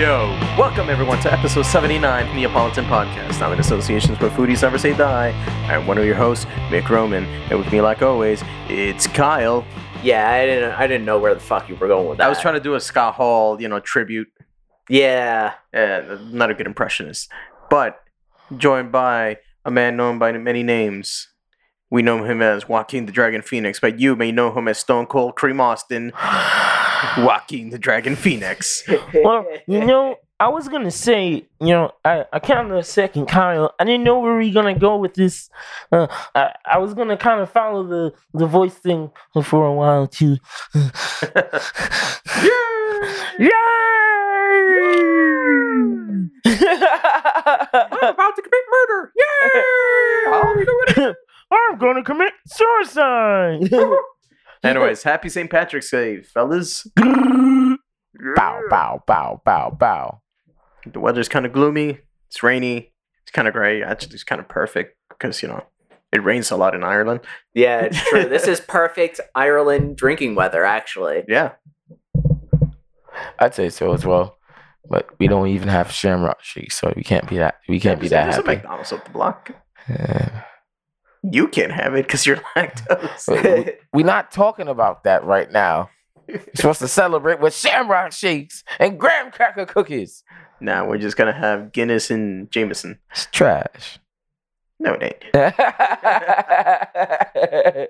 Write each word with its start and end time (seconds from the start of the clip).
Yo, 0.00 0.30
welcome 0.56 0.88
everyone 0.88 1.20
to 1.20 1.30
episode 1.30 1.66
79 1.66 2.26
of 2.26 2.34
the 2.34 2.42
Neopolitan 2.42 2.86
Podcast. 2.86 3.42
I'm 3.42 3.52
in 3.52 3.60
associations 3.60 4.18
with 4.18 4.32
Foodies 4.32 4.62
Never 4.62 4.78
Say 4.78 4.96
Die. 4.96 5.28
I'm 5.70 5.86
one 5.86 5.98
of 5.98 6.06
your 6.06 6.14
hosts, 6.14 6.46
Mick 6.70 6.88
Roman, 6.88 7.24
and 7.26 7.58
with 7.58 7.70
me, 7.70 7.82
like 7.82 8.00
always, 8.00 8.42
it's 8.70 9.06
Kyle. 9.06 9.62
Yeah, 10.02 10.30
I 10.30 10.46
didn't. 10.46 10.72
I 10.72 10.86
didn't 10.86 11.04
know 11.04 11.18
where 11.18 11.34
the 11.34 11.40
fuck 11.40 11.68
you 11.68 11.76
were 11.76 11.86
going 11.86 12.08
with 12.08 12.16
that. 12.16 12.24
I 12.24 12.28
was 12.30 12.40
trying 12.40 12.54
to 12.54 12.60
do 12.60 12.76
a 12.76 12.80
Scott 12.80 13.16
Hall, 13.16 13.60
you 13.60 13.68
know, 13.68 13.78
tribute. 13.78 14.28
Yeah. 14.88 15.52
Uh, 15.74 16.16
not 16.30 16.50
a 16.50 16.54
good 16.54 16.66
impressionist, 16.66 17.30
but 17.68 18.02
joined 18.56 18.92
by 18.92 19.36
a 19.66 19.70
man 19.70 19.98
known 19.98 20.18
by 20.18 20.32
many 20.32 20.62
names. 20.62 21.28
We 21.90 22.00
know 22.00 22.24
him 22.24 22.40
as 22.40 22.66
Joaquin 22.66 23.04
the 23.04 23.12
Dragon 23.12 23.42
Phoenix, 23.42 23.78
but 23.78 24.00
you 24.00 24.16
may 24.16 24.32
know 24.32 24.50
him 24.50 24.66
as 24.66 24.78
Stone 24.78 25.08
Cold 25.08 25.36
Cream 25.36 25.60
Austin. 25.60 26.14
Joaquin 27.18 27.70
the 27.70 27.78
Dragon 27.78 28.16
Phoenix. 28.16 28.82
Well, 29.14 29.46
you 29.66 29.84
know, 29.84 30.16
I 30.38 30.48
was 30.48 30.68
gonna 30.68 30.90
say, 30.90 31.46
you 31.60 31.68
know, 31.68 31.92
I, 32.04 32.24
I 32.32 32.38
counted 32.40 32.76
a 32.76 32.82
second, 32.82 33.26
Kyle. 33.26 33.74
I 33.78 33.84
didn't 33.84 34.04
know 34.04 34.18
where 34.20 34.36
we 34.36 34.50
gonna 34.50 34.78
go 34.78 34.96
with 34.96 35.14
this. 35.14 35.50
Uh, 35.92 36.06
I, 36.34 36.54
I 36.64 36.78
was 36.78 36.94
gonna 36.94 37.16
kind 37.16 37.40
of 37.40 37.50
follow 37.50 37.86
the, 37.86 38.12
the 38.32 38.46
voice 38.46 38.74
thing 38.74 39.10
for 39.44 39.66
a 39.66 39.72
while 39.74 40.06
too. 40.06 40.36
Yay! 40.74 40.80
Yay! 43.38 43.50
I'm 46.46 48.14
about 48.14 48.36
to 48.36 48.42
commit 48.42 48.64
murder. 48.70 49.12
Yay! 49.16 51.14
I'm 51.52 51.78
gonna 51.78 52.02
commit 52.04 52.32
suicide. 52.46 53.70
Anyways, 54.62 55.02
happy 55.04 55.28
St. 55.28 55.50
Patrick's 55.50 55.90
Day, 55.90 56.22
fellas. 56.22 56.86
bow, 56.96 57.76
bow, 58.68 59.02
bow, 59.06 59.40
bow, 59.44 59.70
bow. 59.70 60.20
The 60.86 61.00
weather's 61.00 61.28
kind 61.28 61.46
of 61.46 61.52
gloomy. 61.52 62.00
It's 62.28 62.42
rainy. 62.42 62.92
It's 63.22 63.32
kind 63.32 63.48
of 63.48 63.54
gray. 63.54 63.82
Actually, 63.82 64.14
it's 64.14 64.24
kind 64.24 64.40
of 64.40 64.48
perfect 64.48 64.96
because 65.08 65.42
you 65.42 65.48
know 65.48 65.64
it 66.12 66.22
rains 66.22 66.50
a 66.50 66.56
lot 66.56 66.74
in 66.74 66.82
Ireland. 66.84 67.20
yeah, 67.54 67.80
it's 67.82 68.00
true. 68.08 68.24
this 68.28 68.46
is 68.46 68.60
perfect 68.60 69.20
Ireland 69.34 69.96
drinking 69.96 70.34
weather, 70.34 70.64
actually. 70.64 71.24
Yeah, 71.28 71.52
I'd 73.38 73.54
say 73.54 73.70
so 73.70 73.92
as 73.92 74.04
well. 74.04 74.36
But 74.88 75.08
we 75.18 75.28
don't 75.28 75.48
even 75.48 75.68
have 75.68 75.92
Shamrock 75.92 76.42
Shake, 76.42 76.72
so 76.72 76.92
we 76.96 77.02
can't 77.04 77.28
be 77.28 77.38
that. 77.38 77.56
We 77.68 77.78
can't 77.78 78.00
be 78.00 78.08
that 78.08 78.24
There's 78.24 78.36
a 78.36 78.38
happy. 78.38 78.56
McDonald's 78.56 78.92
up 78.92 79.04
the 79.04 79.10
block. 79.10 79.50
Yeah. 79.88 80.42
You 81.22 81.48
can't 81.48 81.72
have 81.72 81.94
it 81.94 82.06
because 82.06 82.24
you're 82.26 82.36
lactose. 82.56 83.64
we- 83.66 83.72
We're 83.92 84.06
not 84.06 84.30
talking 84.32 84.68
about 84.68 85.04
that 85.04 85.24
right 85.24 85.50
now. 85.50 85.90
You're 86.28 86.40
supposed 86.54 86.78
to 86.80 86.88
celebrate 86.88 87.40
with 87.40 87.54
Shamrock 87.54 88.12
Shakes 88.12 88.62
and 88.78 88.98
graham 89.00 89.30
cracker 89.32 89.66
cookies. 89.66 90.22
now 90.60 90.86
we're 90.86 90.98
just 90.98 91.16
gonna 91.16 91.32
have 91.32 91.72
Guinness 91.72 92.08
and 92.10 92.48
Jameson. 92.52 92.98
It's 93.10 93.26
trash. 93.32 93.98
No, 94.78 94.96
it 95.00 95.02
ain't. 95.02 95.16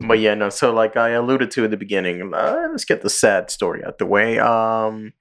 But 0.00 0.18
yeah, 0.18 0.34
no. 0.34 0.50
So 0.50 0.72
like 0.72 0.96
I 0.96 1.10
alluded 1.10 1.50
to 1.52 1.64
in 1.64 1.70
the 1.70 1.76
beginning, 1.76 2.32
uh, 2.34 2.68
let's 2.70 2.84
get 2.84 3.02
the 3.02 3.10
sad 3.10 3.50
story 3.50 3.84
out 3.84 3.98
the 3.98 4.06
way. 4.06 4.38
Um, 4.38 5.12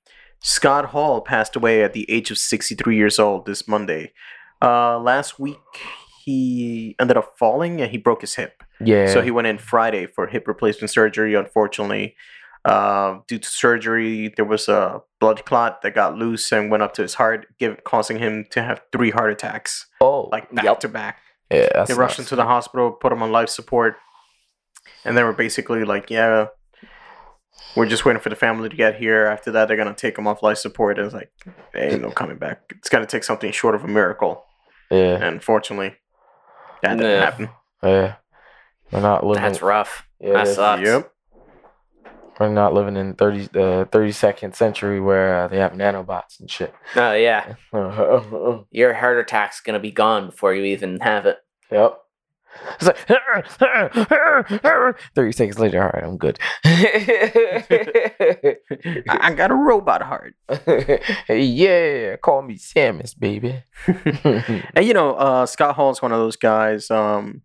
Scott 0.42 0.86
Hall 0.86 1.22
passed 1.22 1.56
away 1.56 1.84
at 1.84 1.94
the 1.94 2.10
age 2.10 2.32
of 2.32 2.38
63 2.38 2.96
years 2.96 3.20
old 3.20 3.46
this 3.46 3.68
Monday. 3.68 4.14
Uh, 4.62 5.00
last 5.00 5.40
week 5.40 5.58
he 6.26 6.96
ended 7.00 7.18
up 7.18 7.38
falling 7.38 7.82
and 7.82 7.92
he 7.92 7.98
broke 7.98 8.22
his 8.22 8.36
hip. 8.36 8.64
yeah. 8.84 9.08
So 9.08 9.22
he 9.22 9.32
went 9.32 9.48
in 9.48 9.58
Friday 9.58 10.06
for 10.08 10.28
hip 10.28 10.48
replacement 10.48 10.92
surgery. 10.92 11.34
Unfortunately, 11.36 12.16
uh, 12.66 13.20
due 13.28 13.40
to 13.40 13.50
surgery, 13.50 14.34
there 14.36 14.46
was 14.46 14.68
a 14.68 15.02
blood 15.20 15.46
clot 15.46 15.82
that 15.82 15.96
got 15.96 16.16
loose 16.18 16.52
and 16.52 16.70
went 16.70 16.84
up 16.84 16.94
to 16.96 17.02
his 17.02 17.14
heart, 17.16 17.48
give, 17.58 17.84
causing 17.86 18.20
him 18.20 18.46
to 18.52 18.62
have 18.62 18.82
three 18.92 19.12
heart 19.12 19.32
attacks, 19.32 19.88
oh, 20.02 20.24
like 20.32 20.54
back 20.54 20.66
Yep. 20.66 20.80
to 20.82 20.88
back. 20.90 21.18
yeah, 21.50 21.86
They 21.86 21.94
rushed 21.94 22.20
him 22.20 22.26
to 22.26 22.36
the 22.36 22.44
hospital, 22.46 22.92
put 22.92 23.12
him 23.14 23.24
on 23.24 23.32
life 23.32 23.50
support, 23.50 23.96
and 25.06 25.18
they 25.18 25.24
were 25.24 25.34
basically 25.34 25.84
like, 25.86 26.12
"Yeah, 26.12 26.48
we're 27.76 27.86
just 27.88 28.04
waiting 28.06 28.22
for 28.22 28.30
the 28.30 28.36
family 28.36 28.70
to 28.70 28.76
get 28.76 28.96
here. 28.96 29.26
After 29.26 29.52
that, 29.52 29.68
they're 29.68 29.78
gonna 29.78 29.94
take 29.96 30.18
him 30.18 30.28
off 30.28 30.44
life 30.44 30.58
support." 30.58 30.98
And 30.98 31.06
it's 31.06 31.16
like, 31.16 31.32
"There 31.74 31.92
ain't 31.94 32.02
no 32.02 32.12
coming 32.12 32.38
back. 32.38 32.74
It's 32.78 32.90
gonna 32.90 33.06
take 33.08 33.24
something 33.24 33.52
short 33.52 33.74
of 33.74 33.84
a 33.84 33.88
miracle." 33.88 34.46
Yeah, 34.92 35.16
And 35.16 35.24
unfortunately, 35.26 35.96
that 36.82 36.98
didn't 36.98 37.12
Yeah. 37.12 37.24
happen. 37.26 37.50
yeah. 37.84 38.16
We're 38.92 39.02
not 39.02 39.24
living. 39.26 39.44
That's 39.44 39.62
rough. 39.62 40.08
yeah, 40.20 40.34
that 40.34 40.48
sucks. 40.48 40.82
Yep. 40.82 41.12
We're 42.40 42.50
not 42.50 42.74
living 42.74 42.96
in 42.96 43.14
thirty 43.16 43.48
the 43.52 43.88
thirty 43.92 44.14
second 44.14 44.56
century 44.56 45.00
where 45.02 45.44
uh, 45.44 45.48
they 45.50 45.58
have 45.58 45.74
nanobots 45.74 46.40
and 46.40 46.50
shit. 46.50 46.74
Oh 46.96 47.12
yeah, 47.14 47.56
your 48.72 48.94
heart 48.94 49.20
attack's 49.20 49.60
gonna 49.60 49.80
be 49.80 49.92
gone 49.92 50.28
before 50.28 50.54
you 50.54 50.64
even 50.64 51.00
have 51.02 51.26
it. 51.26 51.38
It's 52.82 52.86
like 52.86 52.98
thirty 55.16 55.32
seconds 55.32 55.60
later. 55.60 55.84
All 55.84 55.90
right, 55.90 56.04
I'm 56.04 56.18
good. 56.18 56.40
I, 59.10 59.34
got 59.36 59.52
a 59.52 59.56
robot 59.56 60.02
heart. 60.02 60.36
yeah, 61.30 62.16
call 62.18 62.42
me 62.42 62.56
Samus, 62.56 63.18
baby. 63.18 63.64
And 64.74 64.86
you 64.86 64.94
know, 64.94 65.16
uh, 65.16 65.46
Scott 65.46 65.76
Hall 65.76 65.92
is 65.92 66.02
one 66.02 66.12
of 66.12 66.20
those 66.20 66.36
guys, 66.36 66.92
um, 66.92 67.42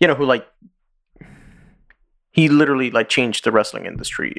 you 0.00 0.08
know, 0.08 0.14
who 0.14 0.24
like 0.24 0.46
he 2.30 2.48
literally 2.48 2.90
like 2.90 3.08
changed 3.08 3.44
the 3.44 3.52
wrestling 3.52 3.86
industry. 3.86 4.34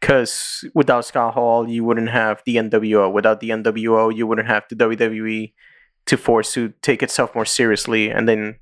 Because 0.00 0.64
without 0.74 1.04
Scott 1.04 1.34
Hall, 1.34 1.68
you 1.68 1.84
wouldn't 1.84 2.10
have 2.10 2.42
the 2.46 2.56
NWO. 2.56 3.12
Without 3.12 3.40
the 3.40 3.50
NWO, 3.50 4.14
you 4.14 4.26
wouldn't 4.26 4.48
have 4.48 4.64
the 4.68 4.76
WWE 4.76 5.52
to 6.10 6.16
force 6.16 6.52
to 6.54 6.72
take 6.82 7.02
itself 7.02 7.34
more 7.34 7.44
seriously, 7.46 8.10
and 8.10 8.28
then 8.28 8.56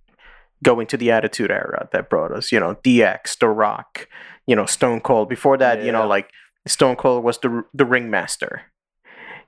go 0.63 0.81
into 0.81 0.97
the 0.97 1.11
Attitude 1.11 1.51
Era 1.51 1.89
that 1.93 2.11
brought 2.11 2.33
us, 2.33 2.51
you 2.53 2.59
know, 2.61 2.75
DX, 2.85 3.39
The 3.39 3.49
Rock, 3.49 4.09
you 4.47 4.57
know, 4.57 4.67
Stone 4.67 5.01
Cold. 5.03 5.29
Before 5.29 5.57
that, 5.59 5.83
you 5.85 5.93
know, 5.93 6.07
like 6.07 6.31
Stone 6.67 6.97
Cold 6.97 7.25
was 7.25 7.39
the 7.39 7.65
the 7.75 7.85
ringmaster, 7.85 8.63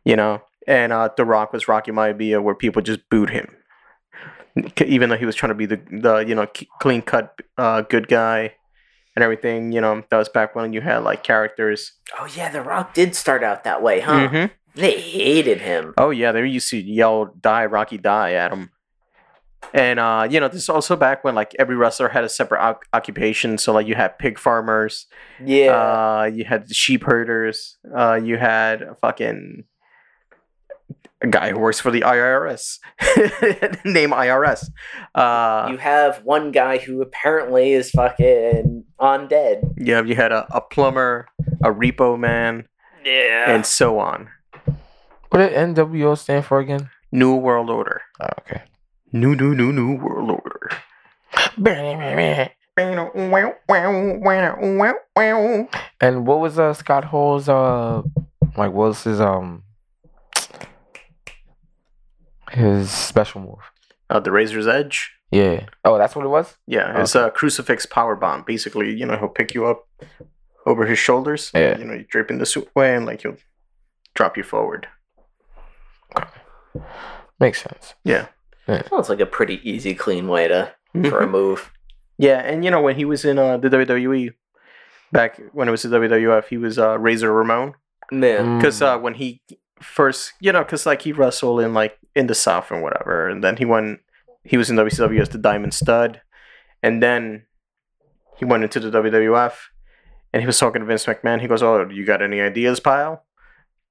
you 0.04 0.16
know, 0.16 0.42
and 0.66 0.92
uh, 0.92 1.08
The 1.16 1.24
Rock 1.24 1.52
was 1.52 1.68
Rocky 1.68 1.90
Maivia, 1.92 2.42
where 2.42 2.54
people 2.54 2.82
just 2.82 3.00
booed 3.10 3.30
him, 3.30 3.48
even 4.84 5.08
though 5.10 5.16
he 5.16 5.26
was 5.26 5.34
trying 5.36 5.50
to 5.50 5.54
be 5.54 5.66
the 5.66 5.80
the 5.90 6.18
you 6.26 6.34
know 6.34 6.46
clean 6.80 7.02
cut 7.02 7.40
uh, 7.58 7.82
good 7.82 8.08
guy 8.08 8.54
and 9.16 9.22
everything. 9.22 9.72
You 9.72 9.80
know, 9.80 10.02
that 10.10 10.16
was 10.16 10.28
back 10.28 10.54
when 10.54 10.72
you 10.72 10.80
had 10.80 10.98
like 10.98 11.22
characters. 11.22 11.92
Oh 12.18 12.26
yeah, 12.36 12.50
The 12.50 12.62
Rock 12.62 12.94
did 12.94 13.14
start 13.14 13.42
out 13.42 13.64
that 13.64 13.82
way, 13.82 14.00
huh? 14.00 14.28
Mhm. 14.28 14.50
They 14.74 15.00
hated 15.00 15.60
him. 15.60 15.94
Oh 15.98 16.10
yeah, 16.10 16.32
they 16.32 16.46
used 16.46 16.70
to 16.70 16.78
yell 16.78 17.34
"Die, 17.40 17.66
Rocky, 17.66 17.98
die" 17.98 18.32
at 18.34 18.52
him. 18.52 18.70
And 19.74 19.98
uh, 20.00 20.26
you 20.30 20.40
know, 20.40 20.48
this 20.48 20.62
is 20.62 20.68
also 20.68 20.96
back 20.96 21.22
when 21.22 21.34
like 21.34 21.52
every 21.58 21.76
wrestler 21.76 22.08
had 22.08 22.24
a 22.24 22.28
separate 22.28 22.60
oc- 22.62 22.86
occupation. 22.92 23.58
So 23.58 23.72
like 23.72 23.86
you 23.86 23.94
had 23.94 24.18
pig 24.18 24.38
farmers, 24.38 25.06
Yeah. 25.44 25.72
uh, 25.72 26.24
you 26.32 26.44
had 26.44 26.72
sheep 26.74 27.02
herders, 27.04 27.76
uh, 27.96 28.14
you 28.22 28.36
had 28.38 28.82
a 28.82 28.94
fucking 28.96 29.64
a 31.22 31.26
guy 31.26 31.50
who 31.50 31.58
works 31.58 31.78
for 31.78 31.90
the 31.90 32.00
IRS, 32.00 32.78
name 33.84 34.10
IRS. 34.10 34.70
Uh, 35.14 35.68
you 35.70 35.76
have 35.76 36.24
one 36.24 36.50
guy 36.50 36.78
who 36.78 37.02
apparently 37.02 37.72
is 37.74 37.90
fucking 37.90 38.84
undead. 38.98 39.74
yeah, 39.76 40.02
you 40.02 40.14
had 40.14 40.32
a, 40.32 40.46
a 40.56 40.62
plumber, 40.62 41.26
a 41.62 41.70
repo 41.70 42.18
man, 42.18 42.66
Yeah. 43.04 43.50
and 43.52 43.66
so 43.66 43.98
on. 43.98 44.30
What 45.30 45.38
did 45.38 45.52
NWO 45.52 46.18
stand 46.18 46.44
for 46.44 46.58
again? 46.58 46.90
New 47.12 47.36
World 47.36 47.70
Order. 47.70 48.02
Oh, 48.20 48.26
okay. 48.40 48.62
New, 49.12 49.34
new, 49.34 49.54
new, 49.54 49.72
new 49.72 49.96
World 49.96 50.30
Order. 50.30 50.70
And 56.00 56.26
what 56.26 56.40
was 56.40 56.58
uh 56.58 56.74
Scott 56.74 57.04
Hall's 57.04 57.48
uh 57.48 58.02
like 58.56 58.72
what 58.72 58.88
was 58.88 59.04
his 59.04 59.20
um 59.20 59.62
his 62.50 62.90
special 62.90 63.40
move? 63.40 63.58
Uh, 64.08 64.18
the 64.18 64.32
Razor's 64.32 64.66
Edge. 64.66 65.12
Yeah. 65.30 65.66
Oh, 65.84 65.98
that's 65.98 66.16
what 66.16 66.24
it 66.24 66.28
was? 66.28 66.56
Yeah, 66.66 67.00
it's 67.00 67.14
a 67.14 67.30
crucifix 67.30 67.86
power 67.86 68.16
bomb. 68.16 68.42
Basically, 68.44 68.92
you 68.92 69.06
know, 69.06 69.16
he'll 69.16 69.28
pick 69.28 69.54
you 69.54 69.66
up 69.66 69.86
over 70.66 70.86
his 70.86 70.98
shoulders. 70.98 71.52
Yeah. 71.54 71.78
You 71.78 71.84
know, 71.84 71.94
you 71.94 72.04
drape 72.08 72.30
in 72.30 72.38
the 72.38 72.46
suit 72.46 72.68
way 72.74 72.96
and 72.96 73.06
like 73.06 73.22
he'll 73.22 73.36
drop 74.14 74.36
you 74.36 74.42
forward. 74.42 74.88
Makes 77.38 77.62
sense. 77.62 77.94
Yeah. 78.04 78.26
Sounds 78.88 79.08
like 79.08 79.20
a 79.20 79.26
pretty 79.26 79.60
easy, 79.68 79.94
clean 79.94 80.28
way 80.28 80.46
to 80.48 80.72
for 81.08 81.20
a 81.20 81.26
move. 81.26 81.72
Yeah, 82.18 82.38
and 82.38 82.64
you 82.64 82.70
know 82.70 82.80
when 82.80 82.96
he 82.96 83.04
was 83.04 83.24
in 83.24 83.38
uh, 83.38 83.56
the 83.56 83.68
WWE 83.68 84.30
back 85.12 85.40
when 85.52 85.66
it 85.66 85.70
was 85.70 85.82
the 85.82 85.88
WWF, 85.88 86.44
he 86.48 86.56
was 86.56 86.78
uh, 86.78 86.98
Razor 86.98 87.32
Ramon 87.32 87.74
Yeah. 88.12 88.56
because 88.56 88.80
Mm. 88.80 88.86
uh, 88.96 88.98
when 89.00 89.14
he 89.14 89.40
first, 89.80 90.34
you 90.40 90.52
know, 90.52 90.62
because 90.62 90.86
like 90.86 91.02
he 91.02 91.12
wrestled 91.12 91.60
in 91.62 91.74
like 91.74 91.98
in 92.14 92.26
the 92.28 92.34
South 92.34 92.70
and 92.70 92.82
whatever, 92.82 93.28
and 93.28 93.42
then 93.42 93.56
he 93.56 93.64
went, 93.64 94.00
he 94.44 94.56
was 94.56 94.70
in 94.70 94.76
WCW 94.76 95.20
as 95.20 95.30
the 95.30 95.38
Diamond 95.38 95.74
Stud, 95.74 96.20
and 96.82 97.02
then 97.02 97.46
he 98.36 98.44
went 98.44 98.62
into 98.62 98.78
the 98.78 98.90
WWF, 98.90 99.54
and 100.32 100.42
he 100.42 100.46
was 100.46 100.58
talking 100.58 100.80
to 100.80 100.86
Vince 100.86 101.06
McMahon. 101.06 101.40
He 101.40 101.48
goes, 101.48 101.62
"Oh, 101.62 101.88
you 101.88 102.04
got 102.04 102.22
any 102.22 102.40
ideas, 102.40 102.78
pile?" 102.78 103.24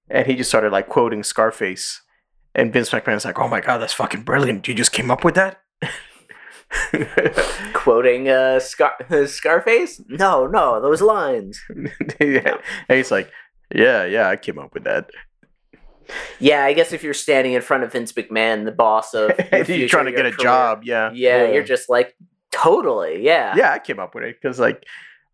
And 0.09 0.25
he 0.27 0.35
just 0.35 0.49
started 0.51 0.71
like 0.71 0.87
quoting 0.87 1.23
Scarface, 1.23 2.01
and 2.59 2.73
Vince 2.73 2.89
McMahon's 2.89 3.25
like, 3.25 3.39
"Oh 3.39 3.47
my 3.47 3.61
god, 3.61 3.77
that's 3.79 3.93
fucking 3.93 4.23
brilliant! 4.23 4.67
You 4.67 4.73
just 4.73 4.91
came 4.91 5.09
up 5.11 5.23
with 5.23 5.35
that." 5.35 5.61
Quoting 7.73 8.29
uh, 8.29 8.59
Scar- 8.59 8.97
Scarface? 9.27 10.01
No, 10.07 10.47
no, 10.47 10.81
those 10.81 11.01
lines. 11.01 11.61
yeah. 12.19 12.55
And 12.87 12.97
he's 12.97 13.11
like, 13.11 13.31
"Yeah, 13.73 14.05
yeah, 14.05 14.27
I 14.29 14.35
came 14.35 14.59
up 14.59 14.73
with 14.73 14.83
that." 14.83 15.09
Yeah, 16.39 16.65
I 16.65 16.73
guess 16.73 16.91
if 16.91 17.03
you're 17.03 17.13
standing 17.13 17.53
in 17.53 17.61
front 17.61 17.83
of 17.83 17.91
Vince 17.91 18.11
McMahon, 18.13 18.65
the 18.65 18.71
boss 18.71 19.13
of 19.13 19.31
your 19.51 19.63
you're 19.77 19.87
trying 19.87 20.05
to 20.05 20.11
get 20.11 20.25
a 20.25 20.31
career, 20.31 20.43
job, 20.43 20.83
yeah. 20.83 21.11
Yeah, 21.13 21.43
Yeah. 21.45 21.51
you're 21.53 21.63
just 21.63 21.87
like 21.87 22.15
totally, 22.51 23.23
yeah. 23.23 23.53
Yeah, 23.55 23.71
I 23.71 23.79
came 23.79 23.99
up 23.99 24.15
with 24.15 24.23
it 24.23 24.37
because 24.41 24.59
like 24.59 24.83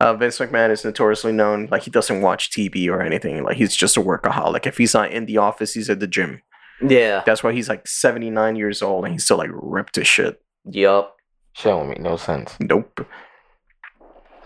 uh, 0.02 0.14
Vince 0.16 0.38
McMahon 0.40 0.72
is 0.72 0.84
notoriously 0.84 1.32
known 1.32 1.70
like 1.72 1.84
he 1.84 1.92
doesn't 1.92 2.22
watch 2.22 2.52
TV 2.52 2.90
or 2.90 3.02
anything. 3.02 3.42
Like 3.44 3.56
he's 3.56 3.74
just 3.76 3.96
a 3.96 4.02
workaholic. 4.02 4.68
If 4.68 4.78
he's 4.78 4.94
not 4.94 5.12
in 5.12 5.26
the 5.28 5.38
office, 5.38 5.74
he's 5.74 5.90
at 5.90 6.02
the 6.02 6.08
gym. 6.08 6.42
Yeah. 6.82 7.24
That's 7.26 7.44
why 7.44 7.54
he's 7.54 7.70
like 7.70 7.88
seventy 7.88 8.30
nine 8.30 8.56
years 8.56 8.82
old 8.82 9.06
and 9.06 9.14
he's 9.14 9.24
still 9.24 9.38
like 9.38 9.52
ripped 9.54 9.98
as 9.98 10.08
shit. 10.08 10.42
Yup. 10.66 11.16
Shit 11.54 11.72
don't 11.72 11.90
make 11.90 12.02
no 12.02 12.18
sense. 12.18 12.56
Nope. 12.60 13.08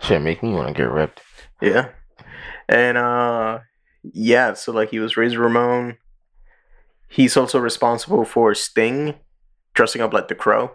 Shit 0.02 0.22
make 0.22 0.44
me 0.44 0.54
want 0.54 0.68
to 0.68 0.74
get 0.74 0.90
ripped. 0.90 1.22
Yeah. 1.62 1.90
And 2.68 2.98
uh 2.98 3.60
yeah, 4.04 4.54
so 4.54 4.72
like 4.72 4.92
he 4.92 5.00
was 5.00 5.18
Razor 5.18 5.40
Ramon. 5.40 5.98
He's 7.08 7.36
also 7.36 7.60
responsible 7.60 8.24
for 8.24 8.54
Sting 8.54 9.16
dressing 9.74 10.02
up 10.02 10.14
like 10.14 10.28
the 10.28 10.36
Crow. 10.36 10.72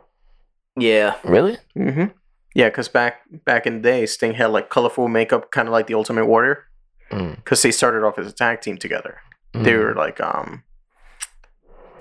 Yeah. 0.76 1.16
Really? 1.24 1.58
Mm-hmm. 1.76 2.06
Yeah, 2.54 2.68
because 2.68 2.88
back 2.88 3.20
back 3.44 3.66
in 3.66 3.76
the 3.76 3.80
day, 3.80 4.06
Sting 4.06 4.34
had 4.34 4.46
like 4.46 4.70
colorful 4.70 5.08
makeup, 5.08 5.50
kind 5.50 5.68
of 5.68 5.72
like 5.72 5.86
the 5.86 5.94
Ultimate 5.94 6.26
Warrior. 6.26 6.64
Mm. 7.10 7.36
Because 7.36 7.62
they 7.62 7.70
started 7.70 8.04
off 8.04 8.18
as 8.18 8.26
a 8.26 8.32
tag 8.32 8.60
team 8.60 8.76
together. 8.76 9.18
Mm. 9.54 9.64
They 9.64 9.76
were 9.76 9.94
like 9.94 10.20
um, 10.20 10.62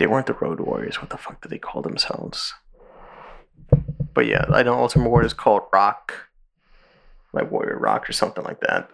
they 0.03 0.07
weren't 0.07 0.25
the 0.27 0.33
Road 0.33 0.59
Warriors. 0.59 0.99
What 0.99 1.09
the 1.11 1.17
fuck 1.17 1.41
did 1.41 1.49
they 1.49 1.57
call 1.57 1.81
themselves? 1.81 2.53
But 4.13 4.25
yeah, 4.25 4.43
I 4.49 4.61
know 4.61 4.73
Ultimate 4.77 5.07
Warrior 5.09 5.27
is 5.27 5.33
called 5.33 5.61
Rock, 5.71 6.13
like 7.31 7.49
Warrior 7.49 7.79
Rock 7.79 8.09
or 8.09 8.11
something 8.11 8.43
like 8.43 8.59
that. 8.59 8.89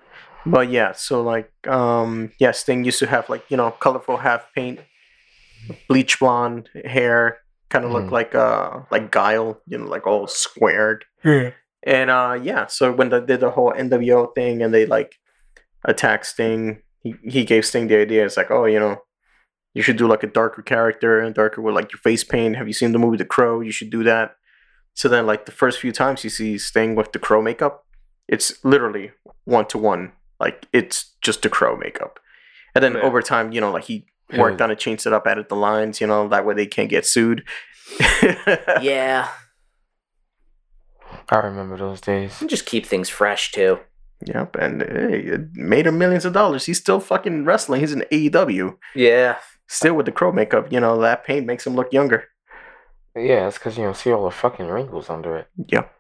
But 0.46 0.70
yeah, 0.70 0.92
so 0.92 1.24
like 1.24 1.52
um, 1.68 2.32
yeah, 2.40 2.52
Sting 2.52 2.84
used 2.84 3.00
to 3.00 3.08
have 3.08 3.28
like 3.28 3.44
you 3.50 3.58
know 3.58 3.72
colorful 3.72 4.18
half 4.18 4.54
paint, 4.54 4.82
bleach 5.88 6.20
blonde 6.20 6.70
hair, 6.86 7.40
kind 7.70 7.86
of 7.86 7.92
look 7.92 8.06
Mm. 8.06 8.12
like 8.12 8.36
uh 8.36 8.82
like 8.92 9.10
Guile, 9.10 9.60
you 9.68 9.80
know, 9.80 9.86
like 9.88 10.06
all 10.06 10.28
squared. 10.28 11.06
Yeah. 11.26 11.52
And 11.82 12.12
uh 12.12 12.38
yeah, 12.40 12.68
so 12.68 12.92
when 12.92 13.10
they 13.10 13.20
did 13.20 13.40
the 13.40 13.50
whole 13.50 13.74
NWO 13.74 14.36
thing 14.36 14.62
and 14.62 14.72
they 14.72 14.86
like 14.86 15.16
attacked 15.84 16.28
Sting, 16.28 16.84
he, 17.02 17.16
he 17.24 17.44
gave 17.46 17.66
Sting 17.66 17.88
the 17.88 17.98
idea. 17.98 18.26
It's 18.28 18.38
like, 18.38 18.52
oh, 18.52 18.66
you 18.66 18.80
know, 18.80 19.02
you 19.74 19.82
should 19.82 19.98
do 19.98 20.08
like 20.08 20.24
a 20.24 20.28
darker 20.28 20.62
character 20.62 21.20
and 21.20 21.34
darker 21.36 21.62
with 21.62 21.76
like 21.76 21.92
your 21.92 22.00
face 22.00 22.24
paint. 22.24 22.56
Have 22.58 22.68
you 22.68 22.74
seen 22.74 22.92
the 22.92 23.00
movie 23.00 23.18
The 23.18 23.26
Crow? 23.26 23.62
You 23.62 23.72
should 23.72 23.90
do 23.90 24.04
that. 24.04 24.36
So 24.96 25.08
then 25.08 25.26
like 25.26 25.46
the 25.46 25.52
first 25.52 25.80
few 25.80 25.92
times 25.92 26.24
you 26.24 26.30
see 26.30 26.58
Sting 26.58 26.96
with 26.96 27.12
the 27.12 27.20
crow 27.20 27.42
makeup, 27.42 27.86
it's 28.28 28.64
literally 28.66 29.12
one 29.46 29.66
to 29.68 29.78
one. 29.78 30.12
Like 30.40 30.68
it's 30.74 31.16
just 31.22 31.42
the 31.44 31.50
crow 31.50 31.78
makeup. 31.78 32.20
And 32.76 32.84
then 32.84 32.94
Yeah. 32.96 33.02
over 33.02 33.22
time, 33.22 33.52
you 33.52 33.62
know, 33.62 33.72
like 33.72 33.86
he 33.86 34.08
worked 34.38 34.60
Yeah. 34.60 34.66
on 34.66 34.72
it, 34.72 34.80
changed 34.80 35.06
it 35.06 35.14
up, 35.14 35.26
added 35.28 35.48
the 35.50 35.56
lines, 35.56 36.02
you 36.02 36.08
know, 36.08 36.28
that 36.30 36.46
way 36.46 36.54
they 36.56 36.66
can't 36.66 36.90
get 36.90 37.06
sued. 37.06 37.44
Yeah. 38.82 39.30
I 41.30 41.38
remember 41.38 41.78
those 41.78 42.02
days. 42.02 42.40
Just 42.46 42.66
keep 42.66 42.86
things 42.86 43.10
fresh 43.10 43.52
too. 43.52 43.80
Yep, 44.26 44.56
and 44.58 44.82
hey, 44.82 45.20
it 45.20 45.56
made 45.56 45.88
him 45.88 45.98
millions 45.98 46.26
of 46.26 46.34
dollars. 46.34 46.66
He's 46.66 46.78
still 46.80 47.00
fucking 47.00 47.46
wrestling. 47.46 47.80
He's 47.82 47.94
in 47.94 48.04
AEW, 48.12 48.78
Yeah. 48.96 49.38
Still 49.70 49.94
with 49.94 50.06
the 50.06 50.12
crow 50.12 50.34
makeup. 50.34 50.72
You 50.74 50.82
know 50.82 51.00
that 51.00 51.24
paint 51.24 51.46
makes 51.46 51.66
him 51.66 51.76
look 51.76 51.94
younger. 51.94 52.26
Yeah, 53.16 53.48
it's 53.48 53.58
because 53.58 53.78
you 53.78 53.84
don't 53.86 53.96
see 53.96 54.12
all 54.12 54.26
the 54.26 54.32
fucking 54.32 54.68
wrinkles 54.68 55.10
under 55.10 55.38
it. 55.38 55.48
Yep. 55.68 55.94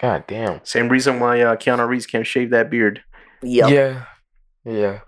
God 0.00 0.24
damn. 0.26 0.60
Same 0.64 0.88
reason 0.88 1.20
why 1.20 1.40
uh, 1.40 1.56
Keanu 1.56 1.86
Reeves 1.86 2.06
can't 2.06 2.26
shave 2.26 2.50
that 2.50 2.70
beard. 2.70 3.02
Yep. 3.42 3.70
Yeah. 3.70 4.04
Yeah. 4.64 5.00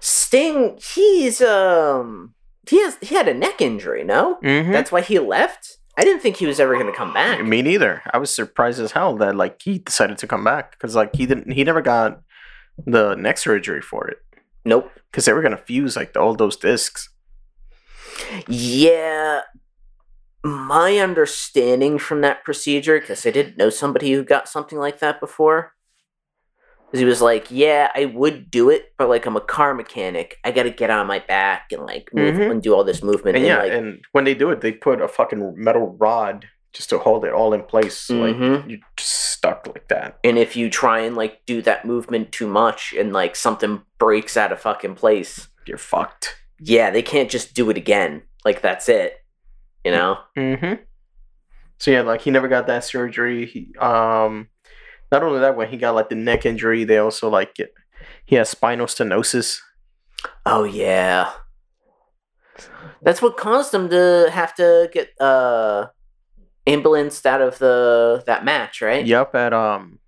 Sting, 0.00 0.78
he's 0.94 1.40
um 1.40 2.34
he 2.68 2.80
has 2.82 2.96
he 3.00 3.14
had 3.14 3.28
a 3.28 3.34
neck 3.34 3.60
injury, 3.60 4.04
no? 4.04 4.38
Mm-hmm. 4.42 4.72
That's 4.72 4.90
why 4.92 5.00
he 5.00 5.18
left? 5.18 5.78
I 5.96 6.02
didn't 6.04 6.20
think 6.22 6.36
he 6.36 6.46
was 6.46 6.58
ever 6.60 6.76
gonna 6.78 6.92
come 6.94 7.12
back. 7.12 7.44
Me 7.44 7.62
neither. 7.62 8.02
I 8.12 8.18
was 8.18 8.30
surprised 8.34 8.80
as 8.80 8.92
hell 8.92 9.16
that 9.16 9.36
like 9.36 9.60
he 9.62 9.78
decided 9.78 10.18
to 10.18 10.26
come 10.26 10.44
back 10.44 10.72
because 10.72 10.94
like 10.94 11.14
he 11.14 11.26
didn't. 11.26 11.52
He 11.52 11.64
never 11.64 11.82
got 11.82 12.20
the 12.86 13.14
neck 13.14 13.38
surgery 13.38 13.82
for 13.82 14.08
it 14.08 14.18
Nope. 14.64 14.90
because 15.10 15.24
they 15.26 15.32
were 15.32 15.42
gonna 15.42 15.56
fuse 15.56 15.96
like 15.96 16.16
all 16.16 16.34
those 16.34 16.56
discs. 16.56 17.08
Yeah. 18.48 19.42
My 20.44 20.98
understanding 20.98 21.98
from 21.98 22.20
that 22.22 22.44
procedure, 22.44 22.98
because 22.98 23.24
I 23.24 23.30
didn't 23.30 23.56
know 23.56 23.70
somebody 23.70 24.12
who 24.12 24.24
got 24.24 24.48
something 24.48 24.78
like 24.78 24.98
that 24.98 25.20
before, 25.20 25.72
is 26.92 26.98
he 26.98 27.06
was 27.06 27.22
like, 27.22 27.46
"Yeah, 27.50 27.90
I 27.94 28.06
would 28.06 28.50
do 28.50 28.68
it, 28.68 28.92
but 28.98 29.08
like 29.08 29.24
I'm 29.24 29.36
a 29.36 29.40
car 29.40 29.72
mechanic. 29.72 30.38
I 30.44 30.50
got 30.50 30.64
to 30.64 30.70
get 30.70 30.90
on 30.90 31.06
my 31.06 31.20
back 31.20 31.70
and 31.70 31.82
like 31.86 32.10
move 32.12 32.34
Mhm. 32.34 32.50
and 32.50 32.62
do 32.62 32.74
all 32.74 32.82
this 32.84 33.02
movement." 33.04 33.36
And 33.36 33.44
And, 33.44 33.46
yeah, 33.46 33.58
like, 33.62 33.72
and 33.72 34.00
when 34.12 34.24
they 34.24 34.34
do 34.34 34.50
it, 34.50 34.60
they 34.62 34.72
put 34.72 35.00
a 35.00 35.06
fucking 35.08 35.54
metal 35.56 35.96
rod 35.98 36.46
just 36.72 36.90
to 36.90 36.98
hold 36.98 37.24
it 37.24 37.32
all 37.32 37.54
in 37.54 37.62
place. 37.62 37.96
So 37.96 38.14
like 38.16 38.36
you're 38.68 38.78
just 38.96 39.30
stuck 39.32 39.66
like 39.68 39.88
that. 39.88 40.18
and 40.24 40.38
if 40.38 40.56
you 40.56 40.68
try 40.70 41.00
and 41.00 41.14
like 41.16 41.40
do 41.46 41.62
that 41.62 41.84
movement 41.84 42.32
too 42.32 42.46
much 42.48 42.94
and 42.98 43.12
like 43.12 43.36
something 43.36 43.82
breaks 43.98 44.36
out 44.36 44.50
of 44.52 44.58
fucking 44.60 44.96
place, 44.96 45.48
You're 45.66 45.78
fucked. 45.78 46.36
Yeah, 46.62 46.90
they 46.90 47.02
can't 47.02 47.30
just 47.30 47.54
do 47.54 47.70
it 47.70 47.76
again. 47.76 48.22
Like 48.44 48.62
that's 48.62 48.88
it. 48.88 49.16
You 49.84 49.90
know? 49.90 50.18
Mm-hmm. 50.36 50.82
So 51.78 51.90
yeah, 51.90 52.02
like 52.02 52.20
he 52.22 52.30
never 52.30 52.48
got 52.48 52.66
that 52.68 52.84
surgery. 52.84 53.46
He 53.46 53.74
um 53.78 54.48
not 55.10 55.22
only 55.22 55.40
that 55.40 55.56
when 55.56 55.68
he 55.68 55.76
got 55.76 55.94
like 55.94 56.08
the 56.08 56.14
neck 56.14 56.46
injury, 56.46 56.84
they 56.84 56.98
also 56.98 57.28
like 57.28 57.54
get 57.54 57.74
he 58.24 58.36
has 58.36 58.48
spinal 58.48 58.86
stenosis. 58.86 59.58
Oh 60.46 60.64
yeah. 60.64 61.32
That's 63.02 63.20
what 63.20 63.36
caused 63.36 63.74
him 63.74 63.88
to 63.90 64.28
have 64.32 64.54
to 64.56 64.88
get 64.92 65.10
uh 65.20 65.86
ambulanced 66.66 67.26
out 67.26 67.40
of 67.40 67.58
the 67.58 68.22
that 68.26 68.44
match, 68.44 68.80
right? 68.80 69.04
Yep, 69.04 69.34
at 69.34 69.52
um 69.52 69.98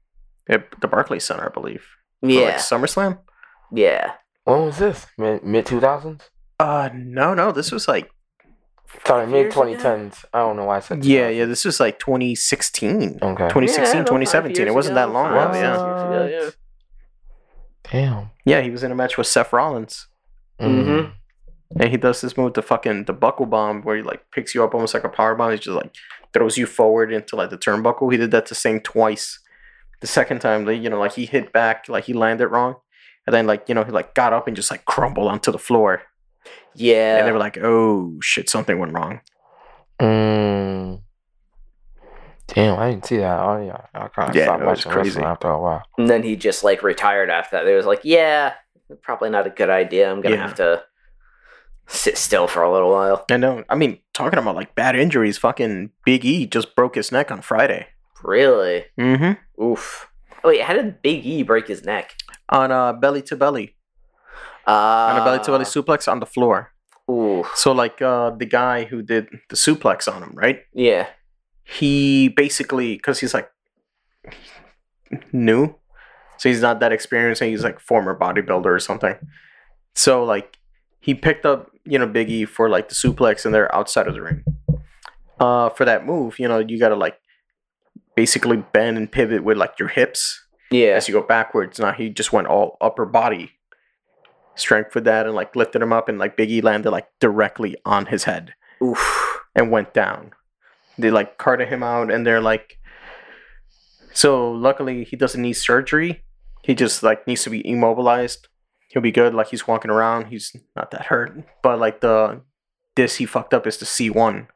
at 0.48 0.80
the 0.80 0.86
Barclays 0.88 1.24
Center, 1.24 1.46
I 1.46 1.52
believe. 1.52 1.84
For, 2.20 2.28
Yeah. 2.30 2.40
like 2.40 2.54
SummerSlam? 2.56 3.18
yeah. 3.72 4.12
When 4.44 4.66
was 4.66 4.78
this? 4.78 5.06
Mid 5.18 5.42
mid 5.42 5.66
two 5.66 5.80
thousands? 5.80 6.30
Uh 6.58 6.90
no, 6.94 7.34
no, 7.34 7.52
this 7.52 7.72
was 7.72 7.88
like 7.88 8.10
Sorry, 9.06 9.26
mid 9.26 9.50
twenty 9.50 9.76
tens. 9.76 10.24
I 10.32 10.38
don't 10.38 10.56
know 10.56 10.64
why 10.66 10.76
I 10.76 10.80
said. 10.80 11.04
yeah, 11.04 11.28
yeah, 11.28 11.46
this 11.46 11.64
was 11.64 11.80
like 11.80 11.98
2016. 11.98 13.18
Okay. 13.20 13.48
2016, 13.48 13.96
Yeah, 13.98 14.04
2017. 14.04 14.66
It 14.68 14.74
wasn't 14.74 14.96
ago, 14.96 15.06
that 15.06 15.12
long 15.12 15.32
ago, 15.32 15.52
six 15.52 16.54
yeah. 17.84 17.90
Damn. 17.90 18.30
Yeah, 18.44 18.60
he 18.60 18.70
was 18.70 18.82
in 18.82 18.92
a 18.92 18.94
match 18.94 19.18
with 19.18 19.26
Seth 19.26 19.52
Rollins. 19.52 20.06
Mm-hmm. 20.60 21.10
And 21.80 21.90
he 21.90 21.96
does 21.96 22.20
this 22.20 22.36
move, 22.36 22.54
the 22.54 22.62
fucking 22.62 23.06
the 23.06 23.12
buckle 23.12 23.46
bomb, 23.46 23.82
where 23.82 23.96
he 23.96 24.02
like 24.02 24.30
picks 24.30 24.54
you 24.54 24.62
up 24.62 24.74
almost 24.74 24.94
like 24.94 25.04
a 25.04 25.08
power 25.08 25.34
bomb. 25.34 25.50
He 25.50 25.58
just 25.58 25.68
like 25.76 25.94
throws 26.32 26.56
you 26.56 26.66
forward 26.66 27.12
into 27.12 27.36
like 27.36 27.50
the 27.50 27.58
turnbuckle. 27.58 28.10
He 28.12 28.18
did 28.18 28.30
that 28.30 28.46
to 28.46 28.54
Sting 28.54 28.80
twice. 28.80 29.40
The 30.00 30.06
second 30.06 30.40
time, 30.40 30.64
like, 30.64 30.80
you 30.80 30.88
know, 30.90 30.98
like 31.00 31.14
he 31.14 31.26
hit 31.26 31.52
back, 31.52 31.88
like 31.88 32.04
he 32.04 32.12
landed 32.12 32.48
wrong, 32.48 32.76
and 33.26 33.34
then 33.34 33.46
like 33.46 33.68
you 33.68 33.74
know 33.74 33.84
he 33.84 33.90
like 33.90 34.14
got 34.14 34.32
up 34.32 34.46
and 34.46 34.54
just 34.54 34.70
like 34.70 34.84
crumbled 34.84 35.28
onto 35.28 35.50
the 35.50 35.58
floor. 35.58 36.02
Yeah. 36.74 37.18
And 37.18 37.26
they 37.28 37.32
were 37.32 37.38
like, 37.38 37.58
"Oh 37.58 38.18
shit, 38.22 38.48
something 38.50 38.78
went 38.78 38.92
wrong." 38.92 39.20
Mm. 40.00 41.00
Damn, 42.48 42.78
I 42.78 42.90
didn't 42.90 43.06
see 43.06 43.16
that. 43.18 43.40
Oh 43.40 43.64
yeah, 43.64 43.80
I 43.94 44.08
kind 44.08 44.28
of 44.30 44.36
Yeah, 44.36 44.44
stopped 44.44 44.60
no, 44.60 44.66
it 44.66 44.70
was 44.70 44.84
watching 44.86 44.92
crazy. 45.02 45.22
after 45.22 45.48
a 45.48 45.60
while. 45.60 45.82
and 45.98 46.08
then 46.10 46.22
he 46.22 46.36
just 46.36 46.62
like 46.62 46.82
retired 46.82 47.30
after 47.30 47.56
that. 47.56 47.64
They 47.64 47.74
was 47.74 47.86
like, 47.86 48.00
Yeah, 48.04 48.52
probably 49.02 49.30
not 49.30 49.46
a 49.46 49.50
good 49.50 49.70
idea. 49.70 50.10
I'm 50.10 50.20
gonna 50.20 50.36
Yeah. 50.36 50.42
have 50.42 50.54
to 50.56 50.82
sit 51.86 52.18
still 52.18 52.46
for 52.46 52.62
a 52.62 52.70
little 52.72 52.90
while. 52.90 53.24
I 53.30 53.36
know. 53.38 53.64
I 53.68 53.74
mean, 53.76 53.98
talking 54.12 54.38
about 54.38 54.56
like 54.56 54.74
bad 54.74 54.94
injuries, 54.96 55.38
fucking 55.38 55.90
Big 56.04 56.24
E 56.24 56.46
just 56.46 56.74
broke 56.76 56.96
his 56.96 57.10
neck 57.12 57.30
on 57.30 57.40
Friday. 57.40 57.88
Really? 58.22 58.84
Mm-hmm. 58.98 59.62
Oof. 59.62 60.08
Oh, 60.42 60.48
wait, 60.48 60.60
how 60.62 60.74
did 60.74 61.00
Big 61.02 61.24
E 61.24 61.42
break 61.42 61.66
his 61.68 61.84
neck? 61.84 62.14
On 62.50 62.70
uh 62.70 62.92
belly 62.92 63.22
to 63.22 63.36
belly, 63.36 63.73
Uh, 64.66 65.10
on 65.12 65.20
a 65.20 65.24
belly 65.24 65.38
to 65.44 65.50
belly 65.50 65.64
suplex 65.64 66.10
on 66.10 66.20
the 66.20 66.26
floor. 66.26 66.72
Ooh. 67.10 67.44
So 67.54 67.72
like 67.72 68.00
uh 68.00 68.30
the 68.30 68.46
guy 68.46 68.84
who 68.84 69.02
did 69.02 69.28
the 69.50 69.56
suplex 69.56 70.12
on 70.12 70.22
him, 70.22 70.32
right? 70.34 70.60
Yeah. 70.72 71.06
he 71.64 72.28
basically 72.28 72.96
because 72.96 73.20
he's 73.20 73.32
like 73.34 73.50
new 75.32 75.74
so 76.38 76.48
he's 76.48 76.60
not 76.60 76.80
that 76.80 76.92
experienced 76.92 77.40
and 77.40 77.50
he's 77.50 77.62
like 77.62 77.78
former 77.78 78.18
bodybuilder 78.18 78.66
or 78.66 78.78
something 78.78 79.14
so 79.94 80.24
like 80.24 80.58
he 81.00 81.14
picked 81.14 81.46
up 81.46 81.70
you 81.84 81.98
know 81.98 82.06
biggie 82.06 82.46
for 82.48 82.68
like 82.68 82.88
the 82.88 82.94
suplex 82.94 83.44
and 83.44 83.54
they're 83.54 83.72
outside 83.74 84.06
of 84.08 84.14
the 84.14 84.22
ring 84.22 84.42
uh 85.40 85.68
for 85.70 85.84
that 85.84 86.04
move 86.06 86.38
you 86.38 86.48
know 86.48 86.58
you 86.58 86.78
gotta 86.78 86.96
like 86.96 87.16
basically 88.16 88.56
bend 88.72 88.96
and 88.96 89.10
pivot 89.12 89.44
with 89.44 89.56
like 89.56 89.78
your 89.78 89.88
hips 89.88 90.40
Yeah. 90.70 90.96
As 90.96 91.06
you 91.08 91.14
go 91.14 91.22
backwards, 91.22 91.78
now 91.78 91.92
he 91.92 92.08
just 92.10 92.32
went 92.32 92.48
all 92.48 92.76
upper 92.80 93.04
body 93.06 93.52
strength 94.56 94.94
with 94.94 95.04
that 95.04 95.26
and 95.26 95.34
like 95.34 95.56
lifted 95.56 95.82
him 95.82 95.92
up 95.92 96.08
and 96.08 96.18
like 96.18 96.36
Biggie 96.36 96.62
landed 96.62 96.90
like 96.90 97.08
directly 97.20 97.76
on 97.84 98.06
his 98.06 98.24
head 98.24 98.54
Oof. 98.82 99.40
and 99.54 99.70
went 99.70 99.94
down. 99.94 100.32
They 100.98 101.10
like 101.10 101.38
carted 101.38 101.68
him 101.68 101.82
out 101.82 102.12
and 102.12 102.26
they're 102.26 102.40
like 102.40 102.78
so 104.12 104.50
luckily 104.50 105.04
he 105.04 105.16
doesn't 105.16 105.42
need 105.42 105.54
surgery. 105.54 106.24
He 106.62 106.74
just 106.74 107.02
like 107.02 107.26
needs 107.26 107.42
to 107.44 107.50
be 107.50 107.66
immobilized. 107.68 108.48
He'll 108.88 109.02
be 109.02 109.10
good. 109.10 109.34
Like 109.34 109.48
he's 109.48 109.66
walking 109.66 109.90
around. 109.90 110.26
He's 110.26 110.54
not 110.76 110.92
that 110.92 111.06
hurt. 111.06 111.36
But 111.62 111.78
like 111.78 112.00
the 112.00 112.42
this 112.94 113.16
he 113.16 113.26
fucked 113.26 113.52
up 113.52 113.66
is 113.66 113.78
the 113.78 113.86
C 113.86 114.08
one. 114.08 114.48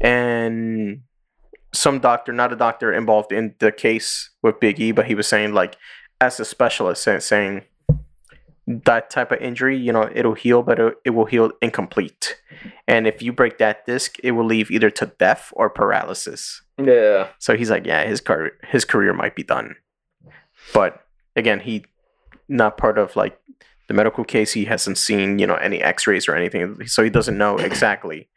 And 0.00 1.02
some 1.72 2.00
doctor, 2.00 2.32
not 2.32 2.52
a 2.52 2.56
doctor 2.56 2.92
involved 2.92 3.32
in 3.32 3.54
the 3.60 3.70
case 3.70 4.30
with 4.42 4.60
Big 4.60 4.80
E, 4.80 4.92
but 4.92 5.06
he 5.06 5.14
was 5.14 5.28
saying 5.28 5.54
like 5.54 5.76
as 6.20 6.40
a 6.40 6.44
specialist 6.44 7.02
say- 7.02 7.20
saying 7.20 7.62
that 8.66 9.10
type 9.10 9.30
of 9.30 9.40
injury, 9.40 9.76
you 9.76 9.92
know, 9.92 10.10
it'll 10.14 10.34
heal, 10.34 10.62
but 10.62 10.78
it, 10.78 10.94
it 11.04 11.10
will 11.10 11.26
heal 11.26 11.52
incomplete. 11.60 12.36
And 12.88 13.06
if 13.06 13.20
you 13.20 13.32
break 13.32 13.58
that 13.58 13.84
disc, 13.84 14.16
it 14.22 14.32
will 14.32 14.46
leave 14.46 14.70
either 14.70 14.90
to 14.90 15.06
death 15.18 15.52
or 15.54 15.68
paralysis. 15.68 16.62
Yeah. 16.82 17.28
So 17.38 17.56
he's 17.56 17.70
like, 17.70 17.86
yeah, 17.86 18.04
his 18.04 18.20
car 18.20 18.52
his 18.68 18.84
career 18.84 19.12
might 19.12 19.36
be 19.36 19.42
done. 19.42 19.76
But 20.72 21.04
again, 21.36 21.60
he 21.60 21.84
not 22.48 22.78
part 22.78 22.98
of 22.98 23.16
like 23.16 23.38
the 23.88 23.94
medical 23.94 24.24
case. 24.24 24.52
He 24.52 24.64
hasn't 24.64 24.98
seen 24.98 25.38
you 25.38 25.46
know 25.46 25.56
any 25.56 25.82
X-rays 25.82 26.26
or 26.26 26.34
anything, 26.34 26.86
so 26.86 27.02
he 27.02 27.10
doesn't 27.10 27.36
know 27.36 27.58
exactly 27.70 28.28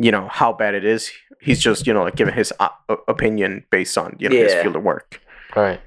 you 0.00 0.10
know 0.10 0.28
how 0.28 0.52
bad 0.52 0.74
it 0.74 0.84
is. 0.84 1.10
He's 1.40 1.60
just 1.60 1.86
you 1.86 1.92
know 1.92 2.04
like 2.04 2.16
giving 2.16 2.34
his 2.34 2.52
uh, 2.58 2.70
o- 2.88 3.04
opinion 3.06 3.64
based 3.70 3.98
on 3.98 4.16
you 4.18 4.30
know 4.30 4.36
his 4.36 4.54
field 4.54 4.76
of 4.76 4.82
work. 4.82 5.20
Right. 5.54 5.80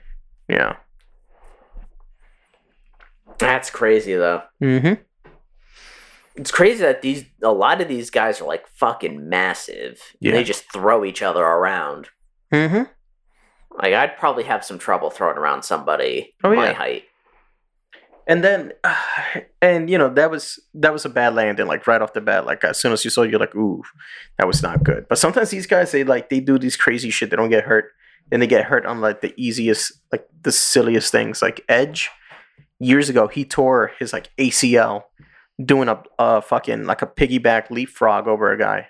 Yeah. 0.48 0.76
That's 3.38 3.70
crazy 3.70 4.16
though. 4.16 4.44
Mm-hmm. 4.62 5.02
It's 6.36 6.52
crazy 6.52 6.82
that 6.82 7.02
these 7.02 7.26
a 7.44 7.52
lot 7.52 7.82
of 7.82 7.88
these 7.88 8.10
guys 8.10 8.42
are 8.42 8.46
like 8.46 8.68
fucking 8.68 9.30
massive. 9.30 10.02
Yeah. 10.20 10.30
And 10.32 10.38
they 10.38 10.44
just 10.44 10.72
throw 10.72 11.06
each 11.06 11.22
other 11.22 11.44
around. 11.44 12.10
Mm-hmm. 12.52 12.84
Like 13.78 13.94
I'd 13.94 14.18
probably 14.18 14.44
have 14.44 14.64
some 14.66 14.80
trouble 14.80 15.10
throwing 15.10 15.38
around 15.38 15.64
somebody 15.64 16.34
Oh, 16.44 16.54
my 16.56 16.68
yeah. 16.68 16.74
height. 16.74 17.04
And 18.26 18.44
then, 18.44 18.72
and 19.62 19.90
you 19.90 19.98
know 19.98 20.10
that 20.10 20.32
was 20.32 20.60
that 20.76 20.94
was 20.94 21.06
a 21.06 21.10
bad 21.10 21.36
landing. 21.36 21.68
Like 21.68 21.86
right 21.88 22.02
off 22.02 22.14
the 22.14 22.22
bat, 22.22 22.46
like 22.46 22.64
as 22.64 22.80
soon 22.80 22.94
as 22.94 23.04
you 23.04 23.12
saw, 23.12 23.24
you're 23.24 23.40
like, 23.40 23.56
ooh, 23.56 23.84
that 24.38 24.48
was 24.48 24.64
not 24.64 24.84
good. 24.84 25.06
But 25.10 25.18
sometimes 25.18 25.50
these 25.50 25.68
guys, 25.68 25.92
they 25.92 26.04
like 26.04 26.30
they 26.30 26.40
do 26.40 26.58
these 26.58 26.78
crazy 26.78 27.10
shit. 27.10 27.30
They 27.30 27.36
don't 27.36 27.50
get 27.50 27.66
hurt, 27.66 27.92
and 28.32 28.42
they 28.42 28.48
get 28.48 28.66
hurt 28.66 28.86
on 28.86 29.02
like 29.02 29.22
the 29.22 29.34
easiest, 29.38 29.94
like 30.12 30.26
the 30.42 30.52
silliest 30.52 31.12
things. 31.12 31.42
Like 31.42 31.66
Edge, 31.68 32.10
years 32.80 33.10
ago, 33.10 33.28
he 33.28 33.46
tore 33.46 33.92
his 34.00 34.14
like 34.14 34.30
ACL 34.38 35.04
doing 35.64 35.88
a, 35.90 36.02
a 36.20 36.42
fucking 36.42 36.86
like 36.86 37.02
a 37.02 37.08
piggyback 37.08 37.70
leapfrog 37.70 38.28
over 38.28 38.52
a 38.52 38.58
guy. 38.58 38.88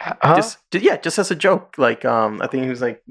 Huh? 0.00 0.34
Just, 0.36 0.58
yeah, 0.72 0.96
just 0.96 1.18
as 1.18 1.30
a 1.30 1.36
joke. 1.36 1.74
Like 1.78 2.04
um, 2.04 2.42
I 2.42 2.48
think 2.48 2.64
he 2.64 2.68
was 2.70 2.80
like 2.80 3.02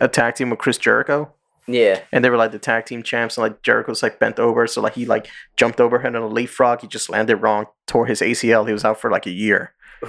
a 0.00 0.08
tag 0.08 0.34
team 0.36 0.48
with 0.50 0.58
Chris 0.58 0.78
Jericho 0.78 1.30
Yeah. 1.66 2.00
and 2.12 2.24
they 2.24 2.30
were 2.30 2.38
like 2.38 2.52
the 2.52 2.58
tag 2.58 2.86
team 2.86 3.02
champs, 3.02 3.36
and 3.36 3.42
like 3.42 3.60
Jericho's 3.62 4.02
like 4.02 4.18
bent 4.18 4.38
over, 4.38 4.66
so 4.66 4.80
like 4.80 4.94
he 4.94 5.04
like 5.04 5.28
jumped 5.56 5.80
over 5.80 5.98
him 5.98 6.16
on 6.16 6.22
a 6.22 6.26
leapfrog. 6.26 6.80
He 6.80 6.86
just 6.86 7.10
landed 7.10 7.36
wrong, 7.36 7.66
tore 7.86 8.06
his 8.06 8.20
ACL. 8.22 8.66
He 8.66 8.72
was 8.72 8.84
out 8.84 8.98
for 9.00 9.10
like 9.10 9.26
a 9.26 9.30
year. 9.30 9.74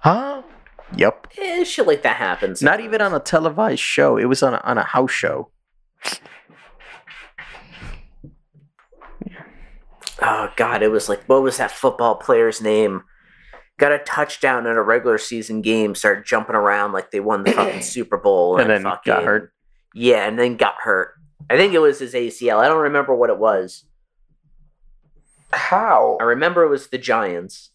huh? 0.00 0.42
Yep. 0.96 1.28
Eh, 1.38 1.62
shit 1.62 1.86
like 1.86 2.02
that 2.02 2.16
happens. 2.16 2.62
Not 2.62 2.80
even 2.80 3.00
on 3.00 3.14
a 3.14 3.20
televised 3.20 3.80
show. 3.80 4.16
It 4.16 4.24
was 4.24 4.42
on 4.42 4.54
a, 4.54 4.60
on 4.64 4.76
a 4.76 4.82
house 4.82 5.12
show. 5.12 5.50
Oh 10.22 10.52
god, 10.56 10.82
it 10.82 10.90
was 10.90 11.08
like 11.08 11.24
what 11.24 11.42
was 11.42 11.56
that 11.56 11.70
football 11.70 12.16
player's 12.16 12.60
name? 12.60 13.02
Got 13.78 13.92
a 13.92 13.98
touchdown 13.98 14.66
in 14.66 14.76
a 14.76 14.82
regular 14.82 15.16
season 15.16 15.62
game, 15.62 15.94
started 15.94 16.26
jumping 16.26 16.56
around 16.56 16.92
like 16.92 17.10
they 17.10 17.20
won 17.20 17.44
the 17.44 17.52
fucking 17.52 17.80
Super 17.82 18.18
Bowl, 18.18 18.58
And 18.58 18.68
then 18.68 18.82
got 18.82 19.24
hurt. 19.24 19.52
Yeah, 19.94 20.28
and 20.28 20.38
then 20.38 20.56
got 20.56 20.74
hurt. 20.80 21.14
I 21.48 21.56
think 21.56 21.72
it 21.72 21.78
was 21.78 21.98
his 21.98 22.12
ACL. 22.12 22.58
I 22.58 22.68
don't 22.68 22.82
remember 22.82 23.14
what 23.14 23.30
it 23.30 23.38
was. 23.38 23.84
How? 25.52 26.18
I 26.20 26.24
remember 26.24 26.62
it 26.64 26.68
was 26.68 26.88
the 26.88 26.98
Giants. 26.98 27.70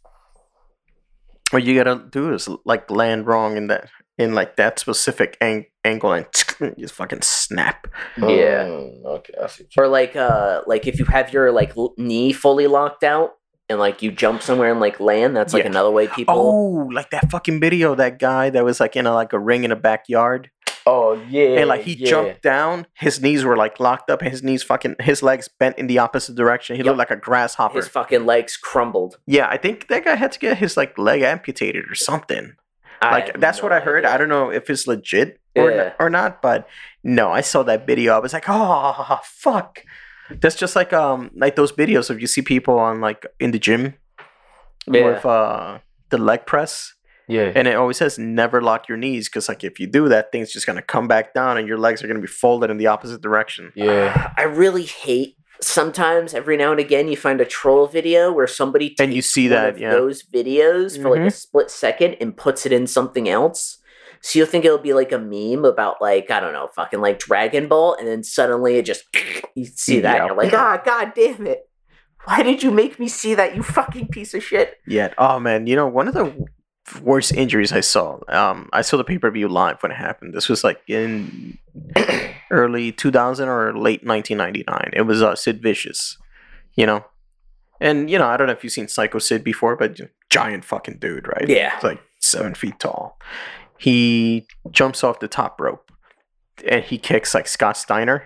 What 1.50 1.64
you 1.64 1.76
gotta 1.76 2.04
do 2.10 2.34
is 2.34 2.48
like 2.64 2.90
land 2.92 3.26
wrong 3.26 3.58
in 3.58 3.68
that 3.68 3.90
in 4.18 4.34
like 4.34 4.56
that 4.56 4.80
specific 4.80 5.38
ang- 5.42 5.66
angle 5.84 6.12
and 6.14 6.26
just 6.80 6.94
fucking 6.94 7.22
snap. 7.22 7.88
Yeah. 8.18 8.66
Mm, 8.66 9.06
okay, 9.06 9.34
I 9.42 9.48
see. 9.48 9.66
Or 9.78 9.88
like 9.88 10.16
uh 10.16 10.62
like 10.68 10.88
if 10.88 11.00
you 11.00 11.06
have 11.06 11.34
your 11.34 11.52
like 11.52 11.76
l- 11.78 11.94
knee 11.98 12.32
fully 12.34 12.68
locked 12.68 13.04
out 13.04 13.32
and 13.70 13.80
like 13.80 14.02
you 14.02 14.12
jump 14.12 14.42
somewhere 14.42 14.72
and 14.72 14.80
like 14.80 15.00
land, 15.00 15.36
that's 15.36 15.54
like 15.54 15.64
Yeah. 15.64 15.70
another 15.70 15.92
way 15.92 16.08
people 16.08 16.36
Oh, 16.38 16.90
like 16.94 17.10
that 17.12 17.30
fucking 17.32 17.60
video, 17.60 17.96
that 17.96 18.20
guy 18.20 18.50
that 18.52 18.64
was 18.64 18.80
like 18.80 18.96
in 18.96 19.06
a 19.06 19.14
like 19.14 19.34
a 19.34 19.40
ring 19.40 19.64
in 19.64 19.72
a 19.72 19.76
backyard. 19.76 20.50
Oh 20.88 21.14
yeah. 21.30 21.60
and 21.60 21.68
like 21.68 21.82
he 21.82 21.94
yeah. 21.96 22.08
jumped 22.10 22.42
down, 22.44 22.86
his 22.94 23.20
knees 23.20 23.44
were 23.44 23.58
like 23.58 23.80
locked 23.80 24.12
up, 24.12 24.22
and 24.22 24.30
his 24.30 24.44
knees 24.44 24.62
fucking 24.62 24.96
his 25.02 25.24
legs 25.24 25.50
bent 25.60 25.80
in 25.80 25.88
the 25.88 25.98
opposite 25.98 26.36
direction. 26.36 26.76
He 26.76 26.82
Yep. 26.84 26.86
looked 26.86 27.00
like 27.00 27.12
a 27.12 27.16
grasshopper. 27.16 27.76
his 27.76 27.88
fucking 27.88 28.26
legs 28.28 28.56
crumbled. 28.56 29.18
yeah, 29.26 29.48
I 29.50 29.58
think 29.58 29.88
that 29.88 30.06
guy 30.06 30.16
had 30.16 30.32
to 30.34 30.40
get 30.40 30.58
his 30.60 30.78
like 30.78 30.96
leg 31.00 31.22
amputated 31.24 31.86
or 31.90 31.96
something. 31.96 32.54
I 33.10 33.12
Like 33.12 33.32
have 33.32 33.42
that's 33.42 33.60
no 33.60 33.64
what 33.64 33.72
I 33.74 33.80
heard. 33.80 34.06
idea. 34.06 34.14
I 34.14 34.18
don't 34.18 34.30
know 34.30 34.50
if 34.52 34.70
it's 34.70 34.88
legit 34.88 35.40
or 35.56 35.72
Yeah. 35.72 35.94
or 36.00 36.10
not, 36.10 36.42
but 36.42 36.68
no, 37.04 37.32
I 37.32 37.42
saw 37.42 37.64
that 37.64 37.86
video. 37.88 38.14
I 38.16 38.20
was 38.20 38.34
like, 38.34 38.46
oh 38.48 39.20
fuck. 39.24 39.80
That's 40.30 40.56
just 40.56 40.76
like 40.76 40.92
um 40.94 41.32
like 41.36 41.56
those 41.56 41.72
videos 41.72 42.10
of 42.10 42.20
you 42.20 42.28
see 42.28 42.42
people 42.42 42.80
on 42.80 43.00
like 43.02 43.26
in 43.40 43.52
the 43.52 43.60
gym 43.60 43.94
Yeah. 44.88 45.06
with 45.06 45.26
uh 45.26 45.80
the 46.10 46.18
leg 46.18 46.46
press 46.46 46.94
Yeah. 47.28 47.52
and 47.56 47.68
it 47.68 47.76
always 47.76 47.98
says 47.98 48.18
never 48.20 48.62
lock 48.62 48.88
your 48.88 48.98
knees 48.98 49.28
because 49.30 49.50
like 49.50 49.64
if 49.64 49.80
you 49.80 49.88
do 49.88 50.08
that 50.10 50.32
thing's 50.32 50.52
just 50.54 50.66
gonna 50.68 50.82
come 50.84 51.08
back 51.08 51.34
down 51.34 51.58
and 51.58 51.68
your 51.68 51.78
legs 51.78 52.04
are 52.04 52.08
gonna 52.08 52.20
be 52.20 52.28
folded 52.28 52.70
in 52.70 52.78
the 52.78 52.88
opposite 52.88 53.22
direction 53.22 53.72
yeah. 53.76 54.32
I 54.38 54.44
really 54.44 54.84
hate 54.86 55.35
sometimes 55.62 56.34
every 56.34 56.58
now 56.58 56.72
and 56.72 56.80
again 56.80 57.08
you 57.08 57.18
find 57.18 57.40
a 57.42 57.46
troll 57.46 57.88
video 57.88 58.32
where 58.32 58.48
somebody 58.48 58.96
And 59.00 59.14
you 59.14 59.22
see 59.22 59.48
one 59.48 59.52
that, 59.56 59.80
yeah. 59.80 59.92
those 59.92 60.24
videos 60.24 61.02
for 61.02 61.10
like 61.12 61.20
a 61.22 61.24
Mhm. 61.26 61.34
split 61.34 61.72
second 61.72 62.18
and 62.22 62.36
puts 62.36 62.66
it 62.66 62.72
in 62.72 62.88
something 62.88 63.28
else. 63.30 63.78
So 64.22 64.40
you'll 64.40 64.48
think 64.48 64.66
it'll 64.66 64.78
be 64.80 64.94
like 64.94 65.12
a 65.12 65.20
meme 65.20 65.66
about 65.66 66.02
like 66.02 66.32
I 66.32 66.40
don't 66.40 66.54
know, 66.54 66.68
fucking 66.76 67.00
like 67.02 67.20
Dragon 67.20 67.68
Ball, 67.68 67.96
and 67.96 68.08
then 68.08 68.24
suddenly 68.24 68.76
it 68.78 68.86
just 68.86 69.04
you 69.56 69.66
see 69.66 70.00
that 70.00 70.16
and 70.16 70.24
Yeah. 70.24 70.26
you're 70.28 70.36
like, 70.36 70.54
ah, 70.54 70.82
god 70.84 71.14
damn 71.16 71.46
it! 71.48 71.70
Why 72.26 72.42
did 72.42 72.64
you 72.64 72.72
make 72.72 73.00
me 73.00 73.08
see 73.08 73.36
that? 73.36 73.56
You 73.56 73.62
fucking 73.62 74.08
piece 74.08 74.34
of 74.34 74.44
shit! 74.44 74.78
yet 74.88 75.14
oh 75.18 75.40
man 75.40 75.68
you 75.68 75.76
know 75.76 75.88
one 75.88 76.08
of 76.08 76.14
the 76.16 76.46
worst 77.02 77.34
injuries 77.34 77.72
i 77.74 77.80
saw 77.80 78.20
um 78.30 78.70
i 78.72 78.82
saw 78.84 78.96
the 78.96 79.04
pay-per-view 79.04 79.48
live 79.48 79.82
when 79.82 79.92
it 79.92 79.96
happened 79.96 80.36
this 80.36 80.48
was 80.48 80.64
like 80.64 80.80
in 80.88 81.58
early 82.56 82.92
2000 82.92 83.48
or 83.48 83.74
late 83.74 84.04
1999 84.06 84.90
it 84.94 85.04
was 85.04 85.22
uh 85.22 85.36
sid 85.36 85.62
vicious 85.62 86.18
you 86.76 86.86
know? 86.86 87.06
And 87.80 88.10
you 88.10 88.18
know 88.18 88.28
i 88.28 88.38
don't 88.38 88.48
know 88.48 88.54
if 88.54 88.64
you've 88.64 88.74
seen 88.74 88.88
psycho 88.88 89.20
sid 89.20 89.44
before 89.44 89.76
but 89.76 90.00
giant 90.30 90.66
fucking 90.66 90.98
dude 91.00 91.28
right? 91.28 91.48
Yeah. 91.48 91.76
It's 91.76 91.84
like 91.84 92.02
seven 92.22 92.56
feet 92.56 92.80
tall. 92.80 93.18
He 93.78 94.48
jumps 94.72 95.04
off 95.04 95.20
the 95.20 95.28
top 95.28 95.60
rope 95.62 95.92
and 96.68 96.84
he 96.84 96.98
kicks 96.98 97.34
like 97.34 97.48
scott 97.48 97.78
steiner. 97.78 98.24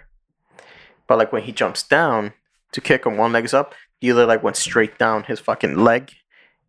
But 1.08 1.18
like 1.18 1.32
when 1.32 1.44
he 1.44 1.52
jumps 1.52 1.84
down 1.84 2.34
to 2.72 2.82
kick 2.82 3.06
him 3.06 3.18
one 3.18 3.32
leg's 3.32 3.54
up 3.54 3.74
the 4.02 4.12
other 4.12 4.26
leg 4.26 4.44
went 4.44 4.56
straight 4.56 4.98
down 4.98 5.24
his 5.24 5.40
fucking 5.40 5.76
leg 5.78 6.12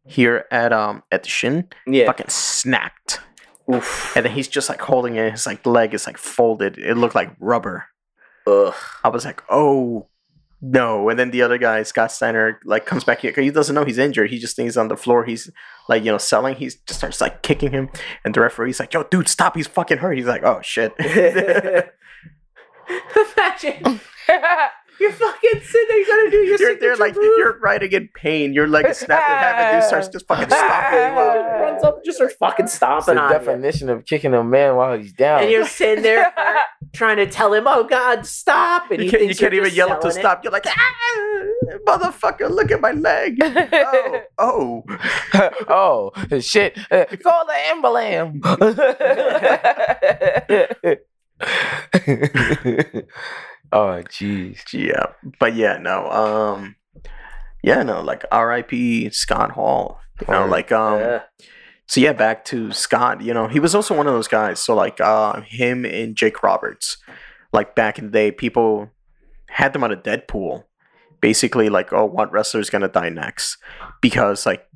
here 0.07 0.47
at 0.50 0.73
um 0.73 1.02
at 1.12 1.23
the 1.23 1.29
shin. 1.29 1.69
Yeah. 1.87 2.07
fucking 2.07 2.29
snapped 2.29 3.21
Oof. 3.73 4.17
and 4.17 4.25
then 4.27 4.33
he's 4.33 4.49
just 4.49 4.69
like 4.69 4.81
holding 4.81 5.17
it. 5.17 5.31
His 5.33 5.47
like 5.47 5.65
leg 5.67 5.95
is 5.95 6.07
like 6.07 6.19
folded. 6.19 6.79
It 6.79 6.97
looked 6.97 7.15
like 7.15 7.31
rubber. 7.41 7.87
Ugh. 8.47 8.75
i 9.05 9.09
was 9.09 9.25
like 9.25 9.43
oh 9.50 10.07
no. 10.62 11.09
And 11.09 11.19
then 11.19 11.31
the 11.31 11.43
other 11.43 11.59
guy 11.59 11.83
scott 11.85 12.11
steiner 12.12 12.59
like 12.65 12.85
comes 12.87 13.05
back 13.05 13.21
here. 13.21 13.33
'cause 13.33 13.45
he 13.45 13.50
doesn't 13.50 13.75
know 13.75 13.85
he's 13.85 13.99
injured. 13.99 14.31
He 14.31 14.39
just 14.39 14.57
thinks 14.57 14.73
he's 14.75 14.77
on 14.79 14.89
the 14.89 14.97
floor. 14.97 15.25
He's 15.25 15.50
like 15.89 16.05
you 16.05 16.11
know 16.12 16.19
selling. 16.19 16.55
He 16.57 16.67
just 16.67 16.95
starts 16.95 17.21
like 17.21 17.43
kicking 17.43 17.71
him. 17.73 17.89
And 18.25 18.35
the 18.35 18.41
referee's 18.41 18.81
like 18.81 18.93
yo 18.95 19.03
dude 19.05 19.29
stop. 19.29 19.57
He's 19.57 19.67
fucking 19.67 19.99
hurt. 19.99 20.17
He's 20.17 20.27
like 20.27 20.43
oh 20.45 20.61
shit. 20.62 20.93
Imagine 23.37 24.00
you're 25.00 25.12
fucking 25.12 25.61
sitting 25.62 25.87
there, 25.88 25.99
you're 25.99 26.07
gonna 26.16 26.30
do 26.30 26.37
your 26.38 26.47
you're 26.47 26.59
there 26.59 26.95
signature 26.95 26.97
like 26.97 27.14
move. 27.14 27.25
you're 27.38 27.59
writing 27.61 27.92
in 27.92 28.09
pain 28.14 28.52
your 28.52 28.69
leg 28.69 28.87
is 28.87 28.99
snapped 29.04 29.28
in 29.30 29.37
half 29.37 29.57
and 29.57 29.80
dude 29.80 29.88
starts 29.88 30.09
just 30.09 30.26
fucking 30.26 30.49
stomping 30.50 30.99
him 30.99 31.19
up 31.19 31.37
runs 31.61 31.83
up, 31.85 32.04
just 32.04 32.16
starts 32.16 32.35
fucking 32.35 32.64
It's 32.66 32.75
stomping 32.75 33.14
the 33.16 33.21
on 33.21 33.33
you. 33.33 33.38
definition 33.38 33.88
of 33.88 34.04
kicking 34.04 34.35
a 34.35 34.45
man 34.45 34.76
while 34.76 34.97
he's 34.99 35.12
down. 35.12 35.42
and 35.42 35.50
you're 35.50 35.66
sitting 35.66 36.02
there, 36.02 36.33
trying 36.92 37.16
to 37.16 37.26
tell 37.26 37.52
him, 37.54 37.64
"Oh 37.66 37.85
God, 37.85 38.26
stop!" 38.26 38.90
And 38.90 39.02
You 39.02 39.11
can't, 39.11 39.23
you 39.28 39.35
can't 39.35 39.52
even 39.54 39.66
just 39.66 39.76
yell 39.76 39.88
him 39.92 40.00
to 40.02 40.09
it. 40.09 40.12
stop. 40.12 40.42
You're 40.45 40.52
like, 40.52 40.66
ah, 40.66 41.19
motherfucker, 41.87 42.50
look 42.50 42.71
at 42.71 42.80
my 42.80 42.92
leg. 42.92 43.38
Oh, 44.38 44.83
oh. 45.69 46.12
oh 46.30 46.40
shit! 46.40 46.76
Uh, 46.90 47.04
call 47.23 47.47
the 47.47 47.54
ambulance. 47.71 48.45
Oh 53.73 54.03
jeez. 54.09 54.61
Yeah, 54.73 55.07
but 55.39 55.55
yeah, 55.55 55.79
no, 55.79 56.11
um, 56.11 56.77
yeah, 57.62 57.83
no, 57.83 58.00
like 58.00 58.25
R.I.P. 58.33 59.11
Scott 59.11 59.53
Hall. 59.53 59.99
You 60.21 60.33
know, 60.33 60.43
Word. 60.43 60.50
like 60.50 60.73
um, 60.73 60.99
Yeah. 61.00 61.23
so 61.87 62.00
yeah, 62.00 62.12
back 62.12 62.45
to 62.47 62.73
Scott. 62.73 63.21
You 63.23 63.33
know, 63.35 63.49
he 63.49 63.61
was 63.61 63.75
also 63.75 63.97
one 63.97 64.07
of 64.07 64.12
those 64.15 64.29
guys. 64.29 64.61
So 64.61 64.75
like, 64.75 65.00
uh, 65.00 65.41
him 65.43 65.85
and 65.87 66.15
Jake 66.17 66.43
Roberts, 66.43 66.99
like 67.53 67.75
back 67.75 67.99
in 67.99 68.07
the 68.07 68.11
day, 68.11 68.31
people 68.31 68.91
had 69.49 69.73
them 69.73 69.83
on 69.83 69.91
a 69.93 69.97
Deadpool, 69.97 70.65
basically 71.21 71.69
like, 71.69 71.93
oh, 71.93 72.05
what 72.05 72.31
wrestler's 72.33 72.71
gonna 72.71 72.89
die 72.89 73.09
next? 73.09 73.57
Because 74.00 74.45
like 74.47 74.67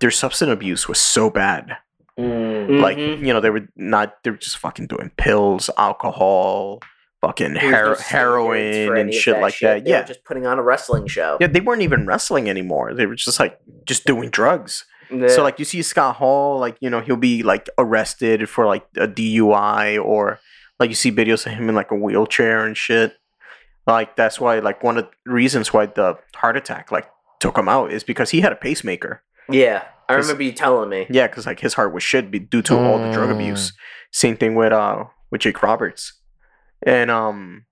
their 0.00 0.10
substance 0.10 0.50
abuse 0.50 0.88
was 0.88 1.00
so 1.00 1.30
bad. 1.30 1.76
Mm. 2.18 2.80
Like 2.80 2.96
Mhm. 2.96 3.26
you 3.26 3.32
know, 3.32 3.40
they 3.40 3.50
were 3.50 3.68
not. 3.76 4.22
They 4.22 4.30
were 4.30 4.36
just 4.36 4.56
fucking 4.58 4.86
doing 4.86 5.10
pills, 5.16 5.68
alcohol, 5.76 6.80
fucking 7.26 7.54
There 7.54 7.62
was 7.64 7.70
no 7.70 7.76
hero- 7.76 7.94
standards 7.94 8.02
heroin 8.10 8.98
and 8.98 9.14
shit 9.14 9.40
like 9.40 9.58
that. 9.60 9.84
They 9.84 9.90
Yeah, 9.90 10.00
were 10.00 10.06
just 10.06 10.24
putting 10.24 10.46
on 10.46 10.58
a 10.58 10.62
wrestling 10.62 11.06
show. 11.06 11.36
yeah, 11.40 11.46
they 11.46 11.60
weren't 11.60 11.82
even 11.82 12.06
wrestling 12.06 12.48
anymore. 12.48 12.94
They 12.94 13.06
were 13.06 13.14
just 13.14 13.38
like 13.40 13.58
just 13.86 14.04
doing 14.04 14.30
drugs. 14.30 14.84
Yeah. 15.10 15.28
So 15.28 15.42
like 15.42 15.58
you 15.58 15.64
see 15.64 15.82
Scott 15.82 16.16
Hall, 16.16 16.58
like 16.58 16.76
you 16.80 16.90
know 16.90 17.00
he'll 17.00 17.16
be 17.16 17.42
like 17.42 17.68
arrested 17.78 18.48
for 18.48 18.66
like 18.66 18.84
a 18.96 19.06
DUI 19.06 20.02
or 20.02 20.38
like 20.80 20.88
you 20.90 20.96
see 20.96 21.12
videos 21.12 21.46
of 21.46 21.52
him 21.52 21.68
in 21.68 21.74
like 21.74 21.90
a 21.90 21.94
wheelchair 21.94 22.64
and 22.66 22.76
shit. 22.76 23.14
Like 23.86 24.16
that's 24.16 24.40
why 24.40 24.58
like 24.60 24.82
one 24.82 24.96
of 24.98 25.04
the 25.24 25.30
reasons 25.30 25.72
why 25.72 25.86
the 25.86 26.16
heart 26.36 26.56
attack 26.56 26.90
like 26.90 27.06
took 27.40 27.56
him 27.58 27.68
out 27.68 27.92
is 27.92 28.02
because 28.02 28.30
he 28.30 28.40
had 28.40 28.52
a 28.52 28.56
pacemaker. 28.56 29.22
yeah, 29.50 29.84
I 30.08 30.14
remember 30.14 30.42
you 30.42 30.52
telling 30.52 30.88
me. 30.88 31.06
Yeah, 31.10 31.26
because 31.26 31.44
like 31.46 31.60
his 31.60 31.74
heart 31.74 31.92
was 31.92 32.02
shit 32.02 32.30
due 32.50 32.62
to 32.62 32.74
all 32.76 32.98
the 32.98 33.12
drug 33.12 33.28
Mm. 33.28 33.34
abuse. 33.34 33.72
Same 34.10 34.36
thing 34.36 34.54
with 34.54 34.72
uh 34.72 35.04
with 35.30 35.42
Jake 35.42 35.62
Roberts, 35.62 36.14
and 36.86 37.10
um 37.10 37.66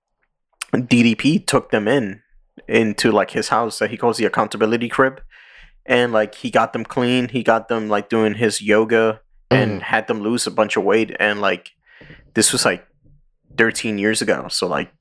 DDP 0.73 1.45
took 1.45 1.71
them 1.71 1.87
in 1.87 2.21
into 2.67 3.11
like 3.11 3.31
his 3.31 3.49
house 3.49 3.79
that 3.79 3.89
he 3.91 3.97
calls 3.97 4.17
the 4.17 4.25
accountability 4.25 4.89
crib, 4.89 5.21
and 5.85 6.11
like 6.13 6.35
he 6.35 6.49
got 6.49 6.73
them 6.73 6.83
clean. 6.85 7.29
He 7.29 7.43
got 7.43 7.67
them 7.67 7.89
like 7.89 8.09
doing 8.09 8.35
his 8.35 8.61
yoga 8.61 9.21
and 9.51 9.83
had 9.83 10.07
them 10.07 10.21
lose 10.21 10.47
a 10.47 10.51
bunch 10.51 10.77
of 10.77 10.83
weight. 10.83 11.15
And 11.19 11.41
like 11.41 11.71
this 12.33 12.51
was 12.51 12.65
like 12.65 12.85
13 13.57 13.97
years 13.99 14.21
ago, 14.21 14.47
so 14.49 14.67
like 14.67 14.91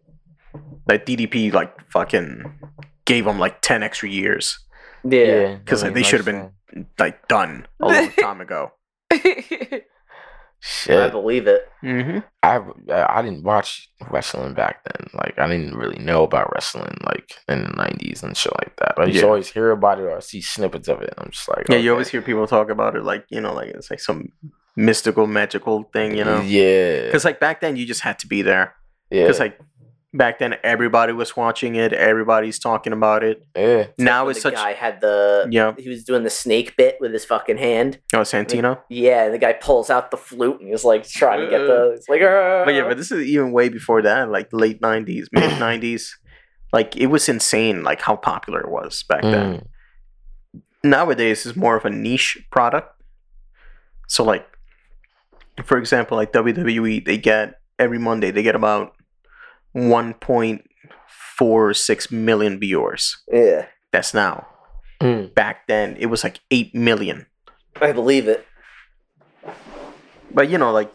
that 0.87 1.07
DDP 1.07 1.53
like 1.53 1.73
fucking 1.91 2.45
gave 3.07 3.25
them 3.25 3.39
like 3.39 3.61
10 3.63 3.83
extra 3.83 4.09
years, 4.09 4.59
Yeah. 5.05 5.57
'Cause, 5.65 5.83
like, 5.83 5.95
they 5.95 6.03
should've 6.03 6.27
been- 6.27 6.53
like 6.99 7.27
done 7.29 7.67
a 7.81 7.87
long 7.87 8.11
time 8.21 8.41
ago. 8.41 8.73
I 10.89 11.09
believe 11.09 11.47
it. 11.49 11.69
Mm-hmm. 11.83 12.19
I 12.43 12.61
I 12.93 13.23
didn't 13.23 13.43
watch 13.43 13.91
wrestling 14.11 14.55
back 14.55 14.85
then. 14.85 15.09
Like 15.15 15.39
I 15.39 15.49
didn't 15.49 15.75
really 15.77 15.99
know 15.99 16.23
about 16.23 16.53
wrestling 16.55 16.97
like 17.05 17.33
in 17.49 17.65
the 17.65 17.71
nineties 17.71 18.23
and 18.23 18.37
shit 18.37 18.53
like 18.61 18.77
that. 18.77 18.95
I 18.99 19.05
used 19.07 19.15
to 19.19 19.21
Yeah. 19.25 19.29
always 19.29 19.49
hear 19.51 19.71
about 19.73 19.99
it 19.99 20.03
or 20.05 20.21
see 20.21 20.41
snippets 20.41 20.89
of 20.89 21.03
it. 21.03 21.15
I'm 21.19 21.31
just 21.31 21.49
like, 21.49 21.69
Yeah, 21.69 21.77
you 21.79 21.91
always 21.91 22.09
hear 22.09 22.23
people 22.23 22.47
talk 22.47 22.71
about 22.71 22.95
it 22.97 23.03
like 23.03 23.25
you 23.29 23.41
know, 23.41 23.53
like 23.53 23.71
it's 23.71 23.91
like 23.91 24.01
some 24.01 24.31
mystical, 24.77 25.27
magical 25.27 25.83
thing, 25.93 26.17
you 26.17 26.25
know. 26.25 26.41
yeah, 26.41 27.07
Because 27.07 27.25
like 27.25 27.41
back 27.41 27.61
then, 27.61 27.77
you 27.77 27.85
just 27.85 28.01
had 28.03 28.19
to 28.21 28.27
be 28.27 28.43
there. 28.43 28.75
yeah, 29.11 29.23
Because 29.25 29.41
like 29.41 29.59
back 30.15 30.39
then, 30.39 30.57
everybody 30.63 31.13
was 31.13 31.37
watching 31.37 31.75
it. 31.77 31.93
Everybody's 31.93 32.59
talking 32.59 32.93
about 32.93 33.23
it. 33.25 33.47
yeah. 33.57 33.87
now 33.99 34.25
When 34.27 34.33
it's 34.33 34.41
the 34.43 34.51
such. 34.51 34.55
guy 34.55 34.73
had 34.73 35.01
the 35.01 35.49
Yeah. 35.51 35.75
he 35.79 35.89
was 35.89 36.05
doing 36.05 36.23
the 36.23 36.31
snake 36.31 36.77
bit 36.77 36.99
with 37.01 37.13
his 37.13 37.25
fucking 37.25 37.57
hand. 37.59 37.99
Oh, 38.15 38.19
Santino. 38.19 38.81
Yeah, 38.91 39.25
and 39.25 39.35
the 39.35 39.39
guy 39.39 39.53
pulls 39.55 39.89
out 39.91 40.11
the 40.11 40.17
flute 40.17 40.61
and 40.61 40.69
he's 40.69 40.85
like 40.85 41.07
trying 41.09 41.41
to 41.41 41.49
get 41.51 41.59
the. 41.67 41.93
It's 41.97 42.09
like, 42.09 42.21
"Ah." 42.23 42.65
But 42.65 42.75
yeah, 42.75 42.87
but 42.89 42.97
this 42.97 43.11
is 43.11 43.27
even 43.27 43.53
way 43.53 43.69
before 43.69 44.03
that, 44.03 44.31
like 44.31 44.49
late 44.53 44.81
'90s, 44.81 45.27
mid 45.33 45.51
'90s. 45.59 46.11
Like 46.73 46.97
it 46.97 47.07
was 47.07 47.29
insane, 47.29 47.83
like 47.83 48.01
how 48.01 48.17
popular 48.17 48.61
it 48.61 48.71
was 48.71 49.03
back 49.03 49.23
then. 49.23 49.55
Mm. 49.57 49.67
Nowadays, 50.85 51.47
it's 51.47 51.57
more 51.57 51.77
of 51.77 51.85
a 51.85 51.91
niche 51.91 52.39
product. 52.51 53.01
So 54.09 54.25
like, 54.25 54.47
for 55.65 55.79
example, 55.79 56.17
like 56.17 56.33
WWE, 56.33 57.05
they 57.05 57.19
get 57.19 57.61
every 57.79 57.99
Monday 57.99 58.31
they 58.31 58.43
get 58.43 58.55
about 58.57 58.95
1.46 59.77 62.13
million 62.13 62.59
viewers. 62.61 63.17
yeah, 63.33 63.67
That's 63.93 64.15
now. 64.15 64.47
Mm. 65.01 65.35
Back 65.35 65.67
then, 65.67 65.97
it 65.99 66.07
was 66.07 66.23
like 66.25 66.41
8 66.51 66.75
million. 66.75 67.27
I 67.81 67.93
believe 67.93 68.29
it. 68.29 68.47
But 70.31 70.49
you 70.49 70.57
know, 70.59 70.73
like 70.73 70.91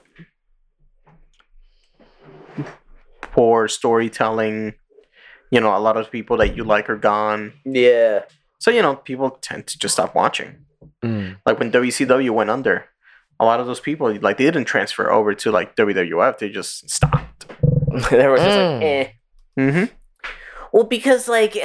poor 3.22 3.68
storytelling. 3.68 4.74
You 5.52 5.62
know, 5.62 5.76
a 5.76 5.80
lot 5.80 5.98
of 5.98 6.10
people 6.12 6.38
that 6.38 6.56
you 6.58 6.64
like 6.64 6.90
are 6.90 6.98
gone. 6.98 7.54
Yeah, 7.66 8.24
So 8.60 8.72
you 8.72 8.82
know, 8.82 8.96
people 8.96 9.32
tend 9.42 9.68
to 9.68 9.78
just 9.78 9.94
stop 9.94 10.16
watching. 10.16 10.66
Mm. 11.04 11.38
Like 11.46 11.60
when 11.60 11.72
WCW 11.72 12.32
went 12.32 12.50
under, 12.50 12.86
a 13.40 13.46
lot 13.46 13.60
of 13.60 13.68
those 13.68 13.80
people 13.80 14.12
like 14.20 14.38
they 14.38 14.46
didn't 14.46 14.66
transfer 14.66 15.12
over 15.12 15.36
to 15.36 15.52
like 15.52 15.76
WWF. 15.76 16.40
They 16.40 16.50
just 16.50 16.90
stopped. 16.90 17.27
there 18.10 18.32
was 18.32 18.42
just 18.42 18.58
Mm. 18.58 18.74
like, 18.76 18.84
eh. 18.84 19.10
Mm-hmm. 19.60 19.94
Well, 20.74 20.84
because 20.86 21.28
like, 21.28 21.58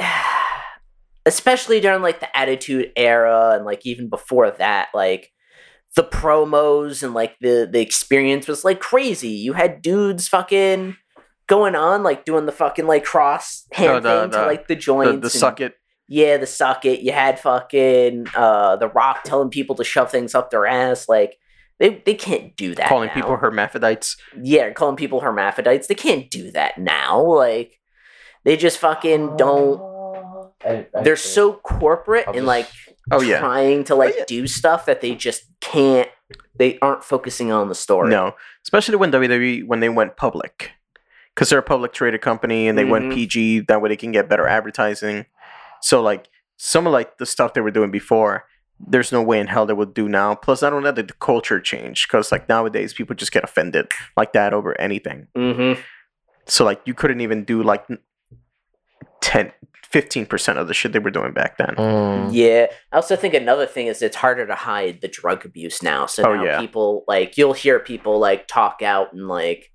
especially 1.25 1.79
during 1.79 2.01
like 2.01 2.19
the 2.19 2.37
Attitude 2.37 2.91
Era 2.95 3.51
and 3.55 3.65
like 3.65 3.85
even 3.85 4.09
before 4.09 4.51
that, 4.51 4.89
like 4.93 5.31
the 5.95 6.03
promos 6.03 7.03
and 7.03 7.13
like 7.13 7.35
the 7.39 7.67
the 7.71 7.79
experience 7.81 8.47
was 8.47 8.63
like 8.65 8.79
crazy. 8.79 9.29
You 9.29 9.53
had 9.53 9.81
dudes 9.81 10.27
fucking 10.27 10.97
going 11.47 11.75
on 11.75 12.03
like 12.03 12.25
doing 12.25 12.45
the 12.45 12.51
fucking 12.51 12.87
like 12.87 13.03
cross 13.03 13.65
hand 13.71 14.03
the- 14.03 14.21
thing 14.21 14.29
the- 14.31 14.37
to 14.39 14.45
like 14.45 14.67
the 14.67 14.75
The, 14.75 14.79
joints. 14.81 15.11
the 15.11 15.25
and- 15.25 15.31
suck 15.31 15.61
it. 15.61 15.75
Yeah, 16.09 16.37
the 16.37 16.45
suck 16.47 16.83
it. 16.85 16.99
You 16.99 17.11
had 17.13 17.39
fucking 17.39 18.25
uh 18.35 18.75
the 18.75 18.89
Rock 18.89 19.23
telling 19.23 19.49
people 19.49 19.75
to 19.75 19.83
shove 19.83 20.11
things 20.11 20.35
up 20.35 20.51
their 20.51 20.65
ass. 20.65 21.07
Like 21.07 21.37
they 21.83 22.01
they 22.05 22.13
can't 22.15 22.55
do 22.55 22.73
that. 22.75 22.87
calling 22.87 23.07
now. 23.09 23.13
people 23.13 23.35
hermaphrodites. 23.37 24.15
yeah, 24.41 24.71
calling 24.71 24.95
people 24.95 25.19
hermaphrodites. 25.19 25.87
They 25.87 25.95
can't 25.95 26.31
do 26.31 26.49
that 26.51 26.77
now. 26.77 27.21
Like 27.21 27.79
they 28.45 28.55
just 28.57 28.77
fucking 28.79 29.35
don't. 29.37 29.79
I- 30.65 30.87
I 30.95 31.03
They're 31.03 31.15
think- 31.17 31.19
so 31.19 31.53
corporate 31.53 32.25
I'll 32.27 32.37
and 32.37 32.45
like 32.45 32.69
Oh 33.11 33.21
yeah. 33.21 33.39
trying 33.39 33.83
to 33.85 33.95
like 33.95 34.15
yeah. 34.17 34.23
do 34.25 34.47
stuff 34.47 34.85
that 34.85 35.01
they 35.01 35.13
just 35.13 35.43
can't. 35.59 36.07
They 36.57 36.79
aren't 36.79 37.03
focusing 37.03 37.51
on 37.51 37.67
the 37.67 37.75
story. 37.75 38.09
No, 38.09 38.35
especially 38.63 38.95
when 38.95 39.11
WWE 39.11 39.65
when 39.67 39.81
they 39.81 39.89
went 39.89 40.15
public, 40.15 40.71
because 41.35 41.49
they're 41.49 41.59
a 41.59 41.63
public 41.63 41.91
traded 41.91 42.21
company 42.21 42.67
and 42.69 42.77
they 42.77 42.85
went 42.85 43.05
Mhm. 43.05 43.13
PG. 43.13 43.59
That 43.67 43.81
way 43.81 43.89
they 43.89 43.97
can 43.97 44.11
get 44.13 44.29
better 44.29 44.47
advertising. 44.47 45.25
So 45.81 46.01
like 46.01 46.27
some 46.57 46.87
of 46.87 46.93
like 46.93 47.17
the 47.17 47.25
stuff 47.25 47.53
they 47.53 47.61
were 47.61 47.71
doing 47.71 47.91
before, 47.91 48.45
there's 48.87 49.11
no 49.11 49.21
way 49.21 49.39
in 49.39 49.47
hell 49.47 49.65
they 49.65 49.73
would 49.73 49.93
do 49.93 50.07
now. 50.09 50.35
Plus, 50.35 50.63
I 50.63 50.69
don't 50.69 50.83
know 50.83 50.91
that, 50.91 51.07
the 51.07 51.13
culture 51.13 51.59
changed 51.59 52.07
because 52.07 52.31
like 52.31 52.49
nowadays 52.49 52.93
people 52.93 53.15
just 53.15 53.31
get 53.31 53.43
offended 53.43 53.87
like 54.17 54.33
that 54.33 54.53
over 54.53 54.79
anything. 54.79 55.27
Mm-hmm. 55.35 55.81
So 56.45 56.65
like 56.65 56.81
you 56.85 56.93
couldn't 56.93 57.21
even 57.21 57.43
do 57.43 57.63
like 57.63 57.85
10 59.21 59.51
15% 59.93 60.57
of 60.57 60.67
the 60.67 60.73
shit 60.73 60.91
they 60.91 60.97
were 60.97 61.11
doing 61.11 61.33
back 61.33 61.57
then. 61.57 61.75
Mm. 61.75 62.29
Yeah. 62.31 62.65
I 62.91 62.95
also 62.95 63.15
think 63.15 63.35
another 63.35 63.67
thing 63.67 63.85
is 63.85 64.01
it's 64.01 64.15
harder 64.15 64.47
to 64.47 64.55
hide 64.55 65.01
the 65.01 65.07
drug 65.07 65.45
abuse 65.45 65.83
now. 65.83 66.07
So 66.07 66.23
Oh, 66.23 66.35
now 66.35 66.43
yeah. 66.43 66.59
people 66.59 67.03
like 67.07 67.37
you'll 67.37 67.53
hear 67.53 67.79
people 67.79 68.17
like 68.17 68.47
talk 68.47 68.81
out 68.81 69.13
and 69.13 69.27
like 69.27 69.71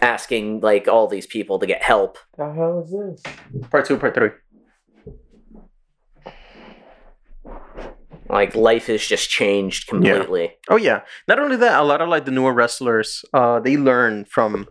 asking 0.00 0.60
like 0.60 0.88
all 0.88 1.08
these 1.08 1.26
people 1.26 1.58
to 1.58 1.66
get 1.66 1.82
help. 1.82 2.16
The 2.38 2.50
hell 2.52 2.82
is 2.82 3.22
this? 3.22 3.68
Part 3.70 3.84
2, 3.84 3.98
part 3.98 4.14
3. 4.14 4.30
Like 8.28 8.54
life 8.54 8.86
has 8.86 9.04
just 9.04 9.28
changed 9.30 9.86
completely. 9.88 10.52
Oh 10.68 10.76
yeah. 10.76 11.02
Not 11.28 11.38
only 11.38 11.56
that, 11.56 11.80
a 11.80 11.84
lot 11.84 12.00
of 12.00 12.08
like 12.08 12.24
the 12.24 12.30
newer 12.30 12.52
wrestlers, 12.52 13.24
uh, 13.34 13.60
they 13.60 13.76
learn 13.76 14.24
from 14.24 14.66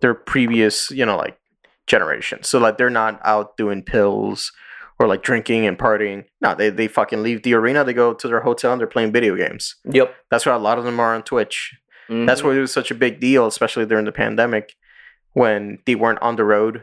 their 0.00 0.14
previous, 0.14 0.90
you 0.90 1.06
know, 1.06 1.16
like 1.16 1.38
generation. 1.86 2.42
So 2.42 2.58
like 2.58 2.76
they're 2.78 2.90
not 2.90 3.20
out 3.24 3.56
doing 3.56 3.82
pills 3.82 4.52
or 4.98 5.06
like 5.06 5.22
drinking 5.22 5.66
and 5.66 5.78
partying. 5.78 6.24
No, 6.40 6.54
they 6.54 6.70
they 6.70 6.88
fucking 6.88 7.22
leave 7.22 7.42
the 7.42 7.54
arena. 7.54 7.82
They 7.84 7.92
go 7.94 8.12
to 8.14 8.28
their 8.28 8.40
hotel 8.40 8.72
and 8.72 8.80
they're 8.80 8.86
playing 8.86 9.12
video 9.12 9.36
games. 9.36 9.74
Yep. 9.90 10.14
That's 10.30 10.44
why 10.46 10.54
a 10.54 10.58
lot 10.58 10.78
of 10.78 10.84
them 10.84 11.00
are 11.00 11.14
on 11.14 11.22
Twitch. 11.22 11.74
That's 12.08 12.40
Mhm. 12.40 12.44
why 12.44 12.54
it 12.56 12.60
was 12.60 12.72
such 12.72 12.90
a 12.90 12.94
big 12.94 13.18
deal, 13.20 13.46
especially 13.46 13.84
during 13.86 14.04
the 14.04 14.12
pandemic 14.12 14.74
when 15.32 15.78
they 15.86 15.94
weren't 15.96 16.22
on 16.22 16.36
the 16.36 16.44
road. 16.44 16.82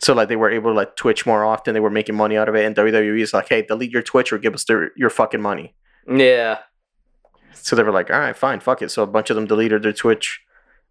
So 0.00 0.12
like 0.14 0.28
they 0.28 0.36
were 0.36 0.50
able 0.50 0.70
to 0.72 0.76
like 0.76 0.94
Twitch 0.96 1.24
more 1.26 1.44
often. 1.44 1.72
They 1.74 1.80
were 1.80 1.90
making 1.90 2.14
money 2.16 2.36
out 2.36 2.48
of 2.48 2.54
it, 2.54 2.64
and 2.66 2.74
WWE 2.76 3.20
is 3.22 3.32
like, 3.32 3.48
"Hey, 3.48 3.62
delete 3.62 3.90
your 3.90 4.02
Twitch 4.02 4.32
or 4.32 4.38
give 4.38 4.54
us 4.54 4.64
their, 4.64 4.90
your 4.96 5.10
fucking 5.10 5.40
money." 5.40 5.74
Yeah. 6.08 6.58
So 7.54 7.74
they 7.74 7.82
were 7.82 7.90
like, 7.92 8.10
all 8.10 8.20
right, 8.20 8.36
fine, 8.36 8.60
fuck 8.60 8.80
it. 8.82 8.90
So 8.90 9.02
a 9.02 9.06
bunch 9.08 9.28
of 9.30 9.34
them 9.36 9.46
deleted 9.46 9.82
their 9.82 9.92
Twitch 9.92 10.40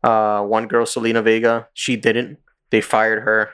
Uh, 0.04 0.42
one 0.44 0.68
girl, 0.68 0.86
Zelina 0.86 1.24
Vega, 1.24 1.68
she 1.74 1.96
didn't. 1.96 2.38
They 2.70 2.82
fired 2.82 3.24
her. 3.24 3.50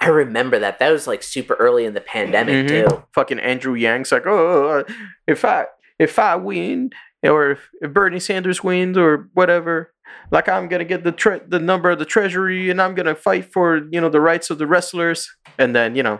I 0.00 0.08
remember 0.08 0.58
that. 0.60 0.78
That 0.78 0.90
was 0.90 1.06
like 1.06 1.22
super 1.22 1.54
early 1.54 1.84
in 1.84 1.92
the 1.94 2.00
pandemic 2.00 2.66
Mhm. 2.66 2.68
too. 2.88 3.02
Fucking 3.12 3.38
Andrew 3.38 3.74
Yang's 3.74 4.10
like, 4.10 4.26
oh, 4.26 4.84
if 5.26 5.44
I 5.44 5.66
if 5.98 6.18
I 6.18 6.36
win, 6.36 6.90
or 7.22 7.50
if, 7.52 7.68
if 7.82 7.92
Bernie 7.92 8.18
Sanders 8.20 8.64
wins, 8.64 8.96
or 8.96 9.28
whatever, 9.34 9.92
like 10.30 10.48
I'm 10.48 10.68
gonna 10.68 10.84
get 10.84 11.04
the 11.04 11.12
tre- 11.12 11.40
the 11.46 11.58
number 11.58 11.90
of 11.90 11.98
the 11.98 12.04
treasury, 12.04 12.70
and 12.70 12.80
I'm 12.80 12.94
gonna 12.94 13.14
fight 13.14 13.52
for 13.52 13.78
you 13.90 14.00
know 14.00 14.08
the 14.08 14.20
rights 14.20 14.50
of 14.50 14.58
the 14.58 14.66
wrestlers. 14.66 15.28
And 15.58 15.74
then 15.74 15.94
you 15.96 16.02
know, 16.02 16.18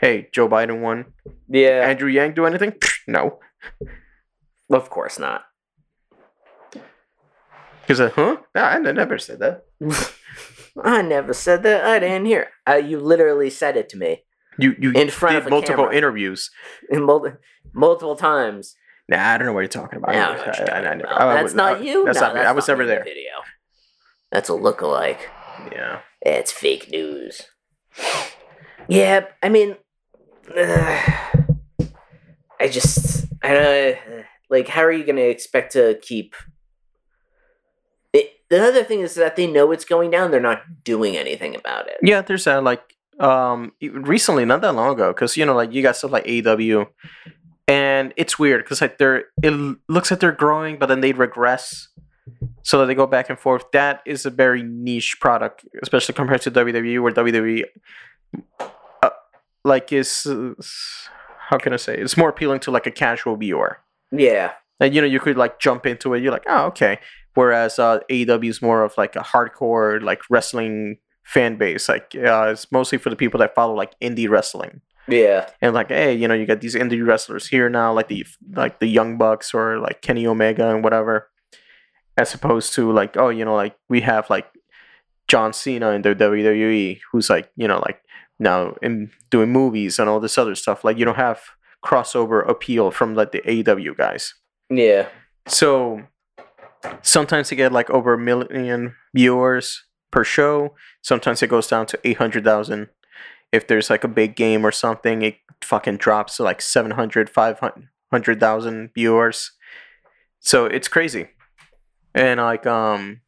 hey, 0.00 0.28
Joe 0.32 0.48
Biden 0.48 0.80
won. 0.80 1.06
Yeah, 1.48 1.86
Andrew 1.88 2.08
Yang 2.08 2.34
do 2.34 2.46
anything? 2.46 2.74
No, 3.06 3.38
of 4.70 4.90
course 4.90 5.18
not. 5.18 5.42
because 7.82 8.00
uh, 8.00 8.10
huh? 8.14 8.36
Nah, 8.54 8.64
I 8.66 8.78
never 8.78 9.18
said 9.18 9.40
that. 9.40 9.64
I 10.84 11.02
never 11.02 11.32
said 11.32 11.62
that. 11.64 11.84
I 11.84 11.98
didn't 11.98 12.26
hear. 12.26 12.50
Uh, 12.68 12.74
you 12.76 13.00
literally 13.00 13.50
said 13.50 13.76
it 13.76 13.88
to 13.90 13.96
me 13.96 14.22
You 14.58 14.76
you 14.78 14.92
In 14.92 15.10
front 15.10 15.34
did 15.36 15.44
of 15.44 15.50
multiple 15.50 15.84
camera. 15.84 15.96
interviews. 15.96 16.50
in 16.88 17.02
mul- 17.04 17.36
multiple 17.72 18.14
times. 18.16 18.76
Nah, 19.10 19.32
I 19.32 19.36
don't 19.38 19.46
know 19.46 19.52
what 19.52 19.60
you're 19.60 19.68
talking 19.68 19.98
about. 19.98 20.14
Yeah, 20.14 20.28
I- 20.28 20.32
I 20.32 20.34
I- 20.34 20.78
I- 20.78 20.92
I- 20.92 21.26
I- 21.26 21.30
I 21.32 21.34
that's 21.42 21.52
would- 21.52 21.56
not 21.56 21.82
you. 21.84 22.04
That's 22.06 22.20
no, 22.20 22.26
not 22.28 22.34
me. 22.34 22.38
that's 22.40 22.48
I 22.48 22.52
was 22.52 22.68
never 22.68 22.86
there. 22.86 23.02
Video. 23.04 23.32
That's 24.30 24.48
a 24.48 24.52
lookalike. 24.52 25.18
Yeah. 25.72 26.00
It's 26.22 26.52
fake 26.52 26.90
news. 26.90 27.42
Yeah, 28.88 29.26
I 29.42 29.48
mean, 29.48 29.76
uh, 30.56 31.02
I 32.60 32.68
just, 32.68 33.26
I 33.42 33.52
don't 33.54 33.62
know, 33.64 34.22
like. 34.48 34.68
How 34.68 34.82
are 34.82 34.92
you 34.92 35.04
going 35.04 35.16
to 35.16 35.28
expect 35.28 35.72
to 35.72 35.98
keep? 36.02 36.34
It, 38.12 38.32
the 38.48 38.62
other 38.62 38.84
thing 38.84 39.00
is 39.00 39.14
that 39.14 39.36
they 39.36 39.46
know 39.46 39.72
it's 39.72 39.84
going 39.84 40.10
down. 40.10 40.30
They're 40.30 40.40
not 40.40 40.84
doing 40.84 41.16
anything 41.16 41.54
about 41.56 41.88
it. 41.88 41.96
Yeah, 42.02 42.22
there's 42.22 42.44
that 42.44 42.62
like 42.62 42.82
um 43.18 43.72
recently, 43.82 44.44
not 44.44 44.60
that 44.62 44.74
long 44.74 44.92
ago, 44.94 45.12
because 45.12 45.36
you 45.36 45.46
know, 45.46 45.54
like 45.54 45.72
you 45.72 45.82
got 45.82 45.96
stuff 45.96 46.10
like 46.12 46.26
AW, 46.28 46.86
and 47.70 48.12
it's 48.16 48.38
weird 48.38 48.64
because 48.64 48.80
like 48.80 48.98
they're 48.98 49.24
it 49.42 49.76
looks 49.88 50.10
like 50.10 50.20
they're 50.20 50.32
growing, 50.32 50.76
but 50.78 50.86
then 50.86 51.00
they 51.00 51.12
regress, 51.12 51.88
so 52.62 52.78
that 52.80 52.86
they 52.86 52.94
go 52.94 53.06
back 53.06 53.30
and 53.30 53.38
forth. 53.38 53.64
That 53.72 54.02
is 54.04 54.26
a 54.26 54.30
very 54.30 54.62
niche 54.62 55.18
product, 55.20 55.64
especially 55.82 56.14
compared 56.14 56.42
to 56.42 56.50
WWE, 56.50 57.00
where 57.00 57.12
WWE, 57.12 57.64
uh, 59.02 59.10
like 59.64 59.92
is 59.92 60.26
uh, 60.26 60.54
how 61.50 61.58
can 61.58 61.72
I 61.72 61.76
say, 61.76 61.96
it's 61.96 62.16
more 62.16 62.28
appealing 62.28 62.60
to 62.60 62.70
like 62.70 62.86
a 62.86 62.90
casual 62.90 63.36
viewer. 63.36 63.78
Yeah, 64.12 64.52
And 64.80 64.94
you 64.94 65.00
know, 65.00 65.06
you 65.06 65.20
could 65.20 65.36
like 65.36 65.60
jump 65.60 65.86
into 65.86 66.14
it. 66.14 66.22
You're 66.22 66.32
like, 66.32 66.46
oh, 66.48 66.66
okay. 66.66 66.98
Whereas 67.34 67.78
uh, 67.78 68.00
AEW 68.10 68.48
is 68.48 68.60
more 68.60 68.82
of 68.82 68.94
like 68.98 69.14
a 69.14 69.20
hardcore 69.20 70.02
like 70.02 70.22
wrestling 70.28 70.98
fan 71.24 71.56
base. 71.56 71.88
Like, 71.88 72.14
uh, 72.16 72.48
it's 72.50 72.70
mostly 72.72 72.98
for 72.98 73.10
the 73.10 73.16
people 73.16 73.38
that 73.38 73.54
follow 73.54 73.74
like 73.74 73.98
indie 74.00 74.28
wrestling. 74.28 74.80
Yeah, 75.08 75.50
And 75.60 75.74
like, 75.74 75.88
hey, 75.88 76.14
you 76.14 76.28
know, 76.28 76.34
you 76.34 76.46
got 76.46 76.60
these 76.60 76.74
indie 76.74 77.04
wrestlers 77.04 77.48
here 77.48 77.68
now, 77.68 77.92
like 77.92 78.08
the 78.08 78.26
like 78.52 78.78
the 78.80 78.86
Young 78.86 79.18
Bucks 79.18 79.54
or 79.54 79.78
like 79.78 80.02
Kenny 80.02 80.26
Omega 80.26 80.70
and 80.70 80.84
whatever. 80.84 81.30
As 82.16 82.34
opposed 82.34 82.74
to 82.74 82.92
like, 82.92 83.16
oh, 83.16 83.30
you 83.30 83.44
know, 83.44 83.54
like 83.54 83.76
we 83.88 84.02
have 84.02 84.28
like 84.28 84.46
John 85.28 85.52
Cena 85.52 85.90
in 85.90 86.02
the 86.02 86.14
WWE, 86.14 87.00
who's 87.12 87.30
like, 87.30 87.50
you 87.56 87.68
know, 87.68 87.78
like 87.78 88.02
now 88.38 88.74
in 88.82 89.10
doing 89.30 89.50
movies 89.50 89.98
and 89.98 90.08
all 90.08 90.20
this 90.20 90.36
other 90.36 90.54
stuff. 90.54 90.84
Like, 90.84 90.98
you 90.98 91.04
don't 91.04 91.16
have 91.16 91.40
crossover 91.84 92.46
appeal 92.48 92.90
from 92.90 93.14
like 93.14 93.32
the 93.32 93.40
AEW 93.40 93.96
guys. 93.96 94.34
yeah, 94.68 95.08
So 95.46 96.02
sometimes 97.02 97.50
they 97.50 97.56
get 97.56 97.72
like 97.72 97.90
over 97.90 98.14
a 98.14 98.18
million 98.18 98.94
viewers 99.14 99.84
per 100.10 100.24
show. 100.24 100.74
Sometimes 101.02 101.42
it 101.42 101.48
goes 101.48 101.66
down 101.68 101.86
to 101.86 101.98
800,000. 102.04 102.88
If 103.52 103.66
there's 103.66 103.90
like 103.90 104.04
a 104.04 104.08
big 104.08 104.36
game 104.36 104.64
or 104.64 104.72
something, 104.72 105.22
it 105.22 105.36
fucking 105.62 105.96
drops 105.98 106.36
to 106.36 106.42
like 106.44 106.62
700, 106.62 107.28
500,000 107.28 108.90
viewers. 108.94 109.52
So 110.38 110.66
it's 110.66 110.88
crazy. 110.88 111.28
And 112.14 112.40
like 112.40 112.66
um 112.66 113.20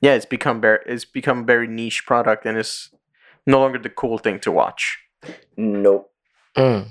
yeah, 0.00 0.14
it's 0.14 0.26
become 0.26 0.60
very 0.60 0.80
it's 0.86 1.04
become 1.04 1.40
a 1.40 1.44
very 1.44 1.66
niche 1.66 2.04
product 2.06 2.44
and 2.46 2.58
it's 2.58 2.90
no 3.46 3.60
longer 3.60 3.78
the 3.78 3.90
cool 3.90 4.18
thing 4.18 4.38
to 4.40 4.50
watch. 4.52 4.98
nope. 5.56 6.10
Mm. 6.56 6.88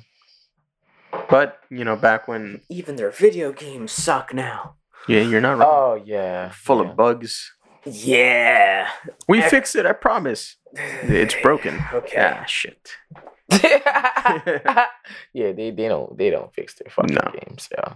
But, 1.29 1.59
you 1.69 1.85
know, 1.85 1.95
back 1.95 2.27
when 2.27 2.61
Even 2.69 2.95
their 2.95 3.11
video 3.11 3.51
games 3.51 3.91
suck 3.91 4.33
now. 4.33 4.75
yeah, 5.07 5.21
you're 5.21 5.41
not 5.41 5.57
wrong. 5.59 5.67
Oh 5.69 6.01
yeah, 6.03 6.49
Full 6.49 6.83
yeah. 6.83 6.89
of 6.89 6.97
bugs. 6.97 7.53
Yeah, 7.85 8.89
We 9.27 9.39
Ec- 9.43 9.49
fixed 9.49 9.75
it, 9.75 9.85
I 9.85 9.93
promise. 9.93 10.55
It's 10.73 11.35
broken. 11.41 11.79
Okay. 11.93 12.17
Ah, 12.39 12.45
shit. 12.45 12.89
yeah, 15.33 15.51
they 15.51 15.69
they 15.71 15.87
don't 15.87 16.17
they 16.17 16.29
don't 16.29 16.53
fix 16.53 16.73
their 16.75 16.89
fucking 16.89 17.15
No. 17.15 17.31
games. 17.39 17.69
Yeah. 17.71 17.93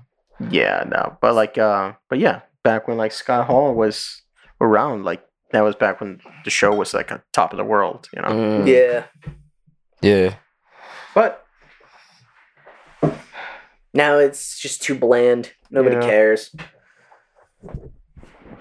Yeah, 0.50 0.84
no, 0.88 1.18
but 1.22 1.34
like, 1.34 1.58
uh, 1.58 1.94
but 2.10 2.20
yeah, 2.20 2.42
back 2.64 2.88
when 2.88 2.98
like 2.98 3.12
Scott 3.12 3.48
Hall 3.48 3.74
was 3.74 4.22
around, 4.62 5.04
like 5.04 5.24
that 5.52 5.62
was 5.62 5.76
back 5.76 6.00
when 6.02 6.20
the 6.44 6.52
show 6.52 6.76
was 6.76 6.94
like 6.94 7.10
a 7.10 7.24
top 7.34 7.54
of 7.54 7.58
the 7.58 7.64
world, 7.64 8.08
you 8.14 8.22
know. 8.22 8.28
Mm. 8.28 8.68
Yeah. 8.68 9.06
Yeah. 10.02 10.36
But 11.16 11.44
Now 13.94 14.18
it's 14.20 14.60
just 14.60 14.82
too 14.84 14.94
bland. 14.96 15.54
Nobody 15.72 15.96
Yeah. 15.96 16.02
cares. 16.02 16.56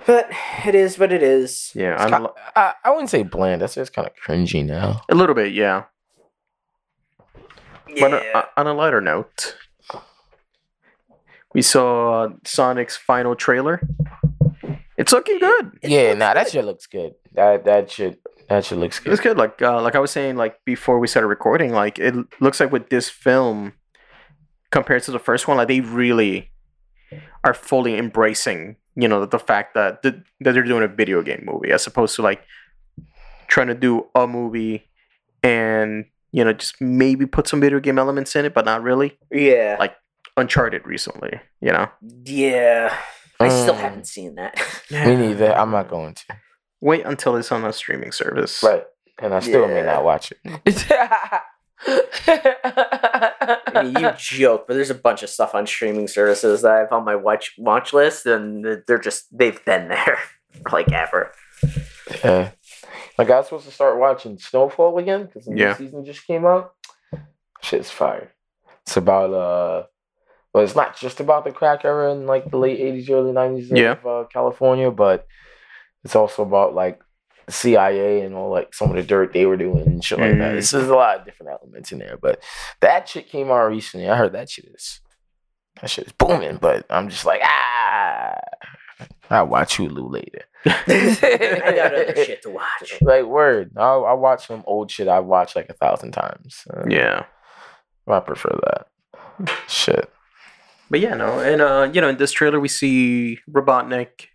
But 0.06 0.30
it 0.64 0.74
is 0.74 0.98
what 0.98 1.12
it 1.12 1.22
is. 1.22 1.72
yeah, 1.74 1.94
It's 2.02 2.12
I'm 2.12 2.22
ki- 2.26 2.32
I, 2.54 2.74
I 2.84 2.90
wouldn't 2.90 3.10
say 3.10 3.22
bland. 3.24 3.60
That's 3.60 3.74
just 3.74 3.92
kind 3.92 4.06
of 4.06 4.14
cringy 4.14 4.64
now. 4.64 5.00
a 5.08 5.14
little 5.14 5.34
bit, 5.34 5.52
yeah. 5.52 5.84
But 8.00 8.14
uh, 8.14 8.20
Yeah. 8.24 8.44
on 8.56 8.66
a 8.66 8.74
lighter 8.74 9.00
note, 9.00 9.56
we 11.54 11.62
saw 11.62 12.28
Sonic's 12.44 12.96
final 12.96 13.34
trailer. 13.34 13.80
It's 14.96 15.12
looking 15.12 15.38
good. 15.38 15.72
It 15.82 15.90
yeah, 15.90 16.00
looks 16.08 16.18
nah, 16.18 16.34
that 16.34 16.50
shit 16.50 16.64
looks 16.64 16.86
good. 16.86 17.14
That 17.32 17.64
that 17.64 17.90
shit 17.90 18.20
that 18.48 18.64
shit 18.64 18.78
looks 18.78 18.98
good. 18.98 19.12
It's 19.12 19.20
good. 19.20 19.36
good. 19.36 19.38
Like, 19.38 19.60
uh, 19.62 19.80
like 19.82 19.94
I 19.94 19.98
was 19.98 20.10
saying, 20.10 20.36
like 20.36 20.56
before 20.64 20.98
we 20.98 21.06
started 21.06 21.28
recording, 21.28 21.72
like 21.72 21.98
it 21.98 22.14
looks 22.40 22.60
like 22.60 22.72
with 22.72 22.88
this 22.90 23.08
film, 23.08 23.74
compared 24.70 25.02
to 25.04 25.10
the 25.10 25.18
first 25.18 25.48
one, 25.48 25.56
like 25.56 25.68
they 25.68 25.80
really 25.80 26.50
are 27.44 27.54
fully 27.54 27.98
embracing, 27.98 28.76
you 28.96 29.08
know, 29.08 29.24
the 29.26 29.38
fact 29.38 29.74
that 29.74 30.02
that, 30.02 30.16
that 30.40 30.52
they're 30.52 30.62
doing 30.64 30.82
a 30.82 30.88
video 30.88 31.22
game 31.22 31.42
movie 31.44 31.70
as 31.70 31.86
opposed 31.86 32.16
to 32.16 32.22
like 32.22 32.42
trying 33.48 33.68
to 33.68 33.74
do 33.74 34.06
a 34.14 34.26
movie 34.26 34.88
and 35.42 36.06
you 36.32 36.44
know 36.44 36.52
just 36.52 36.80
maybe 36.80 37.26
put 37.26 37.46
some 37.46 37.60
video 37.60 37.78
game 37.80 37.98
elements 37.98 38.34
in 38.34 38.44
it, 38.44 38.54
but 38.54 38.64
not 38.64 38.82
really. 38.82 39.16
yeah. 39.30 39.76
Like 39.78 39.94
Uncharted 40.38 40.86
recently, 40.86 41.40
you 41.60 41.72
know. 41.72 41.88
yeah. 42.24 42.94
I 43.38 43.48
still 43.50 43.74
Mm. 43.74 43.80
haven't 43.80 44.06
seen 44.06 44.34
that. 44.36 44.58
Me 44.90 45.14
neither. 45.14 45.54
I'm 45.54 45.70
not 45.70 45.88
going 45.90 46.14
to. 46.14 46.24
Wait 46.80 47.04
until 47.06 47.36
it's 47.36 47.52
on 47.52 47.64
a 47.64 47.72
streaming 47.72 48.12
service. 48.12 48.62
Right. 48.62 48.84
And 49.18 49.34
I 49.34 49.40
still 49.40 49.66
may 49.68 49.82
not 49.82 50.04
watch 50.04 50.32
I 53.76 53.82
mean, 53.82 53.96
you 53.96 54.12
joke, 54.16 54.66
but 54.66 54.74
there's 54.74 54.90
a 54.90 54.94
bunch 54.94 55.22
of 55.22 55.28
stuff 55.30 55.54
on 55.54 55.66
streaming 55.66 56.08
services 56.08 56.62
that 56.62 56.72
I 56.72 56.78
have 56.80 56.92
on 56.92 57.04
my 57.04 57.16
watch 57.16 57.54
watch 57.58 57.92
list, 57.92 58.26
and 58.26 58.64
they're 58.86 58.98
just 58.98 59.26
they've 59.36 59.62
been 59.64 59.88
there 59.88 60.18
like 60.72 60.92
ever. 60.92 61.32
Yeah. 62.24 62.50
Like 63.18 63.30
I 63.30 63.36
was 63.38 63.46
supposed 63.46 63.64
to 63.66 63.72
start 63.72 63.98
watching 63.98 64.38
Snowfall 64.38 64.98
again 64.98 65.26
because 65.26 65.46
the 65.46 65.52
new 65.52 65.62
Yeah. 65.62 65.76
season 65.76 66.04
just 66.04 66.26
came 66.26 66.44
out. 66.44 66.74
Shit's 67.62 67.90
fire. 67.90 68.32
It's 68.82 68.96
about 68.96 69.32
uh, 69.32 69.86
well, 70.52 70.64
it's 70.64 70.76
not 70.76 70.96
just 70.96 71.20
about 71.20 71.44
the 71.44 71.52
crack 71.52 71.84
era 71.84 72.12
in 72.12 72.26
like 72.26 72.50
the 72.50 72.58
late 72.58 72.78
'80s, 72.80 73.10
early 73.10 73.32
'90s 73.32 73.68
Yeah. 73.76 73.92
of 73.92 74.06
uh, 74.06 74.24
California, 74.32 74.90
but 74.90 75.26
it's 76.04 76.14
also 76.16 76.42
about 76.42 76.74
like 76.74 77.00
the 77.00 77.05
CIA 77.48 78.22
and 78.22 78.34
all 78.34 78.50
like 78.50 78.74
some 78.74 78.90
of 78.90 78.96
the 78.96 79.02
dirt 79.02 79.32
they 79.32 79.46
were 79.46 79.56
doing 79.56 79.82
and 79.86 80.04
shit 80.04 80.18
like 80.18 80.38
that. 80.38 80.52
Mm. 80.52 80.56
This 80.56 80.72
is 80.74 80.88
a 80.88 80.94
lot 80.94 81.20
of 81.20 81.24
different 81.24 81.52
elements 81.52 81.92
in 81.92 81.98
there, 81.98 82.18
but 82.20 82.42
that 82.80 83.08
shit 83.08 83.28
came 83.28 83.50
out 83.50 83.66
recently. 83.68 84.08
I 84.08 84.16
heard 84.16 84.32
that 84.32 84.50
shit 84.50 84.66
is 84.66 85.00
that 85.80 85.90
shit 85.90 86.06
is 86.06 86.12
booming, 86.12 86.56
but 86.56 86.86
I'm 86.90 87.08
just 87.08 87.24
like 87.24 87.40
ah, 87.44 88.34
I'll 89.30 89.46
watch 89.46 89.76
Hulu 89.76 90.10
later. 90.10 90.42
I 90.66 91.72
got 91.76 91.94
other 91.94 92.24
shit 92.24 92.42
to 92.42 92.50
watch. 92.50 92.94
Like 93.00 93.24
word, 93.24 93.72
I'll, 93.76 94.04
I'll 94.04 94.18
watch 94.18 94.46
some 94.46 94.64
old 94.66 94.90
shit 94.90 95.06
I've 95.08 95.24
watched 95.26 95.54
like 95.54 95.68
a 95.68 95.74
thousand 95.74 96.12
times. 96.12 96.64
Uh, 96.72 96.82
Yeah. 96.88 97.24
I 98.08 98.20
prefer 98.20 98.56
that. 98.64 99.48
Shit. 99.68 100.08
But 100.88 101.00
yeah, 101.00 101.14
no, 101.14 101.40
and 101.40 101.60
uh, 101.60 101.90
you 101.92 102.00
know, 102.00 102.08
in 102.08 102.16
this 102.16 102.30
trailer 102.30 102.60
we 102.60 102.68
see 102.68 103.38
Robotnik 103.50 104.28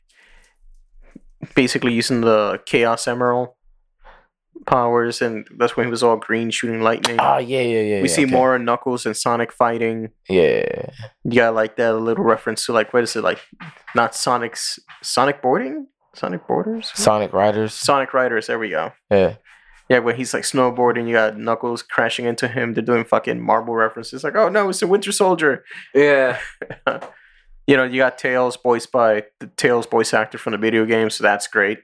basically 1.56 1.93
using 1.93 2.21
the 2.21 2.62
Chaos 2.65 3.08
Emerald 3.08 3.49
powers, 4.65 5.21
and 5.21 5.47
that's 5.58 5.75
when 5.75 5.88
he 5.88 5.91
was 5.91 6.04
all 6.04 6.17
green 6.17 6.49
shooting 6.49 6.82
lightning. 6.82 7.17
Oh 7.19 7.38
yeah, 7.38 7.62
yeah, 7.62 7.82
yeah. 7.82 8.01
we 8.01 8.10
yeah, 8.10 8.15
see 8.15 8.25
okay. 8.25 8.32
more 8.32 8.58
Knuckles 8.60 9.06
and 9.06 9.15
Sonic 9.15 9.51
fighting. 9.51 10.10
Yeah, 10.30 10.89
You 11.23 11.32
got 11.36 11.56
like 11.56 11.77
that 11.77 11.95
little 11.95 12.23
reference 12.23 12.65
to 12.65 12.73
like 12.73 12.93
what 12.93 13.04
is 13.04 13.15
it 13.15 13.23
like? 13.23 13.39
Not 13.95 14.15
Sonic's 14.15 14.80
Sonic 15.01 15.41
boarding? 15.41 15.88
Sonic 16.13 16.45
Borders. 16.45 16.91
Sonic 16.93 17.32
Riders. 17.32 17.73
Sonic 17.73 18.13
Riders. 18.13 18.47
There 18.47 18.60
we 18.60 18.69
go. 18.69 18.91
Yeah. 19.10 19.36
Yeah, 19.89 19.99
when 19.99 20.15
he's 20.15 20.34
like 20.34 20.43
snowboarding, 20.43 21.08
you 21.08 21.13
got 21.13 21.38
Knuckles 21.38 21.84
crashing 21.84 22.25
into 22.25 22.47
him. 22.47 22.73
They're 22.73 22.84
doing 22.84 23.04
fucking 23.04 23.41
Marvel 23.41 23.75
references. 23.75 24.23
Like, 24.23 24.36
oh 24.36 24.47
no, 24.49 24.69
it's 24.69 24.80
the 24.80 24.88
Winter 24.88 25.12
Soldier. 25.12 25.63
Yeah. 25.93 26.39
You 27.71 27.77
know, 27.77 27.84
you 27.86 27.99
got 27.99 28.17
Tails 28.17 28.57
voiced 28.62 28.91
by 28.91 29.23
the 29.39 29.47
Tails 29.47 29.86
voice 29.86 30.13
actor 30.13 30.38
from 30.38 30.51
the 30.51 30.57
video 30.57 30.86
game, 30.86 31.10
so 31.10 31.23
that's 31.23 31.47
great. 31.47 31.79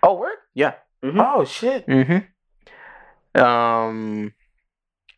Oh, 0.00 0.14
word? 0.14 0.36
Yeah. 0.54 0.74
Mhm. 1.02 1.18
Oh 1.18 1.44
shit. 1.44 1.84
Mm-hmm. 1.88 3.40
Um, 3.42 4.32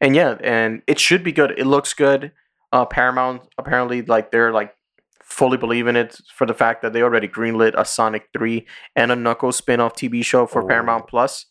and 0.00 0.16
yeah, 0.16 0.38
and 0.42 0.80
it 0.86 0.98
should 0.98 1.22
be 1.22 1.30
good. 1.32 1.50
It 1.58 1.66
looks 1.66 1.92
good. 1.92 2.32
Uh, 2.72 2.86
Paramount 2.86 3.42
apparently 3.58 4.00
like 4.00 4.30
they're 4.30 4.50
like 4.50 4.74
fully 5.22 5.58
believe 5.58 5.86
in 5.88 5.94
it 5.96 6.18
for 6.34 6.46
the 6.46 6.54
fact 6.54 6.80
that 6.80 6.94
they 6.94 7.02
already 7.02 7.28
greenlit 7.28 7.74
a 7.78 7.84
Sonic 7.84 8.28
Three 8.32 8.66
and 8.96 9.12
a 9.12 9.16
Knuckles 9.16 9.56
spin-off 9.56 9.94
TV 9.94 10.24
show 10.24 10.46
for 10.46 10.62
Oh. 10.62 10.66
Paramount 10.66 11.06
Plus. 11.06 11.44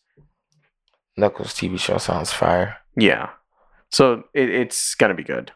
Knuckles 1.16 1.54
TV 1.54 1.78
show 1.78 1.98
sounds 1.98 2.32
fire. 2.32 2.78
Yeah, 2.96 3.30
so 3.92 4.24
it, 4.34 4.50
it's 4.50 4.96
gonna 4.96 5.14
be 5.14 5.22
good. 5.22 5.52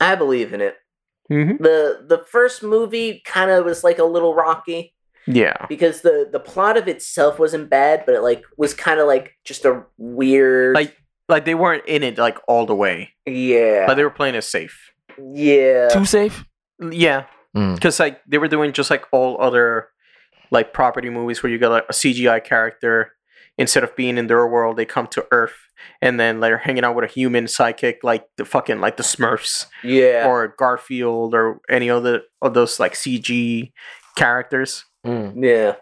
I 0.00 0.14
believe 0.14 0.52
in 0.52 0.60
it. 0.60 0.76
Mm-hmm. 1.32 1.62
the 1.62 2.04
The 2.06 2.18
first 2.30 2.62
movie 2.62 3.22
kind 3.24 3.50
of 3.50 3.64
was 3.64 3.82
like 3.82 3.98
a 3.98 4.04
little 4.04 4.34
rocky 4.34 4.94
Yeah, 5.26 5.56
because 5.70 6.02
the 6.02 6.28
the 6.30 6.38
plot 6.40 6.76
of 6.76 6.86
itself 6.86 7.38
wasn't 7.38 7.70
bad, 7.70 8.04
but 8.04 8.14
it 8.14 8.20
like 8.20 8.42
was 8.58 8.74
kind 8.74 9.00
of 9.00 9.06
like 9.06 9.32
just 9.44 9.64
a 9.64 9.84
weird 9.96 10.74
like 10.74 10.94
like 11.28 11.46
they 11.46 11.54
weren't 11.54 11.86
in 11.86 12.02
it 12.02 12.18
like 12.18 12.38
all 12.46 12.66
the 12.66 12.74
way. 12.74 13.08
yeah 13.26 13.86
Like 13.88 13.96
they 13.96 14.04
were 14.04 14.10
playing 14.10 14.34
it 14.34 14.44
safe. 14.44 14.92
yeah 15.34 15.88
Too 15.88 16.04
safe? 16.04 16.44
Yeah, 16.78 17.24
Mm. 17.56 17.74
because 17.76 17.98
like 18.00 18.20
they 18.26 18.36
were 18.38 18.48
doing 18.48 18.72
just 18.72 18.90
like 18.90 19.04
all 19.12 19.40
other 19.40 19.88
like 20.50 20.72
property 20.74 21.08
movies 21.08 21.42
where 21.42 21.50
you 21.50 21.58
got 21.58 21.70
like 21.70 21.86
a 21.88 21.92
CGI 21.94 22.42
character 22.44 23.12
instead 23.58 23.84
of 23.84 23.94
being 23.96 24.18
in 24.18 24.26
their 24.26 24.46
world, 24.46 24.76
they 24.76 24.84
come 24.84 25.06
to 25.08 25.26
Earth 25.30 25.56
and 26.00 26.18
then 26.18 26.40
they're 26.40 26.58
hanging 26.58 26.84
out 26.84 26.94
with 26.94 27.04
a 27.04 27.12
human 27.12 27.48
psychic, 27.48 28.00
like 28.02 28.26
the 28.36 28.44
fucking 28.44 28.80
like 28.80 28.96
the 28.96 29.02
Smurfs 29.02 29.66
yeah 29.82 30.26
or 30.26 30.54
Garfield 30.58 31.34
or 31.34 31.60
any 31.68 31.90
other 31.90 32.22
of 32.42 32.54
those 32.54 32.80
like 32.80 32.94
CG 32.94 33.72
characters. 34.16 34.84
Mm. 35.06 35.34
yeah 35.42 35.74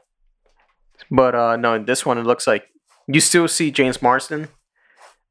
But 1.11 1.35
uh 1.35 1.57
no, 1.57 1.75
in 1.75 1.85
this 1.85 2.05
one 2.05 2.19
it 2.19 2.25
looks 2.25 2.47
like 2.47 2.67
you 3.07 3.21
still 3.21 3.49
see 3.49 3.71
James 3.71 4.01
Marsden, 4.01 4.49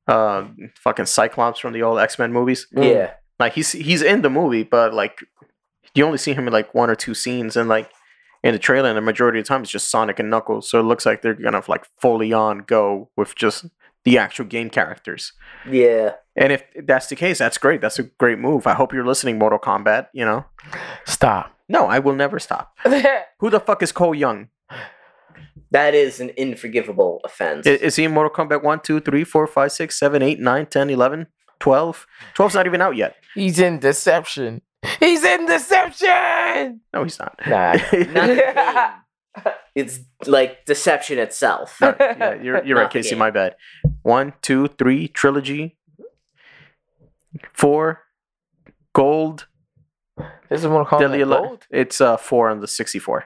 uh, 0.08 0.46
fucking 0.76 1.06
Cyclops 1.06 1.60
from 1.60 1.74
the 1.74 1.84
old 1.84 2.00
X 2.00 2.20
Men 2.20 2.32
movies. 2.34 2.68
Mm. 2.76 2.92
yeah 2.94 3.12
Like 3.40 3.54
he's 3.54 3.72
he's 3.72 4.02
in 4.02 4.22
the 4.22 4.30
movie, 4.30 4.64
but 4.64 4.94
like 4.94 5.20
you 5.94 6.06
only 6.06 6.18
see 6.18 6.34
him 6.34 6.48
in 6.48 6.54
like 6.54 6.74
one 6.74 6.90
or 6.90 6.96
two 6.96 7.14
scenes, 7.14 7.56
and 7.58 7.68
like 7.68 7.90
in 8.44 8.54
the 8.54 8.60
trailer, 8.60 8.90
and 8.90 8.98
the 8.98 9.02
majority 9.02 9.40
of 9.40 9.46
the 9.46 9.48
time 9.50 9.62
it's 9.62 9.72
just 9.72 9.90
Sonic 9.90 10.20
and 10.20 10.30
Knuckles. 10.30 10.70
So 10.70 10.80
it 10.80 10.84
looks 10.84 11.06
like 11.06 11.22
they're 11.22 11.34
gonna 11.34 11.64
like 11.68 11.86
fully 12.02 12.34
on 12.34 12.60
go 12.60 13.10
with 13.16 13.36
just 13.36 13.66
the 14.04 14.18
actual 14.18 14.46
game 14.46 14.70
characters. 14.72 15.34
yeah 15.70 16.14
And 16.36 16.52
if 16.52 16.64
that's 16.88 17.08
the 17.08 17.16
case, 17.16 17.38
that's 17.38 17.60
great. 17.60 17.82
That's 17.82 18.00
a 18.00 18.04
great 18.04 18.40
move. 18.40 18.66
I 18.66 18.74
hope 18.74 18.94
you're 18.94 19.06
listening, 19.06 19.38
Mortal 19.38 19.60
Kombat. 19.60 20.08
You 20.14 20.26
know, 20.26 20.46
Stop. 21.06 21.52
no, 21.70 21.86
I 21.86 22.00
will 22.00 22.16
never 22.16 22.40
stop. 22.40 22.76
Who 23.40 23.50
the 23.52 23.60
fuck 23.60 23.84
is 23.84 23.92
Cole 23.92 24.16
Young? 24.16 24.50
that 25.72 25.94
is 25.94 26.20
an 26.20 26.32
unforgivable 26.38 27.22
offense. 27.24 27.66
I- 27.68 27.72
Is 27.72 27.96
he 27.96 28.04
in 28.04 28.12
Mortal 28.12 28.34
Kombat 28.34 28.64
1, 28.64 28.80
2, 28.82 29.00
3, 29.02 29.24
4, 29.24 29.48
5, 29.48 29.72
6, 29.72 30.00
7, 30.00 30.22
8, 30.22 30.40
9, 30.40 30.66
10, 30.66 30.90
11, 30.90 31.28
12? 31.60 32.08
12's 32.36 32.56
not 32.56 32.66
even 32.66 32.82
out 32.82 32.96
yet. 32.96 33.16
He's 33.36 33.60
in 33.60 33.80
Deception. 33.80 34.62
He's 35.00 35.24
in 35.24 35.46
Deception. 35.46 36.82
No, 36.94 37.04
he's 37.04 37.20
not. 37.20 37.40
Nah. 37.48 37.74
Not. 38.14 38.96
It's 39.74 40.00
like 40.28 40.66
deception 40.66 41.18
itself. 41.18 41.78
No, 41.80 41.96
yeah, 42.00 42.34
you're, 42.42 42.66
you're 42.66 42.78
right, 42.78 42.90
Casey. 42.90 43.16
My 43.16 43.32
bad. 43.32 43.56
One, 44.02 44.34
two, 44.42 44.68
three, 44.68 45.08
trilogy. 45.08 45.78
Four, 47.54 48.02
gold, 48.94 49.48
This 50.50 50.60
is 50.62 50.66
Mortal 50.66 50.86
Kombat 50.86 51.00
Deadly 51.00 51.22
Ele- 51.22 51.30
Gold? 51.48 51.68
It's 51.72 52.02
uh 52.02 52.18
four 52.18 52.50
on 52.50 52.60
the 52.60 52.68
64. 52.68 53.26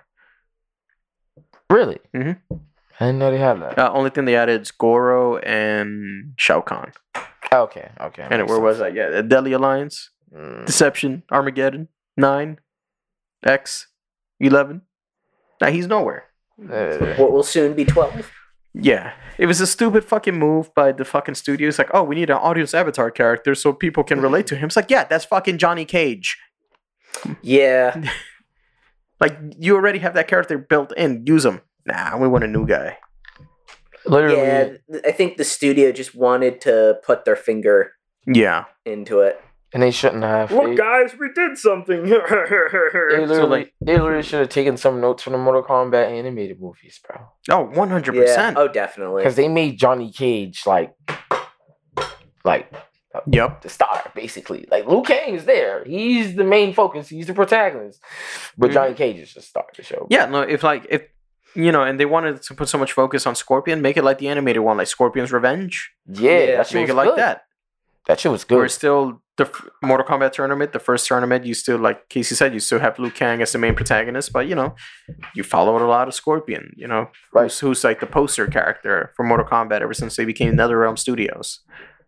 Really? 1.71 1.97
Mm-hmm. 2.15 2.55
I 2.99 3.05
didn't 3.07 3.17
know 3.17 3.31
they 3.31 3.39
had 3.39 3.59
that. 3.61 3.79
Uh, 3.79 3.91
only 3.91 4.11
thing 4.11 4.25
they 4.25 4.35
added 4.35 4.61
is 4.61 4.69
Goro 4.71 5.37
and 5.37 6.33
Shao 6.37 6.61
Kahn. 6.61 6.91
Okay, 7.51 7.89
okay. 7.99 8.21
And 8.29 8.41
makes 8.41 8.49
where 8.49 8.59
was 8.59 8.77
sense. 8.77 8.93
that? 8.93 8.95
Yeah, 8.95 9.09
the 9.09 9.23
Deadly 9.23 9.53
Alliance, 9.53 10.11
Mm. 10.35 10.65
Deception, 10.65 11.23
Armageddon, 11.31 11.87
Nine, 12.17 12.59
X, 13.45 13.87
Eleven. 14.39 14.81
Now 15.61 15.69
he's 15.71 15.87
nowhere. 15.87 16.25
Uh, 16.61 17.15
What 17.15 17.31
will 17.31 17.43
soon 17.43 17.73
be 17.73 17.85
twelve. 17.85 18.31
Yeah, 18.73 19.13
it 19.37 19.45
was 19.45 19.61
a 19.61 19.67
stupid 19.67 20.03
fucking 20.03 20.37
move 20.37 20.73
by 20.75 20.91
the 20.91 21.05
fucking 21.05 21.35
studio. 21.35 21.69
It's 21.69 21.77
like, 21.79 21.89
oh, 21.93 22.03
we 22.03 22.15
need 22.15 22.29
an 22.29 22.35
audience 22.37 22.73
avatar 22.73 23.09
character 23.09 23.55
so 23.55 23.71
people 23.71 24.03
can 24.03 24.19
relate 24.19 24.47
to 24.47 24.55
him. 24.57 24.65
It's 24.67 24.75
like, 24.75 24.91
yeah, 24.91 25.05
that's 25.05 25.23
fucking 25.23 25.57
Johnny 25.59 25.85
Cage. 25.85 26.37
Yeah, 27.41 28.03
Like, 29.21 29.37
you 29.57 29.75
already 29.75 29.99
have 29.99 30.13
that 30.15 30.27
character 30.27 30.57
built 30.57 30.91
in. 30.97 31.23
Use 31.25 31.45
him. 31.45 31.61
Nah, 31.85 32.17
we 32.17 32.27
want 32.27 32.43
a 32.43 32.47
new 32.47 32.67
guy. 32.67 32.97
literally, 34.05 34.35
yeah. 34.41 34.73
I 35.05 35.11
think 35.13 35.37
the 35.37 35.45
studio 35.45 35.93
just 35.93 36.13
wanted 36.13 36.59
to 36.61 36.99
put 37.05 37.23
their 37.23 37.37
finger 37.37 37.93
Yeah. 38.27 38.65
into 38.85 39.21
it. 39.21 39.39
And 39.73 39.83
they 39.83 39.91
shouldn't 39.91 40.23
have. 40.23 40.49
They, 40.49 40.75
guys, 40.75 41.15
we 41.19 41.29
did 41.33 41.57
something. 41.57 42.03
they 42.09 42.09
so, 42.09 42.85
literally, 42.87 43.47
like, 43.49 43.73
they 43.81 43.97
literally 43.97 44.23
should 44.23 44.39
have 44.39 44.49
taken 44.49 44.77
some 44.77 45.01
notes 45.01 45.23
from 45.23 45.33
the 45.33 45.39
Mortal 45.39 45.63
Kombat 45.63 46.07
animated 46.09 46.59
movies, 46.61 46.99
bro. 47.07 47.25
oh, 47.51 47.71
100%. 47.75 48.13
Yeah. 48.25 48.53
Oh, 48.55 48.67
definitely. 48.67 49.21
Because 49.23 49.35
they 49.35 49.47
made 49.47 49.77
Johnny 49.77 50.11
Cage 50.11 50.63
like, 50.65 50.93
like 52.43 52.71
Yep. 53.31 53.61
the 53.61 53.69
star, 53.69 54.11
basically. 54.13 54.67
Like 54.69 54.87
Liu 54.87 55.01
Kang 55.01 55.35
is 55.35 55.45
there. 55.45 55.83
He's 55.85 56.35
the 56.35 56.43
main 56.43 56.73
focus. 56.73 57.07
He's 57.07 57.27
the 57.27 57.33
protagonist. 57.33 58.01
But 58.57 58.69
Mhm. 58.71 58.73
Johnny 58.73 58.93
Cage 58.93 59.19
is 59.19 59.33
the 59.33 59.41
star 59.41 59.65
of 59.69 59.75
the 59.75 59.83
show. 59.83 60.05
Yeah, 60.09 60.25
no, 60.25 60.41
if, 60.41 60.63
like, 60.63 60.85
if, 60.89 61.03
you 61.55 61.71
know, 61.71 61.83
and 61.83 61.97
they 61.99 62.05
wanted 62.05 62.41
to 62.41 62.53
put 62.53 62.67
so 62.67 62.77
much 62.77 62.91
focus 62.91 63.25
on 63.25 63.33
Scorpion, 63.35 63.81
make 63.81 63.95
it 63.95 64.03
like 64.03 64.17
the 64.17 64.27
animated 64.27 64.61
one, 64.61 64.77
like 64.77 64.87
Scorpion's 64.87 65.31
Revenge. 65.31 65.91
Yeah, 66.07 66.31
Yeah, 66.39 66.45
that 66.57 66.67
shit 66.67 66.75
Make 66.75 66.81
was 66.83 66.89
it 66.91 66.93
like 66.95 67.07
good. 67.09 67.17
that. 67.19 67.43
That 68.07 68.19
shit 68.19 68.31
was 68.31 68.43
good. 68.43 68.57
We're 68.57 68.67
still 68.67 69.21
the 69.37 69.51
Mortal 69.83 70.05
Kombat 70.07 70.31
tournament, 70.31 70.71
the 70.71 70.79
first 70.79 71.05
tournament, 71.07 71.45
you 71.45 71.53
still, 71.53 71.77
like 71.77 72.07
Casey 72.09 72.35
said, 72.35 72.53
you 72.53 72.59
still 72.61 72.79
have 72.79 72.97
Liu 72.97 73.11
Kang 73.11 73.41
as 73.41 73.51
the 73.51 73.57
main 73.57 73.75
protagonist, 73.75 74.31
but, 74.31 74.47
you 74.47 74.55
know, 74.55 74.75
you 75.35 75.43
followed 75.43 75.81
a 75.81 75.87
lot 75.87 76.07
of 76.07 76.13
Scorpion, 76.13 76.71
you 76.77 76.87
know, 76.87 77.09
Right. 77.33 77.43
who's, 77.43 77.59
who's 77.59 77.83
like 77.83 77.99
the 77.99 78.05
poster 78.05 78.47
character 78.47 79.11
for 79.15 79.23
Mortal 79.25 79.45
Kombat 79.45 79.81
ever 79.81 79.93
since 79.93 80.15
they 80.15 80.23
became 80.25 80.55
NetherRealm 80.55 80.97
Studios. 80.97 81.59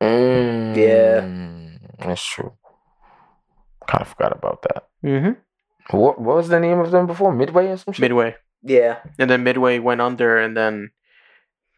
Mm, 0.02 1.80
that's 2.00 2.24
true. 2.26 2.54
Kind 3.88 4.02
of 4.02 4.08
forgot 4.10 4.36
about 4.38 4.62
that. 4.64 4.84
Mm-hmm. 5.06 5.98
What, 5.98 6.20
what 6.20 6.36
was 6.38 6.50
the 6.50 6.60
name 6.60 6.80
of 6.80 6.92
them 6.92 7.08
before? 7.08 7.34
Midway 7.34 7.68
or 7.68 7.78
some 7.78 7.94
shit? 7.94 8.02
Midway. 8.02 8.36
yeah. 8.64 9.00
And 9.20 9.30
then 9.30 9.44
Midway 9.44 9.80
went 9.80 10.02
under, 10.02 10.38
and 10.38 10.56
then 10.56 10.92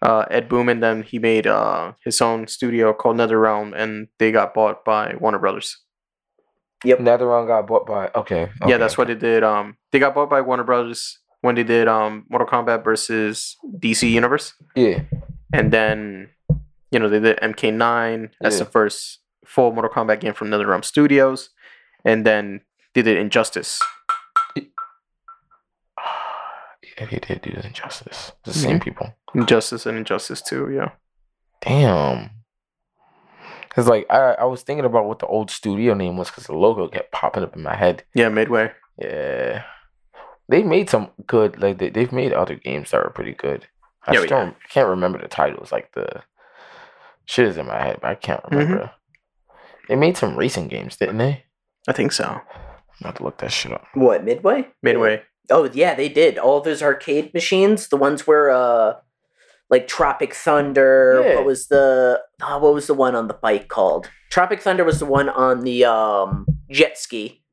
uh, 0.02 0.26
Ed 0.32 0.48
Boon, 0.50 0.70
and 0.70 0.82
then 0.82 1.04
he 1.04 1.20
made 1.20 1.46
uh, 1.48 1.94
his 2.04 2.22
own 2.22 2.48
studio 2.48 2.94
called 2.94 3.18
NetherRealm, 3.18 3.74
and 3.76 4.08
they 4.18 4.32
got 4.32 4.54
bought 4.54 4.86
by 4.86 5.16
Warner 5.20 5.40
Brothers. 5.40 5.78
Yep. 6.86 7.00
NetherRealm 7.00 7.48
got 7.48 7.68
bought 7.68 7.86
by. 7.86 8.10
Okay. 8.16 8.50
yeah, 8.66 8.78
that's 8.78 8.98
what 8.98 9.08
they 9.08 9.16
did. 9.16 9.44
Um, 9.44 9.78
they 9.92 10.00
got 10.00 10.16
bought 10.16 10.30
by 10.30 10.40
Warner 10.42 10.64
Brothers 10.64 11.20
when 11.42 11.56
they 11.56 11.64
did 11.64 11.88
um 11.88 12.26
Mortal 12.30 12.48
Kombat 12.48 12.84
versus 12.84 13.56
DC 13.80 14.10
Universe, 14.10 14.54
Yeah. 14.76 15.02
and 15.54 15.72
then 15.72 16.30
you 16.92 17.00
know 17.00 17.10
they 17.10 17.20
did 17.20 17.38
MK9 17.42 18.30
as 18.44 18.54
Yeah. 18.58 18.64
the 18.64 18.70
first 18.70 19.20
full 19.46 19.72
Mortal 19.74 19.92
Kombat 19.92 20.20
game 20.22 20.34
from 20.34 20.50
NetherRealm 20.50 20.84
Studios, 20.86 21.50
and 22.06 22.26
then 22.26 22.62
they 22.94 23.02
did 23.02 23.18
Injustice. 23.18 23.82
Yeah, 27.00 27.06
they 27.06 27.20
did 27.20 27.42
do 27.42 27.52
the 27.52 27.66
Injustice. 27.66 28.32
The 28.44 28.54
same 28.54 28.80
people. 28.80 29.14
Injustice 29.34 29.86
and 29.86 29.98
Injustice 29.98 30.42
too. 30.42 30.70
yeah. 30.72 30.90
Damn. 31.62 32.32
Cause 33.70 33.88
like 33.88 34.06
I, 34.10 34.34
I 34.34 34.44
was 34.46 34.64
thinking 34.64 34.86
about 34.86 35.06
what 35.06 35.20
the 35.20 35.28
old 35.28 35.52
studio 35.52 35.94
name 35.94 36.18
was 36.18 36.30
because 36.30 36.46
the 36.46 36.56
logo 36.56 36.88
kept 36.88 37.12
popping 37.12 37.44
up 37.44 37.56
in 37.56 37.62
my 37.62 37.76
head. 37.76 38.04
Yeah, 38.14 38.30
Midway. 38.30 38.72
Yeah. 38.98 39.64
They 40.50 40.64
made 40.64 40.90
some 40.90 41.12
good 41.28 41.62
like 41.62 41.78
they, 41.78 41.90
they've 41.90 42.12
made 42.12 42.34
other 42.34 42.56
games 42.56 42.92
that 42.92 43.04
were 43.04 43.12
pretty 43.12 43.34
good. 43.34 43.68
I 44.08 44.14
Yeah, 44.14 44.20
just 44.22 44.32
yeah. 44.32 44.40
don't 44.40 44.56
can't 44.70 44.88
remember 44.90 45.20
the 45.22 45.28
titles. 45.28 45.72
Like 45.72 45.92
the 45.94 46.24
shit 47.26 47.48
is 47.48 47.58
in 47.58 47.68
my 47.68 47.80
head, 47.82 48.00
but 48.02 48.10
I 48.10 48.16
can't 48.16 48.42
Mm-hmm. 48.44 48.58
remember. 48.58 48.92
They 49.88 49.96
made 49.96 50.18
some 50.18 50.36
racing 50.36 50.68
games, 50.68 50.98
didn't 50.98 51.18
they? 51.20 51.44
I 51.88 51.94
think 51.94 52.12
so. 52.12 52.26
I'm 52.26 52.42
about 53.02 53.16
to 53.18 53.24
look 53.24 53.38
that 53.40 53.52
shit 53.52 53.72
up. 53.72 53.86
What 53.94 54.24
Midway? 54.26 54.68
Midway. 54.84 55.22
Oh 55.52 55.70
yeah, 55.74 55.96
they 55.96 56.10
did. 56.10 56.38
All 56.38 56.62
those 56.62 56.82
arcade 56.84 57.34
machines, 57.34 57.88
the 57.88 57.98
ones 57.98 58.26
where 58.28 58.50
uh 58.52 58.94
like 59.70 59.88
Tropic 59.88 60.34
Thunder, 60.34 61.22
Yeah. 61.24 61.36
what 61.36 61.46
was 61.46 61.68
the 61.68 62.22
oh, 62.42 62.58
what 62.60 62.74
was 62.74 62.88
the 62.88 62.94
one 62.94 63.16
on 63.16 63.28
the 63.28 63.34
bike 63.36 63.68
called? 63.68 64.10
Tropic 64.30 64.62
Thunder 64.62 64.84
was 64.84 65.00
the 65.00 65.06
one 65.06 65.30
on 65.30 65.62
the 65.62 65.86
um 65.86 66.46
jet 66.72 66.98
ski. 66.98 67.44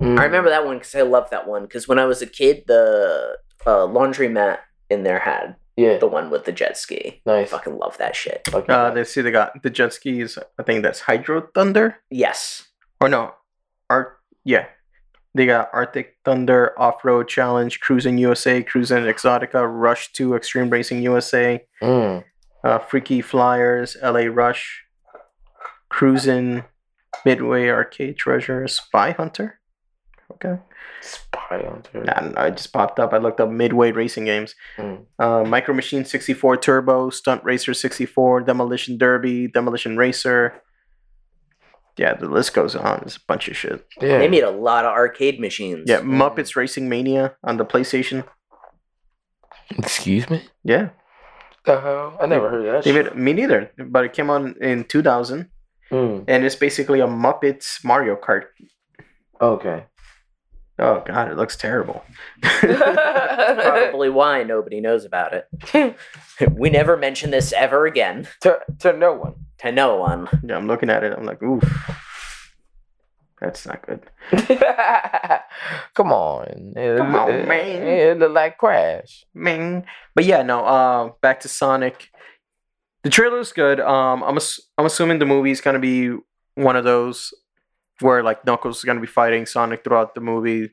Mm. 0.00 0.18
I 0.18 0.24
remember 0.24 0.48
that 0.50 0.64
one 0.64 0.78
because 0.78 0.94
I 0.94 1.02
loved 1.02 1.30
that 1.32 1.48
one. 1.48 1.62
Because 1.62 1.88
when 1.88 1.98
I 1.98 2.04
was 2.04 2.22
a 2.22 2.26
kid, 2.26 2.64
the 2.68 3.36
uh, 3.66 3.86
laundromat 3.86 4.58
in 4.88 5.02
there 5.02 5.18
had 5.18 5.56
Yeah, 5.76 5.98
the 5.98 6.06
one 6.06 6.30
with 6.30 6.44
the 6.44 6.52
jet 6.52 6.76
ski. 6.78 7.20
I 7.26 7.30
nice. 7.30 7.50
fucking 7.50 7.76
love 7.78 7.98
that 7.98 8.14
shit. 8.14 8.48
Okay. 8.54 8.72
Uh, 8.72 8.90
they 8.90 9.02
see 9.04 9.22
they 9.22 9.32
got 9.32 9.60
the 9.62 9.70
jet 9.70 9.92
skis. 9.92 10.38
I 10.58 10.62
think 10.62 10.82
that's 10.84 11.00
Hydro 11.00 11.48
Thunder. 11.52 11.96
Yes. 12.10 12.68
Or 13.00 13.08
no, 13.08 13.34
Art. 13.90 14.18
Yeah, 14.44 14.66
they 15.38 15.46
got 15.46 15.70
Arctic 15.72 16.16
Thunder 16.24 16.74
Off 16.78 17.04
Road 17.04 17.28
Challenge, 17.28 17.80
Cruis'n 17.80 18.18
USA, 18.18 18.62
Cruis'n 18.62 19.06
Exotica, 19.12 19.64
Rush 19.66 20.12
Two, 20.12 20.34
Extreme 20.34 20.68
Racing 20.70 21.00
USA, 21.02 21.64
Mm. 21.80 22.24
uh, 22.64 22.78
Freaky 22.80 23.20
Flyers, 23.22 23.96
LA 24.02 24.26
Rush, 24.26 24.82
Cruising 25.88 26.64
Midway 27.24 27.68
Arcade 27.68 28.16
Treasure, 28.18 28.66
Spy 28.68 29.12
Hunter. 29.12 29.60
Okay, 30.32 30.60
Spy 31.00 31.62
Hunter. 31.66 32.04
I 32.14 32.20
know. 32.28 32.42
It 32.42 32.56
just 32.58 32.72
popped 32.72 32.98
up. 33.00 33.12
I 33.12 33.18
looked 33.18 33.40
up 33.40 33.48
Midway 33.50 33.92
Racing 33.92 34.26
Games. 34.26 34.54
Mm. 34.76 35.06
Uh, 35.18 35.44
Micro 35.44 35.74
Machine 35.74 36.04
64 36.04 36.58
Turbo, 36.58 37.10
Stunt 37.10 37.42
Racer 37.44 37.72
64, 37.74 38.42
Demolition 38.42 38.98
Derby, 38.98 39.46
Demolition 39.48 39.96
Racer. 39.96 40.60
Yeah, 41.98 42.14
the 42.14 42.28
list 42.28 42.54
goes 42.54 42.76
on. 42.76 43.00
There's 43.00 43.16
a 43.16 43.20
bunch 43.26 43.48
of 43.48 43.56
shit. 43.56 43.84
Yeah. 44.00 44.18
They 44.18 44.28
made 44.28 44.44
a 44.44 44.50
lot 44.50 44.84
of 44.84 44.92
arcade 44.92 45.40
machines. 45.40 45.84
Yeah, 45.86 46.00
Muppets 46.00 46.54
Racing 46.56 46.88
Mania 46.88 47.34
on 47.42 47.56
the 47.56 47.64
PlayStation. 47.64 48.24
Excuse 49.78 50.30
me. 50.30 50.42
Yeah, 50.64 50.90
The 51.64 51.80
hell? 51.80 52.16
I 52.20 52.26
never 52.26 52.48
heard 52.50 52.64
of 52.66 52.72
that. 52.72 52.84
they 52.84 52.92
shit. 52.92 53.14
made, 53.16 53.22
me 53.22 53.32
neither. 53.34 53.70
But 53.78 54.04
it 54.04 54.12
came 54.12 54.30
on 54.30 54.54
in 54.60 54.84
2000, 54.84 55.50
Mm. 55.90 56.24
and 56.28 56.44
it's 56.44 56.54
basically 56.56 57.00
a 57.00 57.06
Muppets 57.06 57.82
Mario 57.84 58.14
Kart. 58.16 58.44
Okay. 59.40 59.84
Oh 60.78 61.02
god, 61.06 61.30
it 61.30 61.36
looks 61.36 61.56
terrible. 61.56 62.04
Probably 62.42 64.08
why 64.10 64.42
nobody 64.44 64.80
knows 64.80 65.04
about 65.04 65.32
it. 65.34 65.96
we 66.52 66.70
never 66.70 66.96
mention 66.96 67.30
this 67.30 67.52
ever 67.52 67.86
again 67.86 68.28
to 68.42 68.58
to 68.80 68.92
no 68.92 69.12
one. 69.12 69.34
to 69.58 69.72
no 69.72 69.96
one. 69.96 70.28
yeah, 70.44 70.56
I'm 70.56 70.66
looking 70.68 70.90
at 70.90 71.02
it. 71.04 71.12
I'm 71.16 71.24
like, 71.24 71.42
oof, 71.42 71.64
that's 73.40 73.66
not 73.66 73.84
good. 73.86 74.02
Come 75.94 76.12
on. 76.12 76.72
It, 76.76 76.98
Come 76.98 77.14
on, 77.14 77.30
it- 77.30 77.48
man. 77.48 77.82
It 77.86 78.18
look 78.18 78.32
like 78.32 78.58
Crash. 78.58 79.24
Ming. 79.34 79.84
But 80.14 80.24
yeah, 80.26 80.42
no. 80.42 80.64
Uh, 80.64 81.10
back 81.22 81.40
to 81.40 81.48
Sonic. 81.48 82.10
The 83.04 83.10
trailer's 83.10 83.52
good. 83.52 83.80
Um, 83.80 84.22
I'm 84.22 84.36
ass- 84.36 84.60
I'm 84.76 84.86
assuming 84.86 85.18
the 85.18 85.26
movie's 85.26 85.60
gonna 85.60 85.78
be 85.78 86.16
one 86.54 86.76
of 86.76 86.84
those 86.84 87.32
where 88.00 88.22
like 88.22 88.44
Knuckles 88.44 88.78
is 88.78 88.84
gonna 88.84 89.00
be 89.00 89.06
fighting 89.06 89.46
Sonic 89.46 89.84
throughout 89.84 90.14
the 90.14 90.20
movie, 90.20 90.70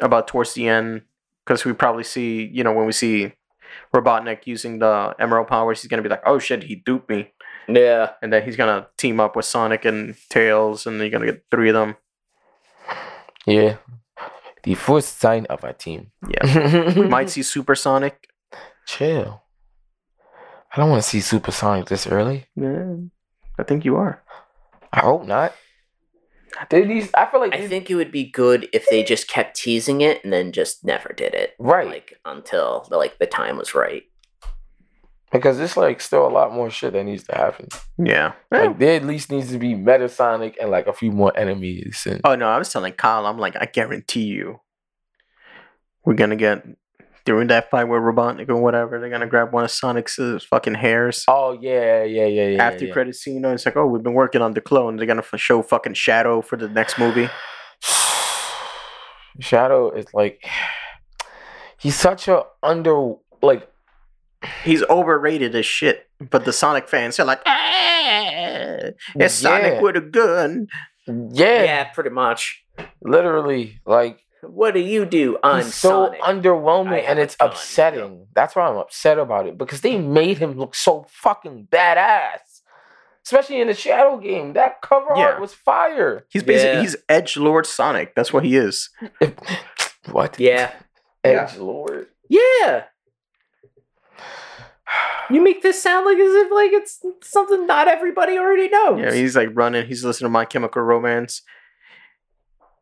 about 0.00 0.28
towards 0.28 0.54
the 0.54 0.68
end, 0.68 1.02
because 1.44 1.64
we 1.64 1.72
probably 1.72 2.04
see 2.04 2.44
you 2.52 2.64
know 2.64 2.72
when 2.72 2.86
we 2.86 2.92
see 2.92 3.32
Robotnik 3.94 4.46
using 4.46 4.78
the 4.78 5.14
Emerald 5.18 5.48
powers, 5.48 5.82
he's 5.82 5.88
gonna 5.88 6.02
be 6.02 6.08
like, 6.08 6.22
oh 6.26 6.38
shit, 6.38 6.64
he 6.64 6.74
duped 6.76 7.08
me, 7.10 7.32
Yeah. 7.68 8.12
and 8.22 8.32
then 8.32 8.42
he's 8.42 8.56
gonna 8.56 8.88
team 8.96 9.20
up 9.20 9.36
with 9.36 9.44
Sonic 9.44 9.84
and 9.84 10.16
Tails, 10.28 10.86
and 10.86 10.98
you're 11.00 11.10
gonna 11.10 11.26
get 11.26 11.44
three 11.50 11.68
of 11.70 11.74
them. 11.74 11.96
Yeah. 13.46 13.76
The 14.62 14.74
first 14.74 15.18
sign 15.20 15.46
of 15.46 15.64
a 15.64 15.72
team. 15.72 16.10
Yeah, 16.28 16.94
we 16.94 17.06
might 17.08 17.30
see 17.30 17.42
Super 17.42 17.74
Sonic. 17.74 18.28
Chill. 18.86 19.42
I 20.72 20.76
don't 20.76 20.90
want 20.90 21.02
to 21.02 21.08
see 21.08 21.20
Supersonic 21.20 21.86
this 21.86 22.06
early. 22.06 22.46
Yeah, 22.54 22.94
I 23.58 23.62
think 23.62 23.84
you 23.86 23.96
are. 23.96 24.22
I 24.92 25.00
hope 25.00 25.24
not. 25.26 25.54
They 26.70 26.84
these, 26.84 27.10
I 27.14 27.26
feel 27.26 27.40
like 27.40 27.54
I 27.54 27.66
think 27.66 27.90
it 27.90 27.94
would 27.94 28.12
be 28.12 28.30
good 28.30 28.68
if 28.72 28.86
they 28.90 29.02
just 29.02 29.28
kept 29.28 29.56
teasing 29.56 30.00
it 30.00 30.22
and 30.24 30.32
then 30.32 30.52
just 30.52 30.84
never 30.84 31.12
did 31.12 31.34
it. 31.34 31.54
right 31.58 31.86
Like 31.86 32.18
until 32.24 32.86
the, 32.90 32.96
like 32.96 33.18
the 33.18 33.26
time 33.26 33.56
was 33.56 33.74
right. 33.74 34.02
because 35.32 35.60
it's 35.60 35.76
like 35.76 36.00
still 36.00 36.26
a 36.26 36.28
lot 36.28 36.52
more 36.52 36.70
shit 36.70 36.92
that 36.92 37.04
needs 37.04 37.24
to 37.24 37.34
happen. 37.36 37.68
Yeah. 37.98 38.32
Like 38.50 38.78
there 38.78 38.96
at 38.96 39.04
least 39.04 39.30
needs 39.30 39.50
to 39.52 39.58
be 39.58 39.74
Metasonic 39.74 40.56
and 40.60 40.70
like 40.70 40.86
a 40.86 40.92
few 40.92 41.12
more 41.12 41.36
enemies. 41.36 42.06
And 42.08 42.20
Oh 42.24 42.34
no, 42.34 42.48
I 42.48 42.58
was 42.58 42.72
telling 42.72 42.92
Kyle, 42.94 43.26
I'm 43.26 43.38
like, 43.38 43.56
I 43.60 43.66
guarantee 43.66 44.24
you, 44.24 44.60
we're 46.04 46.14
gonna 46.14 46.36
get 46.36 46.64
during 47.24 47.48
that 47.48 47.70
fight 47.70 47.84
with 47.84 48.00
Robotnik 48.00 48.48
or 48.48 48.56
whatever. 48.56 48.98
They're 48.98 49.10
gonna 49.10 49.26
grab 49.26 49.52
one 49.52 49.64
of 49.64 49.70
Sonic's 49.70 50.18
uh, 50.18 50.38
fucking 50.48 50.74
hairs. 50.74 51.24
oh 51.28 51.52
yeah, 51.60 52.02
yeah, 52.04 52.26
yeah, 52.26 52.48
yeah. 52.48 52.62
After 52.64 52.86
yeah. 52.86 52.92
credit 52.92 53.14
scene, 53.16 53.44
it's 53.44 53.66
like, 53.66 53.76
oh, 53.76 53.86
we've 53.86 54.02
been 54.02 54.14
working 54.14 54.42
on 54.42 54.54
the 54.54 54.60
clone. 54.60 54.96
They're 54.96 55.06
gonna 55.06 55.24
f- 55.32 55.40
show 55.40 55.62
fucking 55.62 55.94
Shadow 55.94 56.40
for 56.42 56.56
the 56.56 56.68
next 56.68 56.98
movie. 56.98 57.28
Shadow 59.40 59.90
is 59.90 60.06
like 60.12 60.44
he's 61.78 61.96
such 61.96 62.28
a 62.28 62.44
under 62.62 63.14
like 63.42 63.68
He's 64.64 64.82
overrated 64.84 65.54
as 65.54 65.66
shit, 65.66 66.08
but 66.18 66.44
the 66.44 66.52
Sonic 66.52 66.88
fans 66.88 67.20
are 67.20 67.24
like, 67.26 67.42
ah, 67.46 68.90
it's 69.16 69.34
Sonic 69.34 69.80
with 69.82 69.96
a 69.96 70.00
gun. 70.00 70.66
yeah, 71.06 71.64
Yeah, 71.64 71.84
pretty 71.84 72.10
much. 72.10 72.64
literally 73.02 73.78
like 73.84 74.20
What 74.42 74.74
do 74.74 74.80
you 74.80 75.04
do? 75.04 75.38
I'm 75.42 75.64
he's 75.64 75.74
so 75.74 76.06
Sonic. 76.06 76.20
underwhelming 76.22 76.92
I 76.92 76.98
and 77.00 77.18
it's 77.18 77.36
gun. 77.36 77.50
upsetting. 77.50 78.26
That's 78.34 78.56
why 78.56 78.66
I'm 78.68 78.76
upset 78.76 79.18
about 79.18 79.46
it 79.46 79.58
because 79.58 79.80
they 79.82 79.98
made 79.98 80.38
him 80.38 80.52
look 80.58 80.74
so 80.74 81.06
fucking 81.10 81.68
badass. 81.70 82.38
Especially 83.24 83.60
in 83.60 83.66
the 83.68 83.74
Shadow 83.74 84.16
game, 84.18 84.54
that 84.54 84.80
cover 84.80 85.08
Yeah. 85.14 85.24
art 85.32 85.40
was 85.40 85.52
fire. 85.52 86.24
He's 86.30 86.42
basically 86.42 86.76
Yeah. 86.76 86.80
he's 86.80 86.96
Edge 87.08 87.36
Lord 87.36 87.66
Sonic. 87.66 88.14
That's 88.14 88.32
what 88.32 88.44
he 88.44 88.56
is. 88.56 88.88
what? 90.10 90.40
yeah. 90.40 90.72
Edge 91.22 91.56
Lord. 91.58 92.06
Yeah. 92.28 92.84
You 95.30 95.40
make 95.44 95.62
this 95.62 95.80
sound 95.80 96.06
like 96.06 96.18
as 96.18 96.34
if 96.34 96.50
like 96.50 96.72
it's 96.72 96.98
something 97.22 97.64
not 97.64 97.86
everybody 97.86 98.36
already 98.36 98.68
knows. 98.68 98.98
Yeah, 99.00 99.12
he's 99.12 99.36
like 99.36 99.50
running. 99.52 99.86
He's 99.86 100.04
listening 100.04 100.26
to 100.26 100.30
My 100.32 100.44
Chemical 100.44 100.82
Romance. 100.82 101.42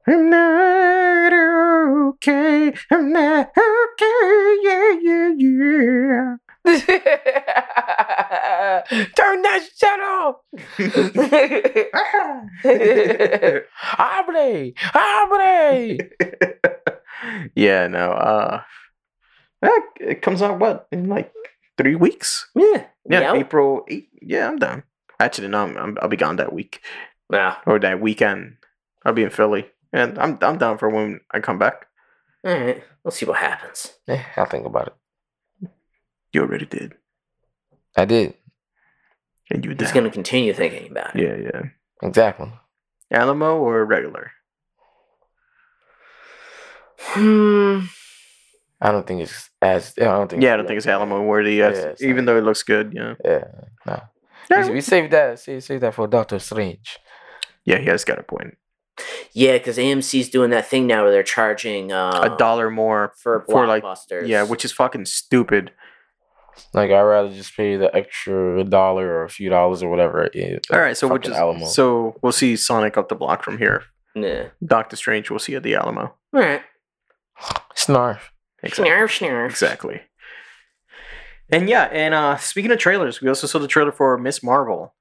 I'm 0.09 0.31
not 0.31 1.33
okay. 2.09 2.73
I'm 2.90 3.12
not 3.12 3.51
okay. 3.51 4.57
Yeah, 4.62 4.92
yeah, 5.03 5.33
yeah. 5.37 6.37
Turn 9.16 9.42
that 9.42 9.68
shit 9.77 10.01
off. 10.01 10.37
Abre, 13.99 14.75
abre. 14.94 15.99
yeah, 17.55 17.87
no. 17.88 18.12
Uh, 18.12 18.62
it 20.01 20.23
comes 20.23 20.42
out 20.42 20.59
what 20.59 20.87
in 20.92 21.09
like 21.09 21.33
three 21.77 21.94
weeks? 21.97 22.49
yeah. 22.55 22.85
Yeah, 23.11 23.21
Yeah. 23.21 23.35
April 23.35 23.85
eight. 23.88 24.09
Yeah, 24.21 24.49
I'm 24.49 24.59
done. 24.59 24.83
Actually, 25.21 25.49
no, 25.49 25.62
I'm, 25.64 25.77
I'm, 25.77 25.99
I'll 26.03 26.09
be 26.09 26.16
gone 26.16 26.37
that 26.37 26.53
week 26.53 26.81
Nah. 27.31 27.57
or 27.66 27.79
that 27.81 28.01
weekend. 28.01 28.57
I'll 29.05 29.12
be 29.14 29.23
in 29.25 29.31
Philly, 29.31 29.66
and 29.92 30.18
I'm 30.18 30.38
I'm 30.42 30.59
down 30.59 30.79
for 30.79 30.88
when 30.88 31.20
I 31.31 31.40
come 31.40 31.59
back. 31.59 31.87
All 32.44 32.53
right. 32.55 32.83
We'll 33.05 33.11
see 33.12 33.27
what 33.27 33.38
happens. 33.38 33.92
Eh, 34.09 34.22
I'll 34.37 34.46
think 34.46 34.66
about 34.66 34.88
it. 34.88 35.70
You 36.33 36.42
already 36.42 36.66
did, 36.66 36.94
I 37.96 38.05
did 38.05 38.35
and 39.51 39.64
you 39.64 39.70
He's 39.70 39.79
did. 39.79 39.94
gonna 39.94 40.11
continue 40.11 40.53
thinking 40.53 40.90
about 40.90 41.16
it. 41.16 41.22
Yeah, 41.22 41.37
yeah. 41.37 41.62
exactly. 42.03 42.53
Alamo 43.11 43.57
or 43.59 43.85
regular? 43.87 44.31
Hmm. 46.98 47.81
I 48.81 48.92
don't 48.92 49.07
think 49.07 49.22
it's 49.22 49.51
as. 49.62 49.94
I 49.98 50.05
don't 50.05 50.29
think. 50.31 50.42
Yeah, 50.42 50.55
I 50.55 50.57
don't 50.59 50.66
think 50.66 50.77
it's 50.79 50.87
Alamo 50.87 51.22
worthy. 51.22 51.57
Yes, 51.57 51.96
Yeah, 52.01 52.09
even 52.09 52.24
not. 52.24 52.33
though 52.33 52.38
it 52.38 52.44
looks 52.44 52.62
good. 52.62 52.92
Yeah, 52.94 53.14
Yeah, 53.24 53.44
no. 53.87 54.03
Yeah. 54.51 54.66
We, 54.66 54.74
we 54.74 54.81
saved 54.81 55.12
that. 55.12 55.38
Save, 55.40 55.64
save 55.64 55.81
that 55.81 55.94
for 55.94 56.07
Doctor 56.07 56.38
Strange. 56.38 56.98
yeah, 57.64 57.79
he 57.79 57.87
has 57.87 58.05
got 58.05 58.18
a 58.18 58.22
point. 58.22 58.57
Yeah, 59.33 59.59
because 59.59 59.79
AMC's 59.79 60.29
doing 60.29 60.51
that 60.51 60.67
thing 60.69 60.87
now 60.87 61.03
where 61.03 61.11
they're 61.13 61.23
charging 61.23 61.92
uh, 61.92 62.31
a 62.33 62.37
dollar 62.37 62.71
more 62.71 63.13
for 63.23 63.44
for, 63.49 63.67
like- 63.67 63.83
blockbusters. 63.83 64.27
Yeah, 64.29 64.42
which 64.44 64.65
is 64.65 64.73
fucking 64.73 65.05
stupid. 65.07 65.73
Like 66.75 66.90
I'd 66.90 67.03
rather 67.03 67.33
just 67.33 67.57
pay 67.57 67.77
the 67.77 67.94
extra 67.94 68.65
dollar 68.65 69.07
or 69.09 69.25
a 69.25 69.29
few 69.31 69.49
dollars 69.49 69.83
or 69.83 69.88
whatever. 69.90 70.25
It 70.25 70.35
is. 70.35 70.61
All 70.73 70.81
right, 70.81 70.96
so 70.96 71.07
we'll 71.07 71.19
Fucking 71.19 71.31
just 71.31 71.40
Alamo. 71.40 71.67
so 71.67 72.17
we'll 72.21 72.33
see 72.33 72.57
Sonic 72.57 72.96
up 72.96 73.09
the 73.09 73.15
block 73.15 73.44
from 73.44 73.59
here. 73.59 73.85
yeah. 74.17 74.49
Doctor 74.65 74.96
Strange, 74.96 75.31
we'll 75.31 75.38
see 75.38 75.55
at 75.55 75.63
the 75.63 75.77
Alamo. 75.77 76.15
All 76.35 76.40
right. 76.40 76.63
Snarf. 77.77 78.21
Snarf, 78.65 79.21
snarf. 79.21 79.51
Exactly. 79.51 80.01
And 81.51 81.69
yeah, 81.69 81.85
and 81.85 82.13
uh 82.13 82.37
speaking 82.38 82.73
of 82.73 82.79
trailers, 82.79 83.21
we 83.21 83.29
also 83.29 83.46
saw 83.46 83.59
the 83.61 83.69
trailer 83.69 83.92
for 83.92 84.19
Miss 84.19 84.42
Marvel. 84.42 84.94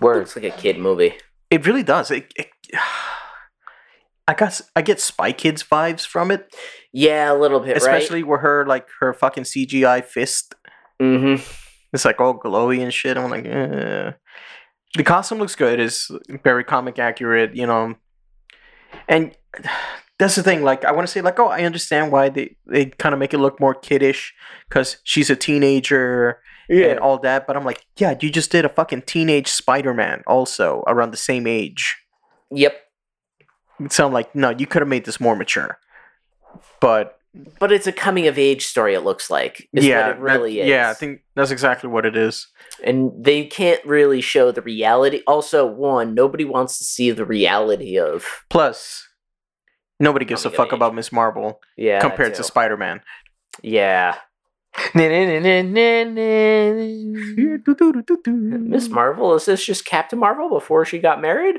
Where 0.00 0.20
it's 0.20 0.36
like 0.36 0.44
a 0.44 0.50
kid 0.50 0.78
movie. 0.78 1.14
It 1.50 1.66
really 1.66 1.82
does. 1.82 2.10
It, 2.10 2.32
it, 2.36 2.48
I 4.28 4.34
got 4.34 4.60
I 4.76 4.82
get 4.82 5.00
Spy 5.00 5.32
Kids 5.32 5.62
vibes 5.62 6.06
from 6.06 6.30
it, 6.30 6.54
Yeah, 6.92 7.32
a 7.32 7.34
little 7.34 7.60
bit, 7.60 7.76
especially 7.76 8.22
with 8.22 8.40
her 8.42 8.66
like 8.66 8.86
her 9.00 9.14
fucking 9.14 9.44
CGI 9.44 10.04
fist. 10.04 10.54
Mm-hmm. 11.00 11.42
It's 11.94 12.04
like 12.04 12.20
all 12.20 12.38
glowy 12.38 12.82
and 12.82 12.92
shit. 12.92 13.16
I'm 13.16 13.30
like, 13.30 13.46
eh. 13.46 14.12
the 14.94 15.02
costume 15.02 15.38
looks 15.38 15.54
good. 15.54 15.80
It's 15.80 16.10
very 16.44 16.62
comic 16.62 16.98
accurate. 16.98 17.56
You 17.56 17.66
know, 17.66 17.94
and 19.08 19.34
that's 20.18 20.34
the 20.34 20.42
thing. 20.42 20.62
Like, 20.62 20.84
I 20.84 20.92
want 20.92 21.06
to 21.06 21.12
say, 21.12 21.22
like, 21.22 21.38
oh, 21.38 21.48
I 21.48 21.62
understand 21.62 22.12
why 22.12 22.28
they 22.28 22.56
they 22.66 22.86
kind 22.86 23.14
of 23.14 23.18
make 23.18 23.32
it 23.32 23.38
look 23.38 23.58
more 23.58 23.74
kiddish 23.74 24.34
because 24.68 24.98
she's 25.04 25.30
a 25.30 25.36
teenager 25.36 26.40
and 26.68 26.98
all 26.98 27.18
that. 27.20 27.46
But 27.46 27.56
I'm 27.56 27.64
like, 27.64 27.86
yeah, 27.96 28.14
you 28.20 28.28
just 28.28 28.52
did 28.52 28.66
a 28.66 28.68
fucking 28.68 29.02
teenage 29.02 29.48
Spider-Man 29.48 30.22
also 30.26 30.82
around 30.86 31.12
the 31.12 31.16
same 31.16 31.46
age. 31.46 31.96
Yep. 32.50 32.76
So 33.90 34.06
I'm 34.06 34.12
like, 34.12 34.34
no, 34.34 34.50
you 34.50 34.66
could 34.66 34.82
have 34.82 34.88
made 34.88 35.04
this 35.04 35.20
more 35.20 35.36
mature. 35.36 35.78
But 36.80 37.18
But 37.60 37.70
it's 37.72 37.86
a 37.86 37.92
coming 37.92 38.26
of 38.26 38.38
age 38.38 38.66
story. 38.66 38.94
It 38.94 39.00
looks 39.04 39.30
like. 39.30 39.68
Is 39.72 39.86
yeah, 39.86 40.08
What 40.08 40.16
it 40.16 40.20
really 40.20 40.54
that- 40.56 40.62
is. 40.62 40.68
Yeah, 40.68 40.90
I 40.90 40.94
think 40.94 41.20
that's 41.36 41.50
exactly 41.50 41.88
what 41.90 42.06
it 42.06 42.16
is. 42.16 42.48
and 42.82 43.12
they 43.22 43.44
can't 43.44 43.84
really 43.84 44.20
show 44.20 44.50
the 44.50 44.62
reality. 44.62 45.22
Also, 45.26 45.66
one, 45.66 46.14
nobody 46.14 46.44
wants 46.44 46.78
to 46.78 46.84
see 46.84 47.10
the 47.10 47.24
reality 47.24 47.98
of 47.98 48.24
Plus, 48.50 49.06
nobody 50.00 50.24
gives 50.24 50.44
a 50.44 50.50
Coming 50.50 50.56
fuck 50.56 50.66
age. 50.68 50.72
about 50.74 50.94
Miss 50.94 51.12
Marvel 51.12 51.60
yeah 51.76 52.00
compared 52.00 52.34
to. 52.36 52.44
Spider-Man. 52.44 53.00
yeah. 53.62 54.16
Miss 54.94 55.08
Marvel 58.88 59.34
is 59.34 59.44
this 59.46 59.64
just 59.64 59.84
Captain 59.84 60.18
Marvel 60.18 60.48
before 60.50 60.84
she 60.84 60.98
got 60.98 61.20
married? 61.20 61.56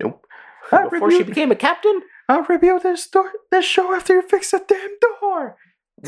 Nope. 0.00 0.23
Before 0.70 1.10
she 1.10 1.22
became 1.22 1.50
a 1.50 1.56
captain? 1.56 2.02
I'll 2.28 2.42
review 2.42 2.80
this 2.80 3.06
door, 3.08 3.30
this 3.50 3.64
show 3.64 3.94
after 3.94 4.14
you 4.14 4.22
fix 4.22 4.50
the 4.50 4.62
damn 4.66 4.96
door. 5.00 5.56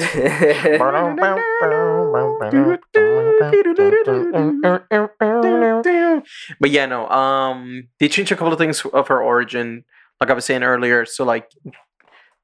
But 6.61 6.71
yeah, 6.71 6.87
no. 6.87 7.09
Um, 7.09 7.89
they 7.99 8.09
changed 8.09 8.33
a 8.33 8.37
couple 8.37 8.53
of 8.53 8.59
things 8.59 8.85
of 8.85 9.09
her 9.09 9.23
origin, 9.23 9.85
like 10.21 10.31
I 10.31 10.35
was 10.35 10.45
saying 10.45 10.63
earlier. 10.63 11.05
So 11.05 11.25
like, 11.25 11.51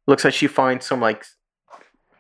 looks 0.07 0.25
like 0.25 0.35
she 0.35 0.47
finds 0.47 0.87
some 0.87 1.01
like 1.01 1.25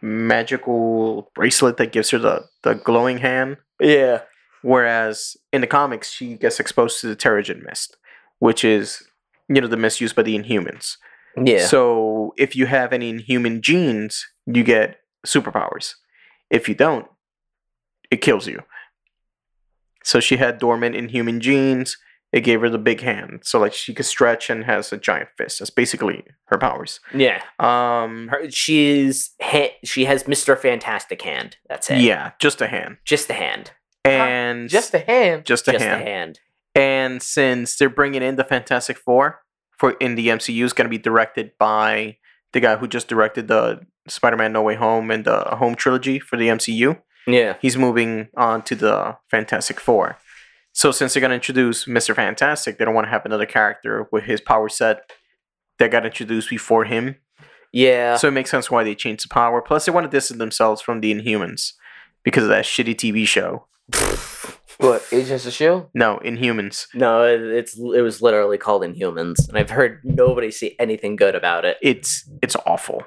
magical 0.00 1.30
bracelet 1.34 1.76
that 1.76 1.92
gives 1.92 2.10
her 2.10 2.18
the 2.18 2.44
the 2.62 2.74
glowing 2.74 3.18
hand. 3.18 3.58
yeah. 3.80 4.22
Whereas 4.64 5.36
in 5.52 5.60
the 5.60 5.66
comics, 5.66 6.10
she 6.10 6.36
gets 6.36 6.60
exposed 6.60 7.00
to 7.00 7.08
the 7.08 7.16
Terrigen 7.16 7.64
mist, 7.64 7.96
which 8.38 8.64
is 8.64 9.02
you 9.48 9.60
know 9.60 9.66
the 9.68 9.76
misuse 9.76 10.12
by 10.12 10.22
the 10.22 10.38
Inhumans. 10.38 10.96
Yeah. 11.36 11.66
So 11.66 12.34
if 12.36 12.54
you 12.56 12.66
have 12.66 12.92
any 12.92 13.08
Inhuman 13.10 13.62
genes, 13.62 14.26
you 14.46 14.62
get 14.64 14.98
superpowers. 15.26 15.94
If 16.50 16.68
you 16.68 16.74
don't, 16.74 17.06
it 18.10 18.18
kills 18.20 18.46
you. 18.46 18.60
So 20.04 20.20
she 20.20 20.36
had 20.36 20.58
dormant 20.58 20.96
Inhuman 20.96 21.40
genes. 21.40 21.96
It 22.32 22.40
gave 22.44 22.62
her 22.62 22.70
the 22.70 22.78
big 22.78 23.02
hand, 23.02 23.40
so 23.44 23.58
like 23.60 23.74
she 23.74 23.92
could 23.92 24.06
stretch 24.06 24.48
and 24.48 24.64
has 24.64 24.90
a 24.90 24.96
giant 24.96 25.28
fist. 25.36 25.58
That's 25.58 25.68
basically 25.70 26.24
her 26.46 26.56
powers. 26.56 26.98
yeah. 27.14 27.42
Um, 27.58 28.28
Her, 28.28 28.50
she's 28.50 29.32
ha- 29.42 29.76
she 29.84 30.06
has 30.06 30.24
Mr. 30.24 30.58
Fantastic 30.58 31.20
hand. 31.20 31.58
That's 31.68 31.90
it. 31.90 31.98
yeah, 32.00 32.30
just 32.38 32.62
a 32.62 32.68
hand, 32.68 32.96
Just 33.04 33.28
a 33.28 33.34
hand. 33.34 33.72
and 34.06 34.70
Just 34.70 34.94
a 34.94 35.00
hand. 35.00 35.44
just 35.44 35.68
a 35.68 35.72
just 35.72 35.84
hand. 35.84 36.00
the 36.00 36.04
hand. 36.10 36.40
And 36.74 37.22
since 37.22 37.76
they're 37.76 37.90
bringing 37.90 38.22
in 38.22 38.36
the 38.36 38.44
Fantastic 38.44 38.96
Four 38.96 39.40
for 39.76 39.92
in 39.92 40.14
the 40.14 40.28
MCU, 40.28 40.64
is 40.64 40.72
going 40.72 40.86
to 40.86 40.90
be 40.90 40.98
directed 40.98 41.52
by 41.58 42.16
the 42.52 42.60
guy 42.60 42.76
who 42.76 42.88
just 42.88 43.08
directed 43.08 43.48
the 43.48 43.80
Spider-Man 44.08 44.52
No 44.52 44.62
Way 44.62 44.74
Home 44.74 45.10
and 45.10 45.24
the 45.24 45.40
Home 45.56 45.74
trilogy 45.74 46.18
for 46.18 46.36
the 46.36 46.48
MCU. 46.48 47.00
Yeah. 47.26 47.56
He's 47.60 47.76
moving 47.76 48.28
on 48.36 48.62
to 48.62 48.74
the 48.74 49.16
Fantastic 49.30 49.80
Four. 49.80 50.18
So 50.72 50.90
since 50.90 51.12
they're 51.12 51.20
going 51.20 51.30
to 51.30 51.36
introduce 51.36 51.86
Mister 51.86 52.14
Fantastic, 52.14 52.78
they 52.78 52.84
don't 52.84 52.94
want 52.94 53.06
to 53.06 53.10
have 53.10 53.26
another 53.26 53.46
character 53.46 54.08
with 54.10 54.24
his 54.24 54.40
power 54.40 54.68
set 54.68 55.10
that 55.78 55.90
got 55.90 56.06
introduced 56.06 56.48
before 56.48 56.84
him. 56.84 57.16
Yeah. 57.72 58.16
So 58.16 58.28
it 58.28 58.32
makes 58.32 58.50
sense 58.50 58.70
why 58.70 58.84
they 58.84 58.94
changed 58.94 59.24
the 59.24 59.28
power. 59.28 59.60
Plus, 59.60 59.84
they 59.84 59.92
want 59.92 60.10
to 60.10 60.16
distance 60.16 60.38
themselves 60.38 60.80
from 60.80 61.00
the 61.00 61.14
Inhumans 61.14 61.72
because 62.22 62.44
of 62.44 62.48
that 62.50 62.64
shitty 62.64 62.94
TV 62.94 63.26
show. 63.26 63.66
What? 64.78 65.06
Agents 65.12 65.46
of 65.46 65.52
Shield. 65.52 65.88
No, 65.94 66.18
Inhumans. 66.24 66.86
no, 66.94 67.24
it, 67.24 67.40
it's 67.40 67.78
it 67.78 68.00
was 68.02 68.20
literally 68.22 68.58
called 68.58 68.82
Inhumans, 68.82 69.48
and 69.48 69.56
I've 69.58 69.70
heard 69.70 70.00
nobody 70.04 70.50
say 70.50 70.74
anything 70.78 71.16
good 71.16 71.34
about 71.34 71.64
it. 71.64 71.76
It's 71.82 72.28
it's 72.42 72.56
awful. 72.66 73.02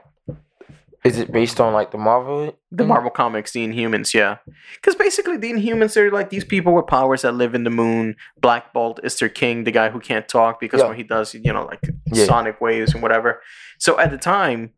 Is 1.03 1.19
it 1.19 1.31
based 1.31 1.61
on 1.61 1.71
like 1.73 1.91
the 1.91 1.99
Marvel? 1.99 2.57
the. 2.71 2.83
Marvel 2.83 3.11
comics, 3.11 3.51
the 3.51 3.63
Inhumans, 3.67 4.11
yeah. 4.13 4.37
Because 4.75 4.95
basically, 4.95 5.37
the 5.37 5.51
Inhumans 5.53 5.95
are 5.97 6.09
like 6.11 6.31
these 6.31 6.43
people 6.43 6.73
with 6.73 6.87
powers 6.87 7.21
that 7.21 7.33
live 7.33 7.53
in 7.53 7.63
the 7.63 7.69
moon. 7.69 8.15
Black 8.41 8.73
Bolt 8.73 8.99
is 9.03 9.15
their 9.19 9.29
king, 9.29 9.65
the 9.65 9.71
guy 9.71 9.89
who 9.89 9.99
can't 9.99 10.27
talk 10.27 10.59
because 10.59 10.81
Yeah. 10.81 10.87
when 10.87 10.97
he 10.97 11.03
does, 11.03 11.35
you 11.35 11.53
know, 11.53 11.63
like 11.65 11.81
Yeah. 12.11 12.25
sonic 12.25 12.59
waves 12.59 12.93
and 12.95 13.03
whatever. 13.03 13.39
So 13.77 13.99
at 13.99 14.09
the 14.09 14.17
time, 14.17 14.71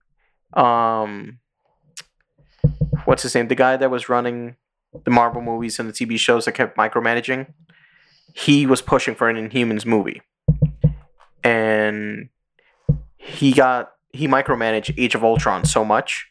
um, 0.54 1.40
what's 3.06 3.24
his 3.24 3.34
name? 3.34 3.48
The 3.48 3.56
guy 3.56 3.78
that 3.78 3.90
was 3.90 4.10
running 4.10 4.58
the 5.04 5.12
Marvel 5.12 5.42
movies 5.42 5.80
and 5.80 5.90
the 5.90 5.94
TV 5.94 6.18
shows 6.18 6.46
that 6.46 6.54
kept 6.54 6.78
micromanaging, 6.78 7.54
he 8.34 8.66
was 8.66 8.82
pushing 8.82 9.16
for 9.16 9.30
an 9.30 9.36
Inhumans 9.36 9.86
movie, 9.86 10.22
and 11.44 12.30
he 13.18 13.52
got 13.52 13.92
he 14.14 14.28
micromanaged 14.28 14.94
Age 14.98 15.16
of 15.16 15.24
Ultron 15.24 15.66
so 15.66 15.84
much 15.84 16.28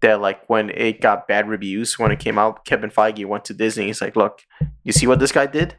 that 0.00 0.20
like 0.20 0.48
when 0.48 0.70
it 0.70 1.00
got 1.00 1.26
bad 1.26 1.48
reviews 1.48 1.98
when 1.98 2.10
it 2.10 2.18
came 2.18 2.38
out, 2.38 2.64
Kevin 2.64 2.90
Feige 2.90 3.24
went 3.24 3.44
to 3.46 3.54
Disney. 3.54 3.86
He's 3.86 4.00
like, 4.00 4.16
"Look, 4.16 4.42
you 4.84 4.92
see 4.92 5.06
what 5.06 5.18
this 5.18 5.32
guy 5.32 5.46
did? 5.46 5.76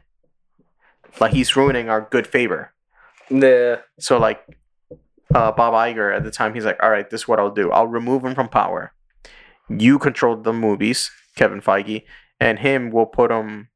Like 1.20 1.32
he's 1.32 1.54
ruining 1.56 1.88
our 1.88 2.00
good 2.10 2.26
favor." 2.26 2.72
The 3.30 3.82
So 3.98 4.18
like, 4.18 4.42
uh, 5.34 5.52
Bob 5.52 5.74
Iger 5.74 6.14
at 6.14 6.24
the 6.24 6.30
time, 6.30 6.54
he's 6.54 6.64
like, 6.64 6.82
"All 6.82 6.90
right, 6.90 7.08
this 7.08 7.22
is 7.22 7.28
what 7.28 7.38
I'll 7.38 7.50
do. 7.50 7.70
I'll 7.70 7.86
remove 7.86 8.24
him 8.24 8.34
from 8.34 8.48
power. 8.48 8.92
You 9.68 9.98
control 9.98 10.36
the 10.36 10.52
movies, 10.52 11.10
Kevin 11.36 11.60
Feige, 11.60 12.04
and 12.40 12.58
him 12.58 12.90
will 12.90 13.06
put 13.06 13.30
him. 13.30 13.68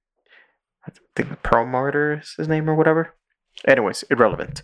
I 0.87 0.93
think 1.15 1.43
Perlmutter 1.43 2.21
is 2.21 2.35
his 2.37 2.49
name 2.49 2.69
or 2.69 2.75
whatever. 2.75 3.15
Anyways, 3.67 4.05
irrelevant. 4.11 4.63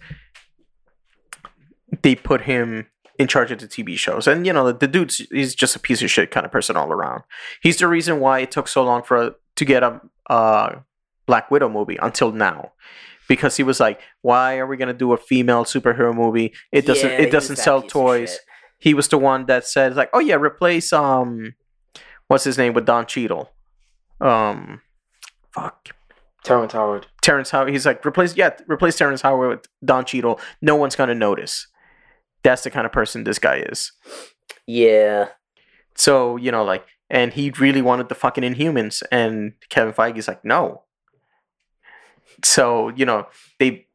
They 2.03 2.14
put 2.14 2.42
him 2.42 2.86
in 3.18 3.28
charge 3.28 3.51
of 3.51 3.59
the 3.59 3.68
TV 3.68 3.97
shows, 3.97 4.26
and 4.26 4.47
you 4.47 4.53
know 4.53 4.66
the, 4.66 4.78
the 4.78 4.88
dude's 4.88 5.18
he's 5.30 5.55
just 5.55 5.76
a 5.76 5.78
piece 5.78 6.03
of 6.03 6.11
shit 6.11 6.30
kind 6.30 6.47
of 6.47 6.53
person 6.53 6.76
all 6.76 6.92
around. 6.92 7.22
He's 7.62 7.78
the 7.78 7.88
reason 7.88 8.20
why 8.20 8.40
it 8.40 8.51
took 8.51 8.68
so 8.68 8.84
long 8.84 9.03
for 9.03 9.34
to 9.57 9.64
get 9.64 9.82
a 9.82 10.01
uh, 10.28 10.80
Black 11.26 11.51
Widow 11.51 11.68
movie 11.68 11.99
until 12.01 12.32
now 12.32 12.72
because 13.28 13.57
he 13.57 13.62
was 13.62 13.80
like, 13.80 14.01
"Why 14.22 14.59
are 14.59 14.66
we 14.66 14.76
gonna 14.76 14.92
do 14.95 15.12
a 15.12 15.16
female 15.16 15.64
superhero 15.64 16.14
movie? 16.14 16.55
It 16.72 16.86
doesn't. 16.86 17.09
Yeah, 17.09 17.18
it 17.18 17.30
doesn't 17.30 17.57
sell 17.57 17.82
toys." 17.82 18.38
He 18.78 18.95
was 18.95 19.09
the 19.09 19.18
one 19.18 19.47
that 19.47 19.66
said, 19.66 19.97
"Like, 19.97 20.11
oh 20.12 20.18
yeah, 20.20 20.36
replace 20.36 20.92
um, 20.92 21.55
what's 22.29 22.45
his 22.45 22.59
name 22.59 22.72
with 22.72 22.87
Don 22.87 23.07
Cheadle, 23.07 23.51
um, 24.20 24.81
fuck." 25.53 25.91
Terrence 26.45 26.75
Howard. 26.75 27.07
Terrence 27.22 27.51
Howard. 27.51 27.70
He's 27.70 27.87
like, 27.87 28.05
replace 28.05 28.37
yeah, 28.37 28.51
replace 28.68 28.97
Terrence 28.97 29.22
Howard 29.22 29.49
with 29.49 29.66
Don 29.85 30.05
Cheadle. 30.05 30.39
No 30.61 30.77
one's 30.77 30.95
gonna 30.95 31.14
notice. 31.14 31.66
That's 32.43 32.62
the 32.62 32.70
kind 32.70 32.85
of 32.87 32.93
person 32.93 33.25
this 33.25 33.39
guy 33.39 33.64
is. 33.70 33.93
Yeah. 34.66 35.31
So 35.97 36.37
you 36.37 36.53
know, 36.53 36.62
like, 36.62 36.85
and 37.09 37.33
he 37.33 37.51
really 37.51 37.83
wanted 37.83 38.09
the 38.09 38.14
fucking 38.14 38.45
Inhumans, 38.45 39.03
and 39.11 39.55
Kevin 39.70 39.95
Feige's 39.95 40.29
like, 40.29 40.45
no. 40.45 40.83
So 42.45 42.91
you 42.91 43.07
know, 43.07 43.27
they 43.59 43.87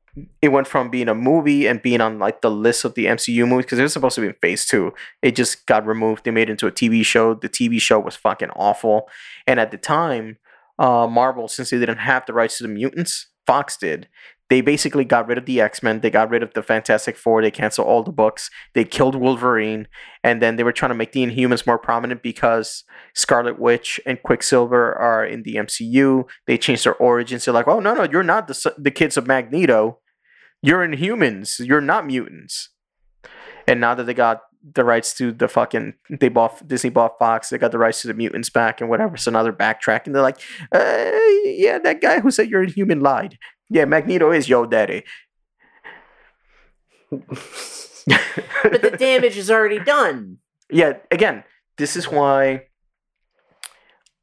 it 0.42 0.50
went 0.50 0.68
from 0.68 0.90
being 0.90 1.10
a 1.10 1.16
movie 1.16 1.68
and 1.68 1.82
being 1.82 2.02
on 2.02 2.20
like 2.20 2.42
the 2.42 2.52
list 2.52 2.86
of 2.86 2.94
the 2.96 3.06
MCU 3.06 3.48
movies 3.48 3.66
because 3.66 3.80
it 3.80 3.84
was 3.84 3.94
supposed 3.94 4.16
to 4.16 4.22
be 4.22 4.28
in 4.28 4.34
Phase 4.42 4.66
Two. 4.66 4.94
It 5.22 5.36
just 5.36 5.66
got 5.66 5.86
removed. 5.86 6.26
They 6.26 6.32
made 6.32 6.50
it 6.50 6.52
into 6.52 6.68
a 6.68 6.72
TV 6.72 7.06
show. 7.06 7.34
The 7.34 7.50
TV 7.50 7.80
show 7.80 8.00
was 8.00 8.16
fucking 8.16 8.52
awful, 8.52 9.10
and 9.48 9.60
at 9.60 9.72
the 9.72 9.78
time, 9.78 10.38
uh, 10.78 11.08
Marvel, 11.08 11.48
since 11.48 11.70
they 11.70 11.80
didn't 11.80 11.98
have 11.98 12.26
the 12.26 12.34
rights 12.34 12.58
to 12.58 12.64
the 12.64 12.70
mutants, 12.70 13.28
Fox 13.46 13.78
did. 13.78 14.08
They 14.50 14.62
basically 14.62 15.06
got 15.06 15.28
rid 15.28 15.38
of 15.38 15.46
the 15.46 15.62
X 15.62 15.84
Men. 15.84 16.02
They 16.02 16.10
got 16.10 16.32
rid 16.32 16.42
of 16.42 16.54
the 16.54 16.64
Fantastic 16.64 17.16
Four. 17.16 17.42
They 17.42 17.52
canceled 17.52 17.88
all 17.88 18.02
the 18.02 18.12
books. 18.12 18.50
They 18.74 18.84
killed 18.84 19.16
Wolverine, 19.16 19.88
and 20.24 20.42
then 20.42 20.56
they 20.56 20.64
were 20.64 20.72
trying 20.72 20.90
to 20.90 20.96
make 20.96 21.12
the 21.12 21.24
Inhumans 21.24 21.68
more 21.68 21.78
prominent 21.78 22.24
because 22.24 22.84
Scarlet 23.14 23.60
Witch 23.60 24.00
and 24.08 24.22
Quicksilver 24.24 24.98
are 24.98 25.24
in 25.24 25.44
the 25.44 25.56
MCU. 25.56 26.26
They 26.48 26.58
changed 26.58 26.86
their 26.86 26.96
origins. 26.96 27.46
They're 27.46 27.54
like, 27.54 27.68
oh 27.68 27.80
no, 27.80 27.94
no, 27.94 28.04
you're 28.04 28.24
not 28.24 28.48
the 28.48 28.74
the 28.78 28.92
kids 28.92 29.18
of 29.18 29.28
Magneto. 29.28 30.00
You're 30.62 30.88
Inhumans. 30.88 31.66
You're 31.66 31.82
not 31.82 32.06
mutants. 32.06 32.70
And 33.68 33.80
now 33.80 33.96
that 33.96 34.04
they 34.06 34.14
got 34.14 34.42
the 34.74 34.84
rights 34.84 35.14
to 35.14 35.32
the 35.32 35.48
fucking 35.48 35.94
they 36.10 36.28
bought 36.28 36.68
Disney 36.68 36.90
bought 36.90 37.18
Fox, 37.18 37.50
they 37.50 37.58
got 37.58 37.72
the 37.72 37.78
rights 37.78 38.02
to 38.02 38.08
the 38.08 38.14
mutants 38.14 38.50
back 38.50 38.82
and 38.82 38.90
whatever. 38.90 39.16
So 39.16 39.32
now 39.32 39.44
they're 39.44 39.54
backtracking. 39.54 40.12
They're 40.14 40.22
like, 40.22 40.42
uh, 40.72 41.12
yeah, 41.46 41.80
that 41.80 42.02
guy 42.02 42.20
who 42.20 42.32
said 42.32 42.50
you're 42.50 42.64
inhuman 42.64 43.00
lied. 43.00 43.38
Yeah, 43.70 43.86
Magneto 43.86 44.32
is 44.32 44.50
yo 44.50 44.66
daddy. 44.66 45.04
But 48.64 48.82
the 48.82 48.96
damage 48.98 49.38
is 49.38 49.52
already 49.52 49.80
done. 49.80 50.38
yeah, 50.72 50.94
again, 51.12 51.44
this 51.78 51.96
is 51.96 52.10
why 52.10 52.64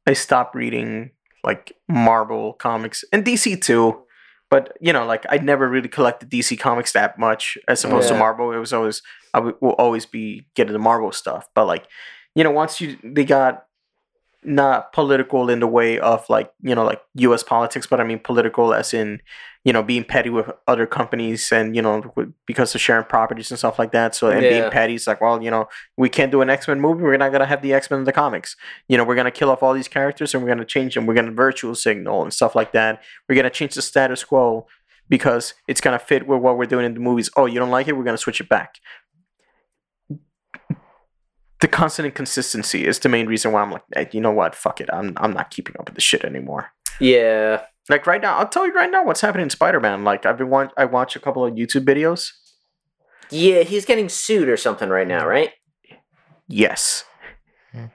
I 0.05 0.13
stopped 0.13 0.55
reading 0.55 1.11
like 1.43 1.73
Marvel 1.87 2.53
comics 2.53 3.03
and 3.11 3.23
DC 3.25 3.61
too. 3.61 4.03
But 4.49 4.77
you 4.81 4.93
know, 4.93 5.05
like 5.05 5.25
I 5.29 5.37
never 5.37 5.67
really 5.69 5.89
collected 5.89 6.29
DC 6.29 6.59
comics 6.59 6.93
that 6.93 7.19
much 7.19 7.57
as 7.67 7.83
opposed 7.83 8.07
to 8.09 8.15
Marvel. 8.19 8.51
It 8.51 8.57
was 8.57 8.73
always 8.73 9.01
I 9.33 9.39
w- 9.39 9.57
will 9.61 9.71
always 9.73 10.05
be 10.05 10.47
getting 10.55 10.73
the 10.73 10.79
Marvel 10.79 11.11
stuff. 11.11 11.47
But 11.53 11.65
like, 11.65 11.87
you 12.35 12.43
know, 12.43 12.51
once 12.51 12.81
you 12.81 12.97
they 13.03 13.25
got 13.25 13.66
not 14.47 14.93
political 14.93 15.49
in 15.49 15.59
the 15.59 15.67
way 15.67 15.99
of 15.99 16.27
like 16.29 16.51
you 16.61 16.73
know 16.73 16.83
like 16.85 17.01
U.S. 17.15 17.43
politics, 17.43 17.85
but 17.85 17.99
I 17.99 18.03
mean 18.03 18.19
political 18.19 18.73
as 18.73 18.93
in 18.93 19.21
you 19.65 19.73
know 19.73 19.83
being 19.83 20.05
petty 20.05 20.29
with 20.29 20.49
other 20.67 20.85
companies 20.85 21.51
and 21.51 21.75
you 21.75 21.81
know 21.81 22.11
because 22.45 22.73
of 22.73 22.79
sharing 22.81 23.03
properties 23.05 23.51
and 23.51 23.57
stuff 23.59 23.77
like 23.77 23.91
that. 23.91 24.15
So 24.15 24.29
and 24.29 24.43
Yeah. 24.43 24.49
being 24.59 24.71
petty, 24.71 24.95
it's 24.95 25.05
like 25.07 25.19
well 25.21 25.43
you 25.43 25.51
know 25.51 25.67
we 25.97 26.09
can't 26.09 26.31
do 26.31 26.41
an 26.41 26.49
X 26.49 26.67
Men 26.67 26.79
movie. 26.79 27.03
We're 27.03 27.17
not 27.17 27.31
gonna 27.33 27.45
have 27.45 27.61
the 27.61 27.73
X 27.73 27.91
Men 27.91 27.99
in 27.99 28.05
the 28.05 28.13
comics. 28.13 28.55
You 28.87 28.97
know 28.97 29.03
we're 29.03 29.15
gonna 29.15 29.31
kill 29.31 29.51
off 29.51 29.61
all 29.61 29.73
these 29.73 29.89
characters 29.89 30.33
and 30.33 30.41
we're 30.41 30.49
gonna 30.49 30.65
change 30.65 30.95
them. 30.95 31.05
We're 31.05 31.13
gonna 31.15 31.31
virtual 31.31 31.75
signal 31.75 32.23
and 32.23 32.33
stuff 32.33 32.55
like 32.55 32.71
that. 32.71 33.03
We're 33.27 33.35
gonna 33.35 33.49
change 33.49 33.75
the 33.75 33.81
status 33.81 34.23
quo 34.23 34.65
because 35.09 35.53
it's 35.67 35.81
gonna 35.81 35.99
fit 35.99 36.25
with 36.27 36.39
what 36.41 36.57
we're 36.57 36.65
doing 36.65 36.85
in 36.85 36.93
the 36.93 36.99
movies. 37.01 37.29
Oh, 37.35 37.45
you 37.45 37.59
don't 37.59 37.69
like 37.71 37.87
it? 37.87 37.97
We're 37.97 38.03
gonna 38.05 38.17
switch 38.17 38.39
it 38.39 38.47
back. 38.49 38.75
The 41.59 41.67
constant 41.67 42.05
inconsistency 42.05 42.85
is 42.85 42.99
the 42.99 43.09
main 43.09 43.27
reason 43.27 43.51
why 43.51 43.61
I'm 43.61 43.71
like, 43.71 43.83
"Eh, 43.95 44.05
you 44.11 44.21
know 44.21 44.31
what? 44.31 44.53
Fuck 44.55 44.79
it. 44.79 44.89
I'm 44.93 45.13
I'm 45.17 45.33
not 45.33 45.49
keeping 45.49 45.75
up 45.79 45.87
with 45.87 45.95
this 45.95 46.03
shit 46.03 46.23
anymore. 46.23 46.69
Yeah. 46.99 47.63
Like 47.89 48.05
right 48.05 48.21
now, 48.21 48.37
I'll 48.37 48.47
tell 48.47 48.67
you 48.67 48.73
right 48.73 48.91
now 48.91 49.03
what's 49.05 49.21
happening 49.21 49.43
in 49.43 49.49
Spider 49.49 49.79
Man. 49.79 50.03
Like 50.03 50.25
I've 50.25 50.37
been 50.37 50.49
watch 50.49 50.71
I 50.77 50.85
watch 50.85 51.15
a 51.15 51.19
couple 51.19 51.45
of 51.45 51.53
YouTube 51.53 51.85
videos. 51.85 52.31
Yeah, 53.29 53.63
he's 53.63 53.85
getting 53.85 54.09
sued 54.09 54.49
or 54.49 54.57
something 54.57 54.89
right 54.89 55.07
now, 55.07 55.25
right? 55.25 55.51
Yes. 56.47 57.03
Hmm. 57.71 57.85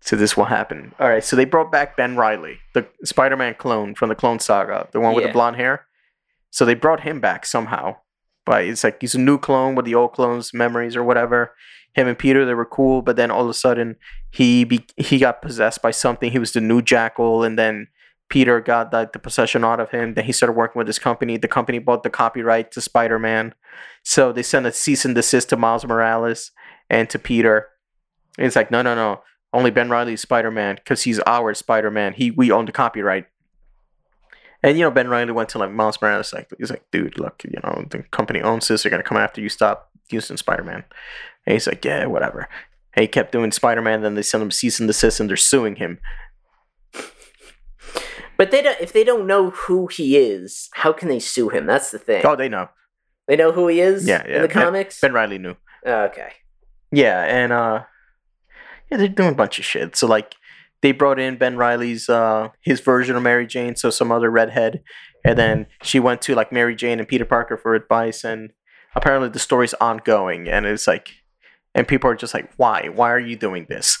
So 0.00 0.16
this 0.16 0.36
will 0.36 0.44
happen. 0.46 0.94
All 0.98 1.08
right. 1.08 1.24
So 1.24 1.36
they 1.36 1.44
brought 1.44 1.72
back 1.72 1.96
Ben 1.96 2.16
Reilly, 2.16 2.58
the 2.74 2.86
Spider 3.04 3.36
Man 3.36 3.54
clone 3.54 3.94
from 3.94 4.08
the 4.08 4.14
Clone 4.14 4.38
Saga, 4.38 4.88
the 4.92 5.00
one 5.00 5.14
with 5.14 5.24
the 5.24 5.32
blonde 5.32 5.56
hair. 5.56 5.86
So 6.50 6.64
they 6.64 6.74
brought 6.74 7.00
him 7.00 7.20
back 7.20 7.46
somehow. 7.46 7.96
But 8.46 8.64
it's 8.64 8.82
like 8.82 9.00
he's 9.00 9.14
a 9.14 9.20
new 9.20 9.38
clone 9.38 9.74
with 9.74 9.84
the 9.84 9.94
old 9.94 10.12
clone's 10.12 10.52
memories 10.52 10.96
or 10.96 11.04
whatever. 11.04 11.54
Him 11.94 12.06
and 12.06 12.18
Peter, 12.18 12.44
they 12.44 12.54
were 12.54 12.64
cool, 12.64 13.02
but 13.02 13.16
then 13.16 13.30
all 13.30 13.42
of 13.42 13.48
a 13.48 13.54
sudden 13.54 13.96
he 14.30 14.64
be- 14.64 14.86
he 14.96 15.18
got 15.18 15.42
possessed 15.42 15.82
by 15.82 15.90
something. 15.90 16.30
He 16.30 16.38
was 16.38 16.52
the 16.52 16.60
new 16.60 16.82
Jackal, 16.82 17.42
and 17.42 17.58
then 17.58 17.88
Peter 18.28 18.60
got 18.60 18.92
the 18.92 19.18
possession 19.18 19.64
out 19.64 19.80
of 19.80 19.90
him. 19.90 20.14
Then 20.14 20.24
he 20.24 20.32
started 20.32 20.52
working 20.52 20.78
with 20.78 20.86
this 20.86 21.00
company. 21.00 21.36
The 21.36 21.48
company 21.48 21.80
bought 21.80 22.04
the 22.04 22.10
copyright 22.10 22.70
to 22.72 22.80
Spider 22.80 23.18
Man, 23.18 23.54
so 24.04 24.32
they 24.32 24.44
sent 24.44 24.66
a 24.66 24.72
cease 24.72 25.04
and 25.04 25.14
desist 25.14 25.50
to 25.50 25.56
Miles 25.56 25.84
Morales 25.84 26.52
and 26.88 27.10
to 27.10 27.18
Peter. 27.18 27.68
And 28.38 28.46
it's 28.46 28.56
like 28.56 28.70
no, 28.70 28.82
no, 28.82 28.94
no. 28.94 29.22
Only 29.52 29.72
Ben 29.72 29.90
Reilly's 29.90 30.20
Spider 30.20 30.52
Man 30.52 30.76
because 30.76 31.02
he's 31.02 31.18
our 31.20 31.52
Spider 31.54 31.90
Man. 31.90 32.12
He 32.12 32.30
we 32.30 32.52
own 32.52 32.66
the 32.66 32.72
copyright. 32.72 33.26
And 34.62 34.78
you 34.78 34.84
know 34.84 34.90
Ben 34.92 35.08
Reilly 35.08 35.32
went 35.32 35.48
to 35.50 35.58
like 35.58 35.72
Miles 35.72 36.00
Morales 36.00 36.32
like 36.32 36.52
he's 36.56 36.70
like, 36.70 36.84
dude, 36.92 37.18
look, 37.18 37.42
you 37.44 37.58
know 37.64 37.84
the 37.90 38.04
company 38.12 38.40
owns 38.40 38.68
this. 38.68 38.84
They're 38.84 38.90
gonna 38.90 39.02
come 39.02 39.18
after 39.18 39.40
you. 39.40 39.48
Stop 39.48 39.90
using 40.08 40.36
Spider 40.36 40.62
Man. 40.62 40.84
And 41.46 41.52
he's 41.54 41.66
like, 41.66 41.84
yeah, 41.84 42.06
whatever. 42.06 42.48
And 42.94 43.02
he 43.02 43.08
kept 43.08 43.32
doing 43.32 43.52
Spider 43.52 43.82
Man. 43.82 44.02
Then 44.02 44.14
they 44.14 44.22
sent 44.22 44.42
him 44.42 44.50
cease 44.50 44.78
and 44.80 44.88
desist, 44.88 45.20
and 45.20 45.28
they're 45.28 45.36
suing 45.36 45.76
him. 45.76 45.98
But 48.36 48.50
they 48.50 48.62
don't 48.62 48.80
if 48.80 48.92
they 48.92 49.04
don't 49.04 49.26
know 49.26 49.50
who 49.50 49.86
he 49.86 50.16
is, 50.16 50.68
how 50.72 50.92
can 50.92 51.08
they 51.08 51.18
sue 51.18 51.50
him? 51.50 51.66
That's 51.66 51.90
the 51.90 51.98
thing. 51.98 52.24
Oh, 52.24 52.36
they 52.36 52.48
know. 52.48 52.68
They 53.28 53.36
know 53.36 53.52
who 53.52 53.68
he 53.68 53.80
is 53.80 54.06
Yeah, 54.08 54.24
yeah. 54.26 54.36
in 54.36 54.42
the 54.42 54.48
Ben- 54.48 54.62
comics? 54.64 55.00
Ben 55.00 55.12
Reilly 55.12 55.38
knew. 55.38 55.56
okay. 55.86 56.32
Yeah, 56.90 57.22
and 57.24 57.52
uh 57.52 57.84
yeah, 58.90 58.96
they're 58.96 59.08
doing 59.08 59.28
a 59.30 59.34
bunch 59.34 59.58
of 59.58 59.64
shit. 59.64 59.94
So 59.94 60.06
like 60.06 60.34
they 60.82 60.92
brought 60.92 61.18
in 61.20 61.36
Ben 61.36 61.56
Reilly's 61.58 62.08
uh 62.08 62.48
his 62.62 62.80
version 62.80 63.14
of 63.14 63.22
Mary 63.22 63.46
Jane, 63.46 63.76
so 63.76 63.90
some 63.90 64.10
other 64.10 64.30
redhead, 64.30 64.82
and 65.24 65.38
then 65.38 65.66
she 65.82 66.00
went 66.00 66.22
to 66.22 66.34
like 66.34 66.50
Mary 66.50 66.74
Jane 66.74 66.98
and 66.98 67.06
Peter 67.08 67.26
Parker 67.26 67.56
for 67.58 67.74
advice 67.74 68.24
and 68.24 68.52
apparently 68.96 69.28
the 69.28 69.38
story's 69.38 69.74
ongoing 69.74 70.48
and 70.48 70.64
it's 70.66 70.86
like 70.88 71.10
and 71.74 71.86
people 71.88 72.10
are 72.10 72.14
just 72.16 72.34
like, 72.34 72.50
Why? 72.56 72.88
Why 72.92 73.10
are 73.10 73.18
you 73.18 73.36
doing 73.36 73.66
this? 73.68 73.98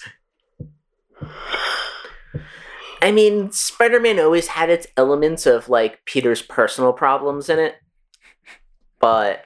I 3.02 3.12
mean, 3.12 3.50
Spider 3.52 4.00
Man 4.00 4.18
always 4.20 4.48
had 4.48 4.68
its 4.70 4.86
elements 4.96 5.46
of 5.46 5.68
like 5.68 6.04
Peter's 6.04 6.42
personal 6.42 6.92
problems 6.92 7.48
in 7.48 7.58
it. 7.58 7.76
But 9.00 9.44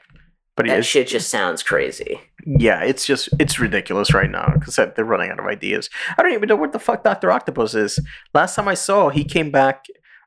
But 0.57 0.67
that 0.67 0.85
shit 0.85 1.07
just 1.07 1.29
sounds 1.31 1.63
crazy. 1.63 2.21
yeah, 2.45 2.83
it's 2.83 3.07
just 3.07 3.29
it's 3.39 3.61
ridiculous 3.61 4.13
right 4.13 4.31
now 4.31 4.53
because 4.59 4.77
they're 4.77 5.05
running 5.05 5.31
out 5.31 5.39
of 5.39 5.47
ideas. 5.47 5.89
I 6.19 6.23
don't 6.23 6.33
even 6.33 6.49
know 6.49 6.57
what 6.57 6.73
the 6.73 6.81
fuck 6.81 7.05
Doctor 7.05 7.31
Octopus 7.31 7.75
is. 7.75 8.01
Last 8.33 8.57
time 8.57 8.67
I 8.69 8.75
saw, 8.75 9.11
he 9.11 9.25
came 9.25 9.51
back. 9.51 9.85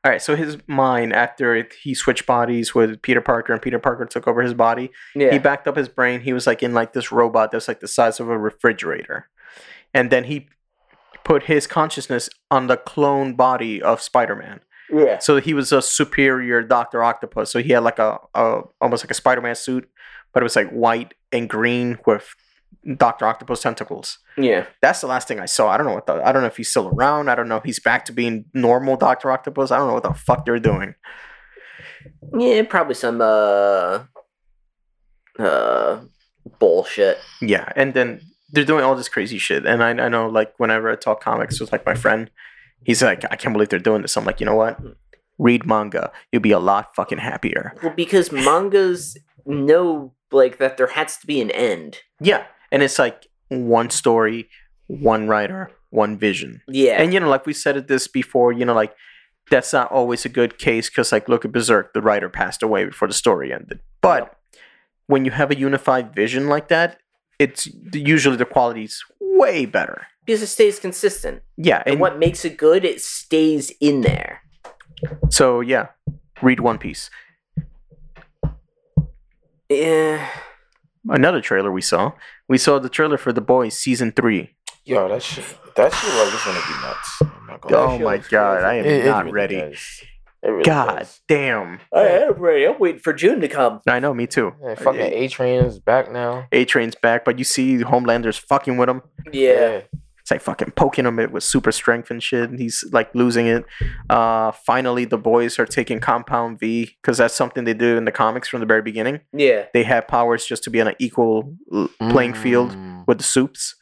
All 0.08 0.12
right, 0.12 0.22
so 0.22 0.36
his 0.36 0.56
mind 0.66 1.12
after 1.12 1.68
he 1.82 1.92
switched 1.92 2.24
bodies 2.24 2.74
with 2.74 3.02
Peter 3.02 3.20
Parker, 3.20 3.52
and 3.52 3.60
Peter 3.60 3.78
Parker 3.78 4.06
took 4.06 4.26
over 4.26 4.40
his 4.40 4.54
body. 4.54 4.90
Yeah. 5.14 5.30
He 5.30 5.38
backed 5.38 5.68
up 5.68 5.76
his 5.76 5.90
brain. 5.90 6.22
He 6.22 6.32
was 6.32 6.46
like 6.46 6.62
in 6.62 6.72
like 6.72 6.94
this 6.94 7.12
robot 7.12 7.52
that's 7.52 7.68
like 7.68 7.80
the 7.80 7.88
size 7.88 8.18
of 8.18 8.30
a 8.30 8.38
refrigerator, 8.38 9.28
and 9.92 10.10
then 10.10 10.24
he 10.24 10.48
put 11.24 11.42
his 11.42 11.66
consciousness 11.66 12.30
on 12.50 12.68
the 12.68 12.78
clone 12.78 13.34
body 13.34 13.82
of 13.82 14.00
Spider 14.00 14.34
Man. 14.34 14.60
yeah. 14.90 15.18
So 15.18 15.40
he 15.40 15.52
was 15.52 15.72
a 15.72 15.82
superior 15.82 16.62
Doctor 16.62 17.04
Octopus. 17.04 17.52
So 17.52 17.62
he 17.62 17.72
had 17.72 17.82
like 17.82 17.98
a, 17.98 18.16
a 18.34 18.62
almost 18.80 19.04
like 19.04 19.10
a 19.10 19.14
Spider 19.14 19.42
Man 19.42 19.56
suit, 19.56 19.90
but 20.32 20.42
it 20.42 20.44
was 20.44 20.56
like 20.56 20.70
white 20.70 21.12
and 21.32 21.50
green 21.50 21.98
with 22.06 22.34
Doctor 22.96 23.26
Octopus 23.26 23.60
tentacles. 23.60 24.18
Yeah. 24.36 24.66
That's 24.80 25.00
the 25.00 25.06
last 25.06 25.28
thing 25.28 25.40
I 25.40 25.46
saw. 25.46 25.68
I 25.68 25.76
don't 25.76 25.86
know 25.86 25.94
what 25.94 26.06
the 26.06 26.14
I 26.14 26.32
don't 26.32 26.42
know 26.42 26.48
if 26.48 26.56
he's 26.56 26.70
still 26.70 26.88
around. 26.88 27.28
I 27.28 27.34
don't 27.34 27.48
know 27.48 27.56
if 27.56 27.64
he's 27.64 27.80
back 27.80 28.04
to 28.06 28.12
being 28.12 28.44
normal 28.54 28.96
Doctor 28.96 29.30
Octopus. 29.30 29.70
I 29.70 29.78
don't 29.78 29.88
know 29.88 29.94
what 29.94 30.04
the 30.04 30.14
fuck 30.14 30.44
they're 30.44 30.58
doing. 30.58 30.94
Yeah, 32.36 32.62
probably 32.62 32.94
some 32.94 33.20
uh 33.20 34.04
uh 35.38 36.00
bullshit. 36.58 37.18
Yeah, 37.40 37.70
and 37.76 37.94
then 37.94 38.20
they're 38.52 38.64
doing 38.64 38.84
all 38.84 38.94
this 38.94 39.08
crazy 39.08 39.38
shit. 39.38 39.66
And 39.66 39.82
I, 39.82 39.90
I 39.90 40.08
know 40.08 40.28
like 40.28 40.54
whenever 40.58 40.90
I 40.90 40.96
talk 40.96 41.22
comics 41.22 41.60
with 41.60 41.72
like 41.72 41.84
my 41.84 41.94
friend, 41.94 42.30
he's 42.84 43.02
like, 43.02 43.24
I 43.30 43.36
can't 43.36 43.52
believe 43.52 43.68
they're 43.68 43.78
doing 43.78 44.02
this. 44.02 44.16
I'm 44.16 44.24
like, 44.24 44.40
you 44.40 44.46
know 44.46 44.56
what? 44.56 44.78
Read 45.38 45.66
manga. 45.66 46.10
You'll 46.32 46.42
be 46.42 46.52
a 46.52 46.58
lot 46.58 46.94
fucking 46.94 47.18
happier. 47.18 47.74
Well, 47.82 47.92
because 47.94 48.32
mangas 48.32 49.16
know 49.44 50.14
like 50.30 50.58
that 50.58 50.76
there 50.76 50.88
has 50.88 51.16
to 51.18 51.26
be 51.26 51.40
an 51.40 51.50
end. 51.50 51.98
Yeah. 52.20 52.44
And 52.72 52.82
it's 52.82 52.98
like 52.98 53.26
one 53.48 53.90
story, 53.90 54.48
one 54.86 55.26
writer, 55.28 55.70
one 55.90 56.18
vision. 56.18 56.62
Yeah. 56.68 57.00
And 57.00 57.12
you 57.14 57.20
know, 57.20 57.28
like 57.28 57.46
we 57.46 57.52
said 57.52 57.76
it 57.76 57.88
this 57.88 58.08
before, 58.08 58.52
you 58.52 58.64
know, 58.64 58.74
like 58.74 58.94
that's 59.50 59.72
not 59.72 59.90
always 59.90 60.24
a 60.24 60.28
good 60.28 60.58
case 60.58 60.88
because 60.90 61.10
like 61.12 61.28
look 61.28 61.44
at 61.44 61.52
Berserk, 61.52 61.94
the 61.94 62.02
writer 62.02 62.28
passed 62.28 62.62
away 62.62 62.84
before 62.84 63.08
the 63.08 63.14
story 63.14 63.52
ended. 63.52 63.80
But 64.02 64.34
when 65.06 65.24
you 65.24 65.30
have 65.30 65.50
a 65.50 65.56
unified 65.58 66.14
vision 66.14 66.48
like 66.48 66.68
that, 66.68 66.98
it's 67.38 67.66
usually 67.94 68.36
the 68.36 68.44
quality's 68.44 69.02
way 69.20 69.64
better. 69.64 70.06
because 70.26 70.42
it 70.42 70.48
stays 70.48 70.78
consistent. 70.78 71.42
Yeah, 71.56 71.82
And, 71.86 71.92
and 71.94 72.00
what 72.00 72.18
makes 72.18 72.44
it 72.44 72.58
good, 72.58 72.84
it 72.84 73.00
stays 73.00 73.72
in 73.80 74.02
there. 74.02 74.42
so 75.30 75.60
yeah, 75.60 75.86
read 76.42 76.60
One 76.60 76.76
Piece. 76.78 77.08
Yeah. 79.68 80.28
Another 81.08 81.40
trailer 81.40 81.70
we 81.70 81.80
saw. 81.82 82.12
We 82.48 82.58
saw 82.58 82.78
the 82.78 82.88
trailer 82.88 83.18
for 83.18 83.32
The 83.32 83.40
Boys 83.40 83.76
season 83.76 84.12
three. 84.12 84.54
Yo, 84.84 85.08
that 85.08 85.22
shit, 85.22 85.44
that 85.76 85.92
shit 85.92 86.14
like 86.14 86.32
it's 86.32 86.44
gonna 86.44 86.60
be 86.60 86.86
nuts. 86.86 87.18
I'm 87.22 87.46
not 87.46 87.60
gonna 87.60 87.76
Oh 87.76 87.98
my 87.98 88.14
looks 88.16 88.28
god, 88.28 88.62
I 88.64 88.74
am 88.74 88.84
It- 88.86 89.04
it 89.04 89.06
not 89.06 89.24
really 89.24 89.32
ready. 89.34 89.76
really 90.42 90.62
God 90.64 90.98
does. 91.00 91.20
damn. 91.28 91.80
I 91.94 92.02
am 92.08 92.32
ready. 92.34 92.66
I'm 92.66 92.78
waiting 92.78 93.00
for 93.00 93.12
June 93.12 93.40
to 93.40 93.48
come. 93.48 93.80
I 93.86 93.98
know, 94.00 94.14
me 94.14 94.26
too. 94.26 94.54
Yeah, 94.64 94.74
fucking 94.76 95.00
A 95.00 95.28
Train 95.28 95.64
is 95.64 95.78
back 95.78 96.10
now. 96.10 96.46
A 96.52 96.64
Train's 96.64 96.94
back, 96.94 97.24
but 97.24 97.38
you 97.38 97.44
see 97.44 97.80
Homelander's 97.82 98.38
fucking 98.38 98.76
with 98.78 98.88
him. 98.88 99.02
Yeah. 99.30 99.80
It's 100.28 100.30
like 100.30 100.42
fucking 100.42 100.72
poking 100.72 101.06
him 101.06 101.16
with 101.32 101.42
super 101.42 101.72
strength 101.72 102.10
and 102.10 102.22
shit. 102.22 102.50
and 102.50 102.60
He's 102.60 102.84
like 102.92 103.14
losing 103.14 103.46
it. 103.46 103.64
Uh, 104.10 104.50
finally, 104.52 105.06
the 105.06 105.16
boys 105.16 105.58
are 105.58 105.64
taking 105.64 106.00
Compound 106.00 106.60
V 106.60 106.94
because 107.00 107.16
that's 107.16 107.32
something 107.32 107.64
they 107.64 107.72
do 107.72 107.96
in 107.96 108.04
the 108.04 108.12
comics 108.12 108.46
from 108.46 108.60
the 108.60 108.66
very 108.66 108.82
beginning. 108.82 109.20
Yeah. 109.32 109.64
They 109.72 109.84
have 109.84 110.06
powers 110.06 110.44
just 110.44 110.64
to 110.64 110.70
be 110.70 110.82
on 110.82 110.88
an 110.88 110.96
equal 110.98 111.54
l- 111.72 111.88
playing 112.10 112.34
field 112.34 112.72
Mm. 112.72 113.06
with 113.06 113.16
the 113.16 113.24
soups. 113.24 113.74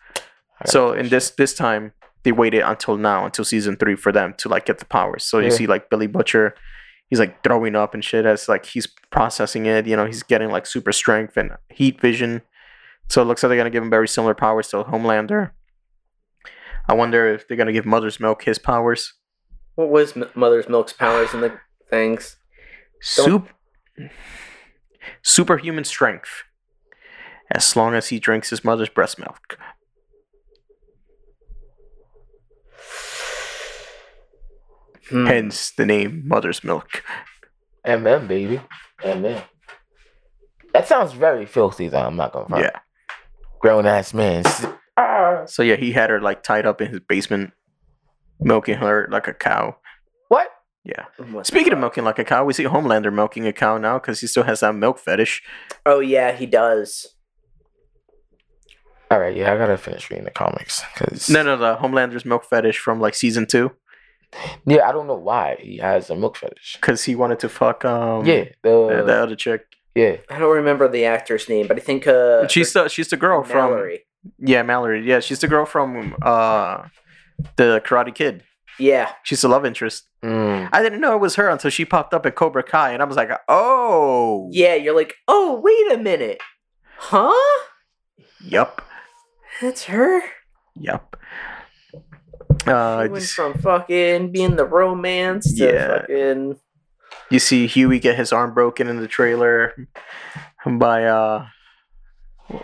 So 0.66 0.92
in 0.92 1.08
this 1.08 1.30
this 1.30 1.52
time, 1.52 1.92
they 2.22 2.30
waited 2.30 2.60
until 2.60 2.96
now, 2.96 3.24
until 3.24 3.44
season 3.44 3.74
three, 3.76 3.96
for 3.96 4.12
them 4.12 4.32
to 4.38 4.48
like 4.48 4.66
get 4.66 4.78
the 4.78 4.84
powers. 4.84 5.24
So 5.24 5.38
you 5.40 5.46
Yeah. 5.46 5.50
see 5.50 5.66
like 5.66 5.90
Billy 5.90 6.06
Butcher, 6.06 6.54
he's 7.10 7.18
like 7.18 7.42
throwing 7.42 7.74
up 7.74 7.92
and 7.92 8.04
shit 8.04 8.24
as 8.24 8.48
like 8.48 8.66
he's 8.66 8.86
processing 9.10 9.66
it. 9.66 9.88
You 9.88 9.96
know, 9.96 10.06
he's 10.06 10.22
getting 10.22 10.50
like 10.50 10.66
super 10.66 10.92
strength 10.92 11.36
and 11.36 11.50
heat 11.70 12.00
vision. 12.00 12.42
So 13.08 13.20
it 13.20 13.24
looks 13.24 13.42
like 13.42 13.48
they're 13.48 13.58
gonna 13.58 13.70
give 13.70 13.82
him 13.82 13.90
very 13.90 14.06
similar 14.06 14.34
powers 14.34 14.68
to 14.68 14.84
Homelander. 14.84 15.50
I 16.88 16.94
wonder 16.94 17.32
if 17.32 17.46
they're 17.48 17.56
gonna 17.56 17.72
give 17.72 17.86
Mother's 17.86 18.20
Milk 18.20 18.44
his 18.44 18.58
powers. 18.58 19.14
What 19.74 19.88
was 19.90 20.16
M- 20.16 20.30
Mother's 20.34 20.68
Milk's 20.68 20.92
powers 20.92 21.34
in 21.34 21.40
the 21.40 21.58
things? 21.90 22.36
Soup, 23.00 23.48
superhuman 25.22 25.84
strength, 25.84 26.44
as 27.50 27.76
long 27.76 27.94
as 27.94 28.08
he 28.08 28.18
drinks 28.18 28.50
his 28.50 28.64
mother's 28.64 28.88
breast 28.88 29.18
milk. 29.18 29.58
Hmm. 35.10 35.26
Hence 35.26 35.70
the 35.70 35.86
name 35.86 36.22
Mother's 36.26 36.64
Milk. 36.64 37.02
MM 37.86 38.26
baby. 38.26 38.60
MM. 39.02 39.42
That 40.72 40.88
sounds 40.88 41.12
very 41.12 41.46
filthy 41.46 41.88
though, 41.88 42.00
I'm 42.00 42.16
not 42.16 42.32
gonna 42.32 42.48
front. 42.48 42.64
Yeah. 42.64 42.80
Grown 43.60 43.86
ass 43.86 44.12
man. 44.12 44.42
S-. 45.46 45.54
So 45.54 45.62
yeah, 45.62 45.76
he 45.76 45.92
had 45.92 46.10
her 46.10 46.20
like 46.20 46.42
tied 46.42 46.66
up 46.66 46.80
in 46.80 46.90
his 46.90 47.00
basement, 47.00 47.52
milking 48.40 48.76
her 48.78 49.08
like 49.10 49.28
a 49.28 49.34
cow. 49.34 49.76
What? 50.28 50.48
Yeah. 50.84 51.04
What 51.30 51.46
Speaking 51.46 51.72
of 51.72 51.78
milking 51.78 52.04
like 52.04 52.18
a 52.18 52.24
cow, 52.24 52.44
we 52.44 52.52
see 52.52 52.64
Homelander 52.64 53.12
milking 53.12 53.46
a 53.46 53.52
cow 53.52 53.78
now 53.78 53.98
because 53.98 54.20
he 54.20 54.26
still 54.26 54.44
has 54.44 54.60
that 54.60 54.74
milk 54.74 54.98
fetish. 54.98 55.42
Oh 55.84 56.00
yeah, 56.00 56.32
he 56.32 56.46
does. 56.46 57.06
All 59.10 59.20
right, 59.20 59.36
yeah, 59.36 59.52
I 59.52 59.56
gotta 59.56 59.76
finish 59.76 60.10
reading 60.10 60.24
the 60.24 60.32
comics 60.32 60.82
because 60.94 61.30
No, 61.30 61.42
no, 61.44 61.56
the 61.56 61.76
Homelander's 61.76 62.24
milk 62.24 62.44
fetish 62.44 62.78
from 62.78 63.00
like 63.00 63.14
season 63.14 63.46
two 63.46 63.70
yeah, 64.66 64.88
I 64.88 64.92
don't 64.92 65.06
know 65.06 65.14
why 65.16 65.56
he 65.60 65.78
has 65.78 66.10
a 66.10 66.16
milk 66.16 66.36
fetish. 66.36 66.76
because 66.80 67.04
he 67.04 67.14
wanted 67.14 67.38
to 67.40 67.48
fuck 67.48 67.84
um 67.84 68.26
yeah, 68.26 68.44
the, 68.62 68.88
the, 68.88 69.02
the 69.06 69.14
other 69.14 69.36
chick. 69.36 69.62
yeah, 69.94 70.16
I 70.30 70.38
don't 70.38 70.54
remember 70.54 70.88
the 70.88 71.04
actor's 71.04 71.48
name, 71.48 71.66
but 71.68 71.76
I 71.76 71.80
think 71.80 72.06
uh, 72.06 72.46
she's 72.48 72.72
the 72.72 72.88
she's 72.88 73.08
the 73.08 73.16
girl 73.16 73.42
from 73.44 73.70
Mallory. 73.70 74.04
Yeah 74.38 74.62
Mallory. 74.62 75.06
Yeah, 75.06 75.20
she's 75.20 75.40
the 75.40 75.48
girl 75.48 75.66
from 75.66 76.14
uh 76.22 76.84
the 77.56 77.80
Karate 77.84 78.14
Kid. 78.14 78.42
Yeah, 78.78 79.10
She's 79.22 79.40
the 79.40 79.48
love 79.48 79.64
interest. 79.64 80.04
Mm. 80.22 80.68
I 80.70 80.82
didn't 80.82 81.00
know 81.00 81.14
it 81.14 81.20
was 81.20 81.36
her 81.36 81.48
until 81.48 81.70
she 81.70 81.86
popped 81.86 82.12
up 82.12 82.26
at 82.26 82.34
Cobra 82.34 82.62
Kai, 82.62 82.92
and 82.92 83.00
I 83.00 83.06
was 83.06 83.16
like, 83.16 83.30
oh, 83.48 84.50
yeah. 84.52 84.74
You're 84.74 84.94
like, 84.94 85.14
oh 85.28 85.58
wait 85.64 85.98
a 85.98 86.02
minute, 86.02 86.42
huh? 86.98 87.32
yup, 88.42 88.82
That's 89.62 89.84
her. 89.84 90.20
yup. 90.74 91.16
Uh, 92.66 93.04
She 93.04 93.08
went 93.10 93.24
from 93.24 93.54
fucking 93.54 94.32
being 94.32 94.56
the 94.56 94.66
romance 94.66 95.54
to 95.56 95.64
Yeah. 95.72 95.98
fucking 96.00 96.56
you 97.30 97.38
see 97.38 97.66
Hughie 97.66 97.98
get 97.98 98.16
his 98.16 98.32
arm 98.32 98.52
broken 98.54 98.88
in 98.88 99.00
the 99.00 99.08
trailer 99.08 99.74
by 100.66 101.04
uh, 101.04 101.46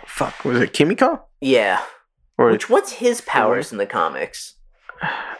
fuck, 0.05 0.45
was 0.45 0.59
it 0.61 0.73
Kimiko? 0.73 1.23
Yeah. 1.43 1.81
Or 2.37 2.49
Which 2.51 2.69
what's 2.69 2.93
his 2.93 3.21
powers 3.21 3.71
in 3.71 3.77
the 3.77 3.85
comics? 3.85 4.55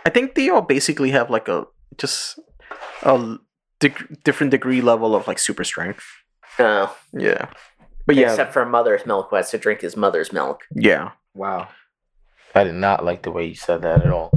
I 0.06 0.10
think 0.10 0.36
they 0.36 0.50
all 0.50 0.62
basically 0.62 1.10
have 1.12 1.30
like 1.30 1.48
a 1.48 1.66
just 1.98 2.38
a 3.02 3.38
deg- 3.80 4.22
different 4.24 4.52
degree 4.52 4.82
level 4.82 5.16
of 5.16 5.28
like 5.28 5.40
super 5.40 5.64
strength. 5.64 6.04
Oh, 6.60 6.96
Yeah, 7.14 7.48
but 8.06 8.16
yeah, 8.16 8.30
except 8.30 8.54
for 8.54 8.64
mother's 8.66 9.06
milk, 9.08 9.28
who 9.30 9.38
has 9.38 9.50
to 9.52 9.58
drink 9.58 9.82
his 9.82 9.98
mother's 9.98 10.32
milk. 10.32 10.62
yeah. 10.76 11.12
Wow, 11.34 11.70
I 12.54 12.64
did 12.64 12.76
not 12.76 13.04
like 13.04 13.24
the 13.24 13.32
way 13.32 13.46
you 13.48 13.56
said 13.56 13.82
that 13.82 14.06
at 14.06 14.12
all. 14.14 14.30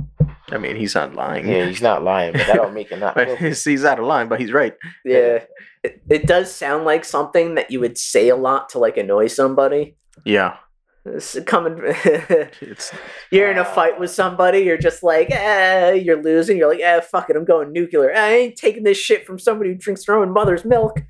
I 0.50 0.56
mean, 0.58 0.76
he's 0.76 0.94
not 0.94 1.14
lying. 1.14 1.46
Yeah, 1.48 1.66
he's 1.66 1.82
not 1.82 2.02
lying, 2.02 2.32
but 2.32 2.46
that 2.46 2.56
don't 2.56 2.72
make 2.72 2.90
it 2.90 3.00
not. 3.00 3.14
But 3.16 3.36
he's, 3.36 3.62
he's 3.64 3.84
out 3.84 3.98
of 3.98 4.06
line, 4.06 4.28
but 4.28 4.40
he's 4.40 4.52
right. 4.52 4.74
Yeah, 5.04 5.44
it, 5.82 6.00
it 6.08 6.26
does 6.26 6.50
sound 6.54 6.84
like 6.86 7.04
something 7.04 7.56
that 7.56 7.70
you 7.70 7.80
would 7.80 7.98
say 7.98 8.28
a 8.30 8.36
lot 8.36 8.70
to 8.70 8.78
like 8.78 8.96
annoy 8.96 9.26
somebody. 9.26 9.96
Yeah, 10.24 10.54
It's 10.54 10.65
coming. 11.46 11.78
it's 11.84 12.92
you're 13.30 13.50
in 13.50 13.58
a 13.58 13.64
fight 13.64 13.98
with 13.98 14.10
somebody. 14.10 14.60
You're 14.60 14.78
just 14.78 15.02
like, 15.02 15.30
eh, 15.30 15.92
you're 15.92 16.22
losing. 16.22 16.56
You're 16.56 16.70
like, 16.70 16.80
eh, 16.80 17.00
fuck 17.00 17.30
it, 17.30 17.36
I'm 17.36 17.44
going 17.44 17.72
nuclear. 17.72 18.14
I 18.14 18.32
ain't 18.32 18.56
taking 18.56 18.82
this 18.82 18.98
shit 18.98 19.26
from 19.26 19.38
somebody 19.38 19.70
who 19.70 19.76
drinks 19.76 20.06
their 20.06 20.16
own 20.16 20.32
mother's 20.32 20.64
milk. 20.64 21.02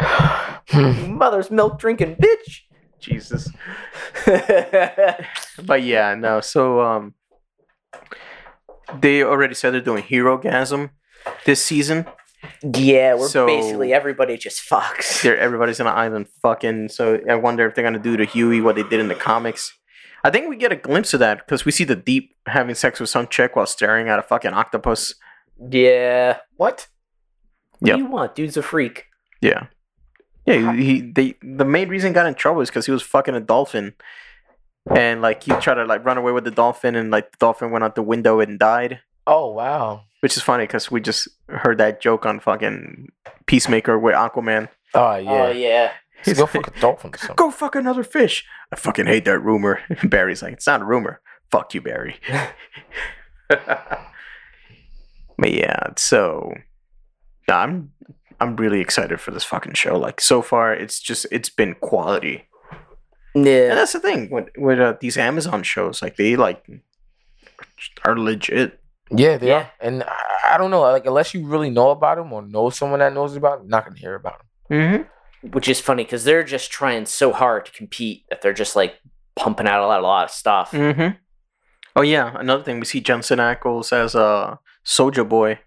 Mother's 0.72 1.50
milk 1.50 1.78
drinking 1.78 2.16
bitch. 2.16 2.60
Jesus. 3.00 3.48
But 5.64 5.82
yeah, 5.82 6.14
no. 6.14 6.40
So 6.40 6.80
um, 6.80 7.14
they 9.00 9.22
already 9.22 9.54
said 9.54 9.74
they're 9.74 9.80
doing 9.80 10.02
Herogasm 10.04 10.90
this 11.44 11.64
season. 11.64 12.06
Yeah, 12.62 13.14
we're 13.14 13.28
So- 13.28 13.46
basically 13.46 13.92
everybody 13.92 14.36
just 14.36 14.60
fucks. 14.68 15.22
They're 15.22 15.38
everybody's 15.38 15.80
on 15.80 15.86
an 15.86 15.94
island 15.94 16.26
fucking. 16.42 16.88
So 16.90 17.20
I 17.28 17.34
wonder 17.36 17.66
if 17.66 17.74
they're 17.74 17.84
gonna 17.84 17.98
do 17.98 18.16
to 18.16 18.24
Hughie 18.24 18.60
what 18.60 18.76
they 18.76 18.82
did 18.82 19.00
in 19.00 19.08
the 19.08 19.14
comics. 19.14 19.72
I 20.24 20.30
think 20.30 20.48
we 20.48 20.56
get 20.56 20.72
a 20.72 20.76
glimpse 20.76 21.14
of 21.14 21.20
that 21.20 21.38
because 21.46 21.64
we 21.64 21.70
see 21.72 21.84
the 21.84 21.94
Deep 21.94 22.34
having 22.46 22.74
sex 22.74 22.98
with 23.00 23.08
some 23.08 23.28
chick 23.28 23.54
while 23.54 23.66
staring 23.66 24.08
at 24.08 24.18
a 24.18 24.22
fucking 24.22 24.52
octopus. 24.52 25.14
Yeah. 25.70 26.38
what? 26.56 26.88
What 27.78 27.88
Yep. 27.88 27.96
do 27.96 28.02
you 28.02 28.08
want? 28.08 28.34
Dude's 28.34 28.56
a 28.56 28.62
freak. 28.62 29.04
Yeah, 29.40 29.66
yeah. 30.46 30.72
He, 30.74 30.84
he 30.84 31.00
they 31.12 31.34
the 31.42 31.64
main 31.64 31.88
reason 31.88 32.10
he 32.10 32.14
got 32.14 32.26
in 32.26 32.34
trouble 32.34 32.60
is 32.60 32.68
because 32.70 32.86
he 32.86 32.90
was 32.92 33.02
fucking 33.02 33.36
a 33.36 33.40
dolphin, 33.40 33.94
and 34.90 35.22
like 35.22 35.44
he 35.44 35.52
tried 35.52 35.74
to 35.74 35.84
like 35.84 36.04
run 36.04 36.18
away 36.18 36.32
with 36.32 36.42
the 36.44 36.50
dolphin, 36.50 36.96
and 36.96 37.10
like 37.12 37.30
the 37.30 37.36
dolphin 37.38 37.70
went 37.70 37.84
out 37.84 37.94
the 37.94 38.02
window 38.02 38.40
and 38.40 38.58
died. 38.58 38.98
Oh 39.28 39.52
wow. 39.52 40.02
Which 40.20 40.36
is 40.36 40.42
funny 40.42 40.64
because 40.64 40.90
we 40.90 41.00
just 41.00 41.28
heard 41.48 41.78
that 41.78 42.00
joke 42.00 42.26
on 42.26 42.40
fucking 42.40 43.08
Peacemaker 43.46 43.98
with 43.98 44.14
Aquaman. 44.14 44.68
Oh 44.94 45.16
yeah. 45.16 45.30
Oh 45.30 45.50
yeah. 45.50 45.92
He's 46.24 46.38
go 46.38 46.46
fuck 46.46 46.76
a 46.76 46.80
dolphin 46.80 47.12
or. 47.12 47.36
Go 47.36 47.50
fuck 47.52 47.76
another 47.76 48.02
fish. 48.02 48.44
I 48.72 48.76
fucking 48.76 49.06
hate 49.06 49.24
that 49.26 49.38
rumor. 49.38 49.80
Barry's 50.04 50.42
like, 50.42 50.54
it's 50.54 50.66
not 50.66 50.82
a 50.82 50.84
rumor. 50.84 51.20
Fuck 51.50 51.72
you, 51.74 51.80
Barry. 51.80 52.16
but 53.48 54.00
yeah, 55.52 55.90
so 55.96 56.52
I'm 57.48 57.92
I'm 58.40 58.56
really 58.56 58.80
excited 58.80 59.20
for 59.20 59.30
this 59.30 59.44
fucking 59.44 59.74
show. 59.74 59.96
Like 59.98 60.20
so 60.20 60.42
far, 60.42 60.74
it's 60.74 61.00
just 61.00 61.26
it's 61.30 61.48
been 61.48 61.74
quality. 61.76 62.44
And 63.34 63.46
Yeah. 63.46 63.74
that's 63.74 63.92
the 63.92 64.00
thing 64.00 64.30
with 64.30 64.48
with 64.56 64.80
uh, 64.80 64.94
these 65.00 65.16
Amazon 65.16 65.62
shows. 65.62 66.02
Like 66.02 66.16
they 66.16 66.36
like 66.36 66.64
are 68.04 68.18
legit. 68.18 68.80
Yeah, 69.10 69.36
they 69.38 69.48
Yeah. 69.48 69.54
are. 69.58 69.70
And 69.80 70.02
I, 70.04 70.54
I 70.54 70.58
don't 70.58 70.70
know, 70.70 70.80
like 70.82 71.06
unless 71.06 71.34
you 71.34 71.46
really 71.46 71.70
know 71.70 71.90
about 71.90 72.16
them 72.18 72.32
or 72.32 72.42
know 72.42 72.70
someone 72.70 73.00
that 73.00 73.12
knows 73.14 73.36
about 73.36 73.60
them, 73.60 73.68
not 73.68 73.84
gonna 73.84 73.98
hear 73.98 74.14
about 74.14 74.38
them. 74.68 74.78
Mm-hmm. 74.78 75.48
Which 75.50 75.68
is 75.68 75.80
funny 75.80 76.04
because 76.04 76.24
they're 76.24 76.42
just 76.44 76.70
trying 76.70 77.06
so 77.06 77.32
hard 77.32 77.66
to 77.66 77.72
compete 77.72 78.24
that 78.28 78.42
they're 78.42 78.52
just 78.52 78.74
like 78.76 78.96
pumping 79.36 79.66
out 79.68 79.82
a 79.82 79.86
lot, 79.86 80.00
a 80.00 80.02
lot 80.02 80.24
of 80.24 80.30
stuff. 80.30 80.72
Mm-hmm. 80.72 81.16
Oh 81.96 82.02
yeah, 82.02 82.32
another 82.38 82.62
thing 82.62 82.78
we 82.80 82.86
see 82.86 83.00
Jensen 83.00 83.38
Ackles 83.38 83.92
as 83.92 84.14
a 84.14 84.58
Soldier 84.84 85.24
Boy. 85.24 85.58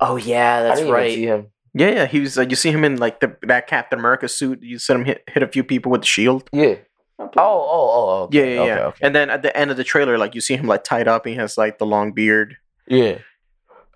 Oh 0.00 0.16
yeah, 0.16 0.58
I 0.58 0.62
that's 0.62 0.78
didn't 0.80 0.88
even 0.88 0.94
right. 1.00 1.14
see 1.14 1.24
him. 1.26 1.46
Yeah, 1.74 1.90
yeah, 1.90 2.06
he 2.06 2.20
was. 2.20 2.38
Uh, 2.38 2.42
you 2.42 2.54
see 2.56 2.70
him 2.70 2.84
in 2.84 2.96
like 2.96 3.20
the 3.20 3.36
that 3.42 3.66
Captain 3.66 3.98
America 3.98 4.28
suit. 4.28 4.62
You 4.62 4.78
see 4.78 4.94
him 4.94 5.04
hit, 5.04 5.24
hit 5.28 5.42
a 5.42 5.48
few 5.48 5.64
people 5.64 5.90
with 5.90 6.02
the 6.02 6.06
shield. 6.06 6.48
Yeah. 6.52 6.76
Oh, 7.18 7.30
oh, 7.36 7.38
oh, 7.38 8.08
oh. 8.08 8.28
Yeah, 8.32 8.42
yeah, 8.42 8.60
okay, 8.60 8.66
yeah. 8.66 8.78
Okay. 8.86 9.06
And 9.06 9.14
then 9.14 9.30
at 9.30 9.42
the 9.42 9.56
end 9.56 9.70
of 9.70 9.76
the 9.76 9.84
trailer, 9.84 10.18
like 10.18 10.34
you 10.34 10.40
see 10.40 10.56
him 10.56 10.66
like 10.66 10.84
tied 10.84 11.08
up. 11.08 11.26
He 11.26 11.34
has 11.34 11.56
like 11.56 11.78
the 11.78 11.86
long 11.86 12.12
beard. 12.12 12.56
Yeah. 12.88 13.18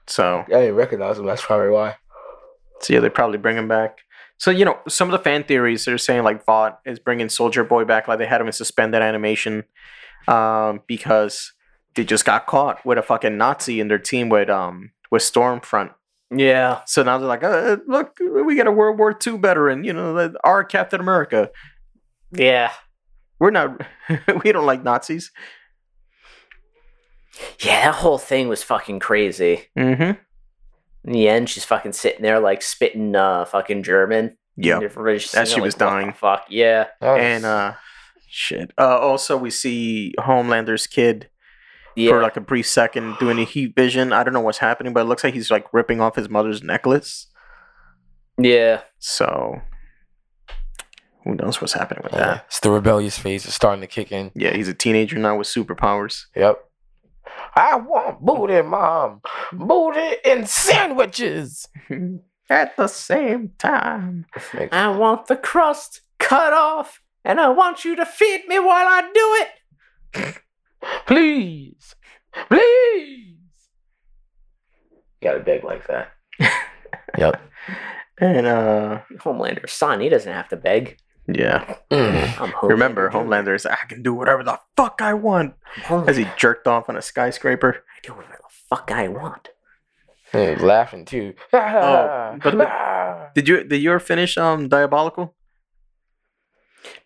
So, 0.07 0.45
I 0.47 0.51
didn't 0.51 0.77
recognize 0.77 1.19
him. 1.19 1.27
That's 1.27 1.45
probably 1.45 1.69
why. 1.69 1.97
so 2.81 2.95
yeah, 2.95 3.01
they 3.01 3.11
probably 3.11 3.37
bring 3.39 3.57
him 3.59 3.69
back. 3.69 3.99
So 4.39 4.51
you 4.51 4.64
know, 4.64 4.79
some 4.89 5.09
of 5.09 5.12
the 5.12 5.23
fan 5.23 5.45
theories 5.45 5.85
they're 5.85 5.99
saying 5.99 6.23
like 6.23 6.45
Vought 6.47 6.81
is 6.87 6.99
bringing 6.99 7.29
Soldier 7.29 7.64
Boy 7.64 7.85
back, 7.85 8.09
like 8.09 8.19
they 8.19 8.27
had 8.27 8.41
him 8.41 8.47
in 8.47 8.53
suspended 8.53 9.03
animation, 9.03 9.64
um, 10.29 10.81
because 10.87 11.53
they 11.95 12.05
just 12.05 12.25
got 12.25 12.47
caught 12.47 12.85
with 12.87 12.99
a 12.99 13.03
fucking 13.03 13.37
Nazi 13.37 13.81
in 13.81 13.89
their 13.89 13.99
team 13.99 14.29
with 14.29 14.49
um 14.49 14.93
with 15.11 15.23
Stormfront. 15.23 15.93
Yeah. 16.31 16.83
So 16.87 17.03
now 17.03 17.19
they're 17.19 17.27
like, 17.27 17.43
uh, 17.43 17.79
look, 17.87 18.19
we 18.21 18.55
got 18.55 18.66
a 18.66 18.73
World 18.73 18.99
War 18.99 19.16
II 19.27 19.39
veteran, 19.39 19.83
you 19.83 19.93
know, 19.93 20.33
our 20.45 20.62
Captain 20.62 21.01
America. 21.01 21.51
Yeah. 22.33 22.71
We're 23.39 23.51
not, 23.51 23.80
we 24.45 24.53
don't 24.53 24.66
like 24.66 24.82
Nazis. 24.82 25.30
Yeah, 27.61 27.84
that 27.86 27.95
whole 27.95 28.18
thing 28.18 28.49
was 28.49 28.62
fucking 28.62 28.99
crazy. 29.01 29.66
Mm-hmm. 29.78 30.18
In 31.05 31.12
the 31.12 31.28
end, 31.28 31.49
she's 31.49 31.64
fucking 31.64 31.93
sitting 31.93 32.22
there 32.22 32.41
like 32.41 32.62
spitting 32.62 33.14
uh 33.14 33.45
fucking 33.45 33.82
German. 33.84 34.36
Yeah. 34.57 34.76
And 34.76 34.84
everybody's 34.84 35.22
just 35.22 35.36
As 35.36 35.49
she 35.51 35.57
there 35.57 35.62
was 35.64 35.78
like, 35.80 35.89
what 35.91 35.97
dying. 36.01 36.12
Fuck 36.14 36.47
yeah. 36.49 36.89
That 37.01 37.12
was- 37.12 37.20
And 37.22 37.45
uh, 37.45 37.72
shit. 38.28 38.72
Uh, 38.76 38.99
also, 38.99 39.36
we 39.36 39.51
see 39.51 40.14
Homelander's 40.18 40.89
kid 40.89 41.28
Yeah. 41.95 42.11
for 42.11 42.22
like 42.22 42.36
a 42.36 42.41
brief 42.41 42.66
second 42.66 43.16
doing 43.20 43.39
a 43.39 43.45
heat 43.45 43.76
vision. 43.76 44.12
I 44.12 44.24
don't 44.24 44.34
know 44.34 44.41
what's 44.41 44.59
happening, 44.59 44.93
but 44.93 45.03
it 45.03 45.05
looks 45.05 45.22
like 45.22 45.34
he's 45.34 45.51
like 45.53 45.72
ripping 45.72 46.01
off 46.01 46.16
his 46.16 46.28
mother's 46.28 46.61
necklace. 46.62 47.28
yeah. 48.36 48.80
So, 48.99 49.61
who 51.29 51.35
knows 51.35 51.61
what's 51.61 51.74
happening 51.74 52.03
with 52.03 52.14
yeah, 52.14 52.18
that? 52.18 52.45
it's 52.47 52.61
the 52.61 52.70
rebellious 52.70 53.18
phase 53.18 53.45
is 53.45 53.55
starting 53.55 53.83
to 53.83 53.87
kick 53.87 54.11
in. 54.11 54.31
Yeah, 54.35 54.57
he's 54.57 54.66
a 54.66 54.72
teenager 54.72 55.18
now 55.18 55.37
with 55.37 55.47
superpowers. 55.47 56.24
Yep. 56.35 56.64
I 57.55 57.76
want 57.76 58.20
booty, 58.22 58.62
mom. 58.62 59.20
Booty 59.53 60.16
and 60.24 60.49
sandwiches. 60.49 61.68
At 62.51 62.74
the 62.79 62.87
same 62.87 63.51
time. 63.59 64.24
I 64.72 64.89
want 64.89 65.26
the 65.26 65.37
crust 65.37 66.01
cut 66.18 66.55
off, 66.55 67.03
and 67.26 67.39
I 67.39 67.51
want 67.51 67.85
you 67.85 67.95
to 67.97 68.07
feed 68.07 68.49
me 68.49 68.59
while 68.59 68.87
I 68.89 69.03
do 69.12 70.24
it. 70.24 70.39
please, 71.07 71.95
please. 72.49 73.37
You 75.20 75.29
gotta 75.29 75.41
beg 75.41 75.62
like 75.62 75.87
that. 75.89 76.12
yep. 77.18 77.43
And 78.18 78.47
uh, 78.47 79.01
Homelander's 79.20 79.72
son, 79.72 80.01
he 80.01 80.09
doesn't 80.09 80.33
have 80.33 80.49
to 80.49 80.57
beg. 80.57 80.97
Yeah. 81.29 81.76
Mm. 81.91 82.41
I'm 82.41 82.68
Remember, 82.68 83.11
Homelander 83.11 83.55
is 83.55 83.66
I 83.66 83.76
can 83.89 84.03
do 84.03 84.14
whatever 84.14 84.43
the 84.43 84.59
fuck 84.76 85.01
I 85.03 85.14
want 85.14 85.55
I'm 85.89 86.09
as 86.09 86.16
he 86.16 86.26
jerked 86.37 86.66
off 86.66 86.89
on 86.89 86.97
a 86.97 87.03
skyscraper. 87.03 87.85
I 87.97 88.07
do 88.07 88.14
whatever 88.14 88.39
the 88.43 88.55
fuck 88.68 88.91
I 88.91 89.09
want. 89.09 89.49
Yeah, 90.35 90.57
laughing 90.61 91.05
too. 91.05 91.35
Oh, 91.53 92.39
by 92.43 92.51
the 92.51 93.29
Did 93.35 93.49
you 93.49 93.64
did 93.64 93.83
you 93.83 93.91
ever 93.91 94.01
finish 94.01 94.37
um 94.39 94.68
Diabolical? 94.68 95.35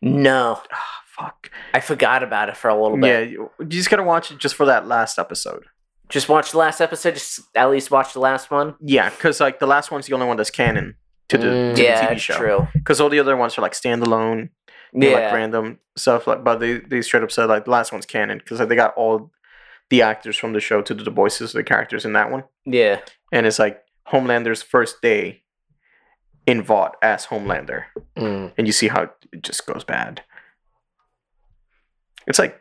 No, 0.00 0.60
Ah, 0.72 1.02
fuck. 1.06 1.50
I 1.74 1.80
forgot 1.80 2.22
about 2.22 2.48
it 2.48 2.56
for 2.56 2.68
a 2.68 2.80
little 2.80 2.96
bit. 2.98 3.06
Yeah, 3.08 3.20
you, 3.20 3.50
you 3.60 3.66
just 3.66 3.90
gotta 3.90 4.02
watch 4.02 4.30
it 4.30 4.38
just 4.38 4.54
for 4.54 4.66
that 4.66 4.86
last 4.86 5.18
episode. 5.18 5.64
Just 6.08 6.28
watch 6.28 6.50
the 6.52 6.58
last 6.58 6.80
episode. 6.80 7.14
Just 7.14 7.40
at 7.54 7.70
least 7.70 7.90
watch 7.90 8.12
the 8.12 8.20
last 8.20 8.50
one. 8.50 8.74
Yeah, 8.80 9.08
because 9.10 9.40
like 9.40 9.60
the 9.60 9.66
last 9.66 9.90
one's 9.90 10.06
the 10.06 10.14
only 10.14 10.26
one 10.26 10.36
that's 10.36 10.50
canon 10.50 10.96
to 11.32 11.38
the, 11.38 11.46
Mm. 11.46 11.70
to 11.70 11.76
the 11.76 11.82
yeah, 11.82 12.04
TV 12.04 12.08
that's 12.10 12.20
show. 12.22 12.36
true. 12.36 12.68
Because 12.72 13.00
all 13.00 13.08
the 13.10 13.18
other 13.20 13.36
ones 13.36 13.58
are 13.58 13.62
like 13.62 13.72
standalone, 13.72 14.48
you 14.92 15.00
know, 15.00 15.08
Yeah, 15.08 15.14
like 15.24 15.32
random 15.34 15.78
stuff. 15.96 16.26
Like, 16.26 16.42
but 16.44 16.60
they 16.60 16.78
they 16.78 17.02
straight 17.02 17.22
up 17.22 17.30
said 17.32 17.46
like 17.46 17.64
the 17.66 17.70
last 17.70 17.92
one's 17.92 18.06
canon 18.06 18.38
because 18.38 18.60
like, 18.60 18.68
they 18.68 18.76
got 18.76 18.94
all 18.94 19.30
the 19.90 20.02
actors 20.02 20.36
from 20.36 20.52
the 20.54 20.60
show 20.60 20.80
to 20.82 20.94
do 20.94 21.04
the 21.04 21.10
voices 21.10 21.54
of 21.54 21.58
the 21.58 21.64
characters 21.64 22.04
in 22.04 22.12
that 22.14 22.30
one, 22.30 22.44
yeah. 22.64 23.00
and 23.30 23.46
it's 23.46 23.58
like 23.58 23.82
Homelander's 24.10 24.62
first 24.62 25.02
day 25.02 25.42
in 26.46 26.62
Vought 26.62 26.96
as 27.02 27.26
Homelander, 27.26 27.84
Mm. 28.16 28.52
and 28.56 28.66
you 28.66 28.72
see 28.72 28.88
how 28.88 29.02
it 29.32 29.42
just 29.42 29.66
goes 29.66 29.84
bad. 29.84 30.22
It's 32.26 32.38
like, 32.38 32.60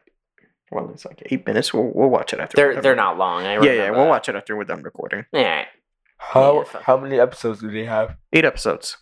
well, 0.71 0.89
it's 0.93 1.05
like 1.05 1.21
eight 1.31 1.45
minutes. 1.45 1.73
We'll, 1.73 1.91
we'll 1.93 2.09
watch 2.09 2.33
it 2.33 2.39
after. 2.39 2.55
They're 2.55 2.81
they're 2.81 2.95
not 2.95 3.17
long. 3.17 3.43
I 3.43 3.53
Yeah, 3.55 3.61
yeah, 3.63 3.71
remember 3.73 3.99
we'll 3.99 4.09
watch 4.09 4.27
it 4.29 4.35
after 4.35 4.55
we're 4.55 4.63
done 4.65 4.81
recording. 4.83 5.25
All 5.33 5.43
right. 5.43 5.67
How 6.21 6.63
Yeah, 6.73 6.81
how 6.83 6.97
many 6.97 7.19
episodes 7.19 7.59
do 7.61 7.69
they 7.71 7.85
have? 7.85 8.15
Eight 8.31 8.45
episodes, 8.45 8.97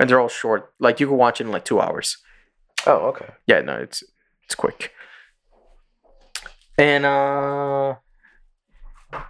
and 0.00 0.08
they're 0.08 0.20
all 0.20 0.28
short. 0.28 0.72
Like 0.80 0.98
you 1.00 1.06
can 1.06 1.16
watch 1.16 1.40
it 1.40 1.44
in 1.44 1.52
like 1.52 1.64
two 1.64 1.80
hours. 1.80 2.16
Oh, 2.86 3.08
okay. 3.08 3.28
Yeah, 3.46 3.60
no, 3.60 3.76
it's 3.76 4.02
it's 4.44 4.54
quick. 4.54 4.92
And 6.78 7.04
uh 7.04 7.96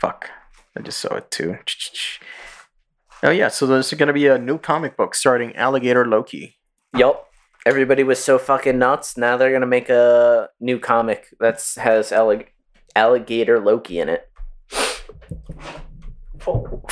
fuck. 0.01 0.31
I 0.77 0.81
just 0.83 0.99
saw 0.99 1.15
it 1.17 1.31
too. 1.31 1.59
Oh 3.23 3.29
yeah, 3.31 3.49
so 3.49 3.67
there's 3.67 3.93
gonna 3.93 4.15
be 4.15 4.27
a 4.29 4.39
new 4.39 4.57
comic 4.57 4.97
book 4.97 5.15
starting 5.15 5.55
Alligator 5.55 6.07
Loki. 6.07 6.57
Yup. 6.97 7.27
Everybody 7.67 8.03
was 8.03 8.19
so 8.25 8.39
fucking 8.39 8.79
nuts. 8.79 9.19
Now 9.19 9.37
they're 9.37 9.53
gonna 9.53 9.67
make 9.67 9.91
a 9.91 10.49
new 10.59 10.79
comic 10.79 11.27
that's 11.39 11.77
has 11.77 12.13
allig- 12.13 12.47
alligator 12.97 13.61
Loki 13.61 13.99
in 13.99 14.09
it. 14.09 14.27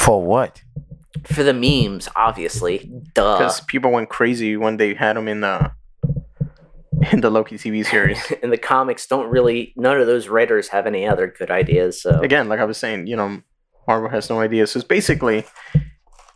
For 0.08 0.22
what? 0.22 0.62
For 1.24 1.42
the 1.42 1.52
memes, 1.52 2.08
obviously. 2.16 2.90
Duh. 3.12 3.36
Because 3.36 3.60
people 3.60 3.92
went 3.92 4.08
crazy 4.08 4.56
when 4.56 4.78
they 4.78 4.94
had 4.94 5.18
him 5.18 5.28
in 5.28 5.42
the 5.42 5.48
uh, 5.48 5.70
in 7.12 7.20
the 7.20 7.28
Loki 7.28 7.58
TV 7.58 7.84
series. 7.84 8.18
in 8.42 8.48
the 8.48 8.56
comics, 8.56 9.06
don't 9.06 9.28
really. 9.28 9.74
None 9.76 10.00
of 10.00 10.06
those 10.06 10.28
writers 10.28 10.68
have 10.68 10.86
any 10.86 11.06
other 11.06 11.26
good 11.26 11.50
ideas. 11.50 12.00
So 12.00 12.20
Again, 12.20 12.48
like 12.48 12.58
I 12.58 12.64
was 12.64 12.78
saying, 12.78 13.06
you 13.06 13.16
know, 13.16 13.42
Marvel 13.86 14.08
has 14.08 14.30
no 14.30 14.40
ideas. 14.40 14.70
So 14.70 14.78
it's 14.78 14.88
basically 14.88 15.44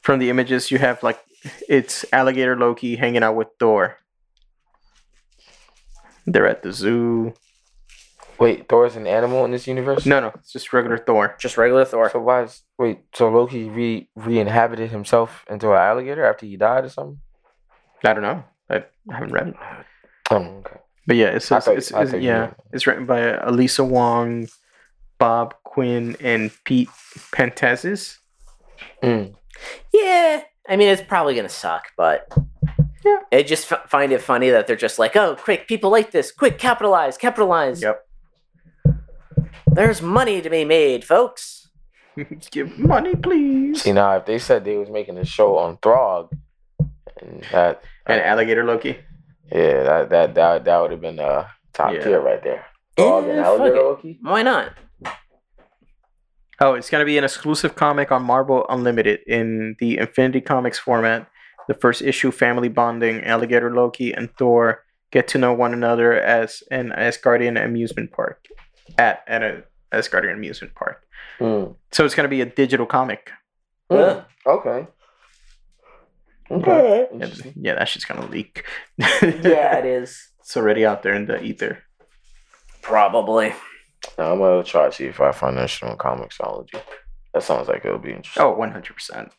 from 0.03 0.18
the 0.18 0.29
images 0.29 0.70
you 0.70 0.77
have 0.77 1.03
like 1.03 1.18
it's 1.66 2.05
alligator 2.12 2.59
Loki 2.59 2.97
hanging 2.97 3.23
out 3.23 3.37
with 3.37 3.49
Thor. 3.59 3.97
They're 6.27 6.47
at 6.47 6.62
the 6.62 6.75
zoo. 6.75 7.33
Wait, 8.43 8.68
Thor's 8.68 8.97
an 8.97 9.07
animal 9.07 9.45
in 9.45 9.51
this 9.53 9.66
universe? 9.66 10.05
No, 10.05 10.18
no, 10.20 10.32
it's 10.34 10.53
just 10.53 10.72
regular 10.72 10.99
Thor. 10.99 11.36
just 11.38 11.57
regular 11.57 11.84
Thor. 11.84 12.11
So 12.11 12.18
why 12.20 12.43
is 12.43 12.62
wait? 12.78 13.01
So 13.14 13.28
Loki 13.30 13.68
re 13.68 14.09
re-inhabited 14.16 14.90
himself 14.90 15.45
into 15.49 15.70
an 15.72 15.78
alligator 15.78 16.24
after 16.24 16.47
he 16.47 16.57
died 16.57 16.84
or 16.84 16.88
something? 16.88 17.20
I 18.05 18.12
don't 18.14 18.22
know. 18.22 18.43
I 18.68 18.84
haven't 19.11 19.32
read 19.32 19.49
it. 19.49 19.55
Oh, 20.30 20.36
okay. 20.36 20.76
But 21.07 21.16
yeah, 21.16 21.26
it's, 21.26 21.51
it's, 21.51 21.64
thought- 21.66 21.76
it's, 21.76 21.90
it's- 21.93 22.22
yeah, 22.22 22.47
knew. 22.47 22.55
it's 22.72 22.86
written 22.86 23.07
by 23.07 23.20
Alyssa 23.20 23.86
Wong, 23.86 24.49
Bob 25.18 25.55
Quinn, 25.64 26.16
and 26.20 26.51
Pete 26.64 26.88
Pantazis. 27.32 28.16
Mm. 29.03 29.34
Yeah, 29.93 30.43
I 30.68 30.76
mean 30.76 30.88
it's 30.88 31.03
probably 31.03 31.34
gonna 31.36 31.49
suck, 31.49 31.88
but 31.97 32.26
Yeah. 33.05 33.18
I 33.32 33.43
just 33.43 33.70
f- 33.70 33.88
find 33.88 34.11
it 34.12 34.20
funny 34.20 34.51
that 34.51 34.66
they're 34.66 34.76
just 34.76 34.99
like, 34.99 35.14
"Oh, 35.16 35.36
quick, 35.36 35.68
people 35.68 35.90
like 35.90 36.11
this. 36.11 36.32
Quick, 36.32 36.59
capitalize, 36.59 37.16
capitalize." 37.16 37.82
Yep. 37.82 38.05
There's 39.75 40.03
money 40.03 40.41
to 40.43 40.51
be 40.51 40.64
made, 40.64 41.05
folks. 41.05 41.68
Give 42.51 42.79
money, 42.79 43.14
please. 43.16 43.83
See 43.83 43.93
now, 43.93 44.16
if 44.16 44.27
they 44.27 44.39
said 44.39 44.64
they 44.64 44.77
was 44.77 44.91
making 44.91 45.16
a 45.18 45.25
show 45.25 45.57
on 45.59 45.79
Throg, 45.79 46.31
and 47.20 47.43
that, 47.53 47.83
And 48.07 48.20
Alligator 48.20 48.64
Loki. 48.64 48.99
yeah, 49.51 49.83
that 49.85 50.11
that 50.11 50.35
that, 50.35 50.64
that 50.64 50.79
would 50.81 50.91
have 50.91 51.01
been 51.01 51.18
uh 51.20 51.47
top 51.73 51.93
Yeah. 51.95 52.05
tier 52.05 52.20
right 52.20 52.43
there. 52.43 52.66
Throg 52.99 53.27
Yeah, 53.27 53.37
fuck 53.37 53.47
alligator. 53.61 53.83
Loki. 53.83 54.18
Why 54.23 54.43
not? 54.43 54.73
Oh, 56.61 56.75
it's 56.75 56.91
gonna 56.91 57.07
be 57.07 57.16
an 57.18 57.25
exclusive 57.25 57.75
comic 57.75 58.12
on 58.12 58.23
Marvel 58.23 58.66
Unlimited 58.68 59.20
in 59.27 59.77
the 59.79 59.99
Infinity 59.99 60.43
Comics 60.43 60.79
format. 60.79 61.27
The 61.68 61.75
first 61.75 62.03
issue, 62.03 62.31
family 62.31 62.68
bonding, 62.68 63.25
Alligator 63.25 63.73
Loki 63.75 64.12
and 64.12 64.29
Thor 64.37 64.85
get 65.12 65.29
to 65.29 65.39
know 65.39 65.53
one 65.55 65.73
another 65.73 66.12
as 66.12 66.62
an 66.70 66.91
Asgardian 66.97 67.62
amusement 67.62 68.11
park 68.12 68.45
at 68.99 69.24
at 69.26 69.43
a 69.43 69.64
Asgardian 69.93 70.34
amusement 70.34 70.74
park. 70.74 71.03
Mm. 71.38 71.76
So 71.90 72.05
it's 72.05 72.14
gonna 72.14 72.28
be 72.28 72.40
a 72.40 72.47
digital 72.47 72.86
comic. 72.86 73.30
Mm. 73.90 74.24
Okay. 74.47 74.86
Okay. 76.51 77.07
Interesting. 77.12 77.55
Yeah, 77.57 77.74
that 77.76 77.88
shit's 77.88 78.05
gonna 78.05 78.26
leak. 78.26 78.64
Yeah, 78.99 79.78
it 79.78 79.84
is. 80.03 80.30
It's 80.40 80.57
already 80.57 80.84
out 80.84 81.03
there 81.03 81.14
in 81.14 81.26
the 81.26 81.43
ether. 81.43 81.78
Probably. 82.82 83.55
Now 84.18 84.32
I'm 84.32 84.38
gonna 84.38 84.64
try 84.64 84.86
to 84.86 84.93
see 84.93 85.05
if 85.07 85.20
I 85.20 85.32
find 85.32 85.57
that 85.57 85.70
shit 85.70 85.88
on 85.88 85.97
Comixology. 85.97 86.80
That 87.32 87.43
sounds 87.43 87.68
like 87.68 87.84
it'll 87.84 87.99
be 87.99 88.12
interesting. 88.12 88.43
Oh, 88.43 88.55
100%. 88.55 89.30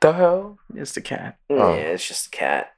The 0.00 0.12
hell? 0.12 0.58
It's 0.74 0.92
the 0.92 1.00
cat. 1.00 1.38
Oh. 1.48 1.74
Yeah, 1.74 1.80
it's 1.80 2.06
just 2.06 2.26
a 2.28 2.30
cat 2.30 2.72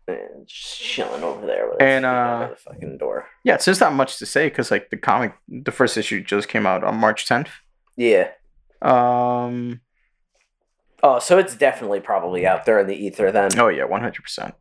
just 0.46 0.80
chilling 0.80 1.22
over 1.22 1.46
there 1.46 1.68
with 1.70 1.80
And, 1.80 2.04
uh, 2.04 2.48
the 2.50 2.56
fucking 2.56 2.98
door. 2.98 3.26
Yeah, 3.44 3.56
so 3.58 3.70
there's 3.70 3.80
not 3.80 3.94
much 3.94 4.18
to 4.18 4.26
say 4.26 4.48
because, 4.48 4.70
like, 4.70 4.90
the 4.90 4.96
comic, 4.96 5.34
the 5.48 5.72
first 5.72 5.96
issue 5.96 6.22
just 6.22 6.48
came 6.48 6.66
out 6.66 6.82
on 6.84 6.96
March 6.96 7.26
10th. 7.26 7.48
Yeah. 7.96 8.28
Um, 8.82 9.80
Oh, 11.04 11.18
so 11.18 11.38
it's 11.38 11.56
definitely 11.56 11.98
probably 12.00 12.46
out 12.46 12.64
there 12.64 12.78
in 12.78 12.86
the 12.86 12.94
ether 12.94 13.32
then. 13.32 13.50
Oh 13.58 13.66
yeah, 13.68 13.84
one 13.84 14.02
hundred 14.02 14.22
percent. 14.22 14.54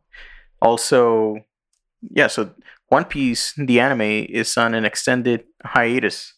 Also, 0.60 1.36
yeah. 2.10 2.26
So 2.26 2.50
One 2.88 3.04
Piece, 3.04 3.54
the 3.56 3.78
anime, 3.78 4.00
is 4.28 4.56
on 4.56 4.74
an 4.74 4.84
extended 4.84 5.44
hiatus. 5.64 6.34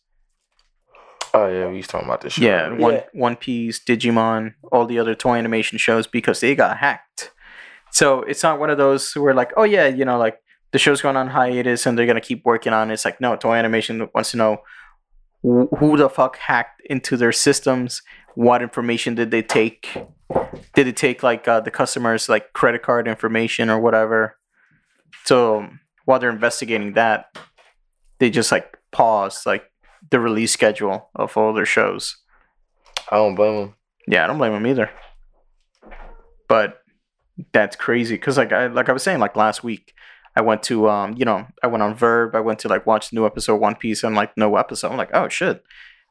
Oh 1.34 1.48
yeah, 1.48 1.66
we 1.66 1.78
was 1.78 1.86
talking 1.88 2.06
about 2.06 2.20
this. 2.20 2.34
Shit 2.34 2.44
Yeah, 2.44 2.66
earlier. 2.68 2.80
One 2.80 2.94
Yeah. 2.94 3.02
One 3.12 3.36
Piece, 3.36 3.80
Digimon, 3.84 4.54
all 4.70 4.86
the 4.86 4.98
other 5.00 5.14
Toei 5.16 5.36
Animation 5.38 5.78
shows 5.78 6.06
because 6.06 6.40
they 6.40 6.54
got 6.54 6.78
hacked. 6.78 7.32
So 7.90 8.22
it's 8.22 8.42
not 8.42 8.58
one 8.60 8.70
of 8.70 8.78
those 8.78 9.12
where 9.14 9.34
like, 9.34 9.52
oh 9.56 9.64
yeah, 9.64 9.86
you 9.88 10.04
know, 10.04 10.16
like 10.18 10.38
the 10.72 10.78
show's 10.78 11.00
going 11.02 11.16
on 11.16 11.28
hiatus 11.28 11.86
and 11.86 11.98
they're 11.98 12.06
gonna 12.06 12.20
keep 12.20 12.44
working 12.44 12.72
on 12.72 12.90
it. 12.90 12.94
It's 12.94 13.04
like 13.04 13.20
no, 13.20 13.36
Toei 13.36 13.58
Animation 13.58 14.08
wants 14.14 14.30
to 14.30 14.36
know 14.36 14.58
wh- 15.42 15.76
who 15.78 15.96
the 15.96 16.08
fuck 16.08 16.36
hacked 16.38 16.82
into 16.88 17.16
their 17.16 17.32
systems. 17.32 18.00
What 18.36 18.62
information 18.62 19.14
did 19.14 19.30
they 19.30 19.42
take? 19.42 19.88
Did 20.74 20.86
it 20.88 20.96
take 20.96 21.22
like 21.22 21.46
uh, 21.46 21.60
the 21.60 21.70
customer's 21.70 22.28
like 22.28 22.52
credit 22.52 22.82
card 22.82 23.06
information 23.08 23.70
or 23.70 23.78
whatever? 23.80 24.36
So 25.24 25.68
while 26.04 26.18
they're 26.18 26.30
investigating 26.30 26.92
that, 26.94 27.36
they 28.18 28.30
just 28.30 28.52
like 28.52 28.76
pause 28.92 29.44
like 29.46 29.64
the 30.10 30.20
release 30.20 30.52
schedule 30.52 31.10
of 31.14 31.36
all 31.36 31.52
their 31.52 31.66
shows. 31.66 32.16
I 33.10 33.16
don't 33.16 33.34
blame 33.34 33.54
him. 33.54 33.74
Yeah, 34.06 34.24
I 34.24 34.26
don't 34.26 34.38
blame 34.38 34.52
them 34.52 34.66
either. 34.66 34.90
But 36.48 36.82
that's 37.52 37.76
crazy 37.76 38.14
because, 38.14 38.36
like 38.36 38.52
I 38.52 38.66
like 38.66 38.88
I 38.88 38.92
was 38.92 39.02
saying, 39.02 39.18
like 39.18 39.36
last 39.36 39.64
week, 39.64 39.92
I 40.36 40.42
went 40.42 40.62
to 40.64 40.88
um, 40.88 41.14
you 41.16 41.24
know, 41.24 41.46
I 41.62 41.66
went 41.66 41.82
on 41.82 41.96
VRV. 41.96 42.34
I 42.34 42.40
went 42.40 42.58
to 42.60 42.68
like 42.68 42.86
watch 42.86 43.10
the 43.10 43.16
new 43.16 43.26
episode 43.26 43.54
of 43.54 43.60
One 43.60 43.76
Piece 43.76 44.04
and 44.04 44.14
like 44.14 44.36
no 44.36 44.56
episode. 44.56 44.90
I'm 44.90 44.98
like, 44.98 45.14
oh 45.14 45.28
shit. 45.28 45.62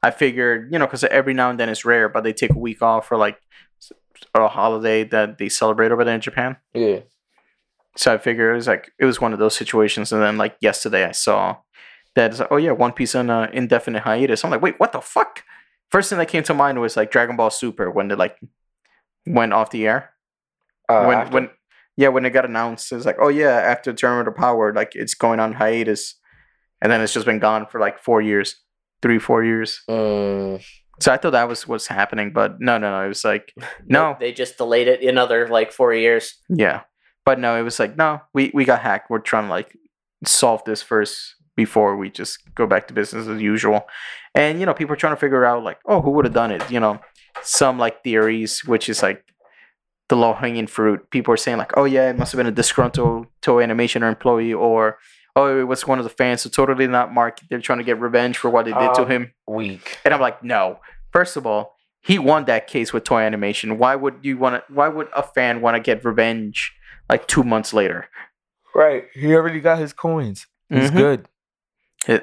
I 0.02 0.12
figured, 0.12 0.70
you 0.72 0.80
know, 0.80 0.86
because 0.86 1.06
every 1.06 1.34
now 1.34 1.50
and 1.50 1.58
then 1.58 1.70
it's 1.70 1.86
rare, 1.86 2.10
but 2.10 2.26
they 2.26 2.34
take 2.34 2.54
a 2.54 2.60
week 2.60 2.82
off 2.82 3.08
for 3.08 3.16
like 3.16 3.40
a 4.36 4.48
holiday 4.50 5.06
that 5.06 5.38
they 5.38 5.48
celebrate 5.48 5.94
over 5.94 6.04
there 6.04 6.16
in 6.16 6.22
Japan. 6.22 6.58
Yeah. 6.74 7.00
So 7.96 8.14
I 8.14 8.18
figured 8.18 8.52
it 8.52 8.56
was 8.56 8.68
like 8.68 8.92
it 9.00 9.06
was 9.06 9.22
one 9.22 9.34
of 9.34 9.40
those 9.40 9.56
situations. 9.56 10.12
And 10.12 10.22
then 10.22 10.38
like 10.38 10.58
yesterday, 10.60 11.06
I 11.06 11.12
saw 11.12 11.58
that 12.16 12.32
it's 12.32 12.40
like, 12.40 12.52
oh 12.52 12.58
yeah, 12.58 12.72
One 12.72 12.92
Piece 12.94 13.16
on 13.16 13.30
uh, 13.30 13.50
indefinite 13.54 14.02
hiatus. 14.04 14.44
I'm 14.44 14.52
like, 14.52 14.62
wait, 14.62 14.80
what 14.80 14.92
the 14.92 15.02
fuck? 15.02 15.44
First 15.92 16.10
thing 16.10 16.20
that 16.20 16.28
came 16.28 16.44
to 16.44 16.54
mind 16.54 16.80
was 16.80 16.96
like 16.98 17.12
Dragon 17.12 17.36
Ball 17.36 17.50
Super 17.50 17.90
when 17.90 18.08
they 18.08 18.16
like 18.16 18.38
went 19.26 19.54
off 19.54 19.72
the 19.72 19.88
air. 19.88 20.12
Uh, 20.90 21.06
when 21.06 21.18
after- 21.18 21.34
when 21.34 21.50
yeah, 21.96 22.08
when 22.08 22.26
it 22.26 22.32
got 22.32 22.46
announced, 22.46 22.92
it's 22.92 23.06
like, 23.06 23.18
oh 23.20 23.28
yeah, 23.28 23.52
after 23.52 23.94
Tournament 23.94 24.28
of 24.28 24.36
Power, 24.36 24.74
like 24.74 24.94
it's 24.96 25.14
going 25.14 25.40
on 25.40 25.54
hiatus, 25.54 26.16
and 26.82 26.92
then 26.92 27.02
it's 27.02 27.14
just 27.14 27.26
been 27.26 27.40
gone 27.40 27.68
for 27.68 27.80
like 27.80 28.00
four 28.00 28.22
years, 28.22 28.56
three 29.02 29.20
four 29.20 29.44
years. 29.44 29.82
Mm, 29.90 30.64
So 31.00 31.14
I 31.14 31.18
thought 31.18 31.32
that 31.32 31.48
was 31.48 31.68
what's 31.68 31.88
happening, 31.88 32.34
but 32.34 32.60
no, 32.60 32.78
no, 32.80 32.90
no. 32.92 33.06
It 33.06 33.10
was 33.10 33.24
like 33.24 33.54
no, 33.86 34.18
They 34.20 34.32
just 34.34 34.58
delayed 34.58 34.88
it 34.88 35.04
another 35.04 35.48
like 35.48 35.72
four 35.72 35.94
years. 35.94 36.36
yeah, 36.50 36.82
but 37.26 37.40
no, 37.40 37.56
it 37.58 37.62
was 37.62 37.80
like 37.80 37.96
no, 37.98 38.22
we 38.34 38.50
we 38.56 38.66
got 38.66 38.82
hacked. 38.82 39.10
We're 39.12 39.20
trying 39.20 39.46
to 39.46 39.50
like 39.52 39.78
solve 40.26 40.64
this 40.66 40.82
first 40.82 41.36
before 41.56 41.96
we 41.96 42.10
just 42.10 42.40
go 42.56 42.66
back 42.66 42.88
to 42.88 42.94
business 42.94 43.28
as 43.28 43.42
usual. 43.42 43.88
And 44.36 44.60
you 44.60 44.66
know, 44.66 44.74
people 44.74 44.94
are 44.94 44.98
trying 44.98 45.14
to 45.16 45.20
figure 45.20 45.46
out 45.46 45.64
like, 45.64 45.80
oh, 45.86 46.02
who 46.02 46.12
would 46.12 46.26
have 46.26 46.34
done 46.34 46.52
it? 46.52 46.70
You 46.72 46.80
know, 46.80 47.00
some 47.44 47.78
like 47.78 48.04
theories, 48.04 48.64
which 48.66 48.90
is 48.90 49.04
like 49.04 49.24
the 50.10 50.16
low 50.18 50.34
hanging 50.34 50.68
fruit. 50.68 51.10
People 51.12 51.34
are 51.34 51.38
saying 51.38 51.58
like, 51.58 51.72
oh 51.78 51.86
yeah, 51.86 52.10
it 52.10 52.18
must 52.18 52.32
have 52.32 52.38
been 52.38 52.48
a 52.48 52.52
disgruntled 52.52 53.28
Toei 53.42 53.64
Animation 53.64 54.04
or 54.04 54.10
employee, 54.10 54.54
or 54.54 54.98
oh, 55.36 55.60
it 55.60 55.64
was 55.64 55.88
one 55.88 55.98
of 56.00 56.04
the 56.04 56.10
fans. 56.10 56.42
So 56.42 56.50
totally 56.50 56.88
not 56.88 57.14
Mark. 57.14 57.40
They're 57.50 57.62
trying 57.62 57.80
to 57.80 57.84
get 57.86 58.00
revenge 58.00 58.38
for 58.38 58.50
what 58.50 58.66
they 58.66 58.72
did 58.74 58.94
to 58.96 59.04
Um, 59.04 59.08
him. 59.10 59.34
Weak. 59.48 59.98
And 60.06 60.14
I'm 60.14 60.22
like, 60.22 60.44
no. 60.44 60.80
First 61.12 61.38
of 61.38 61.46
all, 61.46 61.76
he 62.02 62.20
won 62.20 62.46
that 62.46 62.68
case 62.68 62.92
with 62.92 63.04
Toei 63.06 63.26
Animation. 63.26 63.78
Why 63.78 63.96
would 63.96 64.16
you 64.24 64.38
want 64.38 64.56
to? 64.68 64.74
Why 64.74 64.88
would 64.90 65.08
a 65.16 65.24
fan 65.24 65.62
want 65.62 65.76
to 65.76 65.80
get 65.80 66.04
revenge 66.04 66.74
like 67.10 67.28
two 67.28 67.44
months 67.44 67.74
later? 67.74 68.10
Right. 68.76 69.06
He 69.14 69.34
already 69.36 69.60
got 69.62 69.78
his 69.80 69.94
coins. 69.94 70.48
He's 70.70 70.90
Mhm. 70.92 70.98
good. 70.98 71.30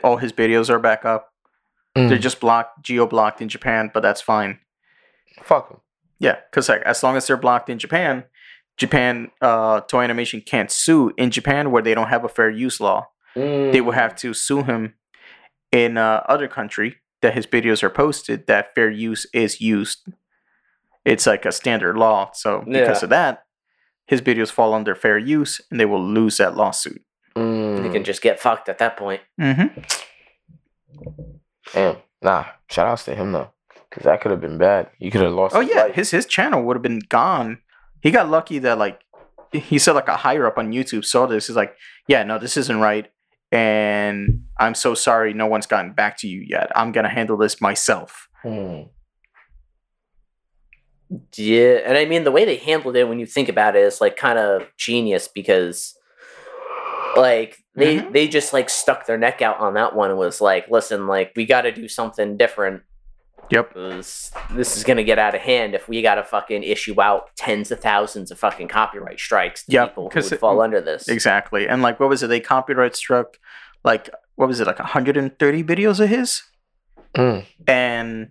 All 0.02 0.16
his 0.18 0.32
videos 0.32 0.68
are 0.70 0.78
back 0.78 1.04
up. 1.04 1.32
They're 1.94 2.18
Mm. 2.18 2.20
just 2.20 2.40
blocked, 2.40 2.82
geo 2.84 3.06
blocked 3.06 3.40
in 3.42 3.48
Japan, 3.48 3.90
but 3.92 4.00
that's 4.00 4.20
fine. 4.20 4.60
Fuck 5.42 5.70
him. 5.70 5.80
Yeah, 6.18 6.36
because 6.50 6.68
like 6.68 6.82
as 6.82 7.02
long 7.02 7.16
as 7.16 7.26
they're 7.26 7.36
blocked 7.36 7.68
in 7.70 7.78
Japan, 7.78 8.24
Japan 8.76 9.30
uh, 9.40 9.80
Toei 9.82 10.04
Animation 10.04 10.40
can't 10.40 10.70
sue 10.70 11.12
in 11.16 11.30
Japan 11.30 11.70
where 11.70 11.82
they 11.82 11.94
don't 11.94 12.08
have 12.08 12.24
a 12.24 12.28
fair 12.28 12.50
use 12.50 12.80
law. 12.80 13.08
They 13.34 13.80
will 13.80 13.92
have 13.92 14.14
to 14.16 14.34
sue 14.34 14.62
him 14.64 14.94
in 15.72 15.96
uh, 15.96 16.22
other 16.28 16.48
country 16.48 16.96
that 17.22 17.34
his 17.34 17.46
videos 17.46 17.82
are 17.82 17.90
posted 17.90 18.46
that 18.46 18.74
fair 18.74 18.90
use 18.90 19.26
is 19.32 19.60
used. 19.60 20.00
It's 21.04 21.26
like 21.26 21.44
a 21.46 21.52
standard 21.52 21.96
law. 21.96 22.30
So 22.34 22.60
because 22.66 23.02
Yeah. 23.02 23.04
of 23.06 23.10
that, 23.10 23.44
his 24.06 24.20
videos 24.20 24.50
fall 24.50 24.74
under 24.74 24.94
fair 24.94 25.16
use 25.18 25.60
and 25.70 25.78
they 25.80 25.84
will 25.86 26.02
lose 26.04 26.36
that 26.38 26.56
lawsuit. 26.56 27.02
Mm. 27.90 27.94
You 27.94 27.98
can 27.98 28.04
just 28.04 28.22
get 28.22 28.40
fucked 28.40 28.68
at 28.68 28.78
that 28.78 28.96
point. 28.96 29.20
Mm-hmm. 29.40 29.80
Damn. 31.72 31.96
Nah. 32.22 32.44
Shout 32.68 32.86
outs 32.86 33.04
to 33.04 33.14
him 33.14 33.32
though. 33.32 33.50
Cause 33.90 34.04
that 34.04 34.20
could 34.20 34.30
have 34.30 34.40
been 34.40 34.58
bad. 34.58 34.90
You 35.00 35.10
could 35.10 35.22
have 35.22 35.32
lost. 35.32 35.54
Oh 35.54 35.60
his 35.60 35.70
yeah, 35.70 35.82
life. 35.82 35.94
his 35.94 36.10
his 36.12 36.26
channel 36.26 36.62
would 36.62 36.76
have 36.76 36.82
been 36.82 37.00
gone. 37.08 37.58
He 38.00 38.12
got 38.12 38.30
lucky 38.30 38.60
that 38.60 38.78
like 38.78 39.00
he 39.52 39.80
said 39.80 39.92
like 39.92 40.06
a 40.06 40.16
higher 40.16 40.46
up 40.46 40.58
on 40.58 40.70
YouTube 40.72 41.04
saw 41.04 41.26
this. 41.26 41.48
He's 41.48 41.56
like, 41.56 41.74
yeah, 42.06 42.22
no, 42.22 42.38
this 42.38 42.56
isn't 42.56 42.78
right, 42.78 43.10
and 43.50 44.44
I'm 44.58 44.76
so 44.76 44.94
sorry. 44.94 45.34
No 45.34 45.46
one's 45.46 45.66
gotten 45.66 45.92
back 45.92 46.18
to 46.18 46.28
you 46.28 46.40
yet. 46.46 46.70
I'm 46.76 46.92
gonna 46.92 47.08
handle 47.08 47.36
this 47.36 47.60
myself. 47.60 48.28
Mm. 48.44 48.90
Yeah, 51.36 51.80
and 51.84 51.98
I 51.98 52.04
mean 52.04 52.22
the 52.22 52.30
way 52.30 52.44
they 52.44 52.56
handled 52.56 52.94
it 52.94 53.08
when 53.08 53.18
you 53.18 53.26
think 53.26 53.48
about 53.48 53.74
it 53.74 53.82
is 53.82 54.00
like 54.00 54.16
kind 54.16 54.38
of 54.38 54.68
genius 54.76 55.26
because 55.26 55.96
like 57.16 57.56
they 57.74 57.98
Mhm. 57.98 58.12
they 58.12 58.28
just 58.28 58.52
like 58.52 58.68
stuck 58.70 59.06
their 59.06 59.18
neck 59.18 59.42
out 59.42 59.58
on 59.60 59.74
that 59.74 59.94
one 59.94 60.10
and 60.10 60.18
was 60.18 60.40
like, 60.40 60.66
listen, 60.70 61.06
like 61.06 61.32
we 61.36 61.46
got 61.46 61.62
to 61.62 61.72
do 61.72 61.88
something 61.88 62.36
different. 62.36 62.82
Yep. 63.50 63.74
This 63.74 64.32
is 64.76 64.84
gonna 64.84 65.02
get 65.02 65.18
out 65.18 65.34
of 65.34 65.40
hand 65.40 65.74
if 65.74 65.88
we 65.88 66.02
got 66.02 66.14
to 66.16 66.22
fucking 66.24 66.62
issue 66.62 67.00
out 67.02 67.30
tens 67.36 67.72
of 67.72 67.80
thousands 67.80 68.30
of 68.30 68.38
fucking 68.38 68.68
copyright 68.68 69.18
strikes 69.18 69.64
to 69.66 69.72
Yep, 69.72 69.88
people 69.88 70.04
who 70.04 70.10
'cause 70.10 70.24
would 70.30 70.34
it- 70.34 70.40
fall 70.40 70.60
under 70.60 70.80
this. 70.80 71.08
Exactly. 71.08 71.66
And 71.68 71.82
like, 71.82 71.98
what 71.98 72.08
was 72.08 72.22
it? 72.22 72.28
They 72.28 72.38
copyright 72.40 72.94
struck 72.94 73.38
like 73.84 74.08
what 74.36 74.46
was 74.48 74.60
it? 74.60 74.66
Like 74.66 74.78
130 74.78 75.62
videos 75.64 75.98
of 76.00 76.08
his. 76.08 76.42
Mm. 77.16 77.44
and 77.66 78.28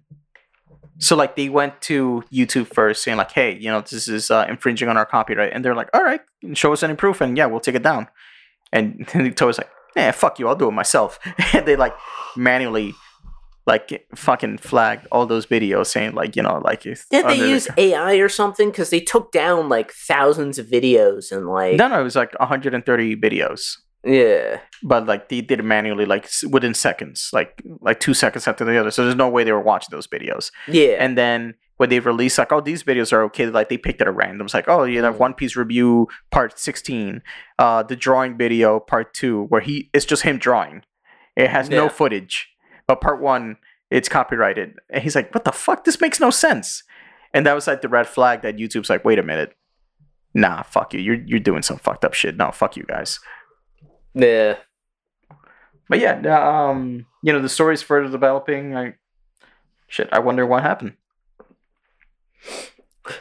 so 0.99 1.13
like 1.17 1.35
they 1.35 1.49
went 1.49 1.81
to 1.81 2.23
youtube 2.31 2.67
first 2.73 3.03
saying 3.03 3.17
like 3.17 3.31
hey 3.31 3.51
you 3.59 3.69
know 3.69 3.81
this 3.81 4.07
is 4.07 4.31
uh, 4.31 4.45
infringing 4.47 4.87
on 4.87 4.95
our 4.95 5.05
copyright 5.05 5.51
and 5.51 5.65
they're 5.65 5.75
like 5.75 5.89
all 5.93 6.01
right 6.03 6.21
show 6.53 6.71
us 6.71 6.81
any 6.81 6.93
proof 6.93 7.19
and 7.19 7.37
yeah 7.37 7.45
we'll 7.45 7.59
take 7.59 7.75
it 7.75 7.83
down 7.83 8.07
and 8.71 9.07
Toei's 9.35 9.57
like 9.57 9.69
yeah 9.95 10.11
fuck 10.11 10.39
you 10.39 10.47
i'll 10.47 10.55
do 10.55 10.67
it 10.69 10.71
myself 10.71 11.19
and 11.53 11.65
they 11.65 11.75
like 11.75 11.93
manually 12.37 12.93
like 13.67 14.05
fucking 14.15 14.57
flagged 14.57 15.05
all 15.11 15.25
those 15.25 15.45
videos 15.45 15.87
saying 15.87 16.13
like 16.15 16.35
you 16.35 16.41
know 16.41 16.59
like 16.63 16.81
Did 16.81 16.97
they 17.11 17.21
the- 17.39 17.49
use 17.49 17.67
AI 17.77 18.15
or 18.15 18.29
something? 18.29 18.69
Because 18.71 18.89
they 18.89 18.99
took 18.99 19.31
down 19.31 19.69
like 19.69 19.91
thousands 19.91 20.57
of 20.57 20.65
videos 20.67 21.31
and 21.31 21.47
like 21.47 21.75
no 21.75 21.87
no 21.87 21.99
it 21.99 22.03
was 22.03 22.15
like 22.15 22.33
130 22.39 23.15
videos 23.17 23.77
yeah. 24.03 24.59
but 24.81 25.05
like 25.05 25.29
they 25.29 25.41
did 25.41 25.59
it 25.59 25.63
manually 25.63 26.05
like 26.05 26.29
within 26.49 26.73
seconds 26.73 27.29
like 27.33 27.61
like 27.81 27.99
two 27.99 28.13
seconds 28.13 28.47
after 28.47 28.65
the 28.65 28.77
other 28.79 28.89
so 28.91 29.03
there's 29.03 29.15
no 29.15 29.29
way 29.29 29.43
they 29.43 29.51
were 29.51 29.61
watching 29.61 29.89
those 29.91 30.07
videos 30.07 30.51
Yeah. 30.67 30.95
and 30.99 31.17
then 31.17 31.53
when 31.79 31.89
they 31.89 31.99
release 31.99 32.37
like 32.37 32.51
oh 32.51 32.59
these 32.61 32.83
videos 32.83 33.11
are 33.13 33.23
okay 33.23 33.45
like 33.47 33.69
they 33.69 33.77
picked 33.77 34.01
it 34.01 34.07
at 34.07 34.13
random. 34.15 34.45
It's 34.45 34.53
like 34.53 34.67
oh 34.67 34.83
you 34.83 35.01
know 35.01 35.13
Mm. 35.13 35.17
one 35.17 35.33
piece 35.33 35.55
review 35.55 36.07
part 36.29 36.59
16 36.59 37.21
uh 37.57 37.83
the 37.83 37.95
drawing 37.95 38.37
video 38.37 38.79
part 38.79 39.13
2 39.13 39.45
where 39.45 39.61
he 39.61 39.89
it's 39.93 40.05
just 40.05 40.23
him 40.23 40.37
drawing. 40.37 40.83
It 41.35 41.49
has 41.49 41.69
no 41.69 41.87
footage 41.89 42.49
but 42.85 42.99
part 43.01 43.21
1 43.21 43.57
it's 43.89 44.09
copyrighted. 44.09 44.75
And 44.89 45.01
he's 45.03 45.15
like 45.15 45.33
what 45.33 45.45
the 45.45 45.51
fuck? 45.51 45.83
This 45.85 45.99
makes 46.01 46.19
no 46.19 46.29
sense. 46.31 46.83
And 47.33 47.45
that 47.45 47.53
was 47.53 47.65
like 47.67 47.81
the 47.81 47.89
red 47.89 48.07
flag 48.07 48.41
that 48.41 48.57
youtube's 48.57 48.89
like 48.89 49.05
wait 49.05 49.17
a 49.19 49.23
minute. 49.23 49.53
Nah 50.33 50.63
fuck 50.63 50.93
you. 50.93 50.99
You're, 50.99 51.21
you're 51.25 51.39
doing 51.39 51.61
some 51.63 51.77
fucked 51.77 52.03
up 52.05 52.13
shit. 52.13 52.35
No 52.37 52.51
fuck 52.51 52.75
you 52.77 52.83
guys. 52.83 53.19
Yeah. 54.13 54.55
but 55.87 55.99
yeah 55.99 56.19
um 56.69 57.05
you 57.23 57.31
know 57.31 57.41
the 57.41 57.47
story's 57.49 57.81
further 57.81 58.09
developing 58.11 58.75
i 58.75 58.93
shit 59.87 60.09
i 60.11 60.19
wonder 60.19 60.45
what 60.45 60.61
happened 60.63 60.93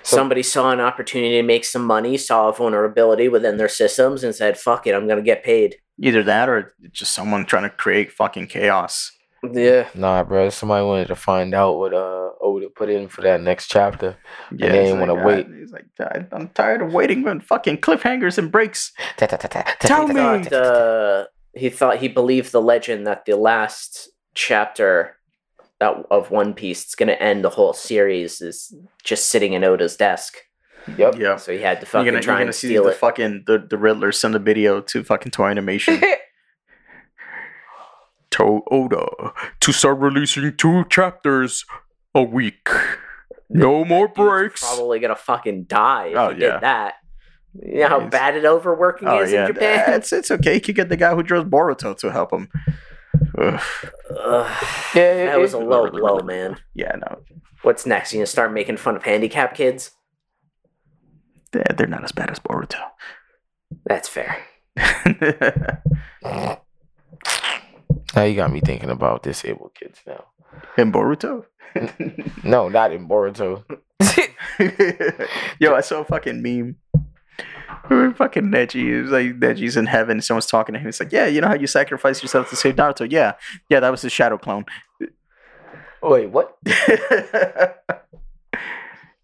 Somebody 0.02 0.42
saw 0.42 0.70
an 0.70 0.80
opportunity 0.80 1.36
to 1.40 1.42
make 1.42 1.64
some 1.64 1.84
money, 1.84 2.16
saw 2.18 2.48
a 2.48 2.52
vulnerability 2.52 3.28
within 3.28 3.56
their 3.56 3.68
systems, 3.68 4.22
and 4.22 4.34
said, 4.34 4.58
"Fuck 4.58 4.86
it, 4.86 4.94
I'm 4.94 5.08
gonna 5.08 5.22
get 5.22 5.42
paid." 5.42 5.76
Either 6.00 6.22
that 6.24 6.48
or 6.48 6.74
just 6.92 7.12
someone 7.12 7.46
trying 7.46 7.62
to 7.62 7.70
create 7.70 8.12
fucking 8.12 8.48
chaos. 8.48 9.12
Yeah. 9.42 9.88
Nah, 9.94 10.24
bro. 10.24 10.50
Somebody 10.50 10.84
wanted 10.84 11.08
to 11.08 11.14
find 11.16 11.54
out 11.54 11.78
what 11.78 11.94
uh 11.94 12.30
Oda 12.40 12.68
put 12.68 12.90
in 12.90 13.08
for 13.08 13.22
that 13.22 13.40
next 13.40 13.68
chapter. 13.68 14.16
Yeah, 14.54 14.72
they 14.72 14.80
he's 14.82 14.90
ain't 14.90 15.00
wanna 15.00 15.14
wait. 15.24 15.46
He's 15.46 15.72
like, 15.72 15.86
"I- 16.00 16.26
I'm 16.32 16.48
tired 16.48 16.82
of 16.82 16.92
waiting 16.92 17.26
on 17.26 17.40
fucking 17.40 17.78
cliffhangers 17.78 18.36
and 18.36 18.50
breaks. 18.52 18.92
Tell 19.80 20.06
me. 20.08 20.20
Uh, 20.52 21.24
he 21.54 21.70
thought 21.70 21.98
he 21.98 22.08
believed 22.08 22.52
the 22.52 22.60
legend 22.60 23.06
that 23.06 23.24
the 23.24 23.36
last 23.36 24.10
chapter 24.34 25.16
that 25.80 25.94
of 26.10 26.30
One 26.30 26.54
Piece 26.54 26.84
It's 26.84 26.94
gonna 26.94 27.12
end 27.12 27.44
the 27.44 27.50
whole 27.50 27.72
series 27.72 28.40
is 28.40 28.74
just 29.04 29.28
sitting 29.28 29.52
in 29.52 29.64
Oda's 29.64 29.96
desk. 29.96 30.38
Yep. 30.96 31.16
Yeah. 31.18 31.36
So 31.36 31.52
he 31.52 31.58
had 31.60 31.80
to 31.80 31.84
You're 31.84 31.90
fucking 31.90 32.04
gonna, 32.06 32.12
you're 32.16 32.22
try 32.22 32.34
gonna 32.36 32.46
and 32.46 32.54
see 32.54 32.68
steal 32.68 32.84
the 32.84 32.90
it. 32.90 32.96
fucking 32.96 33.44
the, 33.46 33.58
the 33.68 33.76
Riddler 33.78 34.12
send 34.12 34.34
a 34.34 34.38
video 34.38 34.80
to 34.80 35.04
fucking 35.04 35.32
Toei 35.32 35.50
Animation. 35.50 36.00
to 38.30 38.62
Oda 38.70 39.06
to 39.60 39.72
start 39.72 39.98
releasing 39.98 40.54
two 40.56 40.84
chapters 40.90 41.64
a 42.14 42.22
week. 42.22 42.68
No 43.48 43.84
more 43.84 44.06
Dude's 44.08 44.16
breaks. 44.16 44.60
Probably 44.60 44.98
gonna 45.00 45.16
fucking 45.16 45.64
die 45.64 46.08
if 46.08 46.16
Oh, 46.16 46.34
he 46.34 46.42
yeah. 46.42 46.52
did 46.54 46.60
that. 46.62 46.94
You 47.62 47.80
know 47.80 47.88
how 47.88 48.00
He's- 48.00 48.10
bad 48.12 48.36
it 48.36 48.44
overworking 48.44 49.08
Oh 49.08 49.20
is 49.22 49.32
yeah, 49.32 49.46
in 49.48 49.54
Japan. 49.54 49.94
it's 49.94 50.12
it's 50.12 50.30
okay. 50.30 50.54
You 50.54 50.60
could 50.60 50.74
get 50.76 50.88
the 50.90 50.96
guy 50.96 51.14
who 51.14 51.22
draws 51.22 51.44
Boruto 51.44 51.96
to 51.98 52.12
help 52.12 52.32
him. 52.32 52.48
Ugh. 53.40 53.60
Ugh, 54.10 54.64
Yeah, 54.94 55.26
that 55.26 55.38
was 55.38 55.54
a 55.54 55.58
it- 55.58 55.64
low 55.66 55.90
blow, 55.90 56.18
man. 56.20 56.56
Yeah, 56.74 56.96
no, 56.96 57.20
What's 57.62 57.86
next? 57.86 58.12
You 58.12 58.18
gonna 58.18 58.26
start 58.26 58.52
making 58.52 58.76
fun 58.78 58.96
of 58.96 59.02
handicap 59.04 59.54
kids? 59.54 59.92
they're, 61.52 61.64
they're 61.76 61.86
not 61.86 62.04
as 62.04 62.12
bad 62.12 62.30
as 62.30 62.38
Boruto. 62.38 62.80
That's 63.86 64.08
fair. 64.08 64.36
Now 68.14 68.22
you 68.24 68.34
got 68.36 68.52
me 68.52 68.60
thinking 68.60 68.90
about 68.90 69.22
disabled 69.22 69.72
kids 69.74 70.00
now. 70.06 70.24
In 70.76 70.92
Boruto? 70.92 71.44
No, 72.44 72.68
not 72.68 72.92
in 72.92 73.06
Boruto. 73.08 73.64
Yo, 75.60 75.74
I 75.74 75.80
saw 75.82 76.00
a 76.00 76.04
fucking 76.04 76.40
meme. 76.42 76.76
Fucking 77.88 78.44
Neji 78.44 79.04
is 79.04 79.10
like 79.10 79.38
Neji's 79.40 79.76
in 79.76 79.86
heaven. 79.86 80.20
Someone's 80.20 80.46
talking 80.46 80.74
to 80.74 80.78
him. 80.78 80.86
He's 80.86 81.00
like, 81.00 81.12
"Yeah, 81.12 81.26
you 81.26 81.40
know 81.40 81.48
how 81.48 81.54
you 81.54 81.66
sacrifice 81.66 82.22
yourself 82.22 82.50
to 82.50 82.56
save 82.56 82.76
Naruto? 82.76 83.10
Yeah, 83.10 83.34
yeah, 83.70 83.80
that 83.80 83.90
was 83.90 84.02
the 84.02 84.10
shadow 84.10 84.36
clone." 84.36 84.66
Wait, 86.02 86.30
what? 86.30 86.56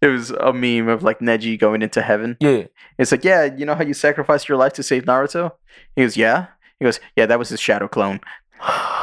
it 0.01 0.07
was 0.07 0.31
a 0.31 0.51
meme 0.53 0.87
of 0.89 1.03
like 1.03 1.19
Neji 1.19 1.59
going 1.59 1.81
into 1.81 2.01
heaven. 2.01 2.37
Yeah. 2.39 2.65
It's 2.97 3.11
like, 3.11 3.23
yeah, 3.23 3.45
you 3.45 3.65
know 3.65 3.75
how 3.75 3.83
you 3.83 3.93
sacrificed 3.93 4.49
your 4.49 4.57
life 4.57 4.73
to 4.73 4.83
save 4.83 5.03
Naruto? 5.05 5.51
He 5.95 6.01
goes, 6.03 6.17
yeah. 6.17 6.47
He 6.79 6.85
goes, 6.85 6.99
yeah, 7.15 7.25
that 7.25 7.39
was 7.39 7.49
his 7.49 7.59
shadow 7.59 7.87
clone. 7.87 8.19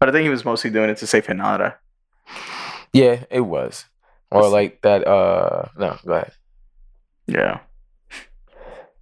But 0.00 0.10
I 0.10 0.12
think 0.12 0.24
he 0.24 0.28
was 0.28 0.44
mostly 0.44 0.68
doing 0.68 0.90
it 0.90 0.98
to 0.98 1.06
save 1.06 1.26
Hinata. 1.26 1.76
yeah, 2.92 3.24
it 3.30 3.40
was. 3.40 3.86
Or 4.34 4.48
like 4.48 4.82
that. 4.82 5.06
Uh, 5.06 5.68
no, 5.78 5.96
go 6.04 6.12
ahead. 6.12 6.32
Yeah. 7.26 7.60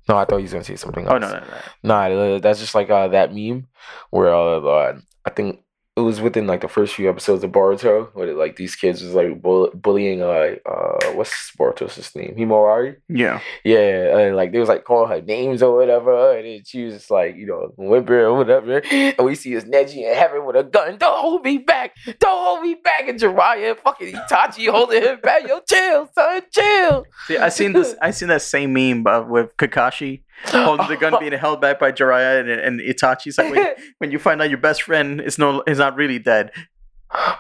No, 0.08 0.16
I 0.16 0.24
thought 0.24 0.38
you 0.38 0.42
was 0.44 0.52
gonna 0.52 0.64
say 0.64 0.76
something 0.76 1.06
else. 1.06 1.14
Oh 1.14 1.18
no, 1.18 1.28
no, 1.28 1.40
no. 1.40 1.46
Nah, 1.82 2.38
that's 2.38 2.60
just 2.60 2.74
like 2.74 2.90
uh, 2.90 3.08
that 3.08 3.34
meme 3.34 3.68
where 4.10 4.34
uh, 4.34 4.98
I 5.24 5.30
think 5.30 5.61
it 5.94 6.00
was 6.00 6.22
within 6.22 6.46
like 6.46 6.62
the 6.62 6.68
first 6.68 6.94
few 6.94 7.10
episodes 7.10 7.44
of 7.44 7.52
Boruto, 7.52 8.08
where 8.14 8.32
like 8.32 8.56
these 8.56 8.74
kids 8.74 9.02
was 9.02 9.12
like 9.12 9.42
bull- 9.42 9.70
bullying 9.74 10.22
uh 10.22 10.56
uh 10.64 11.12
what's 11.12 11.52
Boruto's 11.58 12.14
name 12.16 12.34
Himawari. 12.34 12.96
Yeah. 13.10 13.40
Yeah, 13.62 14.18
and 14.18 14.34
like 14.34 14.52
they 14.52 14.58
was 14.58 14.70
like 14.70 14.84
calling 14.84 15.10
her 15.10 15.20
names 15.20 15.62
or 15.62 15.76
whatever, 15.76 16.34
and 16.34 16.46
then 16.46 16.62
she 16.64 16.84
was 16.84 16.94
just 16.94 17.10
like 17.10 17.36
you 17.36 17.46
know 17.46 17.74
whimper 17.76 18.24
or 18.24 18.38
whatever, 18.38 18.80
and 18.90 19.18
we 19.18 19.34
see 19.34 19.54
this 19.54 19.64
Neji 19.64 20.08
in 20.08 20.14
heaven 20.14 20.46
with 20.46 20.56
a 20.56 20.64
gun. 20.64 20.96
Don't 20.96 21.20
hold 21.20 21.44
me 21.44 21.58
back! 21.58 21.94
Don't 22.18 22.42
hold 22.42 22.62
me 22.62 22.74
back! 22.82 23.06
And 23.08 23.20
Jiraiya 23.20 23.72
and 23.72 23.78
fucking 23.80 24.14
Itachi 24.14 24.70
holding 24.70 25.02
him 25.02 25.20
back. 25.20 25.46
Yo, 25.46 25.60
chill, 25.68 26.08
son, 26.14 26.42
chill. 26.50 27.04
See, 27.26 27.36
I 27.36 27.50
seen 27.50 27.74
this. 27.74 27.94
I 28.00 28.12
seen 28.12 28.28
that 28.28 28.40
same 28.40 28.72
meme 28.72 29.02
but 29.02 29.28
with 29.28 29.54
Kakashi 29.58 30.22
holding 30.46 30.88
the 30.88 30.96
gun 30.96 31.14
being 31.20 31.32
held 31.32 31.60
back 31.60 31.78
by 31.78 31.92
Jiraiya 31.92 32.40
and, 32.40 32.48
and 32.50 32.80
Itachi's 32.80 33.38
like, 33.38 33.52
when, 33.52 33.74
when 33.98 34.10
you 34.10 34.18
find 34.18 34.42
out 34.42 34.50
your 34.50 34.58
best 34.58 34.82
friend 34.82 35.20
is 35.20 35.38
no 35.38 35.62
is 35.66 35.78
not 35.78 35.96
really 35.96 36.18
dead. 36.18 36.50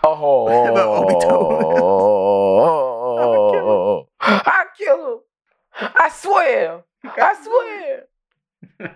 Oh, 0.04 0.48
I 4.20 4.64
kill 4.76 5.12
him. 5.12 5.18
I 5.74 6.10
swear. 6.10 6.82
I 7.04 7.34
swear. 7.42 8.90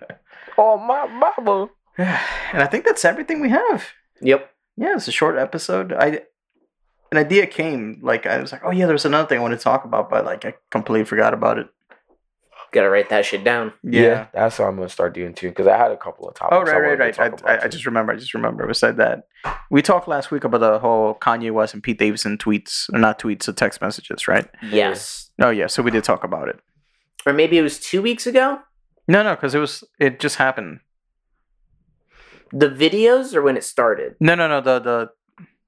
Oh 0.58 0.78
my 0.78 1.06
mama. 1.06 1.70
And 2.52 2.62
I 2.62 2.66
think 2.66 2.84
that's 2.84 3.04
everything 3.04 3.40
we 3.40 3.50
have. 3.50 3.88
Yep. 4.20 4.50
Yeah, 4.76 4.94
it's 4.96 5.08
a 5.08 5.12
short 5.12 5.36
episode. 5.38 5.92
I 5.92 6.20
an 7.10 7.18
idea 7.18 7.46
came 7.46 7.98
like 8.02 8.26
I 8.26 8.38
was 8.40 8.52
like, 8.52 8.62
oh 8.64 8.70
yeah, 8.70 8.86
there's 8.86 9.04
another 9.04 9.28
thing 9.28 9.38
I 9.38 9.42
want 9.42 9.54
to 9.54 9.62
talk 9.62 9.84
about, 9.84 10.10
but 10.10 10.24
like 10.24 10.44
I 10.44 10.54
completely 10.70 11.04
forgot 11.04 11.34
about 11.34 11.58
it. 11.58 11.68
Gotta 12.76 12.90
write 12.90 13.08
that 13.08 13.24
shit 13.24 13.42
down. 13.42 13.72
Yeah. 13.82 14.26
that's 14.34 14.58
what 14.58 14.68
I'm 14.68 14.76
gonna 14.76 14.90
start 14.90 15.14
doing 15.14 15.32
too. 15.32 15.48
Because 15.48 15.66
I 15.66 15.78
had 15.78 15.92
a 15.92 15.96
couple 15.96 16.28
of 16.28 16.34
topics. 16.34 16.54
Oh 16.54 16.60
I 16.70 16.78
right, 16.78 16.98
right, 16.98 17.18
right. 17.18 17.42
I, 17.46 17.54
I, 17.54 17.64
I 17.64 17.68
just 17.68 17.86
remember. 17.86 18.12
I 18.12 18.16
just 18.16 18.34
remember. 18.34 18.66
We 18.66 18.74
said 18.74 18.98
that 18.98 19.28
we 19.70 19.80
talked 19.80 20.08
last 20.08 20.30
week 20.30 20.44
about 20.44 20.60
the 20.60 20.78
whole 20.78 21.14
Kanye 21.14 21.50
West 21.52 21.72
and 21.72 21.82
Pete 21.82 21.98
Davidson 21.98 22.36
tweets, 22.36 22.92
or 22.92 22.98
not 22.98 23.18
tweets, 23.18 23.46
the 23.46 23.54
text 23.54 23.80
messages, 23.80 24.28
right? 24.28 24.46
Yes. 24.62 25.30
Oh 25.40 25.48
yeah, 25.48 25.68
so 25.68 25.82
we 25.82 25.90
did 25.90 26.04
talk 26.04 26.22
about 26.22 26.48
it. 26.48 26.60
Or 27.24 27.32
maybe 27.32 27.56
it 27.56 27.62
was 27.62 27.80
two 27.80 28.02
weeks 28.02 28.26
ago. 28.26 28.60
No, 29.08 29.22
no, 29.22 29.34
because 29.36 29.54
it 29.54 29.58
was 29.58 29.82
it 29.98 30.20
just 30.20 30.36
happened. 30.36 30.80
The 32.52 32.68
videos 32.68 33.34
or 33.34 33.40
when 33.40 33.56
it 33.56 33.64
started. 33.64 34.16
No, 34.20 34.34
no, 34.34 34.48
no. 34.48 34.60
The 34.60 34.80
the 34.80 35.10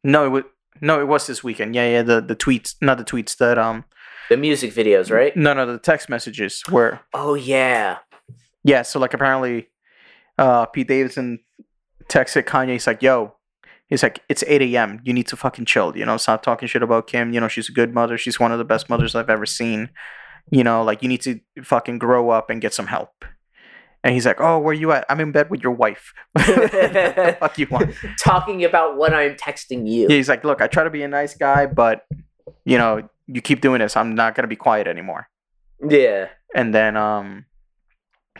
no, 0.04 0.26
it 0.26 0.28
was 0.28 0.44
no, 0.82 1.00
it 1.00 1.08
was 1.08 1.26
this 1.26 1.42
weekend. 1.42 1.74
Yeah, 1.74 1.88
yeah. 1.88 2.02
The 2.02 2.20
the 2.20 2.36
tweets, 2.36 2.74
not 2.82 2.98
the 2.98 3.04
tweets 3.04 3.34
that 3.38 3.56
um. 3.56 3.86
The 4.28 4.36
music 4.36 4.72
videos, 4.72 5.10
right? 5.10 5.36
No, 5.36 5.54
no, 5.54 5.66
the 5.66 5.78
text 5.78 6.08
messages 6.08 6.62
were 6.70 7.00
Oh 7.14 7.34
yeah. 7.34 7.98
yeah. 8.64 8.82
So 8.82 8.98
like 8.98 9.14
apparently, 9.14 9.68
uh, 10.36 10.66
Pete 10.66 10.88
Davidson 10.88 11.40
texted 12.08 12.44
Kanye. 12.44 12.72
He's 12.72 12.86
like, 12.86 13.02
"Yo." 13.02 13.34
He's 13.88 14.02
like, 14.02 14.22
it's 14.28 14.44
8 14.46 14.60
a.m. 14.60 15.00
You 15.02 15.14
need 15.14 15.26
to 15.28 15.36
fucking 15.36 15.64
chill. 15.64 15.96
You 15.96 16.04
know, 16.04 16.18
stop 16.18 16.42
talking 16.42 16.68
shit 16.68 16.82
about 16.82 17.06
Kim. 17.06 17.32
You 17.32 17.40
know, 17.40 17.48
she's 17.48 17.70
a 17.70 17.72
good 17.72 17.94
mother. 17.94 18.18
She's 18.18 18.38
one 18.38 18.52
of 18.52 18.58
the 18.58 18.64
best 18.64 18.90
mothers 18.90 19.14
I've 19.14 19.30
ever 19.30 19.46
seen. 19.46 19.88
You 20.50 20.62
know, 20.62 20.82
like, 20.82 21.02
you 21.02 21.08
need 21.08 21.22
to 21.22 21.40
fucking 21.62 21.98
grow 21.98 22.28
up 22.28 22.50
and 22.50 22.60
get 22.60 22.74
some 22.74 22.88
help. 22.88 23.24
And 24.04 24.12
he's 24.12 24.26
like, 24.26 24.42
oh, 24.42 24.58
where 24.58 24.74
you 24.74 24.92
at? 24.92 25.06
I'm 25.08 25.20
in 25.20 25.32
bed 25.32 25.48
with 25.48 25.62
your 25.62 25.72
wife. 25.72 26.12
what 26.32 26.44
the 26.46 27.36
fuck 27.40 27.58
you 27.58 27.66
want? 27.70 27.94
Talking 28.22 28.62
about 28.62 28.98
what 28.98 29.14
I'm 29.14 29.36
texting 29.36 29.88
you. 29.88 30.02
Yeah, 30.02 30.16
he's 30.16 30.28
like, 30.28 30.44
look, 30.44 30.60
I 30.60 30.66
try 30.66 30.84
to 30.84 30.90
be 30.90 31.02
a 31.02 31.08
nice 31.08 31.34
guy, 31.34 31.64
but 31.64 32.02
you 32.66 32.76
know, 32.76 33.08
you 33.28 33.40
keep 33.40 33.60
doing 33.60 33.80
this, 33.80 33.96
I'm 33.96 34.14
not 34.14 34.34
gonna 34.34 34.48
be 34.48 34.56
quiet 34.56 34.86
anymore. 34.88 35.28
Yeah. 35.86 36.28
And 36.54 36.74
then 36.74 36.96
um 36.96 37.44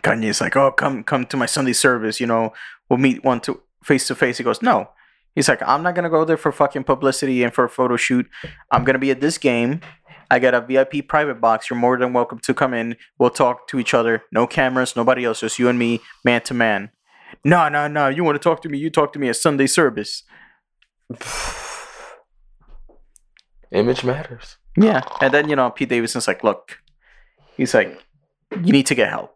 Kanye's 0.02 0.40
like, 0.40 0.56
oh, 0.56 0.72
come 0.72 1.04
come 1.04 1.26
to 1.26 1.36
my 1.36 1.46
Sunday 1.46 1.72
service, 1.72 2.20
you 2.20 2.26
know, 2.26 2.52
we'll 2.88 2.98
meet 2.98 3.22
one 3.22 3.40
to 3.42 3.62
face 3.84 4.06
to 4.08 4.14
face. 4.14 4.38
He 4.38 4.44
goes, 4.44 4.62
no. 4.62 4.90
He's 5.34 5.48
like, 5.48 5.62
I'm 5.62 5.82
not 5.82 5.94
gonna 5.94 6.10
go 6.10 6.24
there 6.24 6.36
for 6.36 6.50
fucking 6.50 6.84
publicity 6.84 7.44
and 7.44 7.54
for 7.54 7.64
a 7.64 7.68
photo 7.68 7.96
shoot. 7.96 8.26
I'm 8.72 8.84
gonna 8.84 8.98
be 8.98 9.10
at 9.10 9.20
this 9.20 9.38
game. 9.38 9.80
I 10.30 10.38
got 10.38 10.54
a 10.54 10.60
VIP 10.60 11.08
private 11.08 11.40
box. 11.40 11.70
You're 11.70 11.78
more 11.78 11.96
than 11.96 12.12
welcome 12.12 12.38
to 12.40 12.52
come 12.52 12.74
in. 12.74 12.96
We'll 13.18 13.30
talk 13.30 13.66
to 13.68 13.78
each 13.78 13.94
other. 13.94 14.24
No 14.32 14.46
cameras, 14.46 14.94
nobody 14.94 15.24
else, 15.24 15.40
just 15.40 15.58
you 15.58 15.68
and 15.68 15.78
me, 15.78 16.00
man 16.24 16.42
to 16.42 16.54
man. 16.54 16.90
No, 17.44 17.68
no, 17.68 17.88
no. 17.88 18.08
You 18.08 18.24
want 18.24 18.36
to 18.36 18.40
talk 18.40 18.62
to 18.62 18.68
me? 18.68 18.78
You 18.78 18.90
talk 18.90 19.12
to 19.14 19.18
me 19.18 19.28
at 19.28 19.36
Sunday 19.36 19.66
service. 19.66 20.24
Image 23.70 24.04
matters. 24.04 24.56
Yeah. 24.82 25.02
And 25.20 25.32
then, 25.32 25.48
you 25.48 25.56
know, 25.56 25.70
Pete 25.70 25.88
Davidson's 25.88 26.26
like, 26.28 26.42
look, 26.44 26.78
he's 27.56 27.74
like, 27.74 27.98
you 28.52 28.72
need 28.72 28.86
to 28.86 28.94
get 28.94 29.08
help. 29.10 29.34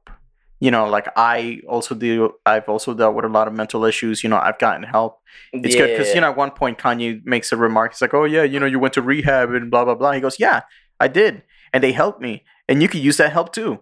You 0.60 0.70
know, 0.70 0.86
like 0.86 1.08
I 1.16 1.60
also 1.68 1.94
do, 1.94 2.34
I've 2.46 2.68
also 2.68 2.94
dealt 2.94 3.16
with 3.16 3.24
a 3.24 3.28
lot 3.28 3.48
of 3.48 3.54
mental 3.54 3.84
issues. 3.84 4.22
You 4.22 4.28
know, 4.30 4.38
I've 4.38 4.58
gotten 4.58 4.84
help. 4.84 5.18
It's 5.52 5.74
good 5.74 5.88
because, 5.98 6.14
you 6.14 6.20
know, 6.20 6.30
at 6.30 6.36
one 6.36 6.52
point, 6.52 6.78
Kanye 6.78 7.20
makes 7.24 7.50
a 7.50 7.56
remark. 7.56 7.92
He's 7.92 8.00
like, 8.00 8.14
oh, 8.14 8.24
yeah, 8.24 8.44
you 8.44 8.60
know, 8.60 8.66
you 8.66 8.78
went 8.78 8.94
to 8.94 9.02
rehab 9.02 9.50
and 9.52 9.70
blah, 9.70 9.84
blah, 9.84 9.96
blah. 9.96 10.12
He 10.12 10.20
goes, 10.20 10.38
yeah, 10.38 10.60
I 11.00 11.08
did. 11.08 11.42
And 11.72 11.82
they 11.82 11.90
helped 11.92 12.20
me. 12.20 12.44
And 12.68 12.80
you 12.80 12.88
could 12.88 13.00
use 13.00 13.16
that 13.16 13.32
help 13.32 13.52
too. 13.52 13.80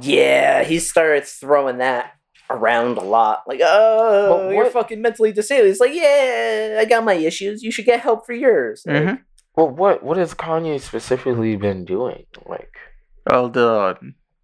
Yeah, 0.00 0.64
he 0.64 0.78
starts 0.78 1.34
throwing 1.34 1.78
that 1.78 2.12
around 2.48 2.96
a 2.96 3.02
lot. 3.02 3.42
Like, 3.46 3.60
oh, 3.62 4.46
But 4.46 4.54
you're 4.54 4.70
fucking 4.70 5.02
mentally 5.02 5.32
disabled. 5.32 5.68
He's 5.68 5.80
like, 5.80 5.92
yeah, 5.92 6.78
I 6.80 6.86
got 6.86 7.04
my 7.04 7.14
issues. 7.14 7.62
You 7.62 7.70
should 7.70 7.84
get 7.84 8.00
help 8.00 8.24
for 8.24 8.32
yours. 8.32 8.84
Like, 8.86 9.02
Mhm. 9.02 9.20
Well, 9.56 9.68
what 9.70 10.02
what 10.02 10.16
has 10.18 10.34
Kanye 10.34 10.80
specifically 10.80 11.56
been 11.56 11.84
doing? 11.84 12.26
Like, 12.46 12.72
Oh, 13.30 13.48
the 13.48 13.96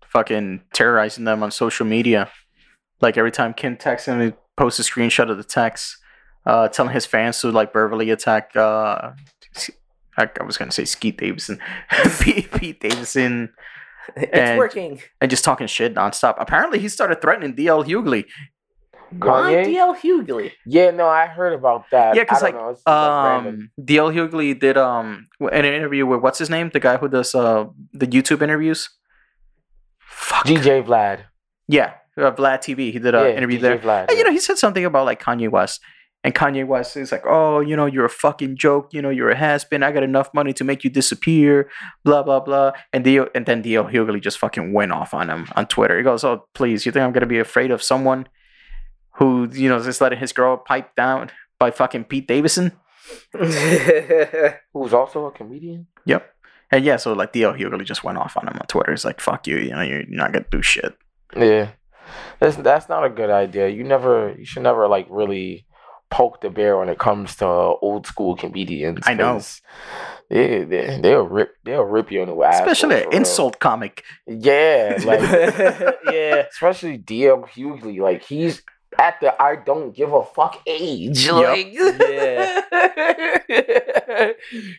fucking 0.09 0.63
terrorizing 0.75 1.25
them 1.25 1.43
on 1.43 1.51
social 1.51 1.87
media. 1.87 2.31
Like 3.01 3.17
every 3.17 3.31
time 3.33 3.55
Kim 3.55 3.77
texts 3.77 4.09
him, 4.09 4.21
he 4.21 4.33
posts 4.57 4.81
a 4.81 4.83
screenshot 4.83 5.31
of 5.31 5.37
the 5.37 5.45
text, 5.45 5.97
uh, 6.47 6.69
telling 6.69 6.93
his 6.93 7.07
fans 7.07 7.41
to 7.41 7.51
like 7.51 7.73
verbally 7.73 8.11
attack. 8.11 8.55
Uh, 8.57 9.13
I, 10.19 10.29
I 10.41 10.45
was 10.45 10.57
gonna 10.59 10.73
say 10.73 10.85
Skeet 10.85 11.19
Davidson, 11.19 11.59
Pete, 12.21 12.51
Pete 12.53 12.81
Davidson, 12.81 13.53
It's 14.17 14.31
And- 14.33 14.59
working. 14.59 15.01
and 15.21 15.31
just 15.31 15.45
talking 15.45 15.67
shit 15.67 15.95
nonstop. 15.95 16.35
Apparently, 16.39 16.79
he 16.79 16.89
started 16.89 17.21
threatening 17.23 17.55
DL 17.55 17.85
Hughley. 17.87 18.25
Why 19.19 19.53
Kanye? 19.53 19.67
DL 19.67 19.97
Hughley? 19.97 20.53
yeah, 20.67 20.91
no, 20.91 21.07
I 21.07 21.27
heard 21.27 21.53
about 21.53 21.85
that. 21.91 22.17
Yeah, 22.17 22.23
because 22.23 22.43
like, 22.43 22.55
know, 22.55 22.71
it's, 22.71 22.83
like, 22.87 23.25
random. 23.25 23.55
Um, 23.55 23.85
DL 23.85 24.13
Hughley 24.15 24.59
did 24.59 24.77
um 24.77 25.27
in 25.41 25.65
an 25.65 25.75
interview 25.75 26.07
with 26.07 26.21
what's 26.21 26.39
his 26.39 26.51
name, 26.51 26.71
the 26.73 26.81
guy 26.81 26.97
who 26.97 27.09
does 27.09 27.35
uh 27.35 27.67
the 27.93 28.07
YouTube 28.07 28.43
interviews. 28.43 28.89
Fuck. 29.99 30.47
DJ 30.47 30.85
Vlad. 30.85 31.25
Yeah, 31.69 31.95
uh, 32.17 32.33
Vlad 32.33 32.59
TV. 32.59 32.93
He 32.93 32.99
did 32.99 33.15
an 33.15 33.25
yeah, 33.27 33.37
interview 33.37 33.59
DJ 33.59 33.63
there. 33.63 33.79
Vlad. 33.79 34.09
And 34.09 34.19
you 34.19 34.25
know, 34.25 34.33
he 34.33 34.39
said 34.39 34.59
something 34.59 34.85
about 34.85 35.07
like 35.07 35.23
Kanye 35.23 35.51
West. 35.51 35.81
And 36.25 36.37
Kanye 36.37 36.65
West 36.65 36.97
is 36.97 37.11
like, 37.11 37.25
oh, 37.27 37.59
you 37.59 37.75
know, 37.75 37.87
you're 37.87 38.05
a 38.05 38.11
fucking 38.11 38.57
joke. 38.57 38.95
You 38.95 39.03
know, 39.03 39.11
you're 39.11 39.31
a 39.31 39.37
has 39.37 39.65
been. 39.65 39.83
I 39.83 39.91
got 39.91 40.05
enough 40.05 40.33
money 40.33 40.53
to 40.53 40.63
make 40.63 40.85
you 40.85 40.91
disappear. 40.91 41.69
Blah 42.05 42.23
blah 42.23 42.41
blah. 42.41 42.73
And 42.93 43.03
Dio, 43.03 43.29
and 43.35 43.45
then 43.45 43.63
DL 43.63 43.93
Hughley 43.93 44.23
just 44.23 44.39
fucking 44.39 44.73
went 44.73 44.93
off 44.93 45.15
on 45.15 45.29
him 45.29 45.49
on 45.57 45.67
Twitter. 45.67 45.97
He 45.97 46.05
goes, 46.05 46.23
oh, 46.23 46.47
please, 46.55 46.87
you 46.87 46.93
think 46.93 47.05
I'm 47.05 47.13
gonna 47.13 47.27
be 47.27 47.41
afraid 47.41 47.73
of 47.73 47.83
someone 47.83 48.29
who 49.13 49.49
you 49.53 49.69
know 49.69 49.83
just 49.83 50.01
letting 50.01 50.19
his 50.19 50.33
girl 50.33 50.57
pipe 50.57 50.95
down 50.97 51.31
by 51.59 51.71
fucking 51.71 52.05
Pete 52.05 52.27
Davidson? 52.27 52.73
who's 54.73 54.95
also 54.95 55.27
a 55.27 55.33
comedian. 55.33 55.87
Yep. 56.07 56.29
And 56.71 56.85
yeah, 56.85 56.97
so 56.97 57.13
like 57.13 57.33
DL 57.33 57.59
Hughley 57.59 57.85
just 57.85 58.05
went 58.05 58.19
off 58.19 58.37
on 58.37 58.49
him 58.49 58.57
on 58.59 58.67
Twitter. 58.67 58.93
He's 58.93 59.05
like, 59.05 59.21
fuck 59.21 59.47
you. 59.47 59.59
You 59.59 59.71
know, 59.71 59.83
you're 59.83 60.05
not 60.09 60.33
gonna 60.33 60.47
do 60.51 60.63
shit. 60.63 60.97
Yeah, 61.37 61.71
that's 62.41 62.57
that's 62.57 62.89
not 62.89 63.05
a 63.05 63.11
good 63.11 63.31
idea. 63.31 63.69
You 63.69 63.85
never, 63.85 64.35
you 64.39 64.47
should 64.47 64.63
never 64.63 64.89
like 64.89 65.07
really 65.11 65.67
poke 66.11 66.41
the 66.41 66.51
bear 66.51 66.79
when 66.79 66.89
it 66.89 66.99
comes 66.99 67.37
to 67.37 67.47
old 67.47 68.07
school 68.07 68.37
comedians. 68.37 69.01
I 69.05 69.15
know. 69.15 69.41
They, 70.31 70.65
they 70.65 71.01
they'll 71.03 71.27
rip 71.27 71.55
they'll 71.65 71.85
rip 71.85 72.11
you 72.11 72.23
in 72.23 72.29
the 72.29 72.43
ass. 72.43 72.61
Especially 72.61 73.03
an 73.03 73.13
insult 73.13 73.59
comic. 73.59 74.03
Yeah, 74.27 74.99
like 75.05 75.21
yeah. 76.11 76.47
especially 76.51 76.99
DL 76.99 77.47
Hughley, 77.51 77.99
like 77.99 78.23
he's 78.23 78.63
at 78.99 79.21
the 79.21 79.41
I 79.43 79.57
don't 79.57 79.95
give 79.95 80.13
a 80.13 80.25
fuck 80.25 80.61
age. 80.67 81.29
Like 81.31 81.67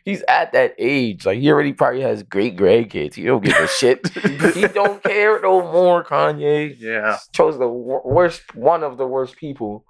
he's 0.05 0.23
at 0.27 0.51
that 0.53 0.75
age. 0.77 1.25
Like 1.25 1.39
he 1.39 1.51
already 1.51 1.73
probably 1.73 2.01
has 2.01 2.23
great 2.23 2.55
grandkids. 2.57 3.15
He 3.15 3.23
don't 3.23 3.43
give 3.43 3.57
a 3.57 3.67
shit. 3.67 4.07
he 4.53 4.67
don't 4.67 5.01
care 5.03 5.39
no 5.41 5.61
more, 5.71 6.03
Kanye. 6.03 6.75
Yeah. 6.79 7.17
Chose 7.31 7.57
the 7.57 7.67
worst 7.67 8.55
one 8.55 8.83
of 8.83 8.97
the 8.97 9.07
worst 9.07 9.35
people. 9.37 9.85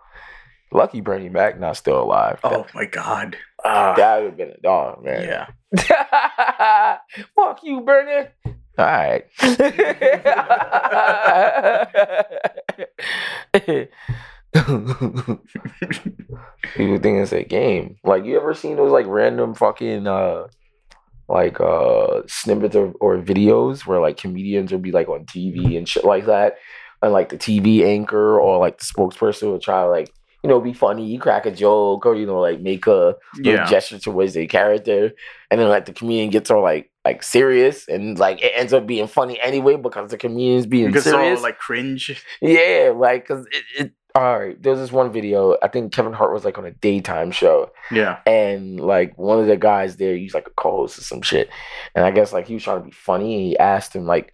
Lucky 0.72 1.02
Bernie 1.02 1.30
Mac 1.30 1.60
not 1.60 1.78
still 1.78 2.02
alive. 2.02 2.40
Oh 2.44 2.66
my 2.74 2.86
god. 2.86 3.38
Ah, 3.64 3.94
That 3.96 4.22
would 4.22 4.30
have 4.32 4.38
been 4.38 4.50
a 4.52 4.62
dog, 4.62 5.04
man. 5.04 5.48
Yeah. 5.78 6.98
Fuck 7.36 7.64
you, 7.64 7.82
Bernie. 7.82 8.28
All 8.76 8.86
right. 8.86 9.26
People 16.76 17.00
think 17.00 17.20
it's 17.20 17.32
a 17.32 17.44
game. 17.44 17.98
Like 18.04 18.26
you 18.26 18.38
ever 18.38 18.54
seen 18.54 18.76
those 18.76 18.92
like 18.92 19.06
random 19.08 19.54
fucking 19.54 20.08
uh 20.08 20.48
like 21.30 21.60
uh 21.60 22.22
snippets 22.28 22.76
or, 22.76 22.94
or 23.00 23.18
videos 23.18 23.86
where 23.86 24.00
like 24.00 24.18
comedians 24.18 24.72
will 24.72 24.80
be 24.80 24.92
like 24.92 25.08
on 25.08 25.26
TV 25.26 25.78
and 25.78 25.88
shit 25.88 26.04
like 26.06 26.26
that, 26.26 26.56
and 27.02 27.14
like 27.14 27.30
the 27.30 27.38
TV 27.38 27.84
anchor 27.86 28.40
or 28.40 28.60
like 28.60 28.78
the 28.80 28.86
spokesperson 28.86 29.44
will 29.44 29.60
try 29.60 29.82
to 29.84 29.90
like 29.90 30.12
you 30.44 30.50
know, 30.50 30.60
be 30.60 30.74
funny, 30.74 31.06
you 31.06 31.20
crack 31.20 31.46
a 31.46 31.52
joke, 31.52 32.06
or 32.06 32.16
you 32.16 32.26
know, 32.26 32.42
like 32.42 32.60
make 32.60 32.86
a 32.86 33.16
Yeah. 33.42 33.64
gesture 33.66 33.98
towards 33.98 34.34
their 34.34 34.46
character, 34.46 35.12
and 35.50 35.60
then 35.62 35.70
like 35.70 35.86
the 35.86 35.94
comedian 35.94 36.32
gets 36.32 36.52
all 36.52 36.62
like 36.62 36.92
like 37.06 37.24
serious, 37.24 37.88
and 37.88 38.18
like 38.18 38.42
it 38.42 38.52
ends 38.56 38.74
up 38.74 38.88
being 38.88 39.08
funny 39.08 39.40
anyway 39.42 39.76
because 39.76 40.12
the 40.12 40.18
comedian's 40.18 40.66
being 40.66 40.88
Because 40.88 41.06
it's 41.08 41.14
all 41.14 41.42
like 41.44 41.58
cringe. 41.60 42.24
yeah, 42.42 42.94
like 42.96 43.24
because 43.28 43.46
it, 43.48 43.64
it. 43.78 43.92
All 44.16 44.40
right, 44.40 44.62
there's 44.62 44.78
this 44.78 44.92
one 44.92 45.12
video. 45.12 45.58
I 45.64 45.68
think 45.70 45.92
Kevin 45.92 46.14
Hart 46.14 46.34
was 46.34 46.46
like 46.46 46.60
on 46.60 46.66
a 46.66 46.72
daytime 46.72 47.32
show, 47.32 47.72
Yeah. 47.92 48.20
and 48.28 48.80
like 48.80 49.18
one 49.18 49.40
of 49.40 49.48
the 49.48 49.58
guys 49.58 49.96
there, 49.98 50.16
he's 50.16 50.36
like 50.36 50.46
a 50.46 50.52
co-host 50.52 51.00
or 51.00 51.02
some 51.02 51.24
shit, 51.24 51.50
and 51.96 52.06
I 52.06 52.12
guess 52.12 52.32
like 52.32 52.46
he 52.48 52.54
was 52.54 52.64
trying 52.64 52.78
to 52.80 52.86
be 52.86 52.92
funny, 52.92 53.34
and 53.34 53.44
he 53.44 53.58
asked 53.58 53.96
him 53.96 54.06
like 54.06 54.32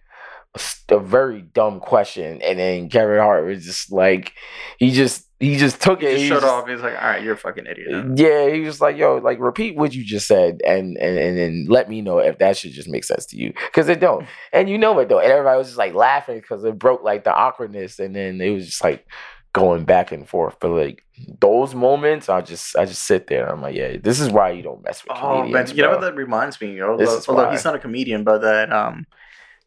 a, 0.88 0.98
very 0.98 1.42
dumb 1.42 1.80
question, 1.80 2.40
and 2.42 2.58
then 2.58 2.88
Kevin 2.88 3.18
Hart 3.18 3.46
was 3.46 3.64
just 3.64 3.92
like, 3.92 4.32
he 4.78 4.90
just 4.90 5.26
he 5.38 5.56
just 5.56 5.80
took 5.80 6.02
it, 6.02 6.16
He 6.16 6.22
he 6.24 6.28
shut 6.28 6.42
just- 6.42 6.52
off. 6.52 6.68
He's 6.68 6.80
like, 6.80 6.94
all 7.00 7.08
right, 7.08 7.22
you're 7.22 7.34
a 7.34 7.38
fucking 7.38 7.66
idiot. 7.66 8.18
yeah, 8.18 8.50
he 8.50 8.60
was 8.60 8.80
like, 8.80 8.96
"Yo, 8.96 9.16
like 9.18 9.38
repeat 9.38 9.76
what 9.76 9.94
you 9.94 10.04
just 10.04 10.26
said, 10.26 10.60
and 10.66 10.96
and 10.98 11.18
and 11.18 11.38
then 11.38 11.66
let 11.68 11.88
me 11.88 12.00
know 12.02 12.18
if 12.18 12.38
that 12.38 12.56
should 12.56 12.72
just 12.72 12.88
make 12.88 13.04
sense 13.04 13.26
to 13.26 13.36
you, 13.36 13.52
because 13.66 13.88
it 13.88 14.00
don't, 14.00 14.26
and 14.52 14.68
you 14.68 14.76
know 14.76 14.98
it 14.98 15.08
though." 15.08 15.20
And 15.20 15.30
everybody 15.32 15.56
was 15.56 15.68
just 15.68 15.78
like 15.78 15.94
laughing 15.94 16.38
because 16.40 16.64
it 16.64 16.78
broke 16.78 17.02
like 17.04 17.24
the 17.24 17.32
awkwardness, 17.34 17.98
and 17.98 18.14
then 18.14 18.40
it 18.40 18.50
was 18.50 18.66
just 18.66 18.82
like 18.84 19.06
going 19.52 19.84
back 19.84 20.12
and 20.12 20.28
forth. 20.28 20.56
But 20.60 20.70
like 20.70 21.04
those 21.40 21.74
moments, 21.74 22.28
I 22.28 22.40
just 22.40 22.76
I 22.76 22.84
just 22.84 23.02
sit 23.02 23.28
there. 23.28 23.44
and 23.44 23.52
I'm 23.52 23.62
like, 23.62 23.76
yeah, 23.76 23.96
this 24.02 24.18
is 24.20 24.30
why 24.30 24.50
you 24.50 24.62
don't 24.62 24.82
mess 24.84 25.02
with 25.04 25.12
Oh, 25.16 25.42
comedians. 25.42 25.68
man, 25.70 25.76
you 25.76 25.82
know 25.84 25.90
what 25.90 26.00
that 26.02 26.16
reminds 26.16 26.60
me? 26.60 26.74
This 26.74 26.82
Although, 26.82 27.20
although 27.28 27.50
he's 27.52 27.64
not 27.64 27.74
a 27.76 27.78
comedian, 27.78 28.24
but 28.24 28.42
that 28.42 28.72
um, 28.72 29.06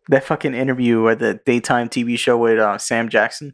that 0.09 0.23
fucking 0.23 0.53
interview 0.53 1.07
at 1.07 1.19
the 1.19 1.39
daytime 1.45 1.89
TV 1.89 2.17
show 2.17 2.37
with 2.37 2.59
uh, 2.59 2.77
Sam 2.77 3.09
Jackson. 3.09 3.53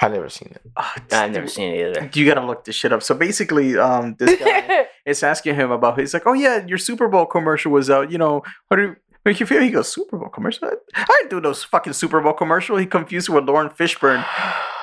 I 0.00 0.08
never 0.08 0.28
seen 0.28 0.52
it. 0.52 0.62
Oh, 0.76 0.94
I've 1.10 1.32
never 1.32 1.46
dude, 1.46 1.50
seen 1.50 1.74
it 1.74 1.96
either. 1.96 2.10
You 2.14 2.24
gotta 2.24 2.46
look 2.46 2.64
this 2.64 2.76
shit 2.76 2.92
up. 2.92 3.02
So 3.02 3.14
basically, 3.14 3.76
um, 3.76 4.14
this 4.18 4.38
guy 4.38 4.86
is 5.06 5.22
asking 5.22 5.56
him 5.56 5.72
about. 5.72 5.98
He's 5.98 6.14
like, 6.14 6.22
"Oh 6.24 6.34
yeah, 6.34 6.64
your 6.64 6.78
Super 6.78 7.08
Bowl 7.08 7.26
commercial 7.26 7.72
was 7.72 7.90
out. 7.90 8.12
You 8.12 8.18
know, 8.18 8.42
how 8.70 8.76
do 8.76 8.82
you 8.82 8.96
make 9.24 9.40
you 9.40 9.46
feel?" 9.46 9.60
He 9.60 9.70
goes, 9.70 9.92
"Super 9.92 10.16
Bowl 10.16 10.28
commercial? 10.28 10.68
I, 10.68 11.02
I 11.02 11.16
didn't 11.18 11.30
do 11.30 11.40
those 11.40 11.64
fucking 11.64 11.94
Super 11.94 12.20
Bowl 12.20 12.32
commercial." 12.32 12.76
He 12.76 12.86
confused 12.86 13.28
it 13.28 13.32
with 13.32 13.48
Laurence 13.48 13.74
Fishburne. 13.74 14.24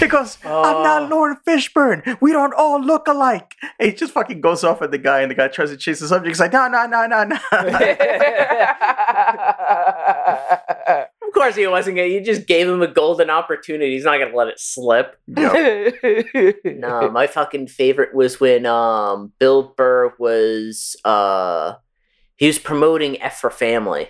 He 0.00 0.06
goes, 0.08 0.38
"I'm 0.44 0.50
Oh. 0.52 0.82
not 0.82 1.08
Laurence 1.08 1.40
Fishburne. 1.46 2.18
We 2.20 2.32
don't 2.32 2.52
all 2.54 2.80
look 2.82 3.06
alike." 3.06 3.54
And 3.78 3.88
he 3.90 3.94
just 3.94 4.12
fucking 4.12 4.40
goes 4.40 4.64
off 4.64 4.82
at 4.82 4.90
the 4.90 4.98
guy, 4.98 5.20
and 5.20 5.30
the 5.30 5.34
guy 5.36 5.48
tries 5.48 5.70
to 5.70 5.76
chase 5.76 6.00
the 6.00 6.08
subject. 6.08 6.28
He's 6.28 6.40
like, 6.40 6.52
"No, 6.52 6.66
no, 6.68 6.86
no, 6.86 7.06
no, 7.06 7.22
no." 7.24 7.38
Of 11.28 11.34
course 11.34 11.56
he 11.56 11.66
wasn't 11.66 11.96
gonna. 11.96 12.08
You 12.08 12.20
just 12.24 12.46
gave 12.46 12.68
him 12.68 12.80
a 12.82 12.86
golden 12.88 13.28
opportunity. 13.30 13.92
He's 13.94 14.04
not 14.04 14.18
gonna 14.18 14.34
let 14.34 14.48
it 14.48 14.58
slip. 14.58 15.16
No, 16.64 17.10
my 17.10 17.26
fucking 17.26 17.66
favorite 17.68 18.14
was 18.14 18.40
when 18.40 18.64
um 18.66 19.32
Bill 19.38 19.74
Burr 19.76 20.14
was 20.18 20.96
uh 21.04 21.74
he 22.36 22.46
was 22.46 22.58
promoting 22.58 23.20
F 23.20 23.40
for 23.40 23.50
Family. 23.50 24.08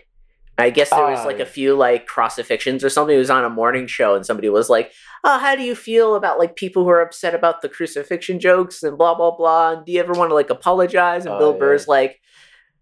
I 0.58 0.70
guess 0.70 0.90
there 0.90 1.04
was 1.04 1.24
like 1.24 1.38
a 1.40 1.46
few 1.46 1.74
like 1.76 2.06
crucifixions 2.06 2.82
or 2.84 2.90
something. 2.90 3.14
He 3.14 3.18
was 3.18 3.30
on 3.30 3.44
a 3.44 3.50
morning 3.50 3.86
show 3.86 4.14
and 4.14 4.26
somebody 4.26 4.48
was 4.48 4.68
like, 4.68 4.92
"Oh, 5.24 5.38
how 5.38 5.54
do 5.54 5.62
you 5.62 5.74
feel 5.74 6.14
about 6.16 6.38
like 6.38 6.56
people 6.56 6.82
who 6.84 6.90
are 6.90 7.00
upset 7.00 7.34
about 7.34 7.62
the 7.62 7.68
crucifixion 7.68 8.40
jokes 8.40 8.82
and 8.82 8.98
blah 8.98 9.14
blah 9.14 9.30
blah? 9.36 9.72
And 9.72 9.86
do 9.86 9.92
you 9.92 10.00
ever 10.00 10.12
want 10.12 10.30
to 10.30 10.34
like 10.34 10.50
apologize?" 10.50 11.24
And 11.26 11.34
Oh, 11.34 11.38
Bill 11.38 11.52
yeah. 11.52 11.58
Burr's 11.58 11.86
like, 11.88 12.20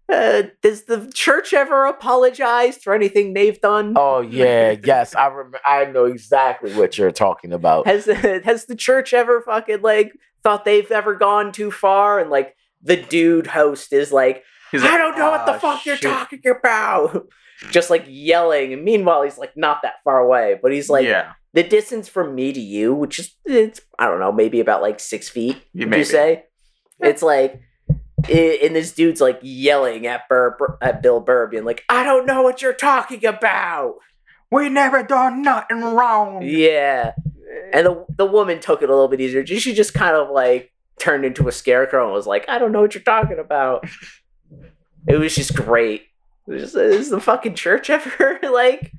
uh, 0.09 0.43
"Does 0.61 0.85
the 0.85 1.11
church 1.13 1.53
ever 1.53 1.85
apologize 1.85 2.77
for 2.77 2.93
anything 2.93 3.33
they've 3.33 3.59
done?" 3.61 3.93
oh 3.95 4.21
yeah, 4.21 4.75
yes, 4.83 5.13
I 5.15 5.27
remember. 5.27 5.59
I 5.65 5.85
know 5.85 6.05
exactly 6.05 6.73
what 6.73 6.97
you're 6.97 7.11
talking 7.11 7.53
about. 7.53 7.85
has 7.85 8.05
has 8.43 8.65
the 8.65 8.75
church 8.75 9.13
ever 9.13 9.41
fucking 9.41 9.81
like 9.81 10.13
thought 10.43 10.65
they've 10.65 10.91
ever 10.91 11.13
gone 11.15 11.51
too 11.51 11.71
far 11.71 12.19
and 12.19 12.29
like 12.29 12.55
the 12.81 12.95
dude 12.95 13.47
host 13.47 13.91
is 13.91 14.11
like 14.13 14.43
He's 14.71 14.83
i 14.83 14.97
don't 14.97 15.17
know 15.17 15.31
what 15.31 15.45
the 15.45 15.53
"Ah, 15.53 15.59
fuck 15.59 15.85
you're 15.85 15.97
talking 15.97 16.41
about 16.45 17.27
just 17.71 17.89
like 17.89 18.05
yelling 18.07 18.73
and 18.73 18.83
meanwhile 18.83 19.23
he's 19.23 19.37
like 19.37 19.55
not 19.57 19.81
that 19.81 19.95
far 20.03 20.19
away 20.19 20.59
but 20.61 20.71
he's 20.71 20.89
like 20.89 21.05
yeah, 21.05 21.33
the 21.53 21.63
distance 21.63 22.07
from 22.07 22.35
me 22.35 22.53
to 22.53 22.59
you 22.61 22.93
which 22.93 23.17
is 23.19 23.33
it's 23.45 23.81
i 23.97 24.05
don't 24.05 24.19
know 24.19 24.31
maybe 24.31 24.59
about 24.59 24.81
like 24.81 24.99
six 24.99 25.27
feet 25.29 25.57
Yeah, 25.73 25.85
would 25.87 25.97
you 25.97 26.05
say 26.05 26.45
it's 26.99 27.21
like 27.23 27.61
i- 28.27 28.59
and 28.63 28.75
this 28.75 28.91
dude's 28.91 29.21
like 29.21 29.39
yelling 29.41 30.05
at 30.07 30.27
Burr, 30.29 30.55
Burr- 30.57 30.77
at 30.81 31.01
Bill 31.01 31.19
Burr, 31.19 31.47
being 31.47 31.63
like, 31.65 31.83
"I 31.89 32.03
don't 32.03 32.25
know 32.25 32.41
what 32.41 32.61
you're 32.61 32.73
talking 32.73 33.25
about." 33.25 33.95
we 34.49 34.69
never 34.69 35.03
done 35.03 35.41
nothing 35.41 35.81
wrong. 35.83 36.41
Yeah. 36.41 37.11
And 37.73 37.85
the 37.85 38.05
the 38.15 38.25
woman 38.25 38.59
took 38.59 38.81
it 38.81 38.89
a 38.89 38.93
little 38.93 39.07
bit 39.09 39.19
easier. 39.21 39.45
She 39.45 39.73
just 39.73 39.93
kind 39.93 40.15
of 40.15 40.29
like 40.31 40.71
turned 40.99 41.25
into 41.25 41.47
a 41.47 41.51
scarecrow 41.51 42.05
and 42.05 42.13
was 42.13 42.25
like, 42.27 42.45
I 42.49 42.57
don't 42.57 42.71
know 42.71 42.81
what 42.81 42.95
you're 42.95 43.03
talking 43.03 43.39
about. 43.39 43.87
it 45.07 45.17
was 45.17 45.35
just 45.35 45.53
great. 45.55 46.03
Just, 46.49 46.75
is 46.75 47.09
the 47.09 47.19
fucking 47.19 47.55
church 47.55 47.89
ever 47.89 48.39
like 48.43 48.91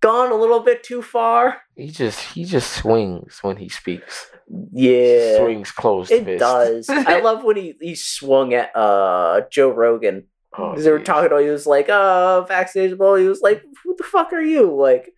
gone 0.00 0.32
a 0.32 0.36
little 0.36 0.60
bit 0.60 0.82
too 0.82 1.02
far? 1.02 1.62
He 1.76 1.88
just 1.88 2.20
he 2.20 2.44
just 2.44 2.72
swings 2.72 3.38
when 3.42 3.56
he 3.56 3.68
speaks. 3.68 4.26
Yeah. 4.72 5.38
Swings 5.38 5.70
closed 5.70 6.10
It 6.10 6.24
fist. 6.24 6.40
does. 6.40 6.88
I 6.90 7.20
love 7.20 7.44
when 7.44 7.56
he, 7.56 7.74
he 7.80 7.94
swung 7.94 8.52
at 8.54 8.74
uh 8.76 9.42
Joe 9.50 9.70
Rogan. 9.70 10.24
Oh, 10.58 10.70
Because 10.70 10.84
they 10.84 10.90
were 10.90 10.98
talking 11.00 11.28
about 11.28 11.40
he 11.42 11.48
was 11.48 11.66
like, 11.66 11.88
uh, 11.88 12.42
vaccinated. 12.42 12.98
He 12.98 13.28
was 13.28 13.40
like, 13.40 13.62
who 13.82 13.96
the 13.96 14.04
fuck 14.04 14.34
are 14.34 14.42
you? 14.42 14.74
Like 14.76 15.10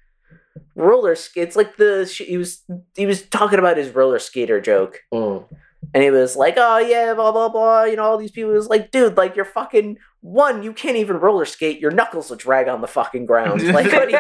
roller 0.76 1.14
skates 1.16 1.56
like 1.56 1.76
the 1.76 2.04
he 2.04 2.36
was 2.36 2.62
he 2.96 3.06
was 3.06 3.22
talking 3.22 3.58
about 3.58 3.76
his 3.76 3.90
roller 3.94 4.18
skater 4.20 4.60
joke. 4.60 5.00
Mm. 5.12 5.44
And 5.95 6.03
he 6.03 6.11
was 6.11 6.34
like, 6.34 6.55
oh 6.57 6.78
yeah, 6.78 7.14
blah 7.14 7.30
blah 7.30 7.49
blah. 7.49 7.84
You 7.84 7.95
know, 7.97 8.03
all 8.03 8.18
these 8.18 8.32
people 8.32 8.51
He 8.51 8.57
was 8.57 8.68
like, 8.68 8.90
dude, 8.90 9.16
like 9.16 9.36
you're 9.36 9.45
fucking 9.45 9.99
one, 10.20 10.64
you 10.64 10.72
can't 10.72 10.97
even 10.97 11.16
roller 11.18 11.45
skate. 11.45 11.78
Your 11.78 11.92
knuckles 11.92 12.30
will 12.30 12.36
drag 12.36 12.66
on 12.66 12.80
the 12.80 12.88
fucking 12.88 13.26
ground. 13.26 13.62
Like, 13.74 13.92
what 13.92 14.09
do 14.09 14.14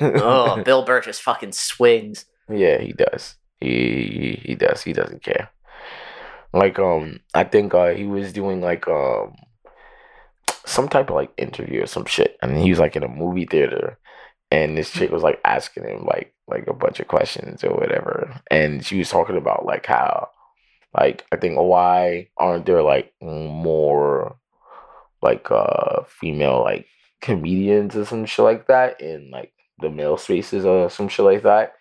oh, 0.00 0.62
Bill 0.64 0.84
Burr 0.84 1.00
just 1.00 1.22
fucking 1.22 1.52
swings. 1.52 2.24
Yeah, 2.50 2.80
he 2.80 2.92
does. 2.92 3.36
He 3.60 4.40
he 4.44 4.54
does. 4.54 4.82
He 4.82 4.92
doesn't 4.92 5.22
care. 5.22 5.50
Like 6.52 6.78
um, 6.78 7.20
I 7.34 7.44
think 7.44 7.74
uh 7.74 7.94
he 7.94 8.04
was 8.04 8.32
doing 8.32 8.60
like 8.60 8.88
um 8.88 9.36
some 10.64 10.88
type 10.88 11.10
of 11.10 11.16
like 11.16 11.30
interview 11.36 11.82
or 11.82 11.86
some 11.86 12.06
shit, 12.06 12.36
and 12.42 12.56
he 12.56 12.70
was 12.70 12.78
like 12.78 12.96
in 12.96 13.04
a 13.04 13.08
movie 13.08 13.46
theater, 13.46 13.98
and 14.50 14.76
this 14.76 14.90
chick 14.90 15.10
was 15.10 15.22
like 15.22 15.40
asking 15.44 15.84
him 15.84 16.04
like 16.04 16.32
like 16.48 16.66
a 16.68 16.72
bunch 16.74 17.00
of 17.00 17.08
questions 17.08 17.64
or 17.64 17.74
whatever, 17.74 18.40
and 18.50 18.84
she 18.84 18.98
was 18.98 19.10
talking 19.10 19.36
about 19.36 19.66
like 19.66 19.86
how 19.86 20.28
like 20.98 21.24
I 21.32 21.36
think 21.36 21.58
why 21.58 22.28
aren't 22.36 22.66
there 22.66 22.82
like 22.82 23.12
more 23.20 24.36
like 25.22 25.50
uh 25.50 26.04
female 26.04 26.62
like 26.62 26.86
comedians 27.20 27.96
or 27.96 28.04
some 28.04 28.26
shit 28.26 28.44
like 28.44 28.66
that 28.68 29.00
in 29.00 29.30
like 29.30 29.52
the 29.80 29.90
male 29.90 30.16
spaces 30.16 30.64
or 30.64 30.88
some 30.90 31.08
shit 31.08 31.24
like 31.24 31.42
that? 31.42 31.74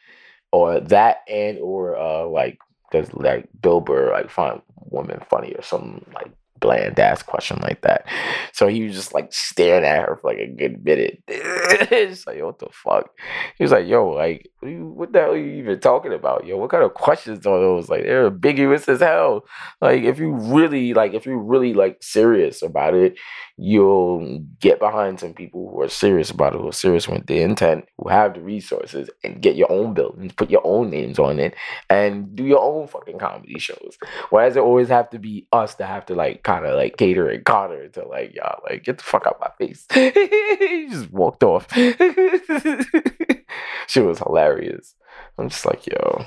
Or 0.52 0.80
that 0.80 1.18
and 1.28 1.60
or 1.60 1.98
uh 1.98 2.26
like 2.26 2.60
does 2.92 3.14
like 3.14 3.48
Bill 3.62 3.82
Burr 3.82 4.12
like 4.12 4.30
find 4.30 4.62
women 4.90 5.22
funny 5.30 5.54
or 5.54 5.62
some 5.62 6.06
like 6.14 6.32
bland 6.66 7.00
ass 7.00 7.22
question 7.22 7.60
like 7.62 7.82
that. 7.82 8.08
So 8.54 8.68
he 8.68 8.84
was 8.84 8.96
just 8.96 9.14
like 9.14 9.32
staring 9.32 9.86
at 9.86 10.08
her 10.08 10.18
for 10.18 10.32
like 10.32 10.40
a 10.40 10.48
good 10.48 10.84
minute. 10.84 11.22
it's 11.28 12.26
like 12.26 12.42
what 12.42 12.60
the 12.60 12.68
fuck? 12.72 13.10
He 13.58 13.64
was 13.64 13.72
like, 13.72 13.88
yo, 13.88 14.10
like 14.10 14.50
what, 14.62 15.14
the 15.14 15.20
hell 15.20 15.32
are 15.32 15.38
you 15.38 15.60
even 15.60 15.80
talking 15.80 16.14
about? 16.14 16.46
Yo, 16.46 16.58
what 16.58 16.72
kind 16.72 16.84
of 16.84 16.94
questions 16.96 17.46
are 17.46 17.60
those? 17.60 17.90
Like 17.90 18.04
they're 18.04 18.28
ambiguous 18.28 18.90
as 18.90 19.00
hell. 19.00 19.46
Like 19.80 20.04
if 20.04 20.18
you 20.20 20.34
really 20.34 20.94
like 20.94 21.14
if 21.14 21.26
you're 21.26 21.38
really 21.38 21.74
like 21.74 21.98
serious 22.02 22.64
about 22.64 22.96
it, 22.96 23.16
you'll 23.58 24.40
get 24.60 24.80
behind 24.80 25.20
some 25.20 25.34
people 25.34 25.70
who 25.72 25.82
are 25.82 25.88
serious 25.90 26.30
about 26.30 26.54
it, 26.54 26.60
who 26.60 26.68
are 26.68 26.72
serious 26.74 27.08
with 27.08 27.26
the 27.28 27.42
intent, 27.42 27.86
who 27.98 28.10
have 28.10 28.34
the 28.34 28.42
resources, 28.42 29.10
and 29.24 29.42
get 29.42 29.56
your 29.56 29.72
own 29.72 29.94
buildings, 29.94 30.34
put 30.34 30.50
your 30.50 30.66
own 30.66 30.90
names 30.90 31.20
on 31.20 31.40
it, 31.40 31.56
and 31.90 32.36
do 32.36 32.44
your 32.44 32.62
own 32.62 32.88
fucking 32.88 33.18
comedy 33.18 33.58
shows. 33.60 33.98
Why 34.30 34.46
does 34.48 34.58
it 34.58 34.62
always 34.62 34.90
have 34.90 35.10
to 35.12 35.20
be 35.20 35.48
us 35.54 35.76
that 35.76 35.88
have 35.88 36.06
to 36.08 36.16
like 36.16 36.44
kind 36.44 36.66
of 36.66 36.76
like 36.76 36.98
cater 36.98 37.30
and 37.30 37.46
counter 37.46 37.88
to 37.90 38.06
like 38.08 38.36
y'all 38.36 38.62
like 38.70 38.84
get 38.84 38.98
the 38.98 39.04
fuck 39.04 39.26
out 39.26 39.40
my 39.40 39.52
face? 39.58 39.86
he 39.94 40.88
just 40.90 41.12
walked 41.12 41.44
off. 41.44 41.68
she 43.88 44.00
was 44.02 44.20
hilarious. 44.20 44.96
I'm 45.38 45.50
just 45.50 45.66
like, 45.66 45.86
yo, 45.88 46.26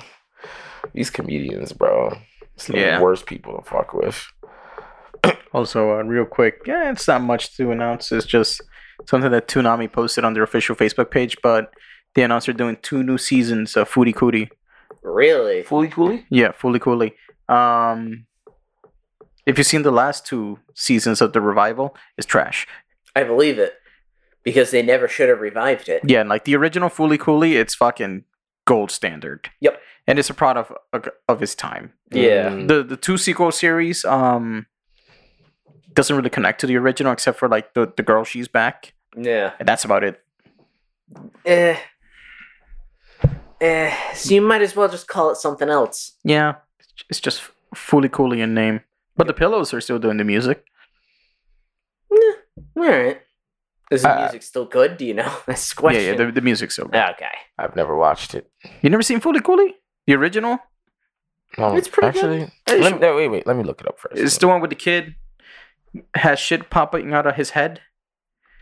these 0.93 1.09
comedians, 1.09 1.73
bro. 1.73 2.17
It's 2.55 2.67
the 2.67 2.77
Yeah. 2.77 3.01
worst 3.01 3.25
people 3.25 3.57
to 3.57 3.63
fuck 3.63 3.93
with. 3.93 4.25
Also, 5.51 5.97
uh, 5.99 6.03
real 6.03 6.25
quick, 6.25 6.61
yeah, 6.67 6.91
it's 6.91 7.07
not 7.07 7.21
much 7.21 7.57
to 7.57 7.71
announce. 7.71 8.11
It's 8.11 8.25
just 8.25 8.61
something 9.07 9.31
that 9.31 9.47
Toonami 9.47 9.91
posted 9.91 10.23
on 10.23 10.33
their 10.35 10.43
official 10.43 10.75
Facebook 10.75 11.09
page, 11.09 11.37
but 11.41 11.73
they 12.13 12.21
announced 12.21 12.45
they're 12.45 12.53
doing 12.53 12.77
two 12.83 13.01
new 13.01 13.17
seasons 13.17 13.75
of 13.75 13.89
Fooly 13.89 14.13
Cooly. 14.13 14.51
Really? 15.01 15.63
Fooly 15.63 15.91
Cooly? 15.91 16.25
Yeah, 16.29 16.51
Fooly 16.51 16.79
Cooly. 16.79 17.15
Um, 17.47 18.27
if 19.47 19.57
you've 19.57 19.65
seen 19.65 19.81
the 19.81 19.91
last 19.91 20.25
two 20.27 20.59
seasons 20.75 21.19
of 21.19 21.33
the 21.33 21.41
revival, 21.41 21.95
it's 22.17 22.27
trash. 22.27 22.67
I 23.15 23.23
believe 23.23 23.57
it. 23.57 23.73
because 24.43 24.69
they 24.71 24.81
never 24.83 25.07
should 25.07 25.29
have 25.29 25.41
revived 25.41 25.89
it. 25.89 26.01
Yeah, 26.05 26.21
and 26.21 26.29
like 26.29 26.45
the 26.45 26.55
original 26.55 26.89
Fooly 26.89 27.19
Cooly, 27.19 27.57
it's 27.57 27.73
fucking 27.75 28.23
gold 28.65 28.91
standard. 28.91 29.49
Yep. 29.61 29.81
And 30.07 30.19
it's 30.19 30.29
a 30.29 30.33
product 30.33 30.71
of, 30.93 31.09
of 31.27 31.39
his 31.39 31.55
time. 31.55 31.93
Yeah. 32.11 32.49
Mm. 32.49 32.67
The 32.67 32.83
the 32.83 32.97
two 32.97 33.17
sequel 33.17 33.51
series 33.51 34.05
um 34.05 34.65
doesn't 35.93 36.15
really 36.15 36.29
connect 36.29 36.61
to 36.61 36.67
the 36.67 36.75
original 36.77 37.11
except 37.11 37.37
for 37.39 37.47
like 37.47 37.73
the, 37.73 37.91
the 37.97 38.03
girl 38.03 38.23
she's 38.23 38.47
back. 38.47 38.93
Yeah. 39.17 39.53
And 39.59 39.67
that's 39.67 39.85
about 39.85 40.03
it. 40.03 40.21
Eh. 41.45 41.77
Eh. 43.61 44.13
So 44.13 44.33
you 44.33 44.41
might 44.41 44.61
as 44.61 44.75
well 44.75 44.87
just 44.89 45.07
call 45.07 45.31
it 45.31 45.37
something 45.37 45.69
else. 45.69 46.13
Yeah. 46.23 46.55
It's 47.09 47.19
just 47.19 47.41
Fooly 47.75 48.11
Cooly 48.11 48.41
in 48.41 48.53
name. 48.53 48.81
But 49.17 49.27
the 49.27 49.33
pillows 49.33 49.73
are 49.73 49.81
still 49.81 49.99
doing 49.99 50.17
the 50.17 50.23
music. 50.23 50.63
Yeah. 52.11 52.31
All 52.77 52.83
right. 52.89 53.21
Is 53.91 54.03
the 54.03 54.09
Uh, 54.15 54.19
music 54.21 54.43
still 54.43 54.65
good? 54.65 54.97
Do 54.97 55.05
you 55.05 55.13
know? 55.15 55.31
That's 55.47 55.69
the 55.69 55.75
question. 55.75 56.03
Yeah, 56.03 56.11
yeah, 56.11 56.25
the, 56.25 56.31
the 56.31 56.41
music's 56.41 56.75
so 56.75 56.85
good. 56.85 56.95
okay. 56.95 57.25
I've 57.57 57.75
never 57.75 57.95
watched 57.95 58.35
it. 58.35 58.49
You 58.81 58.89
never 58.89 59.01
seen 59.03 59.19
Fooly 59.19 59.43
Cooly? 59.43 59.75
The 60.07 60.13
original? 60.13 60.59
No, 61.57 61.75
It's 61.75 61.87
pretty 61.87 62.19
good. 62.19 62.41
actually. 62.67 62.79
Let 62.81 62.93
me, 62.93 62.99
no, 62.99 63.15
wait, 63.15 63.27
wait. 63.29 63.47
Let 63.47 63.57
me 63.57 63.63
look 63.63 63.81
it 63.81 63.87
up 63.87 63.99
first. 63.99 64.17
It's 64.17 64.37
the 64.37 64.47
one 64.47 64.61
with 64.61 64.69
the 64.69 64.75
kid 64.75 65.15
has 66.15 66.39
shit 66.39 66.69
popping 66.69 67.13
out 67.13 67.25
of 67.27 67.35
his 67.35 67.51
head. 67.51 67.81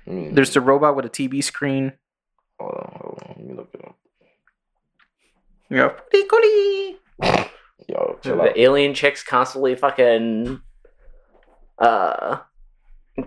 Mm, 0.07 0.35
There's 0.35 0.53
the 0.53 0.61
robot 0.61 0.95
with 0.95 1.05
a 1.05 1.09
TV 1.09 1.43
screen. 1.43 1.93
Hold 2.59 2.73
on, 2.75 2.91
hold 3.01 3.19
on. 3.23 3.35
Let 3.37 3.45
me 3.47 3.53
look 3.53 3.69
it 3.73 3.85
up. 3.85 3.95
Yeah. 5.69 5.91
Fooly 6.13 6.95
Yo, 7.89 8.19
chill 8.23 8.41
out. 8.41 8.53
The 8.53 8.61
alien 8.61 8.93
chicks 8.93 9.23
constantly 9.23 9.75
fucking 9.75 10.61
uh 11.79 12.37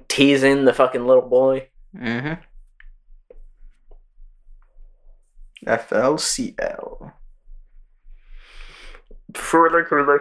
teasing 0.08 0.64
the 0.64 0.72
fucking 0.72 1.06
little 1.06 1.28
boy. 1.28 1.68
Mm-hmm. 1.96 2.34
FLCL. 5.66 7.12
Further, 9.34 9.84
further. 9.84 10.20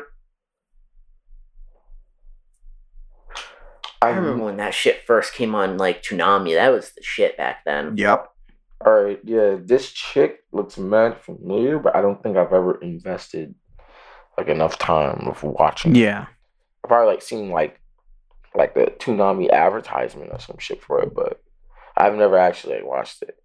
I 4.02 4.10
remember 4.10 4.46
when 4.46 4.58
that 4.58 4.74
shit 4.74 5.06
first 5.06 5.34
came 5.34 5.56
on 5.56 5.78
like 5.78 6.04
Toonami. 6.04 6.56
That 6.56 6.70
was 6.70 6.92
the 6.92 7.04
shit 7.04 7.36
back 7.38 7.66
then. 7.66 7.98
Yep. 7.98 8.30
All 8.86 8.94
right, 8.94 9.20
yeah, 9.26 9.58
this 9.60 9.92
chick 9.92 10.46
looks 10.54 10.78
mad 10.78 11.20
familiar, 11.20 11.80
but 11.80 11.98
I 11.98 12.02
don't 12.02 12.24
think 12.24 12.38
I've 12.38 12.54
ever 12.54 12.80
invested 12.82 13.54
like 14.38 14.48
enough 14.48 14.80
time 14.80 15.28
of 15.28 15.44
watching. 15.44 15.96
Yeah. 15.96 16.28
I've 16.84 16.88
probably 16.88 17.14
like 17.14 17.22
seen 17.22 17.50
like 17.50 17.82
like 18.56 18.74
the 18.76 18.86
Toonami 19.00 19.52
advertisement 19.52 20.32
or 20.32 20.40
some 20.40 20.58
shit 20.60 20.82
for 20.82 21.02
it, 21.02 21.14
but 21.14 21.42
I've 21.98 22.16
never 22.16 22.38
actually 22.38 22.76
like, 22.76 22.86
watched 22.86 23.22
it. 23.22 23.36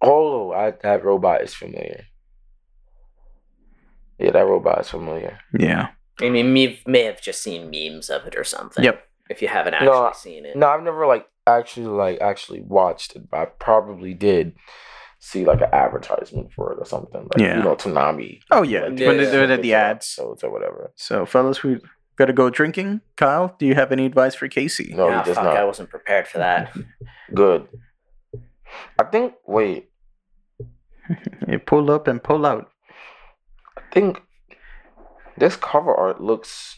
Oh, 0.00 0.52
I, 0.52 0.70
that 0.70 1.04
robot 1.04 1.42
is 1.42 1.52
familiar. 1.52 2.06
Yeah, 4.18 4.30
that 4.30 4.46
robot 4.46 4.80
is 4.80 4.88
familiar. 4.88 5.38
Yeah. 5.58 5.88
I 6.20 6.30
mean, 6.30 6.52
me 6.52 6.80
may 6.86 7.02
have 7.02 7.20
just 7.20 7.42
seen 7.42 7.70
memes 7.70 8.08
of 8.10 8.26
it 8.26 8.34
or 8.36 8.44
something. 8.44 8.82
Yep. 8.82 9.07
If 9.28 9.42
you 9.42 9.48
haven't 9.48 9.74
actually 9.74 9.88
No, 9.88 10.10
seen 10.14 10.46
it. 10.46 10.56
No, 10.56 10.68
I've 10.68 10.82
never 10.82 11.06
like 11.06 11.26
actually 11.46 11.86
like 11.86 12.20
actually 12.20 12.62
watched 12.62 13.16
it, 13.16 13.30
but 13.30 13.38
I 13.40 13.44
probably 13.46 14.14
did 14.14 14.54
see 15.20 15.44
like 15.44 15.60
an 15.60 15.68
advertisement 15.72 16.52
for 16.52 16.72
it 16.72 16.78
or 16.78 16.84
something. 16.84 17.22
Like, 17.22 17.38
Yeah. 17.38 17.58
you 17.58 17.62
know, 17.64 17.74
Toonami. 17.76 18.40
Oh 18.50 18.62
yeah. 18.62 18.86
like, 18.86 18.98
Yeah, 18.98 19.08
when 19.08 19.16
they 19.18 19.24
yeah. 19.24 19.32
do 19.32 19.42
it 19.42 19.50
at 19.50 19.62
the 19.62 19.74
ads. 19.74 20.16
episodes 20.18 20.44
or 20.44 20.50
whatever. 20.50 20.92
So 20.96 21.26
fellas, 21.26 21.62
we 21.62 21.80
gotta 22.16 22.32
go 22.32 22.50
drinking. 22.50 23.00
Kyle, 23.16 23.54
do 23.58 23.66
you 23.66 23.74
have 23.74 23.92
any 23.92 24.06
advice 24.06 24.34
for 24.34 24.48
Casey? 24.48 24.92
No, 24.94 25.08
Ah, 25.08 25.20
he 25.22 25.26
does 25.26 25.34
fuck, 25.36 25.44
not. 25.44 25.56
I 25.56 25.64
wasn't 25.64 25.90
prepared 25.90 26.26
for 26.28 26.38
that. 26.38 26.74
Good. 27.34 27.66
I 28.98 29.04
think. 29.04 29.34
Wait. 29.46 29.90
You 31.48 31.58
pull 31.58 31.90
up 31.90 32.06
and 32.06 32.22
pull 32.22 32.44
out. 32.44 32.70
I 33.78 33.80
think 33.92 34.20
this 35.38 35.56
cover 35.56 35.94
art 35.94 36.20
looks. 36.20 36.76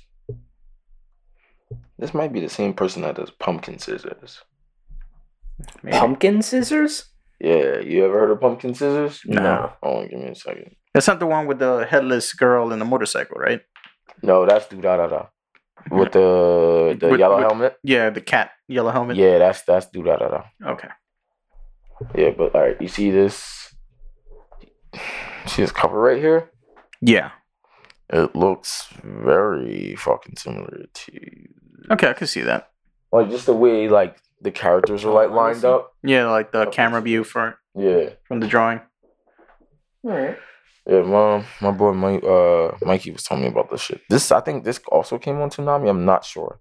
This 2.00 2.14
might 2.14 2.32
be 2.32 2.40
the 2.40 2.48
same 2.48 2.72
person 2.72 3.02
that 3.02 3.16
does 3.16 3.30
pumpkin 3.30 3.78
scissors. 3.78 4.42
Maybe. 5.82 5.96
Pumpkin 5.98 6.40
scissors? 6.40 7.04
Yeah, 7.38 7.80
you 7.80 8.04
ever 8.06 8.18
heard 8.20 8.30
of 8.30 8.40
pumpkin 8.40 8.74
scissors? 8.74 9.20
No. 9.26 9.72
Oh, 9.82 10.06
give 10.06 10.18
me 10.18 10.28
a 10.28 10.34
second. 10.34 10.74
That's 10.94 11.06
not 11.06 11.20
the 11.20 11.26
one 11.26 11.46
with 11.46 11.58
the 11.58 11.86
headless 11.88 12.32
girl 12.32 12.72
and 12.72 12.80
the 12.80 12.86
motorcycle, 12.86 13.36
right? 13.36 13.60
No, 14.22 14.46
that's 14.46 14.66
Durarara. 14.66 15.28
With 15.90 16.12
the 16.12 16.96
the 17.00 17.08
With- 17.10 17.20
yellow 17.20 17.36
with- 17.36 17.44
helmet. 17.46 17.76
Yeah, 17.82 18.10
the 18.10 18.20
cat 18.20 18.50
yellow 18.68 18.90
helmet. 18.90 19.16
Yeah, 19.16 19.38
that's 19.38 19.62
that's 19.62 19.86
Durarara. 19.94 20.44
Okay. 20.66 20.88
Yeah, 22.14 22.30
but 22.36 22.54
all 22.54 22.62
right, 22.62 22.80
you 22.80 22.88
see 22.88 23.10
this? 23.10 23.74
See 25.46 25.62
this 25.62 25.72
cover 25.72 26.00
right 26.00 26.18
here? 26.18 26.50
Yeah. 27.02 27.30
It 28.12 28.34
looks 28.34 28.88
very 29.04 29.94
fucking 29.96 30.36
similar 30.36 30.84
to 30.92 31.12
Okay, 31.90 32.08
I 32.08 32.12
can 32.12 32.26
see 32.26 32.42
that. 32.42 32.70
like 33.12 33.30
just 33.30 33.46
the 33.46 33.54
way 33.54 33.88
like 33.88 34.16
the 34.40 34.50
characters 34.50 35.04
are 35.04 35.12
like 35.12 35.30
lined 35.30 35.64
up. 35.64 35.92
Yeah, 36.02 36.30
like 36.30 36.52
the 36.52 36.66
camera 36.66 37.00
view 37.02 37.24
for 37.24 37.58
Yeah, 37.76 38.10
from 38.24 38.40
the 38.40 38.46
drawing. 38.48 38.80
Alright. 40.04 40.38
yeah. 40.86 41.02
My 41.02 41.44
my 41.60 41.70
boy 41.70 41.92
Mike, 41.92 42.24
uh, 42.24 42.72
Mikey 42.82 43.10
was 43.10 43.22
telling 43.24 43.42
me 43.44 43.48
about 43.50 43.70
this 43.70 43.82
shit. 43.82 44.00
This 44.08 44.32
I 44.32 44.40
think 44.40 44.64
this 44.64 44.80
also 44.88 45.18
came 45.18 45.40
on 45.40 45.50
Toonami. 45.50 45.88
I'm 45.90 46.04
not 46.04 46.24
sure, 46.24 46.58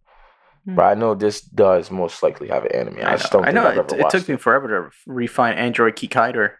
Hmm. 0.66 0.76
but 0.76 0.84
I 0.84 0.94
know 0.94 1.16
this 1.16 1.42
does 1.42 1.90
most 1.90 2.22
likely 2.22 2.50
have 2.50 2.66
an 2.66 2.74
anime. 2.76 3.00
I, 3.06 3.16
just 3.16 3.32
don't 3.32 3.44
I 3.44 3.48
think 3.48 3.56
know. 3.56 3.68
I've 3.68 3.78
It, 3.78 3.80
ever 3.80 3.96
it 3.96 4.02
watched 4.04 4.12
took 4.18 4.30
me 4.30 4.36
forever 4.36 4.68
to 4.68 4.92
refine 5.08 5.54
Android 5.56 5.96
Kikaider. 5.96 6.54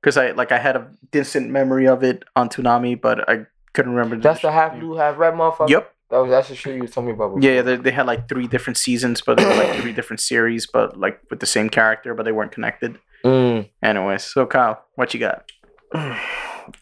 Because 0.00 0.16
I 0.16 0.30
like 0.30 0.50
I 0.52 0.58
had 0.58 0.76
a 0.76 0.90
distant 1.12 1.50
memory 1.50 1.86
of 1.86 2.02
it 2.02 2.24
on 2.34 2.48
Toonami, 2.48 2.98
but 2.98 3.28
I 3.28 3.44
couldn't 3.74 3.92
remember. 3.92 4.16
That's 4.16 4.40
the 4.40 4.50
half 4.50 4.78
blue, 4.78 4.94
half 4.96 5.18
red 5.18 5.34
motherfucker. 5.34 5.68
Yep. 5.68 5.92
That 6.10 6.18
was 6.18 6.30
that's 6.30 6.48
the 6.48 6.56
shit 6.56 6.74
you 6.74 6.82
was 6.82 6.90
telling 6.90 7.08
me 7.08 7.12
about. 7.12 7.34
Before. 7.34 7.42
Yeah, 7.42 7.56
yeah, 7.56 7.62
they, 7.62 7.76
they 7.76 7.90
had 7.92 8.06
like 8.06 8.28
three 8.28 8.48
different 8.48 8.76
seasons, 8.76 9.20
but 9.20 9.38
they 9.38 9.44
were 9.44 9.54
like 9.54 9.80
three 9.80 9.92
different 9.92 10.20
series, 10.20 10.66
but 10.66 10.98
like 10.98 11.20
with 11.30 11.38
the 11.38 11.46
same 11.46 11.70
character, 11.70 12.14
but 12.14 12.24
they 12.24 12.32
weren't 12.32 12.52
connected. 12.52 12.98
Mm. 13.24 13.68
Anyways, 13.82 14.24
so 14.24 14.44
Kyle, 14.46 14.84
what 14.96 15.14
you 15.14 15.20
got? 15.20 15.50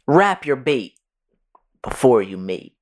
Wrap 0.07 0.47
your 0.47 0.57
bait 0.57 0.95
before 1.83 2.23
you 2.23 2.39
mate. 2.39 2.75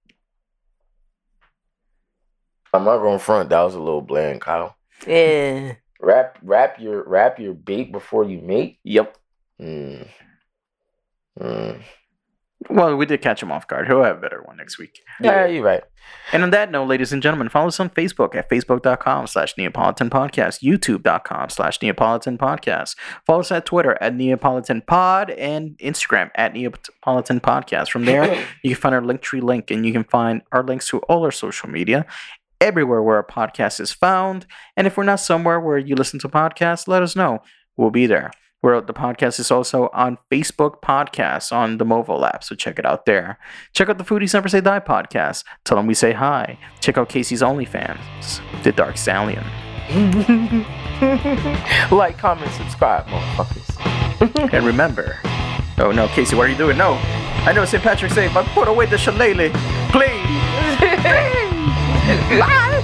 I'm 2.73 2.85
not 2.85 2.99
going 2.99 3.19
front. 3.19 3.49
That 3.51 3.63
was 3.63 3.75
a 3.75 3.81
little 3.81 4.03
bland, 4.03 4.41
Kyle. 4.41 4.77
Yeah. 5.07 5.75
Wrap 6.01 6.39
wrap 6.43 6.79
your 6.79 7.09
wrap 7.09 7.39
your 7.41 7.55
bait 7.55 7.91
before 7.91 8.25
you 8.25 8.41
mate. 8.41 8.79
Yep. 8.85 9.17
Mm. 9.61 10.09
Mm. 11.41 11.83
Well, 12.71 12.97
we 12.97 13.07
did 13.07 13.21
catch 13.21 13.43
him 13.43 13.53
off 13.53 13.69
guard. 13.69 13.87
He'll 13.87 14.03
have 14.03 14.19
a 14.19 14.21
better 14.21 14.43
one 14.43 14.57
next 14.57 14.79
week. 14.79 15.01
Yeah, 15.21 15.47
you're 15.47 15.63
right. 15.63 15.85
And 16.33 16.43
on 16.43 16.51
that 16.51 16.71
note, 16.71 16.89
ladies 16.89 17.13
and 17.13 17.23
gentlemen, 17.23 17.49
follow 17.49 17.69
us 17.69 17.79
on 17.81 17.91
Facebook 17.91 18.35
at 18.35 18.49
facebook.com 18.49 19.27
slash 19.27 19.55
Neopolitan 19.57 20.09
Podcast, 20.09 20.63
youtube.com 20.63 21.51
slash 21.51 21.79
Neopolitan 21.81 22.39
Podcast. 22.39 22.97
Follow 23.27 23.41
us 23.41 23.53
at 23.53 23.67
Twitter 23.67 23.97
at 24.01 24.15
Neopolitan 24.15 24.87
Pod 24.87 25.31
and 25.31 25.77
Instagram 25.79 26.31
at 26.35 26.55
Neopolitan 26.55 27.41
Podcast. 27.41 27.91
From 27.91 28.05
there, 28.05 28.35
you 28.63 28.71
can 28.71 28.81
find 28.81 28.95
our 28.95 29.03
Linktree 29.03 29.43
link 29.43 29.71
and 29.71 29.85
you 29.85 29.93
can 29.93 30.05
find 30.05 30.43
our 30.53 30.63
links 30.63 30.89
to 30.89 30.99
all 31.01 31.25
our 31.25 31.33
social 31.33 31.69
media 31.69 32.07
everywhere 32.61 33.03
where 33.03 33.19
a 33.19 33.27
podcast 33.27 33.81
is 33.81 33.93
found. 33.93 34.47
And 34.77 34.87
if 34.87 34.97
we're 34.97 35.05
not 35.05 35.21
somewhere 35.21 35.61
where 35.61 35.79
you 35.79 35.95
listen 35.95 36.19
to 36.21 36.29
podcasts, 36.29 36.89
let 36.89 37.03
us 37.03 37.15
know. 37.15 37.43
We'll 37.77 37.91
be 37.91 38.07
there. 38.07 38.31
Where 38.67 38.81
the 38.81 38.93
podcast 38.93 39.39
is 39.39 39.53
also 39.53 39.89
on 39.93 40.19
Facebook 40.29 40.83
Podcasts 40.83 41.53
on 41.53 41.79
the 41.79 41.85
mobile 41.85 42.25
app, 42.25 42.43
so 42.43 42.57
check 42.57 42.81
it 42.81 42.85
out 42.85 43.07
there. 43.07 43.39
Check 43.75 43.89
out 43.89 43.97
the 43.97 44.03
Foodies 44.03 44.35
Never 44.35 44.49
Say 44.49 44.61
Die 44.61 44.81
podcast. 44.81 45.45
Tell 45.63 45.77
them 45.77 45.87
we 45.87 45.95
say 45.95 46.11
hi. 46.11 46.59
Check 46.81 46.99
out 46.99 47.09
Casey's 47.09 47.43
OnlyFans, 47.43 48.41
The 48.65 48.73
Dark 48.73 48.97
Stallion. 48.97 49.45
like, 51.97 52.19
comment, 52.19 52.51
subscribe, 52.55 53.07
motherfuckers. 53.07 54.51
And 54.53 54.67
remember, 54.67 55.17
oh 55.79 55.93
no, 55.93 56.09
Casey, 56.09 56.35
what 56.35 56.49
are 56.49 56.51
you 56.51 56.59
doing? 56.59 56.77
No, 56.77 56.95
I 57.47 57.53
know 57.53 57.65
St. 57.65 57.81
Patrick's 57.85 58.17
Day, 58.17 58.29
but 58.35 58.47
put 58.47 58.67
away 58.67 58.87
the 58.87 58.99
shillelagh, 58.99 59.53
please. 59.93 60.11
Bye. 62.41 62.76